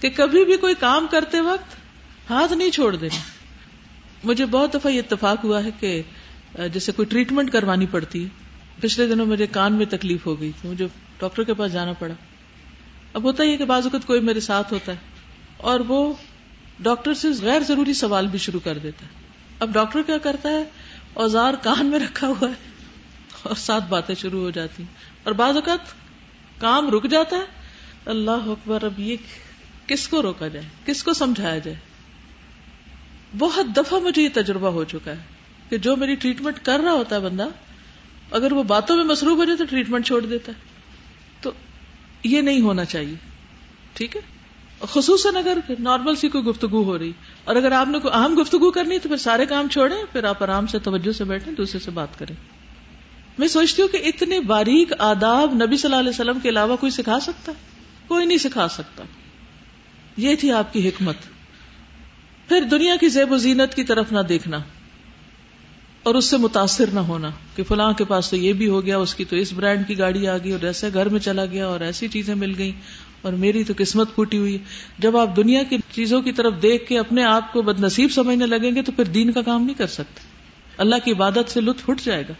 کہ 0.00 0.10
کبھی 0.16 0.44
بھی 0.44 0.56
کوئی 0.56 0.74
کام 0.74 1.06
کرتے 1.10 1.40
وقت 1.40 1.74
ہاتھ 2.30 2.52
نہیں 2.52 2.70
چھوڑ 2.70 2.96
دینا۔ 2.96 3.20
مجھے 4.24 4.46
بہت 4.46 4.74
دفعہ 4.74 4.92
یہ 4.92 5.02
اتفاق 5.08 5.44
ہوا 5.44 5.64
ہے 5.64 5.70
کہ 5.80 6.02
جیسے 6.72 6.92
کوئی 6.92 7.06
ٹریٹمنٹ 7.06 7.52
کروانی 7.52 7.86
پڑتی۔ 7.86 8.26
پچھلے 8.80 9.06
دنوں 9.06 9.26
مجھے 9.26 9.46
کان 9.46 9.72
میں 9.72 9.86
تکلیف 9.86 10.26
ہو 10.26 10.40
گئی 10.40 10.52
تو 10.62 10.68
مجھے 10.68 10.86
ڈاکٹر 11.18 11.42
کے 11.42 11.54
پاس 11.54 11.72
جانا 11.72 11.92
پڑا۔ 11.92 12.14
اب 13.14 13.22
ہوتا 13.22 13.42
ہی 13.42 13.56
کہ 13.56 13.64
بعض 13.64 13.82
اوقات 13.84 14.06
کوئی 14.06 14.20
میرے 14.20 14.40
ساتھ 14.40 14.72
ہوتا 14.72 14.92
ہے 14.92 14.96
اور 15.56 15.80
وہ 15.80 16.12
ڈاکٹر 16.80 17.14
سے 17.14 17.28
غیر 17.42 17.60
ضروری 17.60 17.92
سوال 17.92 18.26
بھی 18.26 18.38
شروع 18.38 18.60
کر 18.64 18.78
دیتا 18.78 19.06
ہے۔ 19.06 19.10
اب 19.60 19.72
ڈاکٹر 19.72 20.02
کیا 20.02 20.18
کرتا 20.18 20.48
ہے؟ 20.48 20.64
اوزار 21.14 21.54
کان 21.62 21.86
میں 21.86 21.98
رکھا 21.98 22.26
ہوا 22.26 22.48
ہے 22.48 22.70
اور 23.42 23.54
سات 23.54 23.88
باتیں 23.88 24.14
شروع 24.14 24.40
ہو 24.40 24.50
جاتی 24.50 24.82
اور 25.22 25.32
بعض 25.32 25.54
اوقات 25.54 25.78
کام 26.60 26.90
رک 26.90 27.10
جاتا 27.10 27.36
ہے۔ 27.36 27.62
اللہ 28.06 28.30
اکبر، 28.30 28.84
اب 28.84 29.00
یہ 29.00 29.16
کس 29.86 30.08
کو 30.08 30.22
روکا 30.22 30.48
جائے؟ 30.48 30.66
کس 30.86 31.04
کو 31.04 31.12
سمجھایا 31.12 31.58
جائے؟ 31.58 31.76
بہت 33.38 33.66
دفعہ 33.76 33.98
مجھے 34.00 34.22
یہ 34.22 34.28
تجربہ 34.34 34.68
ہو 34.68 34.84
چکا 34.84 35.10
ہے 35.10 35.22
کہ 35.68 35.78
جو 35.78 35.96
میری 35.96 36.14
ٹریٹمنٹ 36.14 36.58
کر 36.62 36.80
رہا 36.84 36.92
ہوتا 36.92 37.16
ہے 37.16 37.20
بندہ 37.20 37.46
اگر 38.32 38.52
وہ 38.52 38.62
باتوں 38.62 38.96
میں 38.96 39.04
مصروف 39.04 39.38
ہو 39.38 39.44
جائے 39.44 39.58
تو 39.58 39.64
ٹریٹمنٹ 39.64 40.06
چھوڑ 40.06 40.26
دیتا 40.26 40.52
ہے۔ 40.52 40.56
تو 41.40 41.50
یہ 42.24 42.40
نہیں 42.40 42.60
ہونا 42.60 42.84
چاہیے۔ 42.84 43.14
ٹھیک 43.92 44.16
ہے؟ 44.16 44.20
خصوصاً 44.80 45.36
اگر 45.36 45.58
نارمل 45.78 46.14
سی 46.14 46.28
کوئی 46.28 46.44
گفتگو 46.44 46.82
ہو 46.82 46.98
رہی۔ 46.98 47.12
اور 47.44 47.56
اگر 47.56 47.72
آپ 47.72 47.88
نے 47.88 47.98
کوئی 47.98 48.14
اہم 48.14 48.40
گفتگو 48.42 48.70
کرنی 48.70 48.98
تو 48.98 49.08
پھر 49.08 49.16
سارے 49.16 49.46
کام 49.46 49.68
چھوڑیں، 49.68 50.04
پھر 50.12 50.24
آپ 50.24 50.42
آرام 50.42 50.66
سے 50.66 50.78
توجہ 50.78 51.12
سے 51.12 51.24
بیٹھیں، 51.24 51.52
دوسرے 51.52 51.80
سے 51.80 51.90
بات 51.90 52.18
کریں۔ 52.18 52.36
میں 53.38 53.48
سوچتی 53.48 53.82
ہوں 53.82 53.88
کہ 53.88 53.96
اتنے 53.96 54.40
باریک 54.40 54.92
آداب 54.98 55.54
نبی 55.54 55.76
صلی 55.76 55.88
اللہ 55.88 56.00
علیہ 56.00 56.10
وسلم 56.10 56.40
کے 56.40 56.48
علاوہ 56.48 56.76
کوئی 56.76 56.90
سکھا 56.90 57.20
سکتا؟ 57.20 57.52
کوئی 58.08 58.26
نہیں 58.26 58.38
سکھا 58.38 58.68
سکتا۔ 58.68 59.04
یہ 60.16 60.34
تھی 60.34 60.52
آپ 60.52 60.72
کی 60.72 60.88
حکمت۔ 60.88 61.16
پھر 62.48 62.60
دنیا 62.60 62.96
کی 63.00 63.08
زیب 63.08 63.32
و 63.32 63.36
زینت 63.36 63.74
کی 63.74 63.84
طرف 63.84 64.12
نہ 64.12 64.20
دیکھنا۔ 64.20 64.58
اور 66.02 66.14
اس 66.14 66.24
سے 66.24 66.36
متاثر 66.36 66.84
نہ 66.92 67.00
ہونا 67.00 67.30
کہ 67.56 67.62
فلاں 67.62 67.92
کے 67.92 68.04
پاس 68.04 68.30
تو 68.30 68.36
یہ 68.36 68.52
بھی 68.52 68.68
ہو 68.68 68.86
گیا، 68.86 68.98
اس 68.98 69.14
کی 69.14 69.24
تو 69.24 69.36
اس 69.36 69.52
برانڈ 69.52 69.88
کی 69.88 69.98
گاڑی 69.98 70.28
آ 70.28 70.36
گئی 70.36 70.52
اور 70.52 70.64
ایسے 70.64 70.88
گھر 70.94 71.08
میں 71.08 71.20
چلا 71.20 71.46
گیا 71.46 71.66
اور 71.66 71.80
ایسی 71.80 72.08
چیزیں 72.08 72.34
مل 72.34 72.54
گئی 72.58 72.72
اور 73.22 73.32
میری 73.32 73.64
تو 73.64 73.72
قسمت 73.76 74.14
پھوٹی 74.14 74.38
ہوئی۔ 74.38 74.58
جب 74.98 75.16
آپ 75.16 75.36
دنیا 75.36 75.62
کی 75.62 75.76
چیزوں 75.90 76.22
کی 76.22 76.32
طرف 76.32 76.52
دیکھ 76.62 76.86
کے 76.86 76.98
اپنے 76.98 77.24
آپ 77.24 77.52
کو 77.52 77.62
بد 77.62 77.80
نصیب 77.80 78.12
سمجھنے 78.12 78.46
لگیں 78.46 78.74
گے 78.74 78.82
تو 78.82 78.92
پھر 78.92 79.04
دین 79.04 79.32
کا 79.32 79.42
کام 79.42 79.64
نہیں 79.64 79.78
کر 79.78 79.86
سکتے۔ 79.86 80.20
اللہ 80.78 80.94
کی 81.04 81.12
عبادت 81.12 81.50
سے 81.50 81.60
لطف 81.60 81.90
اٹھ 81.90 82.02
جائے 82.04 82.22
گا۔ 82.28 82.32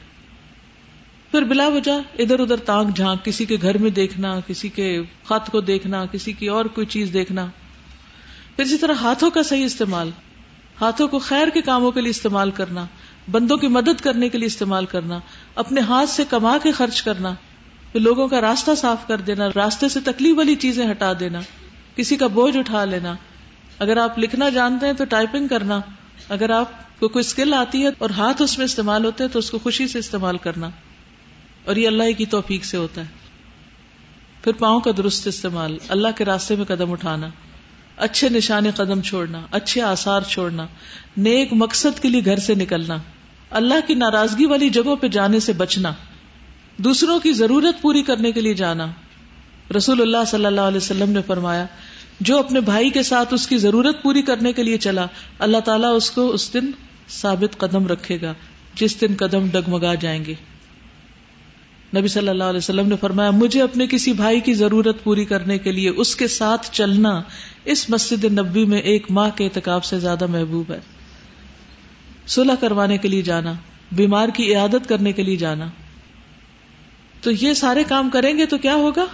پھر 1.30 1.42
بلا 1.42 1.68
وجہ 1.68 1.92
ادھر 2.18 2.40
ادھر 2.40 2.56
تانگ 2.56 2.90
جھانک، 2.90 3.24
کسی 3.24 3.44
کے 3.44 3.56
گھر 3.62 3.78
میں 3.78 3.90
دیکھنا، 3.90 4.40
کسی 4.46 4.68
کے 4.68 5.02
خط 5.24 5.50
کو 5.50 5.60
دیکھنا، 5.60 6.06
کسی 6.06 6.32
کی 6.32 6.46
اور 6.46 6.64
کوئی 6.64 6.86
چیز 6.86 7.10
دیکھنا۔ 7.12 7.46
پھر 8.56 8.64
اسی 8.64 8.78
طرح 8.78 8.92
ہاتھوں 8.92 9.30
کا 9.30 9.42
صحیح 9.42 9.64
استعمال، 9.64 10.10
ہاتھوں 10.80 11.08
کو 11.08 11.18
خیر 11.18 11.48
کے 11.54 11.60
کاموں 11.60 11.90
کے 11.90 12.00
لیے 12.00 12.10
استعمال 12.10 12.50
کرنا۔ 12.50 12.86
بندوں 13.30 13.56
کی 13.56 13.68
مدد 13.68 14.00
کرنے 14.00 14.28
کے 14.28 14.38
لیے 14.38 14.46
استعمال 14.46 14.86
کرنا، 14.86 15.18
اپنے 15.54 15.80
ہاتھ 15.80 16.10
سے 16.10 16.24
کما 16.30 16.58
کے 16.62 16.72
خرچ 16.72 17.02
کرنا، 17.02 17.34
پھر 17.92 18.00
لوگوں 18.00 18.28
کا 18.28 18.40
راستہ 18.40 18.70
صاف 18.76 19.06
کر 19.06 19.18
دینا، 19.18 19.44
راستے 19.56 19.88
سے 19.88 20.00
تکلیف 20.00 20.38
والی 20.38 20.54
چیزیں 20.54 20.90
ہٹا 20.90 21.12
دینا، 21.20 21.40
کسی 21.96 22.16
کا 22.16 22.26
بوجھ 22.26 22.56
اٹھا 22.56 22.84
لینا۔ 22.84 23.14
اگر 23.78 23.96
آپ 23.96 24.18
لکھنا 24.18 24.48
جانتے 24.48 24.86
ہیں 24.86 24.92
تو 24.92 25.04
ٹائپنگ 25.04 25.48
کرنا۔ 25.48 25.80
اگر 26.28 26.50
آپ 26.50 27.00
کو 27.00 27.08
کوئی 27.08 27.20
اسکل 27.20 27.54
آتی 27.54 27.82
ہے 27.82 27.90
اور 27.98 28.10
ہاتھ 28.10 28.42
اس 28.42 28.58
میں 28.58 28.64
استعمال 28.64 29.04
ہوتے 29.04 29.24
ہیں 29.24 29.30
تو 29.30 29.38
اس 29.38 29.50
کو 29.50 29.58
خوشی 29.58 29.88
سے 29.88 29.98
استعمال 29.98 30.38
کرنا۔ 30.38 30.70
اور 31.64 31.76
یہ 31.76 31.86
اللہ 31.86 32.02
کی 32.18 32.26
توفیق 32.26 32.64
سے 32.64 32.76
ہوتا 32.76 33.00
ہے۔ 33.00 33.06
پھر 34.44 34.52
پاؤں 34.52 34.80
کا 34.80 34.90
درست 34.96 35.26
استعمال، 35.26 35.78
اللہ 35.88 36.08
کے 36.16 36.24
راستے 36.24 36.56
میں 36.56 36.64
قدم 36.64 36.92
اٹھانا۔ 36.92 37.28
اچھے 37.96 38.28
نشانے 38.28 38.70
قدم 38.74 39.00
چھوڑنا، 39.00 39.40
اچھے 39.50 39.82
آسار 39.82 40.22
چھوڑنا، 40.22 40.66
نیک 41.16 41.48
مقصد 41.52 42.00
کے 42.00 42.08
لیے 42.08 42.24
گھر 42.24 42.36
سے 42.36 42.54
نکلنا، 42.54 42.96
اللہ 43.50 43.86
کی 43.86 43.94
ناراضگی 43.94 44.46
والی 44.46 44.68
جگہوں 44.68 44.96
پہ 44.96 45.08
جانے 45.08 45.40
سے 45.40 45.52
بچنا، 45.52 45.92
دوسروں 46.76 47.20
کی 47.20 47.32
ضرورت 47.32 47.82
پوری 47.82 48.02
کرنے 48.02 48.32
کے 48.32 48.40
لیے 48.40 48.54
جانا۔ 48.54 48.86
رسول 49.76 50.00
اللہ 50.02 50.24
صلی 50.26 50.46
اللہ 50.46 50.60
علیہ 50.60 50.76
وسلم 50.76 51.10
نے 51.10 51.20
فرمایا، 51.26 51.66
جو 52.20 52.38
اپنے 52.38 52.60
بھائی 52.60 52.90
کے 52.90 53.02
ساتھ 53.02 53.34
اس 53.34 53.46
کی 53.46 53.58
ضرورت 53.58 54.02
پوری 54.02 54.22
کرنے 54.22 54.52
کے 54.52 54.62
لیے 54.62 54.78
چلا، 54.78 55.06
اللہ 55.38 55.60
تعالیٰ 55.64 55.96
اس 55.96 56.10
کو 56.10 56.28
اس 56.28 56.54
دن 56.54 56.70
ثابت 57.10 57.58
قدم 57.58 57.86
رکھے 57.86 58.20
گا، 58.22 58.32
جس 58.74 59.00
دن 59.00 59.14
قدم 59.18 59.48
ڈگمگا 59.52 59.94
جائیں 59.94 60.24
گے۔ 60.24 60.34
نبی 61.96 62.08
صلی 62.08 62.28
اللہ 62.28 62.44
علیہ 62.44 62.58
وسلم 62.58 62.88
نے 62.88 62.96
فرمایا، 63.00 63.30
مجھے 63.30 63.62
اپنے 63.62 63.86
کسی 63.86 64.12
بھائی 64.12 64.40
کی 64.40 64.54
ضرورت 64.54 65.04
پوری 65.04 65.24
کرنے 65.24 65.58
کے 65.58 65.72
لیے 65.72 65.88
اس 65.88 66.16
کے 66.16 66.28
ساتھ 66.28 66.68
چلنا 66.72 67.22
اس 67.64 67.90
مسجد 67.90 68.24
نبی 68.24 68.64
میں 68.64 68.78
ایک 68.78 69.10
ماہ 69.10 69.30
کے 69.36 69.44
اعتکاب 69.44 69.84
سے 69.84 69.98
زیادہ 69.98 70.26
محبوب 70.26 70.72
ہے۔ 70.72 70.80
صلح 72.26 72.54
کروانے 72.54 72.98
کے 72.98 73.08
لیے 73.08 73.22
جانا، 73.22 73.52
بیمار 73.92 74.28
کی 74.28 74.54
عیادت 74.54 74.88
کرنے 74.88 75.12
کے 75.12 75.22
لیے 75.22 75.36
جانا۔ 75.36 75.68
تو 77.20 77.30
یہ 77.30 77.52
سارے 77.52 77.84
کام 77.88 78.10
کریں 78.10 78.38
گے 78.38 78.46
تو 78.46 78.58
کیا 78.58 78.74
ہوگا؟ 78.74 79.06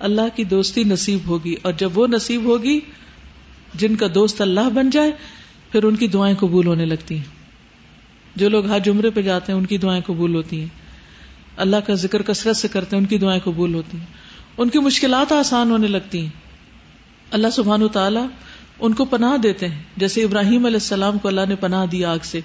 اللہ 0.00 0.36
کی 0.36 0.44
دوستی 0.44 0.84
نصیب 0.84 1.18
ہوگی 1.26 1.54
اور 1.62 1.72
جب 1.72 1.98
وہ 1.98 2.06
نصیب 2.06 2.44
ہوگی، 2.44 2.80
جن 3.74 3.96
کا 3.96 4.06
دوست 4.14 4.40
اللہ 4.40 4.70
بن 4.74 4.90
جائے، 4.90 5.12
پھر 5.72 5.84
ان 5.84 5.96
کی 5.96 6.08
دعائیں 6.08 6.36
قبول 6.36 6.66
ہونے 6.66 6.84
لگتی 6.84 7.16
ہیں۔ 7.16 7.24
جو 8.36 8.48
لوگ 8.48 8.66
ہر 8.66 8.78
جمرے 8.78 9.10
پہ 9.10 9.22
جاتے 9.22 9.52
ہیں، 9.52 9.58
ان 9.58 9.66
کی 9.66 9.78
دعائیں 9.78 10.02
قبول 10.06 10.34
ہوتی 10.34 10.60
ہیں۔ 10.60 10.87
اللہ 11.58 11.76
کا 11.76 11.94
ذکر 11.94 12.22
کثرت 12.22 12.56
سے 12.56 12.68
کرتے 12.68 12.96
ہیں، 12.96 13.02
ان 13.02 13.08
کی 13.08 13.18
دعائیں 13.18 13.40
قبول 13.44 13.74
ہوتی 13.74 13.98
ہیں۔ 13.98 14.06
ان 14.58 14.68
کی 14.68 14.78
مشکلات 14.78 15.32
آسان 15.32 15.70
ہونے 15.70 15.86
لگتی 15.86 16.20
ہیں۔ 16.20 16.30
اللہ 17.30 17.48
سبحان 17.52 17.82
و 17.82 17.88
تعالیٰ 17.88 18.26
ان 18.80 18.92
کو 18.92 19.04
پناہ 19.04 19.36
دیتے 19.36 19.68
ہیں۔ 19.68 19.82
جیسے 19.96 20.24
ابراہیم 20.24 20.66
علیہ 20.66 20.76
السلام 20.76 21.18
کو 21.18 21.28
اللہ 21.28 21.40
نے 21.48 21.54
پناہ 21.54 21.86
دی 21.86 22.04
آگ 22.04 22.18
سے۔ 22.22 22.40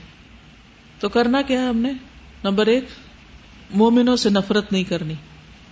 تو 0.99 1.09
کرنا 1.09 1.41
کیا 1.41 1.61
ہے 1.61 1.67
ہم 1.67 1.77
نے؟ 1.77 1.91
نمبر 2.43 2.67
ایک، 2.67 2.85
مومنوں 3.73 4.15
سے 4.15 4.29
نفرت 4.29 4.71
نہیں 4.71 4.83
کرنی۔ 4.83 5.13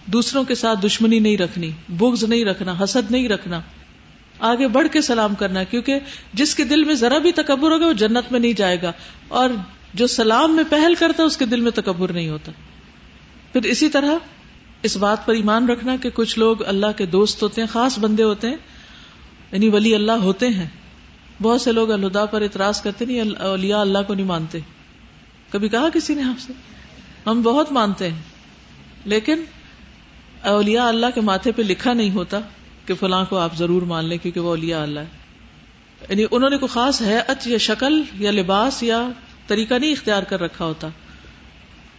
دوسروں 0.05 0.43
کے 0.43 0.55
ساتھ 0.55 0.85
دشمنی 0.85 1.19
نہیں 1.19 1.37
رکھنی۔ 1.37 1.69
بغض 1.89 2.23
نہیں 2.23 2.45
رکھنا، 2.45 2.75
حسد 2.83 3.11
نہیں 3.11 3.29
رکھنا۔ 3.29 3.61
آگے 4.39 4.67
بڑھ 4.67 4.87
کے 4.91 5.01
سلام 5.01 5.35
کرنا، 5.35 5.63
کیونکہ 5.63 5.99
جس 6.33 6.55
کے 6.55 6.63
دل 6.63 6.83
میں 6.83 6.95
ذرا 6.95 7.17
بھی 7.17 7.31
تکبر 7.31 7.71
ہوگا، 7.71 7.87
وہ 7.87 7.93
جنت 7.93 8.31
میں 8.31 8.39
نہیں 8.39 8.53
جائے 8.53 8.77
گا۔ 8.81 8.91
اور 9.27 9.49
جو 9.93 10.07
سلام 10.07 10.55
میں 10.55 10.63
پہل 10.69 10.93
کرتا 10.99 11.23
ہے، 11.23 11.27
اس 11.27 11.37
کے 11.37 11.45
دل 11.45 11.61
میں 11.61 11.71
تکبر 11.71 12.11
نہیں 12.11 12.29
ہوتا۔ 12.29 12.51
پھر 13.53 13.63
اسی 13.63 13.89
طرح 13.89 14.11
اس 14.81 14.97
بات 14.97 15.25
پر 15.25 15.33
ایمان 15.33 15.69
رکھنا 15.69 15.95
کہ 15.95 16.09
کچھ 16.13 16.39
لوگ 16.39 16.63
اللہ 16.63 16.91
کے 16.97 17.05
دوست 17.05 17.43
ہوتے 17.43 17.61
ہیں، 17.61 17.67
خاص 17.67 17.99
بندے 17.99 18.23
ہوتے 18.23 18.47
ہیں 18.47 18.57
یعنی 19.51 19.69
ولی 19.69 19.95
اللہ 19.95 20.11
ہوتے 20.11 20.47
ہیں۔ 20.47 20.67
بہت 21.41 21.61
سے 21.61 21.71
لوگ 21.71 21.91
اللہ 21.91 22.25
پر 22.25 22.41
اعتراض 22.41 22.81
کرتے 22.81 23.05
نہیں 23.05 23.19
اولیاء 23.39 23.79
اللہ 23.79 23.97
کو 24.07 24.13
نہیں 24.13 24.25
مانتے۔ 24.25 24.59
کبھی 25.49 25.69
کہا 25.69 25.89
کسی 25.93 26.15
نے 26.15 26.23
آپ 26.23 26.39
سے؟ 26.39 26.53
ہم 27.27 27.41
بہت 27.41 27.71
مانتے 27.71 28.09
ہیں، 28.09 28.19
لیکن 29.05 29.43
اولیاء 30.41 30.85
اللہ 30.85 31.05
کے 31.15 31.21
ماتھے 31.21 31.51
پہ 31.51 31.61
لکھا 31.61 31.93
نہیں 31.93 32.11
ہوتا 32.11 32.39
کہ 32.85 32.93
فلاں 32.93 33.25
کو 33.29 33.37
آپ 33.37 33.55
ضرور 33.55 33.81
مان 33.81 34.05
لیں 34.05 34.17
کیونکہ 34.17 34.39
وہ 34.39 34.49
اولیاء 34.49 34.81
اللہ 34.81 34.99
ہے 34.99 35.19
یعنی 36.09 36.25
انہوں 36.31 36.49
نے 36.49 36.57
کوئی 36.57 36.73
خاص 36.73 37.01
حیت 37.01 37.47
یا 37.47 37.57
شکل 37.57 38.01
یا 38.19 38.31
لباس 38.31 38.83
یا 38.83 39.07
طریقہ 39.47 39.73
نہیں 39.73 39.91
اختیار 39.91 40.23
کر 40.23 40.41
رکھا 40.41 40.65
ہوتا۔ 40.65 40.87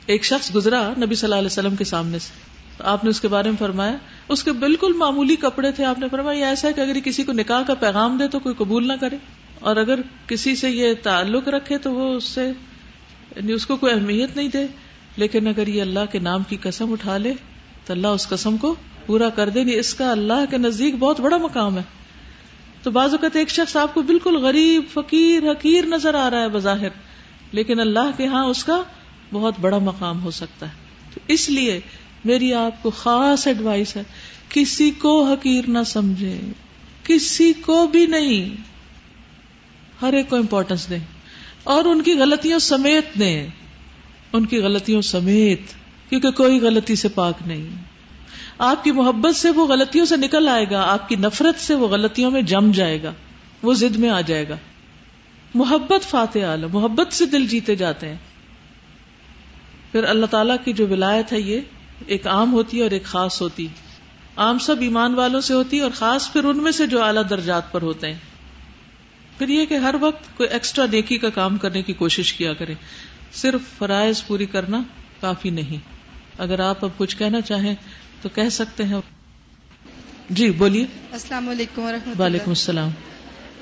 ایک 0.06 0.24
شخص 0.24 0.54
گزرا 0.54 0.92
نبی 0.98 1.14
صلی 1.14 1.26
اللہ 1.26 1.34
علیہ 1.34 1.46
وسلم 1.46 1.76
کے 1.76 1.84
سامنے 1.84 2.18
سے۔ 2.18 2.52
آپ 2.78 3.04
نے 3.04 3.10
اس 3.10 3.20
کے 3.20 3.28
بارے 3.28 3.48
میں 3.48 3.56
فرمایا، 3.56 3.96
اس 4.28 4.44
کے 4.44 4.52
بالکل 4.52 4.92
معمولی 4.92 5.36
کپڑے 5.36 5.70
تھے، 5.70 5.84
آپ 5.84 5.98
نے 5.98 6.08
فرمایا، 6.08 6.38
یہ 6.38 6.44
ایسا 6.44 6.68
ہے 6.68 6.72
کہ 6.72 6.80
اگر 6.80 6.98
کسی 7.04 7.24
کو 7.24 7.32
نکاح 7.32 7.62
کا 7.62 7.74
پیغام 7.74 8.16
دے 8.16 8.28
تو 8.28 8.38
کوئی 8.38 8.54
قبول 8.58 8.88
نہ 8.88 8.92
کرے۔ 9.00 9.16
اور 9.58 9.76
اگر 9.76 10.00
کسی 10.26 10.56
سے 10.56 10.70
یہ 10.70 10.94
تعلق 11.02 11.48
رکھے 11.48 11.78
تو 11.78 11.92
وہ 11.92 12.14
اس 12.14 12.24
سے 12.24 12.46
یعنی 13.36 13.52
اس 13.52 13.66
کو 13.66 13.76
کوئی 13.76 13.92
اہمیت 13.92 14.36
نہیں 14.36 14.48
دے۔ 14.48 14.66
لیکن 15.16 15.46
اگر 15.46 15.66
یہ 15.66 15.82
اللہ 15.82 16.00
کے 16.12 16.18
نام 16.18 16.42
کی 16.42 16.56
قسم 16.62 16.92
اٹھا 16.92 17.16
لے، 17.16 17.32
تو 17.86 17.92
اللہ 17.92 18.06
اس 18.06 18.28
قسم 18.28 18.56
کو 18.56 18.74
پورا 19.06 19.28
کر 19.28 19.48
دے۔ 19.48 19.64
نہیں 19.64 19.76
اس 19.76 19.94
کا 19.94 20.10
اللہ 20.10 20.44
کے 20.50 20.58
نزدیک 20.58 20.94
بہت 20.98 21.20
بڑا 21.20 21.36
مقام 21.36 21.78
ہے۔ 21.78 21.82
تو 22.82 22.90
بعض 22.90 23.10
اوقات 23.10 23.36
ایک 23.36 23.50
شخص 23.50 23.76
آپ 23.76 23.94
کو 23.94 24.02
بالکل 24.02 24.36
غریب، 24.36 24.82
فقیر، 24.92 25.50
حقیر 25.50 25.84
نظر 25.84 26.14
آ 26.14 26.30
رہا 26.30 26.42
ہے 26.42 26.48
بظاہر۔ 26.48 26.88
لیکن 27.52 27.80
اللہ 27.80 28.10
کے 28.16 28.26
ہاں 28.26 28.44
اس 28.44 28.64
کا 28.64 28.82
بہت 29.32 29.54
بڑا 29.60 29.78
مقام 29.78 30.22
ہو 30.22 30.30
سکتا 30.30 30.66
ہے۔ 30.66 30.72
تو 31.14 31.20
اس 31.28 31.50
لیے 31.50 31.80
میری 32.24 32.54
آپ 32.54 32.82
کو 32.82 32.90
خاص 32.90 33.46
ایڈوائس 33.46 33.96
ہے، 33.96 34.02
کسی 34.48 34.90
کو 34.90 35.24
حقیر 35.24 35.64
نہ 35.68 35.78
سمجھے، 35.86 36.40
کسی 37.04 37.52
کو 37.52 37.86
بھی 37.86 38.06
نہیں۔ 38.06 38.56
ہر 40.02 40.12
ایک 40.12 40.28
کو 40.28 40.36
امپورٹینس 40.36 40.90
دیں۔ 40.90 40.98
اور 41.64 41.84
ان 41.84 42.02
کی 42.02 42.12
غلطیوں 42.12 42.58
سمیت 42.58 43.18
دیں۔ 43.18 43.46
ان 44.32 44.46
کی 44.46 44.58
غلطیوں 44.58 45.02
سمیت، 45.02 45.60
کیونکہ 46.08 46.30
کوئی 46.30 46.60
غلطی 46.60 46.94
سے 46.94 47.08
پاک 47.08 47.34
نہیں۔ 47.46 47.68
آپ 48.58 48.84
کی 48.84 48.92
محبت 48.92 49.36
سے 49.36 49.50
وہ 49.50 49.66
غلطیوں 49.66 50.04
سے 50.04 50.16
نکل 50.16 50.48
آئے 50.48 50.66
گا، 50.70 50.92
آپ 50.92 51.08
کی 51.08 51.16
نفرت 51.16 51.60
سے 51.60 51.74
وہ 51.74 51.88
غلطیوں 51.88 52.30
میں 52.30 52.42
جم 52.42 52.70
جائے 52.70 53.02
گا، 53.02 53.12
وہ 53.62 53.74
زد 53.74 53.96
میں 53.96 54.08
آ 54.08 54.20
جائے 54.20 54.48
گا۔ 54.48 54.56
محبت 55.54 56.10
فاتح 56.10 56.38
عالم، 56.38 56.68
محبت 56.72 57.12
سے 57.12 57.26
دل 57.26 57.46
جیتے 57.46 57.74
جاتے 57.74 58.08
ہیں۔ 58.08 58.16
پھر 59.92 60.04
اللہ 60.04 60.26
تعالیٰ 60.26 60.56
کی 60.64 60.72
جو 60.72 60.88
ولایت 60.88 61.32
ہے 61.32 61.40
یہ 61.40 61.60
ایک 62.06 62.26
عام 62.26 62.52
ہوتی 62.52 62.78
ہے 62.78 62.82
اور 62.82 62.90
ایک 62.90 63.04
خاص 63.04 63.42
ہوتی 63.42 63.66
عام 64.36 64.58
سب 64.58 64.80
ایمان 64.80 65.14
والوں 65.14 65.40
سے 65.40 65.54
ہوتی 65.54 65.76
ہے 65.76 65.82
اور 65.82 65.90
خاص 65.94 66.32
پھر 66.32 66.44
ان 66.44 66.56
میں 66.56 66.72
سے 66.72 66.86
جو 66.86 67.04
اعلیٰ 67.04 67.22
درجات 67.30 67.72
پر 67.72 67.82
ہوتے 67.82 68.06
ہیں۔ 68.06 68.18
پھر 69.38 69.48
یہ 69.48 69.66
کہ 69.66 69.74
ہر 69.74 69.94
وقت 70.00 70.36
کوئی 70.36 70.48
ایکسٹرا 70.48 70.86
نیکی 70.92 71.18
کا 71.18 71.30
کام 71.30 71.58
کرنے 71.58 71.82
کی 71.82 71.92
کوشش 71.92 72.32
کیا 72.32 72.52
کرے۔ 72.52 72.74
صرف 73.32 73.60
فرائض 73.78 74.24
پوری 74.26 74.46
کرنا 74.46 74.82
کافی 75.20 75.50
نہیں۔ 75.50 75.76
اگر 76.38 76.60
آپ 76.60 76.84
اب 76.84 76.90
کچھ 76.96 77.16
کہنا 77.16 77.40
چاہیں 77.40 77.74
تو 78.22 78.28
کہہ 78.28 78.48
سکتے 78.48 78.84
ہیں۔ 78.84 79.00
جی 80.30 80.50
بولیے۔ 80.50 80.86
السلام 81.12 81.48
علیکم 81.48 81.82
ورحمۃ 81.82 82.20
وعلیکم 82.20 82.50
السلام۔ 82.50 82.90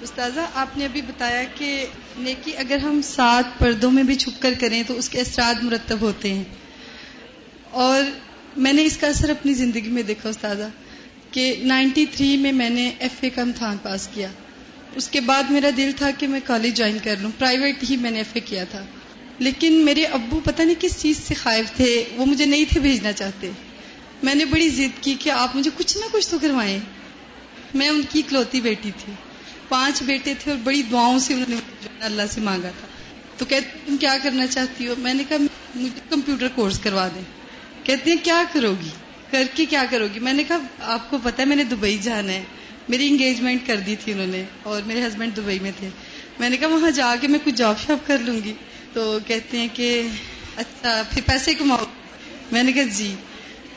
استاذہ، 0.03 0.41
آپ 0.55 0.79
نے 0.79 0.85
ابھی 0.85 1.03
بتایا 1.03 1.45
کہ 1.55 1.87
نیکی 2.19 2.57
اگر 2.57 2.77
ہم 2.77 3.01
سات 3.05 3.45
پردوں 3.59 3.91
میں 3.91 4.03
بھی 4.03 4.15
چھپ 4.15 4.43
کر 4.43 4.55
کریں 4.61 4.83
تو 4.87 4.99
اس 4.99 5.09
کے 5.09 5.21
اثرات 5.21 5.65
مرتب 5.65 6.01
ہوتے 6.01 6.35
ہیں۔ 6.35 6.45
اور 7.71 8.03
میں 8.57 8.73
نے 8.73 8.85
اس 8.85 8.97
کا 8.97 9.07
اثر 9.07 9.31
اپنی 9.31 9.55
زندگی 9.55 9.89
میں 9.89 10.03
دیکھا 10.03 10.29
استاذہ 10.29 10.63
کہ 11.31 11.55
نائنٹی 11.59 12.07
تھری 12.07 12.37
میں 12.37 12.53
میں 12.53 12.71
نے 12.71 12.91
ایف 12.99 13.13
اے 13.21 13.31
کا 13.31 13.43
امتحان 13.43 13.77
پاس 13.83 14.09
کیا۔ 14.15 14.29
اس 14.95 15.09
کے 15.09 15.21
بعد 15.21 15.43
میرا 15.51 15.71
دل 15.77 15.91
تھا 15.97 16.11
کہ 16.19 16.27
میں 16.27 16.41
کالج 16.45 16.77
جوائن 16.77 16.99
کر 17.05 17.17
لوں۔ 17.21 17.31
پرائیویٹ 17.39 17.77
ہی 17.91 17.97
میں 17.97 18.11
نے 18.11 18.19
ایف 18.19 18.29
اے 18.33 18.41
کیا 18.41 18.65
تھا۔ 18.65 18.85
لیکن 19.39 19.73
میرے 19.73 20.05
ابو 20.05 20.41
پتہ 20.45 20.63
نہیں 20.63 20.81
کس 20.81 21.03
چیز 21.03 21.17
سے 21.19 21.35
خائف 21.35 21.77
تھے، 21.77 22.05
وہ 22.17 22.27
مجھے 22.27 22.47
نہیں 22.47 22.65
تھے 22.69 22.81
بھیجنا 22.81 23.13
چاہتے۔ 23.13 23.51
میں 24.23 24.35
نے 24.35 24.45
بڑی 24.45 24.69
ضد 24.69 25.03
کی 25.03 25.15
کہ 25.19 25.31
آپ 25.31 25.57
مجھے 25.57 25.71
کچھ 25.77 25.99
نہ 25.99 26.05
کچھ 26.13 26.29
تو 26.29 26.39
کروائیں۔ 26.39 26.79
میں 27.75 27.89
ان 27.89 28.03
کی 28.11 28.19
اکلوتی 28.19 28.61
بیٹی 28.61 28.91
تھی۔ 29.05 29.13
پانچ 29.71 30.03
بیٹے 30.03 30.35
تھے 30.39 30.53
اور 30.53 30.61
بڑی 30.65 30.83
دعاؤں 30.83 31.19
سے 31.19 31.35
انہوں 31.35 31.51
نے 31.51 31.57
اللہ 32.01 32.23
سے 32.31 32.41
مانگا 32.41 32.71
تھا۔ 32.81 32.87
تو 33.37 33.45
کہتے 33.45 33.79
تم 33.87 33.97
کیا 33.97 34.17
کرنا 34.23 34.47
چاہتی 34.47 34.89
ہو؟ 34.89 34.95
میں 34.99 35.15
نے 35.15 35.25
کہا، 35.29 35.37
مجھے 35.75 36.01
کمپیوٹر 36.09 36.49
کورس 36.55 36.79
کروا 36.79 37.09
دیں۔ 37.15 37.23
کہتے 37.85 38.11
ہیں، 38.11 38.25
کیا 38.25 38.43
کرو 38.53 38.75
گی؟ 38.85 38.89
کر 39.31 39.45
کے 39.55 39.65
کیا 39.65 39.85
کرو 39.91 40.07
گی؟ 40.15 40.21
میں 40.21 40.33
نے 40.33 40.45
کہا، 40.45 40.57
آپ 40.81 41.11
کو 41.11 41.19
پتا 41.23 41.43
ہے، 41.43 41.49
میں 41.49 41.57
نے 41.57 41.65
دبئی 41.65 41.99
جانا 41.99 42.33
ہے۔ 42.33 42.45
میری 42.89 43.09
انگیجمنٹ 43.09 43.67
کر 43.67 43.77
دی 43.77 43.97
تھی 44.05 44.13
انہوں 44.13 44.27
نے 44.27 44.45
اور 44.63 44.83
میرے 44.87 45.07
ہسبینڈ 45.07 45.37
دبئی 45.37 45.59
میں 45.59 45.73
تھے۔ 45.79 45.89
میں 46.39 46.51
نے 46.51 46.57
کہا، 46.57 46.69
وہاں 46.69 46.91
جا 46.91 47.15
کے 47.21 47.29
میں 47.29 47.39
کچھ 47.45 47.55
جاب 47.55 47.75
شاب 47.87 48.07
کر 48.07 48.19
لوں 48.19 48.37
گی۔ 48.45 48.53
تو 48.93 49.19
کہتے 49.27 49.59
ہیں 49.59 49.69
کہ 49.73 50.09
اچھا 50.57 51.03
پھر 51.11 51.23
پیسے 51.27 51.55
کماؤ۔ 51.55 51.85
میں 52.53 52.63
نے 52.63 52.73
کہا 52.73 52.83
جی۔ 52.83 53.15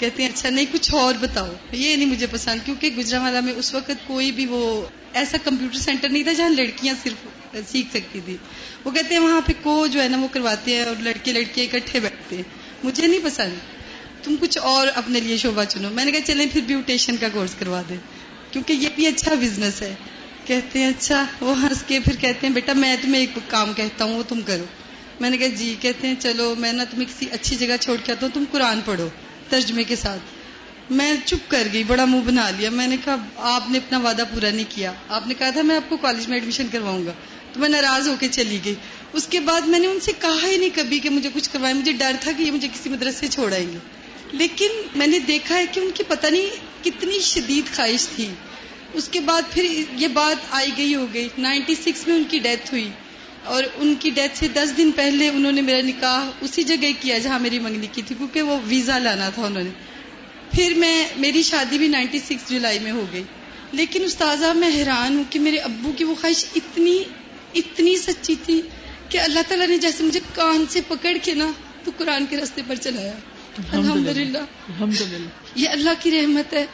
کہتے 0.04 0.24
ہیں 0.24 0.30
اچھا 0.30 0.50
نہیں، 0.50 0.66
کچھ 0.72 0.94
اور 0.94 1.14
بتاؤ۔ 1.20 1.54
یہ 1.72 1.96
نہیں 1.96 2.10
مجھے 2.10 2.28
پسند، 2.32 2.66
کیونکہ 2.66 2.90
گجرا 2.98 3.22
والا 3.22 3.40
میں 3.40 3.54
اس 3.54 3.74
وقت 3.74 3.92
کوئی 4.08 4.32
بھی 4.32 4.46
وہ 4.46 4.86
ایسا 5.14 5.38
کمپیوٹر 5.44 5.78
سینٹر 5.78 6.10
نہیں 6.10 6.24
تھا 6.24 6.34
جہاں 6.34 6.50
لڑکیاں 6.50 6.94
صرف 7.04 7.28
سیکھ 7.72 7.88
سکتی 7.90 8.20
تھی۔ 8.26 8.38
وہ 8.84 8.92
کہتے 8.92 9.16
ہیں 9.16 9.22
وہاں 9.22 9.42
پہ 9.42 9.52
کو 9.62 9.88
جو 9.88 10.04
ہے 10.04 10.08
نا 10.08 10.18
وہ 10.18 10.28
کرواتے 10.32 10.76
ہیں 10.76 10.84
اور 10.84 10.96
لڑکے 11.02 11.34
لڑکیاں 11.34 11.66
اکٹھے 11.66 12.00
بیٹھتے 12.00 12.36
ہیں۔ 12.36 12.44
مجھے 12.84 13.08
نہیں 13.08 13.20
پسند۔ 13.24 13.54
تم 14.24 14.36
کچھ 14.40 14.58
اور 14.58 14.88
اپنے 14.96 15.20
لیے 15.20 15.38
شعبہ 15.38 15.64
چنو۔ 15.64 15.90
میں 15.90 16.06
نے 16.06 16.12
کہا، 16.12 16.22
چلیں 16.26 16.46
پھر 16.52 16.62
بیوٹیشن 16.62 17.18
کا 17.18 17.28
کورس 17.34 17.56
کروا 17.60 17.82
دیں۔ 17.90 17.98
کیونکہ 18.52 18.74
یہ 18.74 18.90
بھی 18.96 19.08
اچھا 19.08 19.34
بزنس 19.34 19.82
ہے۔ 19.82 19.96
کہتے 20.46 20.80
ہیں 20.80 20.90
اچھا 20.90 21.26
وہ 21.40 21.62
ہنس 21.62 21.84
کے 21.88 22.00
پھر 22.00 22.16
کہتے 22.16 22.48
ہیں، 22.48 22.54
بیٹا، 22.54 22.74
میں 22.74 22.96
تمہیں 23.02 23.22
ایک 23.22 23.40
کام 23.48 23.74
کہتا 23.74 24.06
ہوں، 24.06 24.18
وہ 24.18 24.24
تم 24.28 24.42
کرو۔ 24.42 24.66
میں 25.20 25.30
نے 25.30 25.38
کہا 25.38 25.48
جی 25.48 25.76
کہتے 25.82 26.08
ہیں، 26.08 26.16
چلو، 26.20 26.56
میں 26.58 26.74
نا 26.74 26.84
تمہیں 26.84 27.06
کسی 27.06 27.26
اچھی 27.32 27.56
جگہ 27.56 27.78
چھوڑ 27.80 27.98
کے 28.04 28.12
آتا 28.12 28.26
ہوں، 28.26 28.34
تم 28.34 28.44
قرآن 28.52 28.80
پڑھو۔ 28.86 29.10
ترجمے 29.54 29.84
کے 29.84 29.96
ساتھ۔ 29.96 30.20
میں 30.92 31.14
چپ 31.26 31.52
کر 31.52 31.68
گئی، 31.74 31.84
بڑا 31.84 32.06
منہ 32.06 32.22
بنا 32.22 32.50
لیا۔ 32.50 32.70
میں 32.70 32.88
نے 32.88 32.98
کہا، 33.06 33.16
آپ 33.36 33.70
نے 33.70 33.78
اپنا 33.78 33.98
وعدہ 33.98 34.24
پورا 34.34 34.50
نہیں 34.50 34.66
کیا۔ 34.70 34.92
آپ 35.10 35.28
نے 35.28 35.34
کہا 35.34 35.50
تھا، 35.50 35.62
میں 35.62 35.76
آپ 35.76 35.90
کو 35.90 35.98
کالج 35.98 36.28
میں 36.28 36.36
ایڈمیشن 36.36 36.68
کرواؤں 36.72 37.06
گا۔ 37.06 37.12
تو 37.54 37.60
میں 37.60 37.70
ناراض 37.70 38.08
ہو 38.08 38.16
کے 38.20 38.28
چلی 38.32 38.60
گئی۔ 38.66 38.76
اس 39.14 39.28
کے 39.28 39.40
بعد 39.40 39.62
میں 39.62 39.80
نے 39.80 39.88
ان 39.88 40.00
سے 40.00 40.12
کہا 40.20 40.48
ہی 40.48 40.58
نہیں 40.58 40.70
کبھی 40.76 41.00
کہ 41.00 41.10
مجھے 41.10 41.30
کچھ 41.34 41.50
کروائے 41.54 41.74
مجھے 41.74 41.92
ڈر 41.92 42.12
تھا 42.20 42.32
کہ 42.32 42.44
یہ 42.44 42.52
مجھے 42.52 42.68
کسی 42.68 42.90
مدرسے 42.90 43.28
چھوڑائیں 43.28 43.72
گے۔ 43.74 43.78
لیکن 44.32 44.70
میں 44.96 45.08
نے 45.08 45.20
دیکھا 45.20 45.58
ہے 45.58 45.66
کہ 45.72 45.80
ان 45.80 45.92
کی 45.94 46.04
پتہ 46.08 46.28
نہیں 46.28 46.50
کتنی 46.84 47.20
شدید 47.20 47.76
خواہش 47.76 48.08
تھی۔ 48.16 48.28
اس 48.94 49.08
کے 49.08 49.20
بعد 49.20 49.42
پھر 49.54 49.84
یہ 49.94 50.08
بات 50.08 50.46
آئی 50.52 50.72
گئی، 50.78 50.96
ہو 50.96 51.06
گئی۔ 51.14 51.28
نائنٹی 51.38 51.76
سکس 51.76 52.08
میں 52.08 52.16
ان 52.16 52.24
کی 52.30 52.40
ڈیتھ 52.40 52.72
ہوئی۔ 52.72 52.90
اور 53.44 53.64
ان 53.76 53.96
کی 54.00 54.10
ڈیتھ 54.10 54.38
سے 54.38 54.48
دس 54.48 54.78
دن 54.78 54.92
پہلے 54.96 55.30
انہوں 55.30 55.52
نے 55.52 55.62
میرا 55.62 55.82
نکاح 55.82 56.30
اسی 56.42 56.64
جگہ 56.64 56.92
کیا 57.02 57.18
جہاں 57.18 57.40
میری 57.40 57.60
منگنی 57.60 57.88
کی 57.92 58.02
تھی 58.02 58.16
کیونکہ 58.18 58.42
وہ 58.42 58.60
ویزا 58.66 58.98
لانا 58.98 59.30
تھا 59.30 59.46
انہوں 59.46 59.64
نے۔ 59.64 59.70
پھر 60.52 60.74
میں 60.78 61.08
میری 61.18 61.44
شادی 61.44 61.78
بھی 61.78 61.88
نائنٹی 61.88 62.20
سکس 62.20 62.50
جولائی 62.50 62.80
میں 62.80 62.92
ہو 62.92 63.06
گئی۔ 63.14 63.24
لیکن 63.72 64.04
استاذہ 64.04 64.46
میں 64.46 64.70
حیران 64.70 65.18
ہوں 65.18 65.24
کہ 65.30 65.40
میرے 65.40 65.58
ابو 65.58 65.92
کی 65.92 66.04
وہ 66.04 66.16
خواہش 66.22 66.46
اتنی 66.56 67.04
اتنی 67.56 67.98
سچی 67.98 68.36
تھی 68.46 68.62
کہ 69.10 69.18
اللہ 69.18 69.40
تعالیٰ 69.48 69.68
نے 69.68 69.78
جیسے 69.78 70.04
مجھے 70.04 70.20
کان 70.34 70.66
سے 70.70 70.82
پکڑ 70.88 71.18
کے 71.24 71.34
نا 71.34 71.52
تو 71.84 71.92
قرآن 71.98 72.26
کے 72.30 72.38
راستے 72.38 72.62
پر 72.68 72.76
چلایا۔ 72.76 73.14
الحمد 73.72 74.08
للہ 74.18 74.38
یہ 75.56 75.70
اللہ 75.70 75.90
کی 76.00 76.12
رحمت 76.12 76.54
ہے۔ 76.54 76.66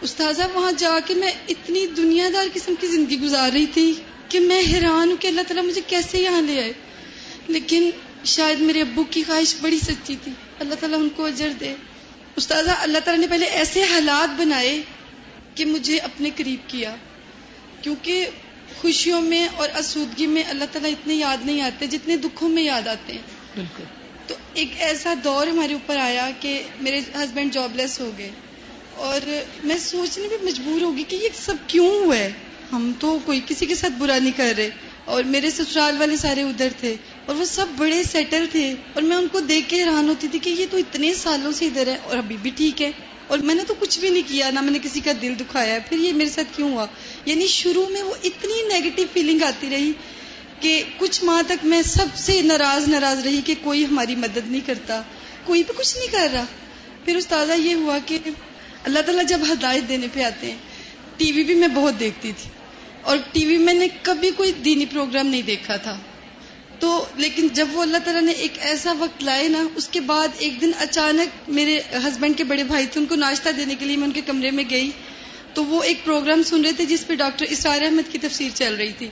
استاذہ 0.00 0.42
وہاں 0.54 0.72
جا 0.76 0.98
کے 1.06 1.14
میں 1.14 1.32
اتنی 1.48 1.86
دنیا 1.86 2.28
دار 2.32 2.44
قسم 2.54 2.74
کی 2.80 2.86
زندگی 2.86 3.20
گزار 3.20 3.50
رہی 3.52 3.66
تھی۔ 3.66 3.94
کہ 4.30 4.40
میں 4.40 4.60
حیران 4.60 5.10
ہوں 5.10 5.16
کہ 5.16 5.28
اللہ 5.28 5.40
تعالیٰ 5.40 5.64
مجھے 5.64 5.80
کیسے 5.86 6.18
یہاں 6.18 6.42
لے 6.42 6.60
آئے۔ 6.62 6.72
لیکن 7.48 7.90
شاید 8.24 8.60
میرے 8.60 8.80
ابو 8.80 9.04
کی 9.04 9.22
خواہش 9.22 9.54
بڑی 9.60 9.78
سچی 9.78 10.16
تھی۔ 10.24 10.32
اللہ 10.58 10.74
تعالیٰ 10.74 10.98
ان 10.98 11.08
کو 11.08 11.24
اجر 11.24 11.50
دے۔ 11.60 11.74
استاذہ 12.36 12.70
اللہ 12.70 12.98
تعالیٰ 12.98 13.20
نے 13.20 13.26
پہلے 13.26 13.46
ایسے 13.46 13.82
حالات 13.82 14.40
بنائے 14.40 14.82
کہ 15.54 15.64
مجھے 15.64 15.98
اپنے 15.98 16.30
قریب 16.36 16.68
کیا۔ 16.68 16.96
کیونکہ 17.82 18.26
خوشیوں 18.80 19.22
میں 19.22 19.48
اور 19.54 19.68
اسودگی 19.74 20.26
میں 20.26 20.42
اللہ 20.48 20.64
تعالیٰ 20.72 20.90
اتنے 20.90 21.14
یاد 21.14 21.36
نہیں 21.44 21.60
آتے 21.60 21.86
جتنے 21.86 22.16
دکھوں 22.16 22.48
میں 22.48 22.62
یاد 22.62 22.86
آتے 22.86 23.12
ہیں۔ 23.12 23.22
بالکل۔ 23.56 23.84
تو 24.26 24.34
ایک 24.54 24.72
ایسا 24.78 25.14
دور 25.24 25.46
ہمارے 25.46 25.72
اوپر 25.72 25.96
آیا 25.96 26.30
کہ 26.40 26.62
میرے 26.80 26.98
ہسبینڈ 26.98 27.52
جاب 27.52 27.76
لیس 27.76 28.00
ہو 28.00 28.10
گئے 28.18 28.30
اور 28.94 29.20
میں 29.64 29.78
سوچنے 29.78 30.28
بھی 30.28 30.36
مجبور 30.42 30.80
ہوگی 30.80 31.04
کہ 31.08 31.16
یہ 31.16 31.28
سب 31.34 31.54
کیوں 31.66 31.88
ہوا 31.88 32.16
ہے؟ 32.16 32.32
ہم 32.72 32.92
تو 32.98 33.18
کوئی 33.24 33.40
کسی 33.46 33.66
کے 33.66 33.74
ساتھ 33.74 33.92
برا 33.92 34.18
نہیں 34.18 34.38
کر 34.38 34.54
رہے۔ 34.56 34.70
اور 35.04 35.24
میرے 35.24 35.50
سسرال 35.50 35.96
والے 36.00 36.16
سارے 36.16 36.42
ادھر 36.42 36.68
تھے 36.80 36.96
اور 37.26 37.34
وہ 37.34 37.44
سب 37.44 37.66
بڑے 37.76 38.02
سیٹل 38.02 38.46
تھے۔ 38.52 38.74
اور 38.94 39.02
میں 39.02 39.16
ان 39.16 39.28
کو 39.32 39.40
دیکھ 39.40 39.68
کے 39.68 39.80
حیران 39.80 40.08
ہوتی 40.08 40.28
تھی 40.28 40.38
کہ 40.38 40.50
یہ 40.50 40.66
تو 40.70 40.76
اتنے 40.76 41.14
سالوں 41.14 41.52
سے 41.52 41.66
ادھر 41.66 41.86
ہے 41.86 41.96
اور 42.04 42.18
ابھی 42.18 42.36
بھی 42.42 42.50
ٹھیک 42.56 42.82
ہے۔ 42.82 42.90
اور 43.26 43.38
میں 43.38 43.54
نے 43.54 43.62
تو 43.66 43.74
کچھ 43.78 44.00
بھی 44.00 44.08
نہیں 44.08 44.22
کیا، 44.26 44.50
نہ 44.50 44.60
میں 44.60 44.70
نے 44.70 44.78
کسی 44.82 45.00
کا 45.00 45.12
دل 45.22 45.34
دکھایا۔ 45.40 45.78
پھر 45.88 45.98
یہ 45.98 46.12
میرے 46.12 46.30
ساتھ 46.30 46.56
کیوں 46.56 46.72
ہوا؟ 46.72 46.86
یعنی 47.24 47.46
شروع 47.46 47.86
میں 47.88 48.02
وہ 48.02 48.14
اتنی 48.24 48.68
نیگیٹو 48.68 49.02
فیلنگ 49.12 49.42
آتی 49.42 49.70
رہی 49.70 49.92
کہ 50.60 50.82
کچھ 50.98 51.24
ماہ 51.24 51.42
تک 51.42 51.64
میں 51.64 51.82
سب 51.82 52.06
سے 52.14 52.42
ناراض 52.42 52.88
ناراض 52.88 53.18
رہی 53.18 53.40
کہ 53.44 53.54
کوئی 53.62 53.84
ہماری 53.84 54.16
مدد 54.16 54.38
نہیں 54.46 54.66
کرتا، 54.66 55.02
کوئی 55.44 55.62
بھی 55.62 55.74
کچھ 55.76 55.98
نہیں 55.98 56.06
کر 56.06 56.28
رہا۔ 56.32 56.44
پھر 57.04 57.16
استاذہ 57.16 57.52
یہ 57.52 57.74
ہوا 57.74 57.98
کہ 58.06 58.18
اللہ 58.84 58.98
تعالیٰ 58.98 59.24
جب 59.24 59.38
ہدایت 59.52 59.88
دینے 59.88 60.06
پہ 60.12 60.22
آتے 60.22 60.50
ہیں، 60.50 60.58
ٹی 61.16 61.32
وی 61.32 61.44
بھی 61.44 61.54
میں 61.54 61.68
بہت 61.68 62.00
دیکھتی 62.00 62.32
تھی۔ 62.42 62.50
اور 63.02 63.16
ٹی 63.32 63.44
وی 63.44 63.58
میں 63.58 63.74
نے 63.74 63.86
کبھی 64.02 64.30
کوئی 64.36 64.52
دینی 64.52 64.84
پروگرام 64.84 65.26
نہیں 65.26 65.42
دیکھا 65.42 65.76
تھا۔ 65.76 65.98
تو 66.78 67.04
لیکن 67.16 67.48
جب 67.52 67.68
وہ 67.72 67.82
اللہ 67.82 67.96
تعالیٰ 67.98 68.22
نے 68.22 68.32
ایک 68.32 68.52
ایسا 68.58 68.92
وقت 68.98 69.22
لائے 69.22 69.48
نا، 69.48 69.64
اس 69.74 69.88
کے 69.88 70.00
بعد 70.00 70.28
ایک 70.38 70.60
دن 70.60 70.70
اچانک 70.78 71.50
میرے 71.50 71.80
ہسبینڈ 71.92 72.36
کے 72.36 72.44
بڑے 72.44 72.64
بھائی 72.64 72.86
تھے، 72.86 73.00
ان 73.00 73.06
کو 73.06 73.14
ناشتہ 73.14 73.48
دینے 73.48 73.74
کے 73.74 73.84
لیے 73.84 73.96
میں 73.96 74.04
ان 74.04 74.12
کے 74.12 74.20
کمرے 74.26 74.50
میں 74.50 74.64
گئی۔ 74.70 74.90
تو 75.54 75.64
وہ 75.64 75.82
ایک 75.82 76.04
پروگرام 76.04 76.42
سن 76.42 76.64
رہے 76.64 76.72
تھے 76.72 76.84
جس 76.84 77.06
پہ 77.06 77.14
ڈاکٹر 77.14 77.46
اسرار 77.48 77.82
احمد 77.82 78.12
کی 78.12 78.18
تفسیر 78.18 78.50
چل 78.54 78.74
رہی 78.74 78.92
تھی۔ 78.92 79.08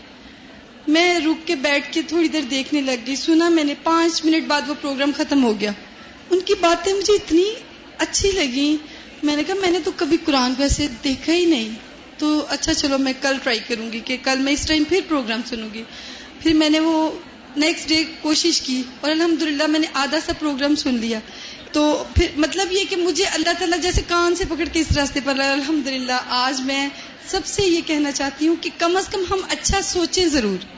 میں 0.88 1.18
رک 1.18 1.46
کے 1.46 1.54
بیٹھ 1.54 1.92
کے 1.92 2.02
تھوڑی 2.02 2.28
دیر 2.28 2.42
دیکھنے 2.42 2.80
لگ 2.80 3.06
گئی۔ 3.06 3.16
سنا 3.16 3.48
میں 3.48 3.64
نے، 3.64 3.74
پانچ 3.82 4.24
منٹ 4.24 4.46
بعد 4.46 4.62
وہ 4.68 4.74
پروگرام 4.80 5.10
ختم 5.16 5.44
ہو 5.44 5.60
گیا۔ 5.60 5.70
ان 6.30 6.40
کی 6.40 6.54
باتیں 6.60 6.94
مجھے 6.94 7.12
اتنی 7.12 7.44
اچھی 7.98 8.30
لگی 8.30 8.76
میں 9.22 9.36
نے 9.36 9.42
کہا، 9.44 9.54
میں 9.54 9.70
نے 9.70 9.78
تو 9.84 9.90
کبھی 9.96 10.16
قرآن 10.24 10.54
کو 10.54 10.62
ایسے 10.62 10.86
دیکھا 11.04 11.32
ہی 11.32 11.44
نہیں۔ 11.44 11.87
تو 12.18 12.46
اچھا 12.48 12.74
چلو 12.74 12.98
میں 12.98 13.12
کل 13.20 13.36
ٹرائی 13.42 13.58
کروں 13.68 13.92
گی 13.92 14.00
کہ 14.00 14.16
کل 14.22 14.38
میں 14.38 14.52
اس 14.52 14.66
ٹائم 14.66 14.84
پھر 14.84 15.00
پروگرام 15.08 15.40
سنوں 15.46 15.68
گی۔ 15.74 15.82
پھر 16.42 16.54
میں 16.54 16.70
نے 16.70 16.80
وہ 16.80 17.10
نیکسٹ 17.56 17.88
ڈے 17.88 18.04
کوشش 18.22 18.60
کی 18.60 18.82
اور 19.00 19.10
الحمد 19.10 19.42
میں 19.68 19.80
نے 19.80 19.86
آدھا 19.92 20.18
سا 20.26 20.32
پروگرام 20.32 20.74
سن 20.74 20.94
لیا۔ 20.94 21.18
تو 21.72 22.04
پھر 22.14 22.26
مطلب 22.36 22.72
یہ 22.72 22.84
کہ 22.90 22.96
مجھے 22.96 23.24
اللہ 23.24 23.52
تعالیٰ 23.58 23.78
جیسے 23.78 24.02
کان 24.08 24.36
سے 24.36 24.44
پکڑ 24.48 24.64
کے 24.72 24.80
اس 24.80 24.92
راستے 24.96 25.20
پر 25.24 25.38
الحمد 25.38 25.86
للہ 25.86 26.20
آج 26.28 26.60
میں 26.60 26.88
سب 27.28 27.46
سے 27.46 27.62
یہ 27.62 27.80
کہنا 27.86 28.12
چاہتی 28.12 28.48
ہوں 28.48 28.56
کہ 28.60 28.70
کم 28.78 28.96
از 28.96 29.08
کم 29.08 29.20
ہم 29.30 29.38
اچھا 29.50 29.82
سوچیں 29.82 30.26
ضرور۔ 30.26 30.77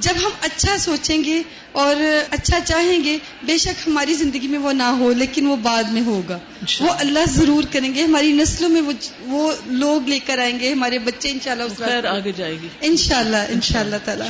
جب 0.00 0.12
ہم 0.16 0.30
اچھا 0.40 0.78
سوچیں 0.78 1.24
گے 1.24 1.42
اور 1.72 1.96
اچھا 2.30 2.58
چاہیں 2.60 3.04
گے 3.04 3.18
بے 3.42 3.58
شک 3.58 3.88
ہماری 3.88 4.14
زندگی 4.14 4.48
میں 4.48 4.58
وہ 4.58 4.72
نہ 4.72 4.82
ہو 4.82 5.12
لیکن 5.12 5.46
وہ 5.46 5.56
بعد 5.56 5.84
میں 5.84 6.02
ہوگا۔ 6.02 6.38
وہ 6.80 6.88
اللہ۔ 6.90 7.18
ضرور 7.28 7.64
کریں 7.72 7.94
گے۔ 7.94 8.02
ہماری 8.02 8.32
نسلوں 8.32 8.70
میں 8.70 8.82
وہ 9.26 9.52
لوگ 9.66 10.08
لے 10.08 10.18
کر 10.18 10.38
آئیں 10.38 10.60
گے 10.60 10.72
ہمارے 10.72 10.98
بچے 10.98 11.30
ان 11.30 11.38
شاء 11.44 11.52
اللہ 11.52 12.06
آگے 12.06 12.32
جائے 12.36 12.56
گی۔ 12.62 12.68
ان 12.80 12.96
شاء 12.96 13.18
اللہ 13.18 13.36
ان 13.36 13.60
شاء 13.60 13.80
اللہ 13.80 13.96
تعالیٰ۔ 14.04 14.28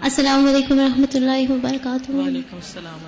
السلام 0.00 0.46
علیکم 0.46 0.78
و 0.78 0.82
رحمۃ 0.82 1.14
اللہ 1.14 1.50
وبرکاتہ۔ 1.50 2.10
وعلیکم 2.10 2.56
السلام 2.56 2.98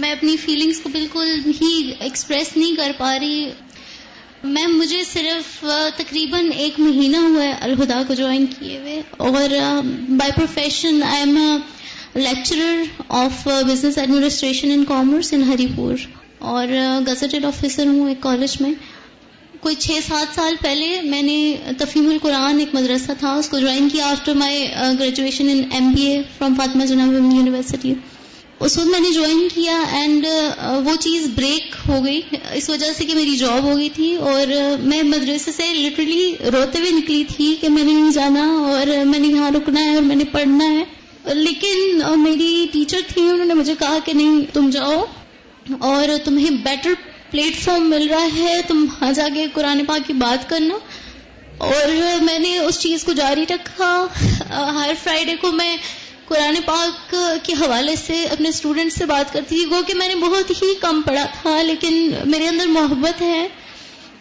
میں 0.00 0.12
اپنی 0.12 0.36
فیلنگس 0.36 0.80
کو 0.80 0.88
بالکل 0.88 1.40
ہی 1.60 1.92
ایکسپریس 2.00 2.56
نہیں 2.56 2.76
کر 2.76 2.92
پا 2.98 3.18
رہی۔ 3.18 3.50
میم 4.44 4.76
مجھے 4.78 5.02
صرف 5.04 5.64
تقریباً 5.96 6.50
ایک 6.56 6.78
مہینہ 6.80 7.16
ہوا 7.16 7.42
ہے 7.44 7.52
الہدا 7.60 8.00
کو 8.06 8.14
جوائن 8.14 8.46
کیے 8.46 8.78
ہوئے 8.78 9.00
اور 9.16 9.50
by 10.08 10.30
profession 10.36 11.02
I 11.02 11.20
am 11.20 11.36
a 11.36 12.20
lecturer 12.20 13.02
of 13.08 13.46
business 13.68 13.98
administration 13.98 14.70
in 14.70 14.84
commerce 14.84 15.32
in 15.32 15.42
Haripur 15.76 15.94
اور 16.52 16.68
گزٹڈ 17.06 17.44
آفیسر 17.44 17.86
ہوں 17.86 18.08
ایک 18.08 18.20
کالج 18.20 18.56
میں۔ 18.60 18.72
کوئی 19.60 19.74
چھ 19.74 19.98
سات 20.08 20.34
سال 20.34 20.54
پہلے 20.62 21.00
میں 21.02 21.22
نے 21.22 21.38
تفہیم 21.78 22.08
القرآن 22.10 22.58
ایک 22.58 22.74
مدرسہ 22.74 23.12
تھا، 23.18 23.32
اس 23.32 23.48
کو 23.48 23.58
جوائن 23.58 23.88
کیا 23.88 24.06
after 24.06 24.34
my 24.34 24.66
graduation 25.00 25.48
in 25.48 25.62
M 25.70 25.92
B 25.96 26.06
A 26.06 26.20
from 26.38 26.54
Fatima 26.54 26.84
Jinnah 26.84 27.12
university 27.12 27.94
اس 28.60 28.76
وقت 28.76 28.86
میں 28.86 28.98
نے 29.00 29.10
جوائن 29.12 29.46
کیا 29.54 29.76
اینڈ 29.92 30.26
uh, 30.26 30.80
وہ 30.84 30.94
چیز 31.00 31.26
بریک 31.34 31.74
ہو 31.88 32.04
گئی. 32.04 32.20
اس 32.54 32.68
وجہ 32.70 32.92
سے 32.96 33.04
کہ 33.04 33.14
میری 33.14 33.36
جاب 33.36 33.62
ہو 33.64 33.76
گئی 33.76 33.88
تھی 33.88 34.14
اور 34.16 34.52
uh, 34.54 34.76
میں 34.80 35.02
مدرسے 35.02 35.52
سے 35.52 35.72
لٹرلی 35.74 36.34
روتے 36.52 36.78
ہوئے 36.78 36.90
نکلی 36.90 37.22
تھی 37.28 37.54
کہ 37.60 37.68
میں 37.68 37.84
نے 37.84 37.92
نہیں 37.92 38.10
جانا 38.10 38.44
اور 38.68 39.04
میں 39.06 39.18
نے 39.18 39.28
یہاں 39.28 39.50
رکنا 39.50 39.84
ہے 39.84 39.94
اور 39.94 40.02
میں 40.02 40.16
نے 40.16 40.24
پڑھنا 40.24 40.64
ہے. 40.64 40.84
لیکن 41.34 42.02
uh, 42.02 42.16
میری 42.16 42.66
ٹیچر 42.72 43.00
تھی، 43.08 43.22
انہوں 43.22 43.44
نے 43.44 43.54
مجھے 43.54 43.74
کہا 43.78 43.98
کہ 44.04 44.12
نہیں، 44.12 44.40
تم 44.52 44.68
جاؤ 44.70 45.04
اور 45.80 46.08
تمہیں 46.24 46.50
بیٹر 46.50 46.92
پلیٹ 47.30 47.56
فارم 47.56 47.88
مل 47.90 48.06
رہا 48.08 48.26
ہے، 48.36 48.60
تم 48.68 48.84
وہاں 48.84 49.12
جا 49.12 49.28
کے 49.34 49.46
قرآن 49.54 49.84
پاک 49.84 50.06
کی 50.06 50.12
بات 50.12 50.48
کرنا. 50.50 50.78
اور 51.58 51.88
میں 52.22 52.38
نے 52.38 52.58
اس 52.58 52.78
چیز 52.80 53.04
کو 53.04 53.12
جاری 53.12 53.44
رکھا. 53.50 54.06
ہر 54.50 54.92
فرائیڈے 55.02 55.34
کو 55.40 55.50
میں 55.52 55.76
قرآن 56.30 56.54
پاک 56.64 57.14
کے 57.42 57.52
حوالے 57.52 57.96
سے 58.06 58.24
اپنے 58.24 58.48
اسٹوڈینٹ 58.48 58.92
سے 58.92 59.06
بات 59.06 59.32
کرتی 59.32 59.56
تھی، 59.56 59.66
وہ 59.66 59.82
کہ 59.82 59.94
میں 59.94 60.08
نے 60.08 60.14
بہت 60.14 60.62
ہی 60.62 60.74
کم 60.80 61.02
پڑھا 61.02 61.24
تھا، 61.24 61.62
لیکن 61.62 62.10
میرے 62.26 62.48
اندر 62.48 62.66
محبت 62.66 63.22
ہے۔ 63.22 63.48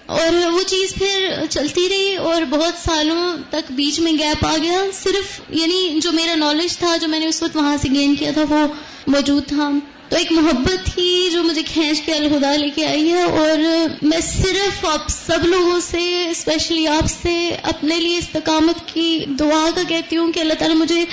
اور 0.05 0.51
وہ 0.51 0.63
چیز 0.63 0.95
پھر 0.95 1.35
چلتی 1.49 1.89
رہی 1.89 2.15
اور 2.15 2.41
بہت 2.49 2.73
سالوں 2.87 3.37
تک 3.49 3.71
بیچ 3.71 3.99
میں 3.99 4.11
گیپ 4.11 4.45
آ 4.45 4.57
گیا۔ 4.61 4.79
صرف 5.03 5.41
یعنی 5.49 5.99
جو 6.01 6.11
میرا 6.11 6.35
نالج 6.35 6.77
تھا، 6.77 6.95
جو 6.97 7.07
میں 7.07 7.19
نے 7.19 7.27
اس 7.27 7.43
وقت 7.43 7.55
وہاں 7.55 7.77
سے 7.81 7.89
گین 7.95 8.15
کیا 8.15 8.31
تھا، 8.31 8.43
وہ 8.49 8.67
موجود 9.07 9.47
تھا۔ 9.47 9.69
تو 10.09 10.15
ایک 10.15 10.31
محبت 10.31 10.85
تھی 10.93 11.29
جو 11.33 11.43
مجھے 11.43 11.61
کھینچ 11.73 12.01
کے 12.01 12.13
الہدا 12.13 12.55
لے 12.55 12.69
کے 12.69 12.85
آئی 12.85 13.09
ہے۔ 13.09 13.21
اور 13.21 13.57
میں 14.01 14.19
صرف 14.19 14.85
آپ 14.85 15.09
سب 15.09 15.45
لوگوں 15.45 15.79
سے 15.79 16.27
اسپیشلی 16.29 16.87
آپ 16.87 17.05
سے، 17.21 17.57
اپنے 17.63 17.95
لیے 17.95 18.17
استقامت 18.17 18.93
کی 18.93 19.25
دعا 19.39 19.69
کا 19.75 19.81
کہتی 19.87 20.17
ہوں 20.17 20.31
کہ 20.31 20.39
اللہ 20.39 20.53
تعالیٰ 20.53 20.77
مجھے 20.77 21.05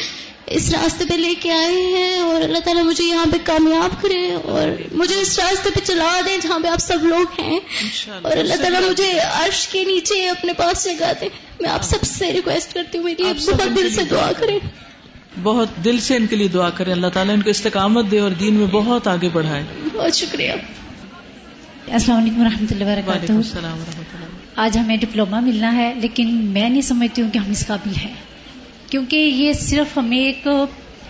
اس 0.47 0.71
راستے 0.71 1.05
پہ 1.09 1.15
لے 1.15 1.35
کے 1.41 1.51
آئے 1.53 1.73
ہیں 1.73 2.21
اور 2.21 2.43
اللہ 2.43 2.59
تعالیٰ 2.59 2.85
مجھے 2.85 3.05
یہاں 3.05 3.27
پہ 3.33 3.37
کامیاب 3.45 4.03
کرے 4.03 4.33
اور 4.33 4.83
مجھے 4.93 5.15
اس 5.15 5.39
راستے 5.39 5.71
پہ 5.75 5.81
چلا 5.85 6.21
دیں 6.27 6.39
جہاں 6.43 6.59
پہ 6.59 6.69
آپ 6.69 6.79
سب 6.79 6.99
لوگ 7.03 7.41
ہیں۔ 7.41 7.61
اور 8.23 8.37
اللہ 8.37 8.55
تعالیٰ 8.55 8.81
مجھے 8.89 9.19
عرش 9.19 9.69
کے 9.69 9.85
نیچے 9.85 10.29
اپنے 10.29 10.53
پاس 10.53 10.85
جگہ 10.85 11.13
دیں۔ 11.21 11.29
میں 11.61 11.71
آپ 11.71 11.83
سب 11.83 12.03
سے 12.03 12.33
ریکویسٹ 12.33 12.75
کرتی 12.75 12.99
ہوں 12.99 13.05
میری 13.05 13.23
بہت 13.23 13.77
دل 13.77 13.91
سے 13.91 14.05
دعا 14.05 14.33
کریں۔ 14.37 14.59
بہت 15.43 15.69
دل 15.85 16.01
سے 16.01 16.17
ان 16.17 16.27
کے 16.27 16.37
لیے 16.37 16.49
دعا 16.49 16.71
کریں۔ 16.71 16.93
اللہ 16.93 17.07
تعالیٰ 17.07 17.35
ان 17.35 17.43
کو 17.43 17.51
استقامت 17.51 18.05
دے 18.11 18.19
اور 18.19 18.31
دین 18.31 18.55
میں 18.55 18.67
بہت 18.67 19.09
آگے 19.09 19.29
بڑھائے 19.33 19.65
بہت 19.93 20.15
شکریہ۔ 20.15 20.53
السلام 21.87 22.21
علیکم 22.21 22.41
و 22.41 22.45
رحمۃ 22.45 22.67
اللہ 22.71 22.85
وبرکاتہ۔ 22.85 23.33
السلام 23.33 23.73
اللہ۔ 23.73 24.27
آج 24.57 24.79
ہمیں 24.79 24.97
ڈپلوما 24.97 25.41
ملنا 25.41 25.77
ہے 25.77 25.95
لیکن 25.95 26.35
میں 26.35 26.69
نہیں 26.69 26.83
سمجھتی 26.83 27.23
ہوں 27.23 27.31
کہ 27.31 27.39
ہم 27.39 27.51
اس 27.51 27.67
قابل 27.67 27.93
ہیں۔ 28.05 28.15
کیونکہ 28.91 29.17
یہ 29.17 29.53
صرف 29.53 29.99
ہمیں 29.99 30.19
ایک 30.19 30.49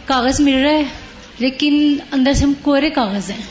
کاغذ 0.07 0.41
مل 0.41 0.55
رہا 0.55 0.71
ہے 0.71 0.83
لیکن 1.39 1.97
اندر 2.13 2.33
سے 2.33 2.45
ہم 2.45 2.53
کوئرے 2.63 2.91
کاغذ 2.91 3.31
ہیں۔ 3.31 3.43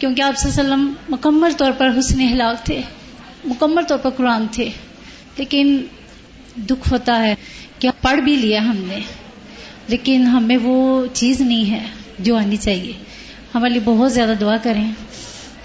کیونکہ 0.00 0.22
آپ 0.22 0.38
صلی 0.38 0.50
اللہ 0.50 0.74
علیہ 0.74 0.84
وسلم 0.84 0.92
مکمل 1.08 1.52
طور 1.52 1.72
پر 1.78 1.90
حسن 1.98 2.20
ہلاک 2.20 2.66
تھے 2.66 2.80
مکمل 3.44 3.82
طور 3.88 3.98
پر 3.98 4.10
قرآن 4.10 4.46
تھے۔ 4.50 4.68
لیکن 5.36 5.80
دکھ 6.56 6.92
ہوتا 6.92 7.22
ہے 7.22 7.34
کہ 7.78 7.88
پڑھ 8.02 8.20
بھی 8.20 8.36
لیا 8.36 8.64
ہم 8.64 8.76
نے 8.76 8.98
لیکن 9.88 10.22
ہمیں 10.22 10.56
وہ 10.62 11.06
چیز 11.12 11.40
نہیں 11.40 11.70
ہے 11.70 11.86
جو 12.18 12.36
آنی 12.36 12.56
چاہیے۔ 12.56 12.92
ہمارے 13.54 13.72
لیے 13.72 13.82
بہت 13.84 14.12
زیادہ 14.12 14.32
دعا 14.40 14.56
کریں 14.56 14.92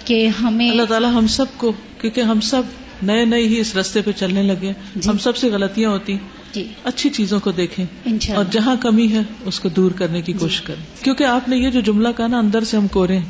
کہ 0.04 0.28
ہمیں 0.28 0.70
اللہ 0.70 0.82
تعالیٰ 0.82 1.14
ہم 1.14 1.26
سب 1.26 1.46
کو 1.56 1.72
کیونکہ 2.00 2.20
ہم 2.20 2.40
سب 2.40 2.62
نئے 3.02 3.24
نئے 3.24 3.42
ہی 3.42 3.60
اس 3.60 3.76
رستے 3.76 4.02
پہ 4.02 4.12
چلنے 4.12 4.42
لگے۔ 4.42 4.72
جی۔ 4.96 5.10
ہم 5.10 5.18
سب 5.18 5.36
سے 5.36 5.48
غلطیاں 5.48 5.90
ہوتی۔ 5.90 6.16
جی۔ 6.54 6.68
اچھی 6.84 7.10
چیزوں 7.10 7.40
کو 7.40 7.50
دیکھیں۔ 7.50 7.86
اور 8.34 8.44
جہاں 8.50 8.76
کمی 8.80 9.12
ہے 9.12 9.20
اس 9.44 9.60
کو 9.60 9.68
دور 9.68 9.90
کرنے 9.90 10.22
کی 10.22 10.32
جی۔ 10.32 10.38
کوشش 10.38 10.60
کریں۔ 10.60 11.04
کیونکہ 11.04 11.24
آپ 11.24 11.48
نے 11.48 11.56
یہ 11.56 11.70
جو 11.70 11.80
جملہ 11.80 12.08
کہا 12.16 12.26
نا 12.26 12.38
اندر 12.38 12.64
سے 12.64 12.76
ہم 12.76 12.86
کورے 12.88 13.18
ہیں 13.18 13.24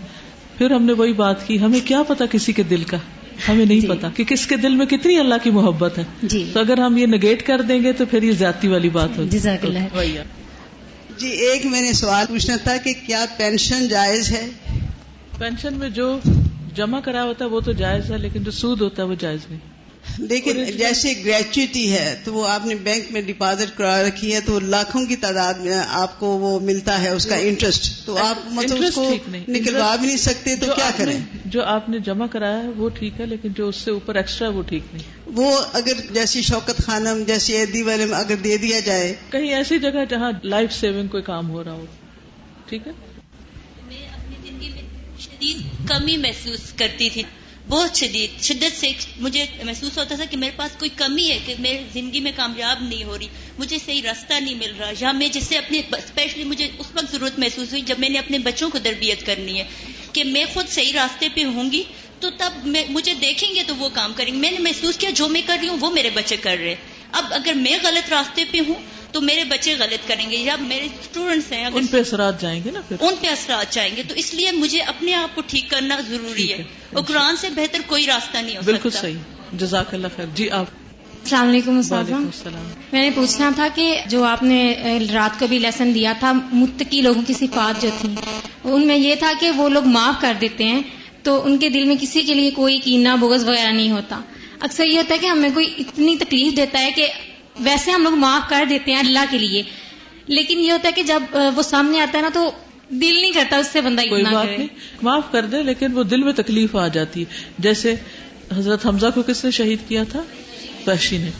پھر 0.59 0.71
ہم 0.71 0.83
نے 0.83 0.93
وہی 0.93 1.12
بات 1.12 1.47
کی 1.47 1.61
ہمیں 1.61 1.81
کیا 1.85 2.03
پتا 2.03 2.25
کسی 2.31 2.53
کے 2.53 2.62
دل 2.62 2.85
کا؟ 2.85 2.97
ہمیں 3.49 3.66
نہیں 3.66 3.81
جی۔ 3.81 3.87
پتا 3.87 4.09
کہ 4.16 4.25
کس 4.25 4.47
کے 4.47 4.57
دل 4.57 4.75
میں 4.75 4.87
کتنی 4.87 5.18
اللہ 5.18 5.35
کی 5.43 5.51
محبت 5.51 5.99
ہے۔ 5.99 6.05
جی۔ 6.23 6.51
تو 6.53 6.61
اگر 6.61 6.79
ہم 6.79 6.97
یہ 6.97 7.07
نگیٹ 7.07 7.47
کر 7.47 7.61
دیں 7.62 7.83
گے 7.83 7.93
تو 7.93 8.05
پھر 8.07 8.23
یہ 8.23 8.33
زیادتی 8.33 8.68
والی 8.68 8.89
بات 8.89 9.18
ہوگی۔ 9.18 9.29
جی 11.18 11.29
ایک 11.29 11.66
میں 11.66 11.81
نے 11.81 11.93
سوال 11.93 12.27
پوچھنا 12.29 12.57
تھا 12.57 12.77
کہ 12.77 12.93
کیا 13.07 13.25
پینشن 13.37 13.89
جائز 13.89 14.31
ہے؟ 14.31 14.51
پینشن 15.39 15.75
میں 15.75 15.91
جو 15.91 16.18
جمع 16.75 17.01
کرا 17.01 17.25
ہوتا 17.25 17.45
ہے 17.45 17.51
وہ 17.51 17.61
تو 17.61 17.73
جائز 17.73 18.11
ہے 18.11 18.18
لیکن 18.18 18.43
جو 18.43 18.51
سود 18.51 18.81
ہوتا 18.81 19.03
ہے 19.03 19.09
وہ 19.09 19.14
جائز 19.18 19.41
نہیں۔ 19.51 19.80
لیکن 20.19 20.65
جیسے 20.65 21.13
گریچوٹی 21.25 21.93
ہے 21.93 22.21
تو 22.25 22.35
وہ 22.35 22.49
آپ 22.49 22.67
نے 22.67 22.75
بینک 22.75 23.13
میں 23.13 23.23
ڈپازٹ 23.23 23.79
کرا 23.79 24.03
رکھی 24.03 24.35
ہے 24.35 24.41
تو 24.41 24.61
لاکھوں 24.61 25.07
کی 25.07 25.17
تعداد 25.17 25.55
میں 25.55 25.81
آپ 25.89 26.21
کو 26.21 26.27
وہ 26.27 26.61
ملتا 26.61 27.03
ہے 27.03 27.09
اس 27.09 27.27
کا 27.27 27.37
انٹرسٹ 27.37 28.07
تو 28.07 28.17
آپ 28.17 28.37
مطلب 28.47 28.83
اس 28.83 28.95
کو 28.95 29.15
نکلوا 29.49 29.97
بھی 29.97 30.07
نہیں 30.07 30.17
سکتے 30.17 30.57
تو 30.57 30.67
کیا 30.77 30.91
کریں؟ 30.97 31.19
جو 31.45 31.63
آپ 31.65 31.89
نے 31.89 31.99
جمع 31.99 32.27
کرایا 32.27 32.63
ہے 32.63 32.69
وہ 32.69 32.89
ٹھیک 32.89 33.21
ہے 33.21 33.27
لیکن 33.27 33.49
جو 33.57 33.69
اس 33.69 33.77
سے 33.77 33.91
اوپر 33.91 34.15
ایکسٹرا 34.15 34.49
وہ 34.49 34.63
ٹھیک 34.63 34.83
نہیں 34.93 35.21
وہ 35.27 35.61
اگر 35.73 35.93
جیسی 36.11 36.43
شوکت 36.43 36.83
خانم 36.87 37.23
جیسی 37.27 37.53
ایدی 37.53 37.83
والے 37.83 38.07
میں 38.07 38.19
اگر 38.19 38.37
دے 38.37 38.57
دیا 38.57 38.81
جائے۔ 38.81 39.15
کہیں 39.31 39.55
ایسی 39.55 39.79
جگہ 39.79 40.05
جہاں 40.11 40.33
لائف 40.45 40.73
سیونگ 40.73 41.09
کوئی 41.09 41.23
کام 41.23 41.51
ہو 41.51 41.65
رہا 41.65 41.73
ہو۔ 41.73 41.85
ٹھیک 42.69 42.87
ہے؟ 42.87 42.93
میں 43.89 43.97
اپنی 43.97 44.49
زندگی 44.51 44.71
میں 44.75 44.83
شدید 45.21 45.89
کمی 45.89 46.17
محسوس 46.17 46.73
کرتی 46.73 47.11
تھی۔ 47.11 47.23
بہت 47.69 47.97
شدید، 47.97 48.43
شدت 48.43 48.81
سے 48.81 48.91
مجھے 49.17 49.45
محسوس 49.63 49.99
ہوتا 49.99 50.15
تھا 50.17 50.25
کہ 50.25 50.37
میرے 50.37 50.53
پاس 50.57 50.77
کوئی 50.79 50.91
کمی 50.97 51.31
ہے، 51.31 51.39
کہ 51.47 51.55
میری 51.59 51.85
زندگی 51.93 52.21
میں 52.21 52.33
کامیاب 52.37 52.83
نہیں 52.83 53.05
ہو 53.05 53.19
رہی، 53.19 53.27
مجھے 53.59 53.79
صحیح 53.85 54.03
راستہ 54.05 54.35
نہیں 54.35 54.55
مل 54.55 54.73
رہا۔ 54.79 54.91
یا 55.01 55.13
میں 55.13 55.29
جس 55.29 55.45
سے 55.45 55.59
اپنے 55.59 55.81
اسپیشلی 55.91 56.45
مجھے 56.45 56.69
اس 56.79 56.87
وقت 56.95 57.13
ضرورت 57.13 57.39
محسوس 57.39 57.71
ہوئی 57.71 57.83
جب 57.83 57.99
میں 57.99 58.09
نے 58.09 58.19
اپنے 58.19 58.39
بچوں 58.39 58.71
کو 58.71 58.79
تربیت 58.79 59.27
کرنی 59.27 59.59
ہے، 59.59 59.65
کہ 60.13 60.25
میں 60.25 60.45
خود 60.55 60.69
صحیح 60.69 60.93
راستے 60.93 61.29
پہ 61.35 61.45
ہوں 61.45 61.71
گی 61.73 61.83
تو 62.21 62.31
تب 62.31 62.67
مجھے 62.91 63.15
دیکھیں 63.15 63.55
گے 63.55 63.63
تو 63.67 63.77
وہ 63.77 63.89
کام 63.93 64.13
کریں 64.17 64.33
گے۔ 64.33 64.39
میں 64.39 64.51
نے 64.51 64.59
محسوس 64.59 64.97
کیا 64.97 65.11
جو 65.11 65.29
میں 65.29 65.43
کر 65.47 65.57
رہی 65.61 65.69
ہوں 65.69 65.77
وہ 65.81 65.91
میرے 65.91 66.11
بچے 66.11 66.37
کر 66.37 66.57
رہے۔ 66.61 66.75
اب 67.13 67.25
اگر 67.31 67.55
میں 67.55 67.77
غلط 67.83 68.09
راستے 68.11 68.45
پہ 68.51 68.59
ہوں 68.69 68.75
تو 69.13 69.21
میرے 69.21 69.45
بچے 69.45 69.75
غلط 69.79 70.09
کریں 70.09 70.31
گے 70.31 70.37
یا 70.37 70.57
میرے 70.61 70.85
اسٹوڈینٹس 70.85 71.53
ہیں 71.53 71.67
ان 71.75 71.87
پہ 71.87 72.01
اثرات 72.01 72.41
جائیں 72.41 72.61
گے 72.65 72.71
نا 72.71 72.81
پھر؟ 72.89 72.97
ان 73.01 73.15
پہ 73.21 73.27
اثرات 73.27 73.73
جائیں 73.73 73.97
گے 73.97 74.03
تو 74.09 74.15
اس 74.15 74.35
لیے 74.35 74.53
مجھے 74.53 74.81
اپنے 74.81 75.15
آپ 75.15 75.35
کو 75.35 75.43
ٹھیک 75.47 75.71
کرنا 75.71 76.01
ضروری 76.09 76.53
ہے 76.53 76.63
اور 76.93 77.03
قرآن 77.03 77.37
سے 77.37 77.49
بہتر 77.51 77.79
کوئی 77.87 78.07
راستہ 78.07 78.39
نہیں 78.39 78.57
ہو 78.57 78.63
بالکل 78.65 78.91
صحیح۔ 78.91 79.17
جزاک 79.53 79.95
اللہ 79.95 80.07
خیر۔ 80.17 80.27
جی 80.35 80.51
آپ۔ 80.51 80.67
السلام 81.23 81.49
علیکم 81.49 81.77
السلام۔ 81.77 82.71
میں 82.93 83.03
نے 83.03 83.11
پوچھنا 83.15 83.51
تھا 83.55 83.69
کہ 83.75 84.01
جو 84.07 84.25
آپ 84.25 84.43
نے 84.43 84.75
رات 85.13 85.39
کو 85.39 85.47
بھی 85.47 85.59
لیسن 85.59 85.95
دیا 85.95 86.13
تھا 86.19 86.33
متقی 86.53 87.01
لوگوں 87.01 87.23
کی 87.27 87.33
صفات 87.33 87.83
جو 87.83 87.89
تھی 88.01 88.09
ان 88.65 88.87
میں 88.87 88.97
یہ 88.97 89.15
تھا 89.15 89.33
کہ 89.41 89.51
وہ 89.51 89.69
لوگ 89.69 89.85
معاف 89.85 90.15
کر 90.21 90.33
دیتے 90.41 90.65
ہیں 90.65 90.83
تو 91.23 91.45
ان 91.45 91.59
کے 91.59 91.69
دل 91.69 91.85
میں 91.85 91.97
کسی 92.01 92.23
کے 92.23 92.35
لیے 92.35 92.51
کوئی 92.51 92.79
کینا 92.79 93.15
بغض 93.15 93.45
وغیرہ 93.45 93.71
نہیں 93.71 93.91
ہوتا۔ 93.91 94.21
اکثر 94.61 94.85
یہ 94.85 94.97
ہوتا 94.97 95.15
ہے 95.15 95.19
کہ 95.19 95.27
ہمیں 95.27 95.51
کوئی 95.55 95.75
اتنی 95.79 96.17
تکلیف 96.17 96.57
دیتا 96.57 96.79
ہے 96.79 96.91
کہ 96.91 97.07
ویسے 97.61 97.91
ہم 97.91 98.03
لوگ 98.03 98.13
معاف 98.13 98.51
کر 98.51 98.65
دیتے 98.71 98.93
ہیں 98.93 98.99
اللہ 98.99 99.19
کے 99.31 99.39
لیے 99.39 99.63
لیکن 100.27 100.59
یہ 100.59 100.73
ہوتا 100.73 100.89
ہے 100.89 100.93
کہ 100.93 101.03
جب 101.03 101.23
وہ 101.57 101.63
سامنے 101.63 102.01
آتا 102.01 102.19
ہے 102.19 102.23
نا 102.23 102.31
تو 102.35 102.51
دل 102.89 103.21
نہیں 103.21 103.33
کرتا 103.33 103.57
اس 103.57 103.67
سے 103.67 103.81
بندہ 103.81 104.03
کوئی 104.09 104.25
بات 104.25 104.59
نہیں 104.59 104.69
معاف 105.03 105.23
کر 105.33 105.47
دے 105.47 105.63
لیکن 105.63 105.93
وہ 105.93 106.03
دل 106.03 106.23
میں 106.23 106.33
تکلیف 106.33 106.77
آ 106.77 106.89
جاتی 106.89 107.21
ہے۔ 107.21 107.53
جیسے 107.59 107.95
حضرت 108.57 108.87
حمزہ 108.87 109.07
کو 109.15 109.23
کس 109.23 109.45
نے 109.45 109.51
شہید 109.51 109.79
کیا 109.89 110.05
تھا؟ 110.13 110.23
پیشی 110.85 111.19
نے۔ 111.19 111.31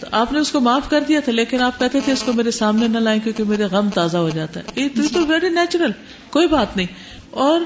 تو 0.00 0.06
آپ 0.10 0.32
نے 0.32 0.38
اس 0.38 0.52
کو 0.52 0.60
معاف 0.60 0.90
کر 0.90 1.00
دیا 1.00 1.20
تھا 1.20 1.32
لیکن 1.32 1.60
آپ 1.60 1.78
کہتے 1.78 2.00
تھے 2.00 2.12
اس 2.12 2.22
کو 2.22 2.32
میرے 2.32 2.50
سامنے 2.50 2.88
نہ 2.88 2.98
لائیں 2.98 3.20
کیونکہ 3.24 3.44
میرے 3.44 3.64
غم 3.64 3.90
تازہ 3.90 4.16
ہو 4.16 4.30
جاتا 4.30 4.60
ہے۔ 4.60 4.88
تو 4.88 5.26
ویری 5.26 5.48
نیچرل 5.48 5.90
کوئی 6.30 6.46
بات 6.46 6.76
نہیں۔ 6.76 6.86
اور 7.30 7.60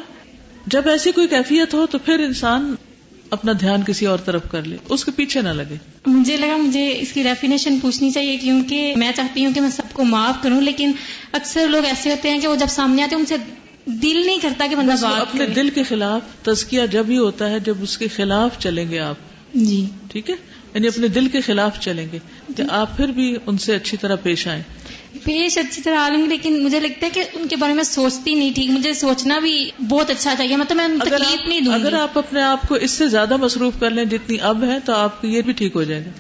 جب 0.67 0.89
ایسی 0.89 1.13
کوئی 1.13 1.27
کیفیت 1.29 1.75
ہو 1.75 1.87
تو 1.87 1.99
پھر 1.99 2.19
انسان 2.19 2.75
اپنا 3.31 3.53
دھیان 3.61 3.83
کسی 3.83 4.07
اور 4.07 4.19
طرف 4.19 4.43
کر 4.51 4.63
لے 4.63 4.77
اس 4.89 5.05
کے 5.05 5.11
پیچھے 5.11 5.41
نہ 5.43 5.49
لگے۔ 5.49 5.77
مجھے 6.07 6.37
لگا 6.37 6.57
مجھے 6.57 6.99
اس 7.01 7.13
کی 7.13 7.23
ڈیفینیشن 7.23 7.79
پوچھنی 7.81 8.11
چاہیے 8.11 8.37
کیونکہ 8.37 8.95
میں 8.97 9.13
چاہتی 9.17 9.45
ہوں 9.45 9.53
کہ 9.55 9.61
میں 9.61 9.71
سب 9.71 9.83
کو 9.93 10.05
معاف 10.05 10.35
کروں 10.43 10.61
لیکن 10.61 10.93
اکثر 11.33 11.69
لوگ 11.69 11.85
ایسے 11.85 12.11
ہوتے 12.11 12.31
ہیں 12.31 12.41
کہ 12.41 12.47
وہ 12.49 12.57
جب 12.57 12.67
سامنے 12.69 13.03
آتے 13.03 13.15
ہیں 13.17 13.23
ان 13.23 13.27
سے 13.27 13.37
دل 13.85 14.27
نہیں 14.27 14.39
کرتا 14.43 14.67
کہ 14.71 14.77
بندہ 14.77 14.95
بات 15.01 15.21
اپنے 15.21 15.47
دل 15.47 15.71
کے 15.71 15.83
خلاف 15.83 16.45
تزکیہ 16.45 16.87
جب 16.91 17.05
ہی 17.09 17.19
ہوتا 17.19 17.51
ہے 17.51 17.61
جب 17.61 17.75
اس 17.81 17.99
کے 17.99 18.09
خلاف 18.09 18.59
چلیں 18.59 18.91
گے 18.91 18.99
آپ۔ 18.99 19.17
جی۔ 19.55 19.87
ٹھیک 20.11 20.31
ہے؟ 20.31 20.35
یعنی 20.75 20.87
اپنے 20.87 21.09
دل 21.09 21.29
کے 21.29 21.41
خلاف 21.41 21.81
چلیں 21.81 22.07
گے 22.13 22.19
کہ 22.57 22.63
آپ 22.71 22.97
پھر 22.97 23.09
بھی 23.09 23.37
ان 23.47 23.59
سے 23.59 23.75
اچھی 23.75 23.97
طرح 23.97 24.17
پیش 24.17 24.49
آئیں۔ 24.49 24.63
پیش 25.25 25.59
اچھی 25.59 25.83
طرح 25.83 25.99
آ 25.99 26.09
گی 26.09 26.27
لیکن 26.27 26.63
مجھے 26.65 26.81
لگتا 26.81 27.07
ہے 27.07 27.11
کہ 27.11 27.25
ان 27.33 27.49
کے 27.49 27.57
بارے 27.57 27.73
میں 27.73 27.83
سوچتی 27.83 28.35
نہیں 28.35 28.53
ٹھیک 28.55 28.71
مجھے 28.71 28.93
سوچنا 28.93 29.39
بھی 29.39 29.71
بہت 29.89 30.11
اچھا 30.11 30.35
چاہیے 30.39 30.57
مطلب 30.57 30.77
میں 30.77 30.89
تکلیف 31.05 31.49
نہیں 31.49 31.61
دوں 31.61 31.75
اگر 31.75 31.93
آپ 31.93 32.19
اپنے 32.19 32.43
آپ 32.43 32.69
کو 32.69 32.75
اس 32.75 32.91
سے 32.91 33.09
زیادہ 33.09 33.37
مصروف 33.37 33.73
کر 33.81 33.91
لیں 33.91 34.05
جتنی 34.05 34.37
اب 34.41 34.65
ہے 34.65 34.81
تو 34.85 34.93
آپ 34.93 35.21
کو 35.21 35.27
یہ 35.27 35.43
بھی 35.43 35.53
ٹھیک 35.53 35.73
ہو 35.75 35.83
جائے 35.83 36.05
گا۔ 36.05 36.11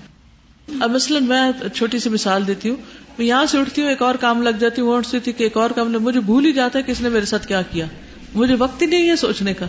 اب 0.80 0.90
مثلاً 0.90 1.24
میں 1.24 1.53
چھوٹی 1.74 1.99
سی 1.99 2.09
مثال 2.09 2.47
دیتی 2.47 2.68
ہوں۔ 2.68 2.76
میں 3.18 3.26
یہاں 3.26 3.47
سے 3.47 3.59
اٹھتی 3.59 3.82
ہوں 3.82 3.88
ایک 3.88 4.03
اور 4.03 4.14
کام 4.14 4.42
لگ 4.42 4.51
جاتی 4.51 4.80
ہوں 4.80 5.03
تھی 5.03 5.32
کہ 5.32 5.42
ایک 5.42 5.57
اور 5.57 5.70
کام 5.70 5.92
مجھے 5.92 6.20
بھول 6.20 6.44
ہی 6.47 6.53
جاتا 6.53 6.78
ہے 6.78 6.84
کہ 6.84 6.90
اس 6.90 7.01
نے 7.01 7.09
میرے 7.09 7.24
ساتھ 7.24 7.47
کیا 7.47 7.62
کیا۔ 7.62 7.86
مجھے 8.34 8.55
وقت 8.55 8.82
ہی 8.82 8.86
نہیں 8.86 9.11
ہے 9.11 9.16
سوچنے 9.16 9.55
کا۔ 9.55 9.66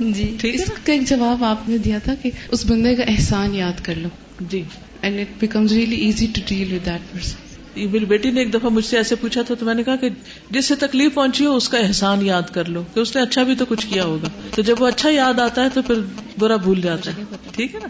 جی۔ 0.00 0.36
اس 0.42 0.64
کا 0.84 0.92
ایک 0.92 1.08
جواب 1.08 1.44
آپ 1.44 1.68
نے 1.68 1.78
دیا 1.78 1.98
تھا 1.98 2.14
کہ 2.14 2.30
اس 2.50 2.66
بندے 2.66 2.94
کا 2.94 3.02
احسان 3.02 3.54
یاد 3.54 3.84
کر 3.84 3.94
لو۔ 3.94 4.08
جی۔ 4.40 4.62
And 5.02 5.20
it 5.20 5.40
becomes 5.40 5.72
really 5.72 5.96
easy 5.96 6.26
to 6.34 6.40
deal 6.48 6.72
with 6.72 6.86
that 6.86 7.12
person 7.12 7.43
میری 7.76 8.04
بیٹی 8.04 8.30
نے 8.30 8.40
ایک 8.40 8.54
دفعہ 8.54 8.70
مجھ 8.70 8.84
سے 8.84 8.96
ایسے 8.96 9.14
پوچھا 9.14 9.42
تھا 9.42 9.54
تو 9.54 9.66
میں 9.66 9.74
نے 9.74 9.82
کہا 9.82 9.96
کہ 9.96 10.08
جس 10.50 10.66
سے 10.66 10.74
تکلیف 10.74 11.14
پہنچی 11.14 11.46
ہو 11.46 11.56
اس 11.56 11.68
کا 11.68 11.78
احسان 11.78 12.26
یاد 12.26 12.42
کر 12.52 12.64
لو 12.64 12.82
کہ 12.94 13.00
اس 13.00 13.16
نے 13.16 13.22
اچھا 13.22 13.42
بھی 13.42 13.54
تو 13.54 13.64
کچھ 13.64 13.86
کیا 13.86 14.04
ہوگا۔ 14.04 14.28
تو 14.54 14.62
جب 14.62 14.74
وہ 14.78 14.86
اچھا 14.86 15.10
یاد 15.10 15.38
آتا 15.38 15.64
ہے 15.64 15.68
تو 15.68 15.82
پھر 15.82 15.94
برا 16.38 16.56
بھول 16.56 16.80
جاتا 16.80 17.10
ہے۔ 17.16 17.22
ٹھیک 17.50 17.74
ہے 17.74 17.80
نا؟ 17.82 17.88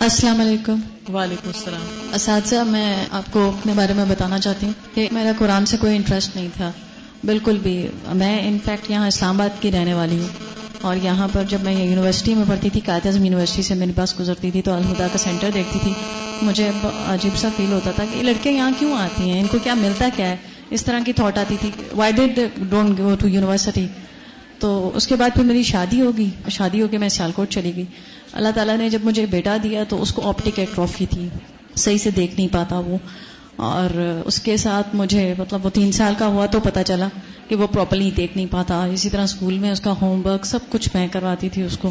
السلام 0.00 0.40
علیکم۔ 0.40 0.76
وعلیکم 1.14 1.50
السلام۔ 1.54 2.08
اساتذہ 2.14 2.62
میں 2.62 3.06
آپ 3.10 3.32
کو 3.32 3.48
اپنے 3.48 3.72
بارے 3.76 3.92
میں 3.92 4.04
بتانا 4.08 4.38
چاہتی 4.38 4.66
ہوں 4.66 4.72
کہ 4.94 5.08
میرا 5.12 5.32
قرآن 5.38 5.66
سے 5.66 5.76
کوئی 5.80 5.96
انٹرسٹ 5.96 6.36
نہیں 6.36 6.48
تھا۔ 6.56 6.72
بالکل 7.24 7.58
بھی۔ 7.62 7.86
میں 8.14 8.48
انفیکٹ 8.48 8.90
یہاں 8.90 9.06
اسلام 9.06 9.40
آباد 9.40 9.62
کی 9.62 9.72
رہنے 9.72 9.94
والی 9.94 10.18
ہوں۔ 10.18 10.28
اور 10.80 10.96
یہاں 11.02 11.28
پر 11.32 11.42
جب 11.48 11.58
میں 11.62 11.72
یونیورسٹی 11.72 12.34
میں 12.34 12.44
پڑھتی 12.48 12.70
تھی 12.70 12.80
قائد 12.86 13.06
اعظم 13.06 13.24
یونیورسٹی 13.24 13.62
سے 13.62 13.74
میرے 13.74 13.92
پاس 13.96 14.20
گزرتی 14.20 14.50
تھی 14.50 14.62
تو 14.62 14.72
الہدا 14.72 15.06
کا 15.12 15.18
سینٹر 15.18 15.50
دیکھتی 15.54 15.78
تھی۔ 15.82 15.92
مجھے 16.42 16.70
عجیب 17.06 17.36
سا 17.36 17.48
فیل 17.56 17.72
ہوتا 17.72 17.90
تھا 17.90 18.04
کہ 18.12 18.22
لڑکے 18.22 18.50
یہاں 18.50 18.70
کیوں 18.78 18.96
آتی 18.98 19.30
ہیں؟ 19.30 19.40
ان 19.40 19.46
کو 19.46 19.58
کیا 19.64 19.74
ملتا 19.74 20.08
کیا 20.16 20.28
ہے؟ 20.28 20.36
اس 20.70 20.84
طرح 20.84 21.00
کی 21.04 21.12
تھاٹ 21.12 21.38
آتی 21.38 21.56
تھی. 21.60 21.70
Why 21.92 22.12
dad 22.12 22.38
don't 22.70 22.98
go 22.98 23.14
to 23.20 23.28
university 23.28 23.86
تو 24.58 24.90
اس 24.94 25.06
کے 25.06 25.16
بعد 25.16 25.30
پھر 25.34 25.44
میری 25.44 25.62
شادی 25.62 26.00
ہوگی 26.00 26.28
شادی 26.50 26.82
ہو 26.82 26.88
کے 26.88 26.98
میں 26.98 27.08
سیالکوٹ 27.08 27.50
چلی 27.50 27.72
گئی. 27.76 27.84
اللہ 28.32 28.48
تعالیٰ 28.54 28.76
نے 28.76 28.88
جب 28.90 29.04
مجھے 29.04 29.26
بیٹا 29.26 29.56
دیا 29.62 29.84
تو 29.88 30.02
اس 30.02 30.12
کو 30.12 30.28
آپٹک 30.28 30.58
ایکٹرافی 30.58 31.06
تھی. 31.06 31.28
صحیح 31.76 31.98
سے 31.98 32.10
دیکھ 32.10 32.34
نہیں 32.36 32.48
پاتا 32.52 32.78
وہ. 32.78 32.96
اور 33.56 33.90
اس 34.26 34.40
کے 34.40 34.56
ساتھ 34.56 34.94
مجھے 34.96 35.32
مطلب 35.38 35.64
وہ 35.64 35.70
تین 35.70 35.92
سال 35.92 36.14
کا 36.18 36.26
ہوا 36.26 36.46
تو 36.46 36.60
پتا 36.60 36.82
چلا 36.84 37.08
کہ 37.48 37.56
وہ 37.56 37.66
پراپرلی 37.66 38.10
دیکھ 38.16 38.36
نہیں 38.36 38.46
پاتا. 38.50 38.84
اسی 38.84 39.10
طرح 39.10 39.22
اسکول 39.22 39.58
میں 39.58 39.70
اس 39.70 39.80
کا 39.80 39.94
ہوم 40.00 40.26
ورک 40.26 40.46
سب 40.46 40.70
کچھ 40.70 40.88
میں 40.94 41.06
کرواتی 41.12 41.48
تھی 41.48 41.62
اس 41.62 41.78
کو. 41.78 41.90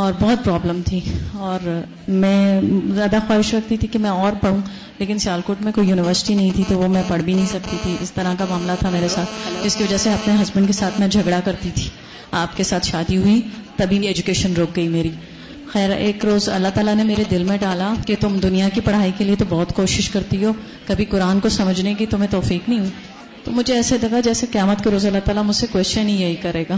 اور 0.00 0.12
بہت 0.20 0.44
پرابلم 0.44 0.80
تھی 0.86 1.00
اور 1.32 1.82
میں 2.08 2.60
زیادہ 2.94 3.16
خواہش 3.26 3.54
رکھتی 3.54 3.76
تھی 3.76 3.88
کہ 3.88 3.98
میں 3.98 4.10
اور 4.10 4.32
پڑھوں، 4.32 4.58
لیکن 4.98 5.18
سیالکوٹ 5.18 5.56
میں 5.60 5.72
کوئی 5.72 5.88
یونیورسٹی 5.88 6.34
نہیں 6.34 6.50
تھی 6.54 6.64
تو 6.68 6.78
وہ 6.78 6.88
میں 6.88 7.02
پڑھ 7.08 7.22
بھی 7.22 7.32
نہیں 7.32 7.46
سکتی 7.46 7.76
تھی۔ 7.82 7.96
اس 8.00 8.12
طرح 8.12 8.34
کا 8.38 8.44
معاملہ 8.48 8.72
تھا 8.78 8.90
میرے 8.90 9.08
ساتھ، 9.08 9.30
جس 9.64 9.76
کی 9.76 9.82
وجہ 9.82 9.96
سے 9.96 10.10
اپنے 10.10 10.34
ہسبینڈ 10.42 10.66
کے 10.66 10.72
ساتھ 10.72 11.00
میں 11.00 11.08
جھگڑا 11.08 11.40
کرتی 11.44 11.70
تھی۔ 11.74 11.88
آپ 12.30 12.56
کے 12.56 12.62
ساتھ 12.62 12.86
شادی 12.86 13.16
ہوئی، 13.16 13.40
تبھی 13.76 13.98
بھی 13.98 14.06
ایجوکیشن 14.06 14.54
رک 14.54 14.76
گئی 14.76 14.88
میری۔ 14.88 15.10
خیر، 15.72 15.90
ایک 15.90 16.24
روز 16.24 16.48
اللہ 16.48 16.68
تعالیٰ 16.74 16.94
نے 16.94 17.04
میرے 17.04 17.24
دل 17.30 17.44
میں 17.44 17.58
ڈالا 17.60 17.94
کہ 18.06 18.16
تم 18.20 18.38
دنیا 18.42 18.68
کی 18.68 18.80
پڑھائی 18.80 19.12
کے 19.18 19.24
لیے 19.24 19.36
تو 19.36 19.44
بہت 19.48 19.72
کوشش 19.72 20.10
کرتی 20.10 20.44
ہو، 20.44 20.52
کبھی 20.86 21.04
قرآن 21.04 21.40
کو 21.40 21.48
سمجھنے 21.48 21.94
کی 21.94 22.06
تمہیں 22.06 22.30
توفیق 22.30 22.68
نہیں 22.68 22.78
ہوئی۔ 22.78 22.90
تو 23.44 23.50
مجھے 23.50 23.74
ایسے 23.74 23.96
لگا 24.02 24.20
جیسے 24.20 24.46
قیامت 24.52 24.84
کے 24.84 24.90
روز 24.90 25.06
اللہ 25.06 25.18
تعالیٰ 25.24 25.42
مجھ 25.42 25.56
سے 25.56 25.66
کوشچن 25.72 26.08
ہی 26.08 26.22
یہی 26.22 26.36
کرے 26.36 26.64
گا 26.70 26.76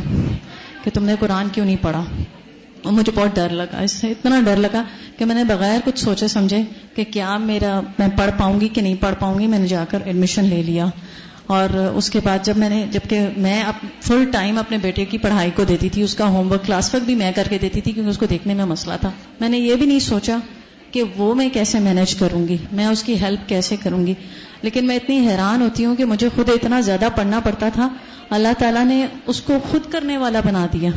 کہ 0.85 0.91
تم 0.95 1.05
نے 1.05 1.15
قرآن 1.21 1.49
کیوں 1.53 1.67
نہیں 1.67 1.77
پڑھا؟ 1.81 2.05
اور 2.83 2.93
مجھے 2.93 3.13
بہت 3.15 3.37
ڈر 3.37 3.49
لگا، 3.49 3.81
اس 3.81 3.93
سے 3.93 4.11
اتنا 4.11 4.41
ڈر 4.45 4.57
لگا 4.57 4.83
کہ 5.19 5.25
میں 5.25 5.35
نے 5.35 5.45
بغیر 5.45 5.81
کچھ 5.85 6.01
سوچے 6.01 6.29
سمجھے 6.29 6.63
کہ 6.95 7.05
کیا 7.05 7.37
میرا 7.37 7.81
میں 7.99 8.09
پڑھ 8.17 8.31
پاؤں 8.39 8.61
گی 8.61 8.69
کہ 8.69 8.81
نہیں 8.81 8.95
پڑھ 9.01 9.15
پاؤں 9.19 9.39
گی، 9.39 9.47
میں 9.47 9.59
نے 9.59 9.67
جا 9.67 9.85
کر 9.89 9.99
ایڈمیشن 10.05 10.45
لے 10.45 10.63
لیا۔ 10.63 10.87
اور 11.47 11.75
اس 11.75 12.11
کے 12.11 12.21
بعد 12.25 12.39
جب 12.43 12.57
میں 12.57 12.69
نے 12.69 12.87
جبکہ 12.91 13.21
میں 13.37 13.65
فل 14.01 14.25
ٹائم 14.33 14.59
اپنے 14.59 14.79
بیٹے 14.83 15.05
کی 15.05 15.19
پڑھائی 15.19 15.51
کو 15.51 15.65
دیتی 15.65 15.89
تھی، 15.89 16.03
اس 16.03 16.15
کا 16.15 16.29
ہوم 16.29 16.53
ورک 16.53 16.67
کلاس 16.67 16.95
ورک 16.95 17.03
بھی 17.03 17.15
میں 17.15 17.33
کر 17.33 17.47
کے 17.51 17.59
دیتی 17.59 17.81
تھی 17.81 17.93
کیونکہ 17.93 18.11
اس 18.11 18.19
کو 18.19 18.27
دیکھنے 18.27 18.55
میں 18.55 18.65
مسئلہ 18.65 18.95
تھا۔ 19.01 19.11
میں 19.41 19.49
نے 19.49 19.59
یہ 19.59 19.75
بھی 19.75 19.87
نہیں 19.87 19.99
سوچا 19.99 20.39
کہ 20.93 21.03
وہ 21.17 21.35
میں 21.35 21.49
کیسے 21.49 21.79
مینج 21.79 22.15
کروں 22.15 22.49
گی؟ 22.49 22.57
میں 22.73 22.87
اس 22.87 23.03
کی 23.03 23.21
ہیلپ 23.21 23.49
کیسے 23.49 23.77
کروں 23.77 24.07
گی؟ 24.07 24.15
لیکن 24.63 24.87
میں 24.87 24.97
اتنی 24.97 25.29
حیران 25.29 25.63
ہوتی 25.63 25.85
ہوں 25.85 25.97
کہ 25.97 26.05
مجھے 26.05 26.29
خود 26.35 26.49
اتنا 26.49 26.81
زیادہ 26.81 27.09
پڑھنا 27.17 27.41
پڑتا 27.41 27.69
تھا۔ 27.69 27.89
اللہ 28.31 28.49
تعالیٰ 28.59 28.85
نے 28.85 29.07
اس 29.27 29.41
کو 29.41 29.59
خود 29.71 29.81
کرنے 29.93 30.19
والا 30.19 30.41
بنا 30.41 30.67
دیا۔ 30.73 30.91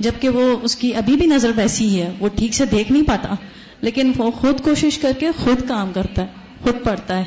جبکہ 0.00 0.28
وہ 0.28 0.56
اس 0.62 0.76
کی 0.76 0.94
ابھی 0.94 1.16
بھی 1.16 1.26
نظر 1.26 1.50
ویسی 1.56 1.88
ہی 1.88 2.02
ہے۔ 2.02 2.12
وہ 2.18 2.28
ٹھیک 2.28 2.54
سے 2.54 2.66
دیکھ 2.66 2.92
نہیں 2.92 3.02
پاتا۔ 3.02 3.34
لیکن 3.80 4.12
وہ 4.16 4.30
خود 4.30 4.60
کوشش 4.60 4.98
کر 4.98 5.12
کے 5.18 5.28
خود 5.44 5.68
کام 5.68 5.92
کرتا 5.92 6.22
ہے 6.22 6.26
خود 6.62 6.84
پڑھتا 6.84 7.18
ہے۔ 7.18 7.24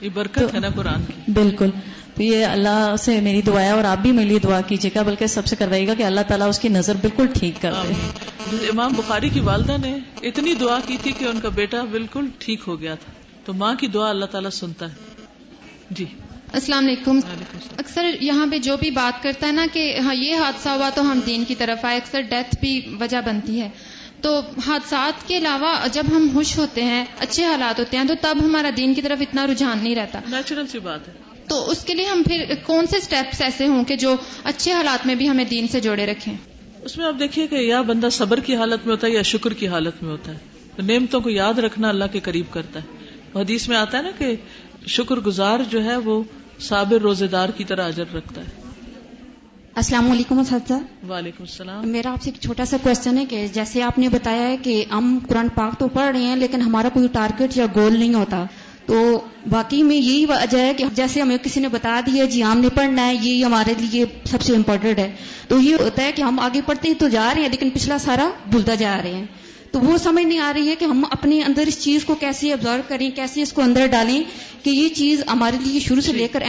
یہ 0.00 0.08
برکت 0.14 0.54
ہے 0.54 0.60
نا 0.60 0.68
قرآن 0.68 1.02
کی۔ 1.02 1.32
بالکل۔ 1.32 1.70
یہ 2.18 2.46
اللہ 2.46 2.94
سے 2.98 3.20
میری 3.20 3.42
دعا 3.42 3.62
ہے 3.62 3.70
اور 3.70 3.84
آپ 3.84 3.98
بھی 3.98 4.12
میری 4.12 4.38
دعا 4.38 4.60
کیجیے 4.60 4.90
گا 4.94 5.02
بلکہ 5.02 5.26
سب 5.26 5.46
سے 5.46 5.56
کروائیے 5.56 5.86
گا 5.86 5.94
کہ 5.94 6.02
اللہ 6.02 6.20
تعالیٰ 6.28 6.48
اس 6.48 6.58
کی 6.58 6.68
نظر 6.68 6.94
بالکل 6.94 7.26
ٹھیک 7.34 7.62
کر 7.62 7.72
دے۔ 7.72 7.92
امام 8.66 8.92
بخاری 8.96 9.28
کی 9.28 9.40
والدہ 9.40 9.76
نے 9.80 9.98
اتنی 10.22 10.54
دعا 10.54 10.78
کی 10.86 10.96
تھی 11.02 11.12
کہ 11.12 11.24
ان 11.24 11.40
کا 11.40 11.48
بیٹا 11.48 11.82
بالکل 11.84 12.26
ٹھیک 12.38 12.60
ہو 12.66 12.80
گیا 12.80 12.94
تھا۔ 12.94 13.12
تو 13.44 13.52
ماں 13.52 13.74
کی 13.74 13.86
دعا 13.86 14.10
اللہ 14.10 14.24
تعالیٰ 14.24 14.50
سنتا 14.50 14.86
ہے۔ 14.86 14.94
جی۔ 15.90 16.04
السلام 16.52 16.86
علیکم۔ 16.86 17.20
اکثر 17.78 18.10
یہاں 18.20 18.46
پہ 18.50 18.58
جو 18.58 18.76
بھی 18.76 18.90
بات 18.90 19.22
کرتا 19.22 19.46
ہے 19.46 19.52
نا 19.52 19.66
کہ 19.72 19.98
ہاں 19.98 20.14
یہ 20.14 20.36
حادثہ 20.36 20.68
ہوا 20.68 20.90
تو 20.94 21.02
ہم 21.02 21.20
دین 21.26 21.44
کی 21.48 21.54
طرف 21.54 21.84
آئے 21.84 21.96
اکثر 21.96 22.20
ڈیتھ 22.20 22.56
بھی 22.60 22.80
وجہ 23.00 23.20
بنتی 23.26 23.60
ہے۔ 23.60 23.68
تو 24.20 24.40
حادثات 24.66 25.28
کے 25.28 25.38
علاوہ 25.38 25.86
جب 25.92 26.02
ہم 26.16 26.28
خوش 26.32 26.58
ہوتے 26.58 26.84
ہیں 26.84 27.04
اچھے 27.18 27.44
حالات 27.44 27.78
ہوتے 27.78 27.96
ہیں 27.96 28.04
تو 28.04 28.14
تب 28.20 28.38
ہمارا 28.44 28.70
دین 28.76 28.94
کی 28.94 29.02
طرف 29.02 29.18
اتنا 29.20 29.46
رجحان 29.46 29.78
نہیں 29.82 29.94
رہتا۔ 29.94 30.20
نیچرل 30.28 30.66
سی 30.66 30.78
بات 30.78 31.08
ہے۔ 31.08 31.33
تو 31.48 31.70
اس 31.70 31.84
کے 31.84 31.94
لیے 31.94 32.06
ہم 32.06 32.22
پھر 32.22 32.54
کون 32.66 32.86
سے 32.86 33.00
سٹیپس 33.00 33.40
ایسے 33.40 33.66
ہوں 33.66 33.84
کہ 33.84 33.96
جو 33.96 34.14
اچھے 34.44 34.72
حالات 34.72 35.06
میں 35.06 35.14
بھی 35.14 35.28
ہمیں 35.28 35.44
دین 35.44 35.68
سے 35.68 35.80
جوڑے 35.80 36.06
رکھیں؟ 36.06 36.34
اس 36.82 36.98
میں 36.98 37.06
آپ 37.06 37.14
دیکھیے 37.18 37.46
کہ 37.46 37.54
یا 37.54 37.80
بندہ 37.80 38.08
صبر 38.12 38.40
کی 38.40 38.56
حالت 38.56 38.86
میں 38.86 38.94
ہوتا 38.94 39.06
ہے 39.06 39.12
یا 39.12 39.22
شکر 39.22 39.52
کی 39.52 39.68
حالت 39.68 40.02
میں 40.02 40.10
ہوتا 40.10 40.32
ہے۔ 40.32 40.38
نعمتوں 40.82 41.20
کو 41.20 41.30
یاد 41.30 41.54
رکھنا 41.54 41.88
اللہ 41.88 42.04
کے 42.12 42.20
قریب 42.20 42.44
کرتا 42.50 42.80
ہے۔ 42.80 43.04
حدیث 43.40 43.68
میں 43.68 43.76
آتا 43.76 43.98
ہے 43.98 44.02
نا 44.02 44.10
کہ 44.18 44.36
شکر 44.86 45.16
گزار 45.16 45.58
جو 45.70 45.84
ہے 45.84 45.96
وہ 45.96 46.22
صابر 46.60 47.00
روزے 47.00 47.26
دار 47.26 47.48
کی 47.48 47.64
طرح 47.64 47.88
اجر 47.88 48.04
رکھتا 48.14 48.40
ہے۔ 48.40 48.64
السلام 49.74 50.10
علیکم 50.10 50.38
اساتذہ۔ 50.38 51.10
وعلیکم 51.10 51.42
السلام۔ 51.42 51.88
میرا 51.88 52.12
آپ 52.12 52.22
سے 52.22 52.30
ایک 52.30 52.42
چھوٹا 52.42 52.64
سا 52.64 52.76
کوشچن 52.82 53.18
ہے 53.18 53.24
کہ 53.26 53.46
جیسے 53.52 53.82
آپ 53.82 53.98
نے 53.98 54.08
بتایا 54.08 54.48
ہے 54.48 54.56
کہ 54.56 54.84
ہم 54.90 55.18
قرآن 55.28 55.48
پاک 55.48 55.78
تو 55.78 55.88
پڑھ 55.88 56.16
رہے 56.16 56.24
ہیں 56.24 56.36
لیکن 56.36 56.60
ہمارا 56.60 56.88
کوئی 56.88 57.08
ٹارگیٹ 57.12 57.56
یا 57.56 57.66
گول 57.74 57.98
نہیں 57.98 58.14
ہوتا۔ 58.14 58.44
تو 58.86 59.20
باقی 59.50 59.82
میں 59.82 59.96
یہی 59.96 60.26
وجہ 60.26 60.58
ہے 60.58 60.74
کہ 60.74 60.84
جیسے 60.92 61.20
ہمیں 61.20 61.36
کسی 61.42 61.60
نے 61.60 61.68
بتا 61.68 62.00
دیا 62.06 62.24
جی 62.24 62.44
ہم 62.44 62.58
نے 62.58 62.68
پڑھنا 62.68 63.06
ہے 63.06 63.14
یہ 63.14 63.44
ہمارے 63.44 63.74
لیے 63.78 64.04
سب 64.24 64.42
سے 64.42 64.56
امپورٹنٹ 64.56 64.98
ہے۔ 64.98 65.16
تو 65.48 65.60
یہ 65.60 65.76
ہوتا 65.80 66.02
ہے 66.02 66.12
کہ 66.12 66.22
ہم 66.22 66.40
آگے 66.40 66.60
پڑھتے 66.66 66.88
ہیں 66.88 66.94
تو 66.94 67.08
جا 67.08 67.32
رہے 67.34 67.42
ہیں 67.42 67.48
لیکن 67.48 67.70
پچھلا 67.70 67.98
سارا 67.98 68.30
بھولتا 68.50 68.74
جا 68.74 69.00
رہے 69.04 69.14
ہیں۔ 69.14 69.24
تو 69.70 69.80
وہ 69.80 69.98
سمجھ 69.98 70.24
نہیں 70.24 70.38
آ 70.38 70.52
رہی 70.52 70.68
ہے 70.68 70.76
کہ 70.76 70.84
ہم 70.84 71.04
اپنے 71.10 71.42
اندر 71.42 71.62
اس 71.66 71.82
چیز 71.82 72.04
کو 72.04 72.14
کیسے 72.14 72.52
آبزرو 72.52 72.82
کریں 72.88 73.10
کیسے 73.10 73.42
اس 73.42 73.52
کو 73.52 73.62
اندر 73.62 73.86
ڈالیں 73.86 74.22
کہ 74.62 74.70
یہ 74.70 74.88
چیز 74.88 75.22
ہمارے 75.32 75.56
لیے 75.64 75.80
شروع 75.80 76.00
سے 76.00 76.12
لے 76.12 76.28
کر 76.28 76.42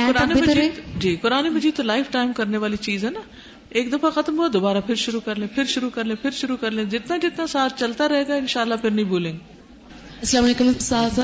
جی 0.99 1.15
قرآن 1.15 1.53
مجید 1.53 1.75
تو 1.75 1.83
لائف 1.83 2.11
ٹائم 2.11 2.33
کرنے 2.33 2.57
والی 2.57 2.77
چیز 2.77 3.05
ہے 3.05 3.09
نا۔ 3.09 3.19
ایک 3.69 3.93
دفعہ 3.93 4.09
ختم 4.09 4.39
ہوا 4.39 4.47
دوبارہ 4.53 4.77
پھر 4.85 4.95
شروع 4.95 5.19
کر 5.19 5.35
لیں 5.35 5.47
پھر 5.47 5.63
شروع 5.63 5.89
کر 5.89 6.03
لیں 6.03 6.15
پھر 6.15 6.31
شروع 6.31 6.57
کر 6.57 6.71
لیں۔ 6.71 6.83
جتنا 6.83 7.17
جتنا 7.17 7.47
ساتھ 7.47 7.79
چلتا 7.79 8.09
رہے 8.09 8.27
گا 8.27 8.35
انشاءاللہ 8.35 8.75
پھر 8.81 8.91
نہیں 8.91 9.05
بھولیں 9.05 9.33
گے۔ 9.33 9.37
السلام 10.19 10.43
علیکم 10.43 10.65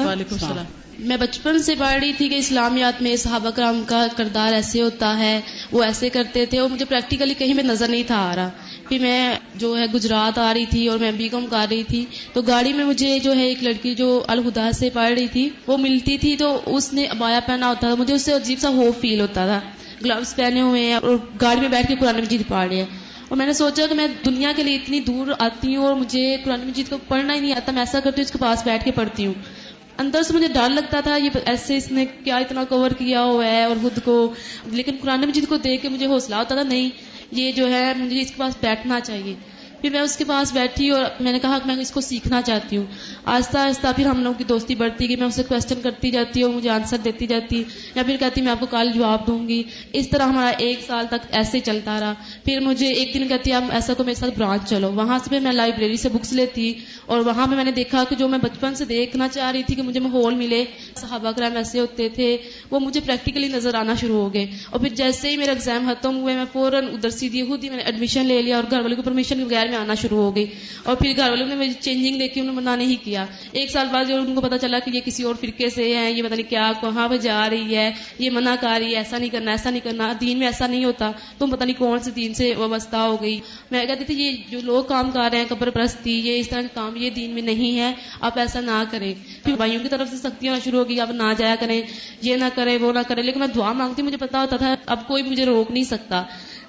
وعلیکم 0.08 0.36
السلام۔ 0.36 0.81
میں 1.02 1.18
بچپن 1.18 1.60
سے 1.60 1.76
پڑھ 1.80 2.00
رہی 2.00 2.14
تھی 2.14 2.30
کہ 2.30 2.36
اسلامیات 2.36 3.02
میں 3.02 3.16
صحابہ 3.16 3.50
کرام 3.50 3.84
کا 3.86 4.08
کردار 4.18 4.54
ایسے 4.54 4.82
ہوتا 4.82 5.20
ہے، 5.20 5.42
وہ 5.72 5.84
ایسے 5.84 6.10
کرتے 6.10 6.46
تھے 6.46 6.60
اور 6.60 6.70
مجھے 6.70 6.86
پریکٹیکلی 6.86 7.34
کہیں 7.34 7.54
میں 7.54 7.64
نظر 7.64 7.88
نہیں 7.88 8.04
تھا 8.08 8.32
آ 8.32 8.36
رہا۔ 8.36 8.50
پھر 8.90 9.00
میں 9.00 9.36
جو 9.56 9.78
ہے 9.78 9.86
گجرات 9.94 10.38
آ 10.40 10.54
رہی 10.54 10.66
تھی 10.66 10.88
اور 10.88 10.98
میں 10.98 11.12
بی 11.12 11.28
کام 11.28 11.46
کر 11.46 11.66
رہی 11.72 11.84
تھی، 11.84 12.06
تو 12.34 12.42
گاڑی 12.42 12.74
میں 12.74 12.86
مجھے 12.86 13.20
جو 13.20 13.36
ہے 13.36 13.44
ایک 13.44 13.64
لڑکی 13.64 13.96
جو 13.96 14.24
الخدا 14.28 14.72
سے 14.72 14.90
پڑھ 14.90 15.14
رہی 15.14 15.28
تھی، 15.28 15.50
وہ 15.68 15.78
ملتی 15.78 16.18
تھی، 16.18 16.38
تو 16.38 16.62
اس 16.66 16.94
نے 16.94 17.06
ابایا 17.06 17.40
پہنا 17.46 17.68
ہوتا 17.70 17.88
تھا۔ 17.88 17.96
مجھے 17.96 18.14
اس 18.14 18.22
سے 18.22 18.34
عجیب 18.34 18.60
سا 18.60 18.70
ہوپ 18.70 19.02
فیل 19.02 19.22
ہوتا 19.22 19.46
تھا۔ 19.46 19.60
گلوز 20.06 20.36
پہنے 20.36 20.62
ہوئے 20.62 20.86
ہیں 20.86 20.94
اور 20.94 21.18
گاڑی 21.42 21.62
میں 21.62 21.70
بیٹھ 21.70 21.88
کے 21.88 21.96
قرآن 21.96 22.18
مجید 22.18 22.42
پڑھ 22.48 22.68
رہے 22.68 22.76
ہیں۔ 22.76 22.86
اور 23.30 23.38
میں 23.38 23.46
نے 23.46 23.54
سوچا 23.54 23.86
کہ 23.86 23.96
میں 23.96 24.08
دنیا 24.26 24.52
کے 24.56 24.64
لیے 24.64 24.76
اتنی 24.76 25.00
دور 25.00 25.28
آتی 25.40 25.76
ہوں 25.76 25.86
اور 25.86 25.96
مجھے 25.96 26.38
قرآن 26.44 26.60
مجید 26.68 26.90
کو 26.90 26.98
پڑھنا 27.08 27.34
ہی 27.34 27.40
نہیں 27.40 27.54
آتا، 27.54 27.72
میں 27.72 27.82
ایسا 27.82 28.00
کرتی 28.00 28.22
ہوں 28.22 28.26
اس 28.26 28.32
کے 28.32 28.38
پاس 28.38 28.64
بیٹھ 28.66 28.86
کے 28.86 28.92
پڑھتی 28.92 29.26
ہوں۔ 29.26 29.34
اندر 30.02 30.24
سے 30.24 30.34
مجھے 30.34 30.48
ڈر 30.48 30.70
لگتا 30.70 31.00
تھا، 31.00 31.16
یہ 31.16 31.30
ایسے 31.46 31.78
اس 31.78 31.92
نے 31.92 32.06
کیا 32.24 32.38
اتنا 32.38 32.64
کور 32.64 32.92
کیا 32.92 33.24
ہوا 33.24 33.46
ہے 33.46 33.64
اور 33.64 33.76
خود 33.82 34.00
کو۔ 34.04 34.34
لیکن 34.66 34.96
قرآن 35.02 35.22
مجید 35.22 35.48
کو 35.48 35.58
دیکھ 35.58 35.82
کے 35.82 35.90
مجھے 35.90 36.06
حوصلہ 36.06 36.36
ہوتا 36.36 36.56
تھا، 36.56 36.64
نہیں، 36.64 36.90
یہ 37.32 37.52
جو 37.52 37.72
ہے، 37.72 37.94
مجھے 37.98 38.22
اس 38.22 38.28
کے 38.28 38.34
پاس 38.38 38.54
بیٹھنا 38.62 39.00
چاہیے۔ 39.00 39.36
پھر 39.82 39.90
میں 39.90 40.00
اس 40.00 40.18
کے 40.18 40.24
پاس 40.24 40.54
بیٹھی 40.54 40.90
اور 40.90 41.04
میں 41.20 41.32
نے 41.32 41.40
کہا 41.40 41.60
کہ 41.60 41.68
میں 41.68 41.82
اس 41.82 41.92
کو 41.92 42.02
سیکھنا 42.02 42.42
چاہتی 42.42 42.78
ہوں۔ 42.78 42.86
آہستہ 43.26 43.58
آہستہ 43.58 43.88
پھر 43.96 44.06
ہم 44.06 44.24
لوگوں 44.24 44.38
کی 44.38 44.44
دوستی 44.44 44.76
بڑھتی 44.76 45.08
گئی، 45.08 45.16
میں 45.16 45.28
اسے 45.28 45.44
کوشچن 45.44 45.82
کرتی 45.84 46.12
جاتی 46.12 46.44
ہوں، 46.44 46.54
مجھے 46.54 46.70
آنسر 46.70 46.98
دیتی 46.98 47.28
جاتی، 47.28 47.64
یا 47.96 48.04
پھر 48.04 48.18
کہتی 48.20 48.42
میں 48.42 48.52
آپ 48.52 48.60
کو 48.60 48.66
کل 48.66 48.92
جواب 48.96 49.28
دوں 49.28 49.48
گی۔ 49.48 49.64
اس 49.94 50.10
طرح 50.10 50.24
ہمارا 50.24 50.50
ایک 50.50 50.80
سال 50.88 51.06
تک 51.08 51.28
ایسے 51.32 51.60
چلتا 51.60 52.00
رہا۔ 52.00 52.14
پھر 52.46 52.60
مجھے 52.60 52.88
ایک 52.88 53.14
دن 53.14 53.28
کہتی 53.28 53.54
آپ 53.54 53.64
ایسا 53.72 53.94
تو 53.94 54.04
میرے 54.04 54.16
ساتھ 54.16 54.40
برانچ 54.40 54.70
چلو۔ 54.70 54.92
وہاں 54.92 55.20
سے 55.20 55.40
میں 55.40 55.54
لائبریری 55.54 55.98
سے 55.98 56.10
بکس 56.10 56.34
لیتی 56.34 56.74
اور 57.06 57.20
وہاں 57.20 57.48
پہ 57.48 57.56
میں 57.56 57.64
نے 57.64 57.72
دیکھا 57.72 58.04
کہ 58.10 58.16
جو 58.16 58.28
میں 58.28 58.40
بچپن 58.40 58.76
سے 58.76 58.86
دیکھنا 58.86 59.28
چاہ 59.28 59.52
رہی 59.52 59.64
تھی 59.64 59.76
کہ 59.76 59.82
مجھے 59.82 60.00
ماحول 60.00 60.36
ملے۔ 60.36 60.66
صحابہ 60.96 61.32
کرام 61.32 61.56
ایسے 61.56 61.80
ہوتے 61.80 62.10
تھے، 62.10 62.38
وہ 62.72 62.80
مجھے 62.80 63.00
پریکٹیکلی 63.06 63.48
نظر 63.48 63.76
آنا 63.76 63.96
شروع 63.96 64.22
ہو 64.22 64.34
گئے۔ 64.34 64.48
اور 64.70 64.80
پھر 64.80 64.90
جیسے 64.90 65.30
ہی 65.30 65.38
میرا 65.38 65.52
ایگزام 65.52 65.90
ختم 65.90 66.18
ہوئے، 66.18 66.36
میں 66.36 66.46
فوراً 66.54 66.86
ادھر 66.86 67.10
سیدھی 67.10 67.44
خود 67.44 67.64
ہی 67.64 67.70
میں 67.70 67.78
نے 67.78 67.84
ایڈمیشن 67.84 68.26
لے 68.26 68.42
لیا 68.42 68.56
اور 68.56 68.64
گھر 68.72 68.80
والے 68.80 68.96
کو 68.96 69.02
پرمیشن 69.02 69.38
کے 69.38 69.46
بغیر 69.46 69.71
میں 69.72 69.80
آنا 69.80 69.94
شروع 69.94 70.18
ہو 70.18 70.36
گئی۔ 70.36 70.46
اور 70.84 70.96
پھر 70.96 71.14
گھر 71.16 71.30
والوں 71.30 71.48
نے 71.48 71.56
مجھے 71.56 71.74
چینجنگ 71.80 72.20
دیکھی، 72.20 72.42
انہوں 72.42 72.56
نے 72.56 72.62
منع 72.62 72.76
نہیں 72.76 73.06
کیا۔ 73.06 73.26
ایک 73.52 73.72
سال 73.72 73.88
بعد 73.92 74.06
جب 74.06 74.16
ان 74.16 74.36
کو 74.36 74.42
پتا 74.42 74.58
چلا 74.58 74.80
کہ 74.80 74.92
یہ 74.94 75.02
کسی 75.06 75.24
اور 75.24 75.36
فرقے 75.42 75.70
سے 75.70 75.98
ہے 75.98 76.12
یہ 76.12 76.24
پتا 76.24 76.36
نہیں 76.36 76.50
کیا، 76.50 76.72
کہاں 76.82 77.08
پہ 77.08 77.18
جا 77.18 77.50
رہی 77.50 77.76
ہے، 77.76 77.92
یہ 78.20 78.30
منع 78.30 78.56
کر 78.62 78.80
رہی 78.80 78.92
ہے، 78.92 78.98
ایسا 78.98 79.18
نہیں 79.18 79.30
کرنا، 79.30 79.52
ایسا 79.52 79.70
نہیں 79.70 79.84
کرنا۔ 79.84 80.14
دین 80.22 80.38
میں 80.38 80.48
ایسا 80.48 80.68
نہیں 80.68 80.86
ہوتا۔ 80.86 81.12
تم 81.38 81.50
پتا 81.50 81.66
نہیں 81.66 81.80
کون 81.80 82.00
سے 82.00 82.12
دین 82.12 82.34
سے 82.34 82.56
وابستہ 82.56 82.96
ہو 82.96 83.22
گئی۔ 83.22 83.40
میں 83.72 83.86
کہتی 83.86 84.06
تھی، 84.06 84.16
یہ 84.16 84.32
جو 84.50 84.60
لوگ 84.64 84.84
کام 84.84 85.12
کر 85.12 85.30
رہے 85.32 85.38
ہیں، 85.38 85.46
قبر 85.50 85.70
پرستی، 85.70 86.20
یہ 86.20 86.40
اس 86.40 86.50
طرح 86.50 86.62
کے 86.62 86.68
کام 86.74 86.96
یہ 86.96 87.10
دین 87.10 87.32
میں 87.32 87.42
نہیں 87.42 87.80
ہے 87.80 87.94
آپ 88.22 88.40
ایسا 88.40 88.60
نہ 88.60 88.84
کریں۔ 88.92 89.14
پھر 89.44 89.54
بھائیوں 89.54 89.84
کی 89.84 89.90
طرف 89.90 90.10
سے 90.10 90.18
سختی 90.18 90.48
ہونا 90.48 90.60
شروع 90.64 90.80
ہوگی 90.80 91.00
آپ 91.00 91.10
نہ 91.10 91.34
جایا 91.38 91.56
کریں، 91.60 91.82
یہ 92.22 92.36
نہ 92.36 92.46
کرے 92.56 92.78
وہ 92.78 92.94
نہ 92.94 93.00
کرے 93.08 93.22
لیکن 93.22 93.40
میں 93.40 93.48
دعا 93.48 93.74
مانگتی 93.74 94.02
مجھے 94.02 94.18
پتا 94.18 94.42
ہوتا 94.42 94.58
تھا، 94.58 94.76
اب 94.86 95.08
کوئی 95.08 95.24
مجھے 95.24 95.46
روک 95.46 95.72
نہیں 95.72 95.84
سکتا۔ 95.84 96.24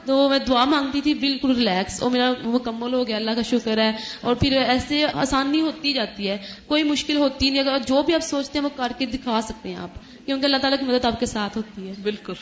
تو 0.07 0.29
میں 0.29 0.39
دعا 0.39 0.65
مانگتی 0.65 1.01
تھی 1.01 1.15
بالکل 1.15 1.55
ریلیکس 1.57 2.03
اور 2.03 2.11
میرا 2.11 2.33
مکمل 2.45 2.95
ہو 2.95 3.07
گیا 3.07 3.17
اللہ 3.17 3.31
کا 3.31 3.43
شکر 3.43 3.79
ہے۔ 3.79 3.93
اور 4.21 4.35
پھر 4.35 4.53
ایسے 4.53 5.05
آسانی 5.13 5.61
ہوتی 5.61 5.93
جاتی 5.93 6.29
ہے 6.29 6.39
کوئی 6.67 6.83
مشکل 6.83 7.17
ہوتی 7.17 7.51
نہیں۔ 7.51 7.61
اگر 7.61 7.79
جو 7.87 8.03
بھی 8.03 8.15
آپ 8.15 8.21
سوچتے 8.21 8.59
ہیں 8.59 8.65
وہ 8.65 8.77
کر 8.77 8.93
کے 8.99 9.07
دکھا 9.07 9.41
سکتے 9.43 9.69
ہیں 9.69 9.77
آپ 9.77 9.91
کیونکہ 10.27 10.45
اللہ 10.45 10.57
تعالیٰ 10.57 10.79
کی 10.79 10.87
مدد 10.87 11.05
آپ 11.05 11.21
کے 11.21 11.27
ساتھ 11.27 11.57
ہوتی 11.57 11.89
ہے۔ 11.89 11.93
بالکل۔ 12.03 12.33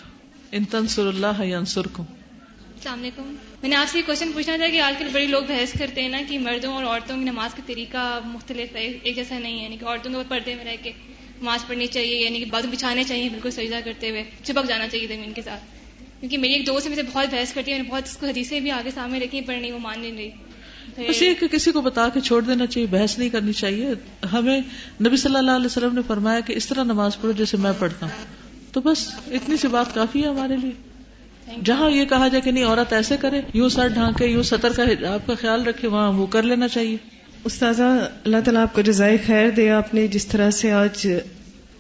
ان 0.53 0.65
تنصر 0.65 1.07
اللہ 1.07 1.82
کو 1.93 2.03
السلام 2.74 3.01
علیکم۔ 3.01 3.35
میں 3.62 3.69
نے 3.70 3.77
آپ 3.77 3.87
سے 3.89 3.99
یہ 3.99 4.03
کوشچن 4.07 4.32
پوچھنا 4.32 4.57
تھا 4.57 4.69
کہ 4.69 4.81
آج 4.81 4.95
کل 4.99 5.09
بڑے 5.12 5.27
لوگ 5.27 5.43
بحث 5.43 5.78
کرتے 5.78 6.03
ہیں 6.03 6.09
نا 6.09 6.19
کہ 6.28 6.39
مردوں 6.39 6.73
اور 6.73 6.85
عورتوں 6.85 7.16
کی 7.16 7.24
نماز 7.24 7.55
کا 7.55 7.62
طریقہ 7.66 8.20
مختلف 8.24 8.77
ہے 8.77 8.87
ایک 9.03 9.16
جیسا 9.16 9.39
نہیں 9.39 9.59
ہے 9.59 9.65
یعنی 9.65 9.77
کہ 9.77 9.85
عورتوں 9.85 10.12
کو 10.12 10.23
پردے 10.28 10.55
میں 10.55 10.65
رہ 10.65 10.77
کے 10.82 10.93
نماز 11.43 11.66
پڑھنی 11.66 11.87
چاہیے 11.87 12.24
یعنی 12.24 12.39
کہ 12.39 12.45
بادل 12.51 12.69
بچھانے 12.69 13.05
چاہیے 13.05 13.28
بالکل 13.28 13.51
سجدہ 13.51 13.77
کرتے 13.85 14.11
ہوئے 14.11 14.24
چپک 14.43 14.69
جانا 14.69 14.89
چاہیے 14.89 15.07
زمین 15.07 15.32
کے 15.32 15.43
ساتھ۔ 15.43 15.80
کیونکہ 16.21 16.39
میری 16.39 16.53
ایک 16.53 16.67
دوست 16.67 16.89
سے 16.95 17.03
بہت 17.03 17.27
بحث 17.31 17.53
کرتی 17.53 17.73
ہے 17.73 17.77
میں 17.77 17.85
نے 17.85 17.91
بہت 17.91 18.03
اس 18.07 18.17
کو 18.17 18.27
حدیثیں 18.27 18.61
بھی 18.61 18.71
آگے 18.71 18.91
سامنے 18.91 19.21
رکھی 19.21 19.41
پڑھنی 19.41 19.73
وہ 19.73 19.79
مان 19.79 20.01
نہیں 20.01 20.13
رہی۔ 20.13 20.31
بس 21.09 21.23
یہ 21.23 21.35
کہ 21.41 21.49
کسی 21.49 21.73
کو 21.73 21.81
بتا 21.81 22.09
کے 22.15 22.21
چھوڑ 22.21 22.43
دینا 22.43 22.67
چاہیے 22.67 22.89
بحث 22.91 23.19
نہیں 23.19 23.29
کرنی 23.29 23.53
چاہیے۔ 23.53 23.89
ہمیں 24.33 24.61
نبی 25.07 25.17
صلی 25.17 25.37
اللہ 25.37 25.51
علیہ 25.51 25.67
وسلم 25.67 25.95
نے 25.95 26.01
فرمایا 26.07 26.41
کہ 26.41 26.53
اس 26.53 26.67
طرح 26.67 26.85
نماز 26.85 27.17
پڑھو 27.17 27.33
جیسے 27.33 27.57
میں 27.57 27.73
پڑھتا 27.79 28.07
ہوں۔ 28.07 28.25
تو 28.73 28.81
بس 28.81 29.09
اتنی 29.27 29.57
سی 29.57 29.69
بات 29.69 29.95
کافی 29.95 30.23
ہے 30.23 30.29
ہمارے 30.29 30.57
لیے۔ 30.57 30.91
جہاں 31.65 31.91
یہ 31.91 32.05
کہا 32.05 32.29
جائے 32.29 32.41
کہ 32.41 32.51
نہیں 32.51 32.65
عورت 32.65 32.93
ایسے 32.93 33.17
کرے 33.21 33.41
یوں 33.55 33.69
سر 33.69 33.89
ڈھانکے 33.89 34.27
یوں 34.27 34.43
سطر 34.43 34.73
کا 34.73 34.83
آپ 35.15 35.27
کا 35.27 35.35
خیال 35.35 35.63
رکھے 35.63 35.89
وہاں 35.89 36.13
وہ 36.13 36.27
کر 36.27 36.43
لینا 36.43 36.69
چاہیے۔ 36.69 36.97
استاذہ 37.45 37.83
اللہ 38.25 38.37
تعالیٰ 38.45 38.63
آپ 38.63 38.75
کو 38.75 38.81
جزائے 38.81 39.17
خیر 39.27 39.51
دے۔ 39.51 39.71
آپ 39.71 39.95
نے 39.95 40.07
جس 40.07 40.27
طرح 40.27 40.51
سے 40.51 40.73
آج 40.73 41.07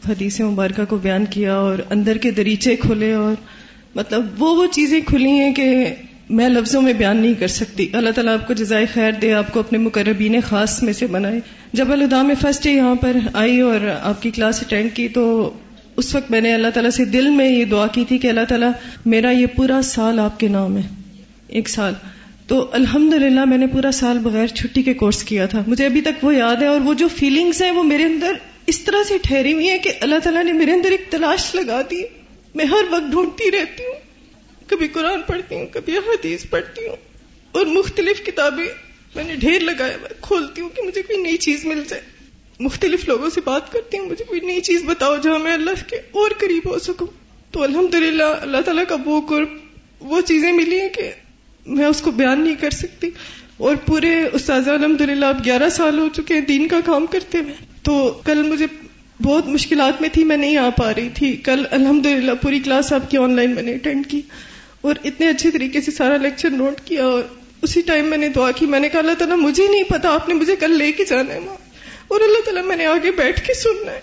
حدیث 0.08 0.40
مبارکہ 0.40 0.84
کو 0.84 0.98
بیان 0.98 1.24
کیا 1.26 1.54
اور 1.54 1.78
اندر 1.90 2.18
کے 2.18 2.30
دریچے 2.30 2.76
کھلے 2.76 3.12
اور 3.12 3.34
مطلب 3.94 4.42
وہ 4.42 4.56
وہ 4.56 4.66
چیزیں 4.66 5.00
کھلی 5.06 5.30
ہیں 5.30 5.54
کہ 5.54 5.84
میں 6.30 6.48
لفظوں 6.48 6.82
میں 6.82 6.92
بیان 6.92 7.16
نہیں 7.16 7.34
کر 7.34 7.48
سکتی۔ 7.48 7.88
اللہ 7.92 8.10
تعالیٰ 8.10 8.32
آپ 8.32 8.46
کو 8.46 8.54
جزائے 8.54 8.86
خیر 8.94 9.12
دے، 9.12 9.34
آپ 9.34 9.52
کو 9.52 9.60
اپنے 9.60 9.78
مقربین 9.78 10.40
خاص 10.48 10.82
میں 10.82 10.92
سے 10.92 11.06
بنائے۔ 11.06 11.40
جب 11.72 11.92
الدا 11.92 12.22
میں 12.22 12.34
فرسٹ 12.40 12.66
یہاں 12.66 12.94
پر 12.94 13.16
آئی 13.32 13.60
اور 13.60 13.80
آپ 14.02 14.22
کی 14.22 14.30
کلاس 14.30 14.62
اٹینڈ 14.62 14.90
کی، 14.94 15.08
تو 15.08 15.50
اس 15.96 16.14
وقت 16.14 16.30
میں 16.30 16.40
نے 16.40 16.54
اللہ 16.54 16.68
تعالیٰ 16.68 16.90
سے 16.90 17.04
دل 17.04 17.30
میں 17.30 17.50
یہ 17.50 17.64
دعا 17.64 17.86
کی 17.86 18.04
تھی 18.08 18.18
کہ 18.18 18.28
اللہ 18.28 18.44
تعالیٰ 18.48 18.70
میرا 19.06 19.30
یہ 19.30 19.46
پورا 19.46 19.80
سال 19.82 20.18
آپ 20.18 20.40
کے 20.40 20.48
نام 20.48 20.76
ہے۔ 20.76 20.82
ایک 21.48 21.68
سال۔ 21.68 21.94
تو 22.46 22.68
الحمد 22.72 23.14
للہ 23.14 23.44
میں 23.44 23.58
نے 23.58 23.66
پورا 23.66 23.90
سال 23.90 24.18
بغیر 24.18 24.46
چھٹی 24.46 24.82
کے 24.82 24.94
کورس 24.94 25.24
کیا 25.24 25.46
تھا۔ 25.46 25.62
مجھے 25.66 25.86
ابھی 25.86 26.00
تک 26.00 26.24
وہ 26.24 26.34
یاد 26.34 26.56
ہے 26.56 26.66
اور 26.66 26.80
وہ 26.80 26.94
جو 26.94 27.08
فیلنگس 27.08 27.62
ہیں 27.62 27.70
وہ 27.70 27.82
میرے 27.82 28.04
اندر 28.04 28.32
اس 28.66 28.80
طرح 28.80 29.02
سے 29.08 29.14
ٹھہری 29.22 29.52
ہوئی 29.52 29.68
ہے 29.70 29.78
کہ 29.78 29.90
اللہ 30.00 30.14
تعالیٰ 30.22 30.44
نے 30.44 30.52
میرے 30.52 30.72
اندر 30.72 30.90
ایک 30.90 31.02
تلاش 31.10 31.54
لگا 31.54 31.82
دی۔ 31.90 32.02
میں 32.54 32.64
ہر 32.64 32.84
وقت 32.90 33.10
ڈھونڈتی 33.10 33.50
رہتی 33.50 33.82
ہوں۔ 33.84 33.94
کبھی 34.66 34.88
قرآن 34.88 35.22
پڑھتی 35.22 35.54
ہوں، 35.54 35.66
کبھی 35.72 35.98
حدیث 35.98 36.46
پڑھتی 36.50 36.86
ہوں۔ 36.86 36.96
اور 37.52 37.66
مختلف 37.66 38.26
کتابیں 38.26 38.64
میں 39.14 39.24
نے 39.24 39.36
ڈھیر 39.36 39.60
لگایا 39.60 39.96
کھولتی 40.20 40.62
ہوں 40.62 40.68
کہ 40.68 40.82
مجھے 40.82 41.02
کوئی 41.02 41.22
نئی 41.22 41.36
چیز 41.36 41.64
مل 41.64 41.82
جائے۔ 41.88 42.02
مختلف 42.60 43.08
لوگوں 43.08 43.30
سے 43.30 43.40
بات 43.44 43.72
کرتی 43.72 43.98
ہوں، 43.98 44.06
مجھے 44.06 44.24
کوئی 44.24 44.40
نئی 44.40 44.60
چیز 44.60 44.82
بتاؤ 44.84 45.16
جہاں 45.16 45.38
میں 45.38 45.52
اللہ 45.52 45.70
کے 45.86 45.96
اور 45.96 46.30
قریب 46.38 46.62
ہو 46.64 46.78
سکوں۔ 46.78 47.06
تو 47.50 47.62
الحمد 47.62 47.94
للہ 47.94 48.24
اللہ 48.24 48.60
تعالیٰ 48.64 48.84
کا 48.88 48.96
وہ 49.04 49.20
قرب، 49.28 49.48
وہ 50.00 50.20
چیزیں 50.20 50.52
ملی 50.52 50.80
ہیں 50.80 50.88
کہ 50.88 51.10
میں 51.66 51.84
اس 51.84 52.02
کو 52.02 52.10
بیان 52.10 52.40
نہیں 52.40 52.54
کر 52.54 52.70
سکتی۔ 52.70 53.10
اور 53.56 53.76
پورے 53.76 54.08
استاذ 54.32 54.68
الحمد 54.68 55.00
للہ 55.00 55.26
اب 55.26 55.44
گیارہ 55.44 55.68
سال 55.68 55.98
ہو 55.98 56.08
چکے 56.16 56.34
ہیں، 56.34 56.40
دین 56.40 56.68
کا 56.68 56.80
کام 56.84 57.06
کرتے 57.06 57.38
ہوئے۔ 57.38 57.54
تو 57.82 58.20
کل 58.24 58.42
مجھے 58.42 58.66
بہت 59.22 59.46
مشکلات 59.46 60.00
میں 60.00 60.08
تھی، 60.08 60.24
میں 60.24 60.36
نہیں 60.36 60.56
آ 60.56 60.68
پا 60.76 60.94
رہی 60.94 61.08
تھی۔ 61.14 61.36
کل 61.36 61.62
الحمد 61.70 62.06
للہ 62.06 62.32
پوری 62.42 62.60
کلاس 62.60 62.92
آپ 62.92 63.10
کی 63.10 63.16
آن 63.16 63.36
لائن 63.36 63.50
میں 63.50 63.62
نے 63.62 63.74
اٹینڈ 63.74 64.06
کی 64.06 64.22
اور 64.80 64.94
اتنے 65.04 65.28
اچھے 65.28 65.50
طریقے 65.50 65.80
سے 65.80 65.90
سارا 65.90 66.16
لیکچر 66.16 66.50
نوٹ 66.50 66.80
کیا 66.84 67.04
اور 67.04 67.22
اسی 67.62 67.80
ٹائم 67.80 68.04
میں 68.04 68.18
نے 68.18 68.28
دعا 68.28 68.50
کی۔ 68.50 68.66
میں 68.66 68.80
نے 68.80 68.88
کہا، 68.88 69.00
اللہ 69.00 69.12
تعالیٰ، 69.18 69.36
مجھے 69.36 69.68
نہیں 69.68 69.82
پتا 69.82 70.08
آپ 70.08 70.28
نے 70.28 70.34
مجھے 70.34 70.56
کل 70.56 70.70
لے 70.70 70.92
کے 70.92 71.04
جانا 71.04 71.34
ہے 71.34 71.38
ماں۔ 71.38 71.56
اور 72.08 72.20
اللہ 72.20 72.40
تعالیٰ، 72.44 72.64
میں 72.64 72.76
نے 72.76 72.86
آگے 72.86 73.10
بیٹھ 73.10 73.46
کے 73.46 73.54
سننا 73.54 73.92
ہے۔ 73.92 74.00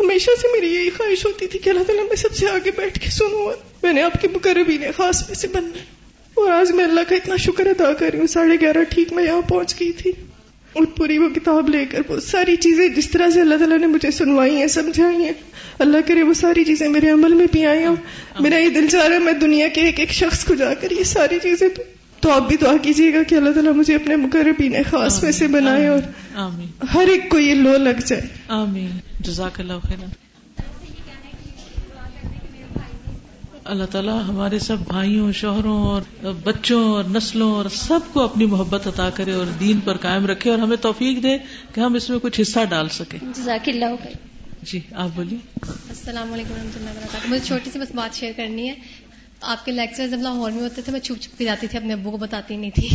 ہمیشہ 0.00 0.30
سے 0.42 0.48
میری 0.52 0.74
یہی 0.74 0.90
خواہش 0.90 1.26
ہوتی 1.26 1.46
تھی 1.46 1.58
کہ 1.58 1.70
اللہ 1.70 1.82
تعالیٰ، 1.82 2.04
میں 2.04 2.16
سب 2.16 2.32
سے 2.34 2.46
آگے 2.46 2.70
بیٹھ 2.76 3.00
کے 3.00 3.10
سنوں۔ 3.10 3.42
اور 3.42 3.54
میں 3.82 3.92
نے 3.92 4.02
آپ 4.02 4.22
کے 4.22 4.28
مقربین 4.34 4.82
خاص 4.96 5.28
میں 5.28 5.36
سے 5.36 5.48
بننا 5.48 5.78
اور 6.34 6.52
آج 6.52 6.72
میں 6.72 6.84
اللہ 6.84 7.00
کا 7.08 7.14
اتنا 7.14 7.36
شکر 7.36 7.66
ادا 7.66 7.92
کر 7.92 8.10
رہی 8.12 8.18
ہوں۔ 8.18 8.26
ساڑھے 8.26 8.56
گیارہ 8.60 8.82
ٹھیک 8.90 9.12
میں 9.12 9.24
یہاں 9.24 9.42
پہنچ 9.48 9.80
گئی 9.80 9.92
تھی۔ 9.92 10.12
اور 10.72 10.86
پوری 10.86 11.18
وہ 11.18 11.28
کتاب 11.28 11.68
لے 11.68 11.84
کر 11.84 11.98
وہ 12.08 12.20
ساری 12.20 12.56
چیزیں 12.56 12.88
جس 12.88 13.10
طرح 13.10 13.30
سے 13.30 13.40
اللہ 13.40 13.54
تعالیٰ 13.54 13.78
نے 13.78 13.86
مجھے 13.86 14.10
سنوائی 14.10 14.56
ہیں 14.56 14.66
سمجھائی 14.66 15.16
ہیں۔ 15.16 15.32
اللہ 15.78 15.96
کرے 16.06 16.22
وہ 16.22 16.34
ساری 16.34 16.64
چیزیں 16.64 16.88
میرے 16.88 17.08
عمل 17.10 17.34
میں 17.34 17.46
بھی 17.52 17.66
آئی 17.66 17.86
ہوں 17.86 17.96
میرا 18.40 18.58
یہ 18.58 18.68
دل 18.68 18.86
چاہ 18.88 19.06
رہا 19.06 19.14
ہے 19.14 19.20
میں 19.20 19.32
دنیا 19.32 19.68
کے 19.68 19.80
ایک 19.80 20.00
ایک 20.00 20.12
شخص 20.12 20.44
کو 20.44 20.54
جا 20.54 20.74
کر 20.74 20.90
یہ 20.90 21.04
ساری 21.04 21.38
چیزیں 21.42 21.68
تو 21.68 21.82
تو 22.20 22.30
آپ 22.30 22.48
بھی 22.48 22.56
دعا 22.56 22.76
کیجیے 22.82 23.14
گا 23.14 23.22
کہ 23.22 23.34
اللہ 23.34 23.50
تعالیٰ 23.50 23.72
مجھے 23.72 23.94
اپنے 23.94 24.16
مقربین 24.16 24.74
خاص 24.90 25.22
میں 25.22 25.32
سے 25.32 25.46
بنائے 25.46 25.86
اور 25.86 25.98
ہر 26.94 27.08
ایک 27.08 27.28
کو 27.28 27.38
یہ 27.38 27.54
لو 27.54 27.72
لگ 27.76 28.00
جائے۔ 28.06 28.22
آمین۔ 28.48 28.90
جزاک 29.20 29.60
اللہ 29.60 29.72
خیر 29.88 30.29
اللہ 33.70 33.84
تعالیٰ 33.84 34.22
ہمارے 34.28 34.58
سب 34.58 34.76
بھائیوں 34.88 35.32
شوہروں 35.32 35.82
اور 35.82 36.02
بچوں 36.44 36.90
اور 36.90 37.04
نسلوں 37.04 37.52
اور 37.52 37.64
سب 37.72 38.00
کو 38.12 38.20
اپنی 38.20 38.46
محبت 38.46 38.86
عطا 38.86 39.10
کرے 39.10 39.32
اور 39.32 39.46
دین 39.46 39.80
پر 39.80 39.96
قائم 39.96 40.26
رکھے 40.26 40.50
اور 40.50 40.58
ہمیں 40.58 40.76
توفیق 40.76 41.22
دے 41.22 41.38
کہ 41.74 41.80
ہم 41.80 41.94
اس 41.94 42.10
میں 42.10 42.18
کچھ 42.18 42.40
حصہ 42.40 42.58
ڈال 42.64 42.88
سکیں۔ 42.88 43.18
جزاک 43.36 43.68
اللہ 43.68 43.84
جی 44.62 44.80
آپ 44.92 45.08
بولیے۔ 45.14 45.38
السلام 45.62 46.32
علیکم 46.32 46.52
و 46.52 46.56
رحمۃ 46.56 46.76
اللہ 46.76 46.90
وبرکاتہ۔ 46.90 47.30
مجھے 47.30 47.46
چھوٹی 47.46 47.70
سی 47.70 47.78
بس 47.78 47.94
بات 47.94 48.16
شیئر 48.16 48.32
کرنی 48.36 48.68
ہے۔ 48.68 48.74
آپ 49.40 49.64
کے 49.64 49.72
لیکچر 49.72 50.08
جب 50.08 50.18
لاہور 50.22 50.50
میں 50.50 50.62
ہوتے 50.62 50.82
تھے 50.82 50.92
میں 50.92 51.00
چھپ 51.00 51.22
چھپ 51.22 51.38
کے 51.38 51.44
جاتی 51.44 51.66
تھی 51.66 51.78
اپنے 51.78 51.92
ابو 51.92 52.10
کو 52.10 52.16
بتاتی 52.16 52.56
نہیں 52.56 52.70
تھی۔ 52.70 52.88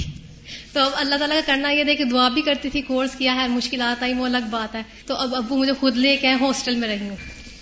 تو 0.74 0.80
اب 0.80 0.92
اللہ 0.96 1.16
تعالیٰ 1.16 1.38
کا 1.38 1.54
کرنا 1.54 1.70
یہ 1.70 1.84
تھا 1.84 1.94
کہ 1.94 2.06
دعا 2.06 2.30
بھی 2.30 2.42
کرتی 2.42 2.70
تھی 2.70 2.82
کورس 2.82 3.16
کیا 3.18 3.36
ہے 3.36 3.48
مشکلات 3.48 4.04
آئی 4.04 4.14
وہ 4.14 4.26
الگ 4.26 4.48
بات 4.50 4.76
ہے۔ 4.76 4.84
تو 5.06 5.16
اب 5.16 5.36
ابو 5.36 5.58
مجھے 5.58 5.74
خود 5.80 5.98
لے 5.98 6.18
کے 6.18 6.34
ہاسٹل 6.34 6.76
میں 6.76 6.88
رہی 6.88 7.10
ہوں۔ 7.10 7.16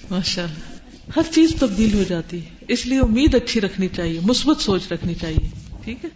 ماشاء 0.10 0.44
اللہ 0.44 0.74
ہر 1.18 1.34
چیز 1.34 1.56
تبدیل 1.60 1.94
ہو 1.94 2.04
جاتی 2.04 2.46
ہے۔ 2.46 2.53
اس 2.68 2.86
لیے 2.86 3.00
امید 3.00 3.36
اچھی 3.36 3.62
رکھنی 3.62 3.88
چاہیے، 3.96 4.20
مثبت 4.24 4.62
سوچ 4.62 4.92
رکھنی 4.92 5.16
چاہیے، 5.16 5.50
ٹھیک 5.84 6.06
ہے؟ 6.06 6.10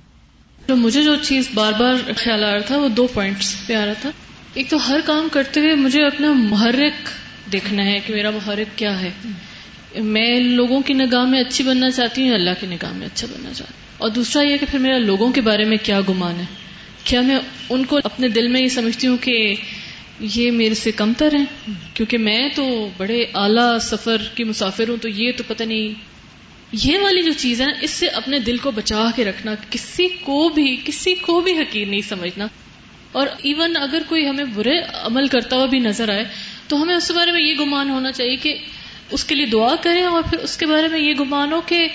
تو 0.65 0.75
مجھے 0.75 1.03
جو 1.03 1.15
چیز 1.15 1.47
بار 1.53 1.73
بار 1.73 1.93
خیال 2.17 2.43
آ 2.43 2.51
رہا 2.51 2.61
تھا، 2.61 2.77
وہ 2.77 2.87
دو 2.87 3.07
پوائنٹس 3.07 3.67
پہ 3.67 3.75
آ 3.75 3.85
رہا 3.85 3.93
تھا۔ 3.93 4.11
ایک 4.53 4.69
تو 4.69 4.89
ہر 4.89 4.99
کام 5.05 5.27
کرتے 5.31 5.59
ہوئے 5.59 5.75
مجھے 5.75 6.03
اپنا 6.03 6.31
محرک 6.31 7.09
دیکھنا 7.51 7.85
ہے 7.85 7.99
کہ 8.05 8.13
میرا 8.13 8.29
محرک 8.29 8.77
کیا 8.77 9.01
ہے۔ 9.01 9.11
میں 9.95 10.39
لوگوں 10.39 10.81
کی 10.81 10.93
نگاہ 10.93 11.25
میں 11.25 11.39
اچھی 11.39 11.63
بننا 11.63 11.89
چاہتی 11.89 12.27
ہوں 12.27 12.35
اللہ 12.35 12.49
کی 12.59 12.67
نگاہ 12.67 12.93
میں 12.93 13.07
اچھا 13.07 13.27
بننا 13.27 13.53
چاہتی 13.53 13.73
ہوں؟ 13.73 13.95
اور 13.97 14.09
دوسرا 14.09 14.43
یہ 14.43 14.57
کہ 14.57 14.65
پھر 14.71 14.79
میرا 14.79 14.97
لوگوں 14.97 15.31
کے 15.31 15.41
بارے 15.41 15.63
میں 15.63 15.77
کیا 15.83 16.01
گمان 16.09 16.35
ہے؟ 16.39 16.45
کیا 17.03 17.21
میں 17.21 17.39
ان 17.69 17.85
کو 17.85 17.99
اپنے 18.03 18.27
دل 18.27 18.47
میں 18.47 18.61
یہ 18.61 18.67
سمجھتی 18.67 19.07
ہوں 19.07 19.17
کہ 19.17 19.55
یہ 20.19 20.51
میرے 20.51 20.73
سے 20.73 20.91
کم 20.91 21.13
تر 21.17 21.35
ہیں؟ 21.35 21.45
کیونکہ 21.93 22.17
میں 22.17 22.49
تو 22.55 22.89
بڑے 22.97 23.25
اعلی 23.33 23.79
سفر 23.81 24.17
کی 24.35 24.43
مسافر 24.43 24.89
ہوں، 24.89 24.97
تو 24.97 25.09
یہ 25.09 25.31
تو 25.37 25.43
پتہ 25.47 25.63
نہیں 25.63 26.06
یہ 26.71 26.99
والی 26.99 27.23
جو 27.23 27.31
چیز 27.37 27.61
ہے 27.61 27.65
نا، 27.65 27.73
اس 27.81 27.91
سے 27.91 28.07
اپنے 28.07 28.39
دل 28.39 28.57
کو 28.57 28.71
بچا 28.71 29.03
کے 29.15 29.25
رکھنا، 29.25 29.55
کسی 29.69 30.07
کو 30.07 30.49
بھی، 30.49 30.77
کسی 30.85 31.15
کو 31.15 31.41
بھی 31.41 31.51
حقیر 31.51 31.87
نہیں 31.87 32.01
سمجھنا۔ 32.01 32.47
اور 33.11 33.27
ایون 33.43 33.77
اگر 33.77 34.01
کوئی 34.09 34.29
ہمیں 34.29 34.45
برے 34.45 34.79
عمل 34.93 35.27
کرتا 35.27 35.55
ہوا 35.55 35.65
بھی 35.65 35.79
نظر 35.79 36.09
آئے، 36.09 36.25
تو 36.67 36.81
ہمیں 36.81 36.95
اس 36.95 37.11
بارے 37.11 37.31
میں 37.31 37.41
یہ 37.41 37.53
گمان 37.59 37.89
ہونا 37.89 38.11
چاہیے 38.11 38.35
کہ 38.35 38.57
اس 39.11 39.23
کے 39.23 39.35
لیے 39.35 39.45
دعا 39.45 39.75
کریں 39.81 40.03
اور 40.03 40.23
پھر 40.29 40.37
اس 40.37 40.57
کے 40.57 40.65
بارے 40.65 40.87
میں 40.87 40.99
یہ 40.99 41.13
گمان 41.19 41.53
ہو 41.53 41.61
کہ 41.65 41.87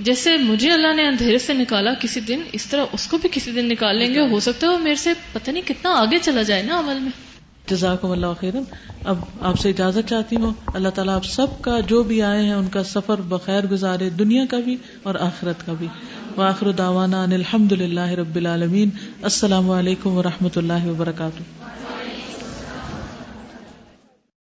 جیسے 0.00 0.36
مجھے 0.36 0.70
اللہ 0.70 0.94
نے 0.94 1.06
اندھیرے 1.06 1.38
سے 1.38 1.52
نکالا 1.52 1.94
کسی 1.94 2.20
دن، 2.20 2.40
اس 2.52 2.66
طرح 2.66 2.84
اس 2.92 3.06
کو 3.06 3.18
بھی 3.18 3.28
کسی 3.32 3.50
دن 3.50 3.68
نکال 3.68 3.96
لیں 3.96 4.14
گے، 4.14 4.20
ہو 4.20 4.40
سکتا 4.40 4.66
ہے 4.66 4.72
وہ 4.72 4.78
میرے 4.78 4.96
سے 4.96 5.10
پتہ 5.32 5.50
نہیں 5.50 5.68
کتنا 5.68 5.90
آگے 5.90 6.18
چلا 6.22 6.42
جائے 6.42 6.62
نا 6.62 6.78
عمل 6.78 6.98
میں۔ 7.00 7.25
جزاکم 7.70 8.10
اللہ 8.10 8.26
خیرن۔ 8.40 8.62
اب 9.04 9.18
آپ 9.40 9.60
سے 9.60 9.70
اجازت 9.70 10.08
چاہتی 10.08 10.36
ہوں، 10.36 10.52
اللہ 10.74 10.88
تعالیٰ 10.88 11.14
آپ 11.14 11.24
سب 11.24 11.46
کا 11.60 11.80
جو 11.80 12.02
بھی 12.02 12.22
آئے 12.22 12.44
ہیں، 12.44 12.52
ان 12.52 12.68
کا 12.68 12.84
سفر 12.84 13.20
بخیر 13.20 13.66
گزارے، 13.66 14.10
دنیا 14.10 14.44
کا 14.50 14.56
بھی 14.64 14.76
اور 15.02 15.14
آخرت 15.14 15.66
کا 15.66 15.72
بھی۔ 15.78 15.86
واخر 16.36 16.72
داوانا 16.72 17.22
الحمد 17.22 17.72
للہ 17.72 18.08
رب 18.08 18.36
العالمین۔ 18.36 18.90
السلام 19.22 19.70
علیکم 19.70 20.10
و 20.10 20.22
رحمۃ 20.22 20.56
اللہ 20.56 20.86
وبرکاتہ۔ 20.86 21.42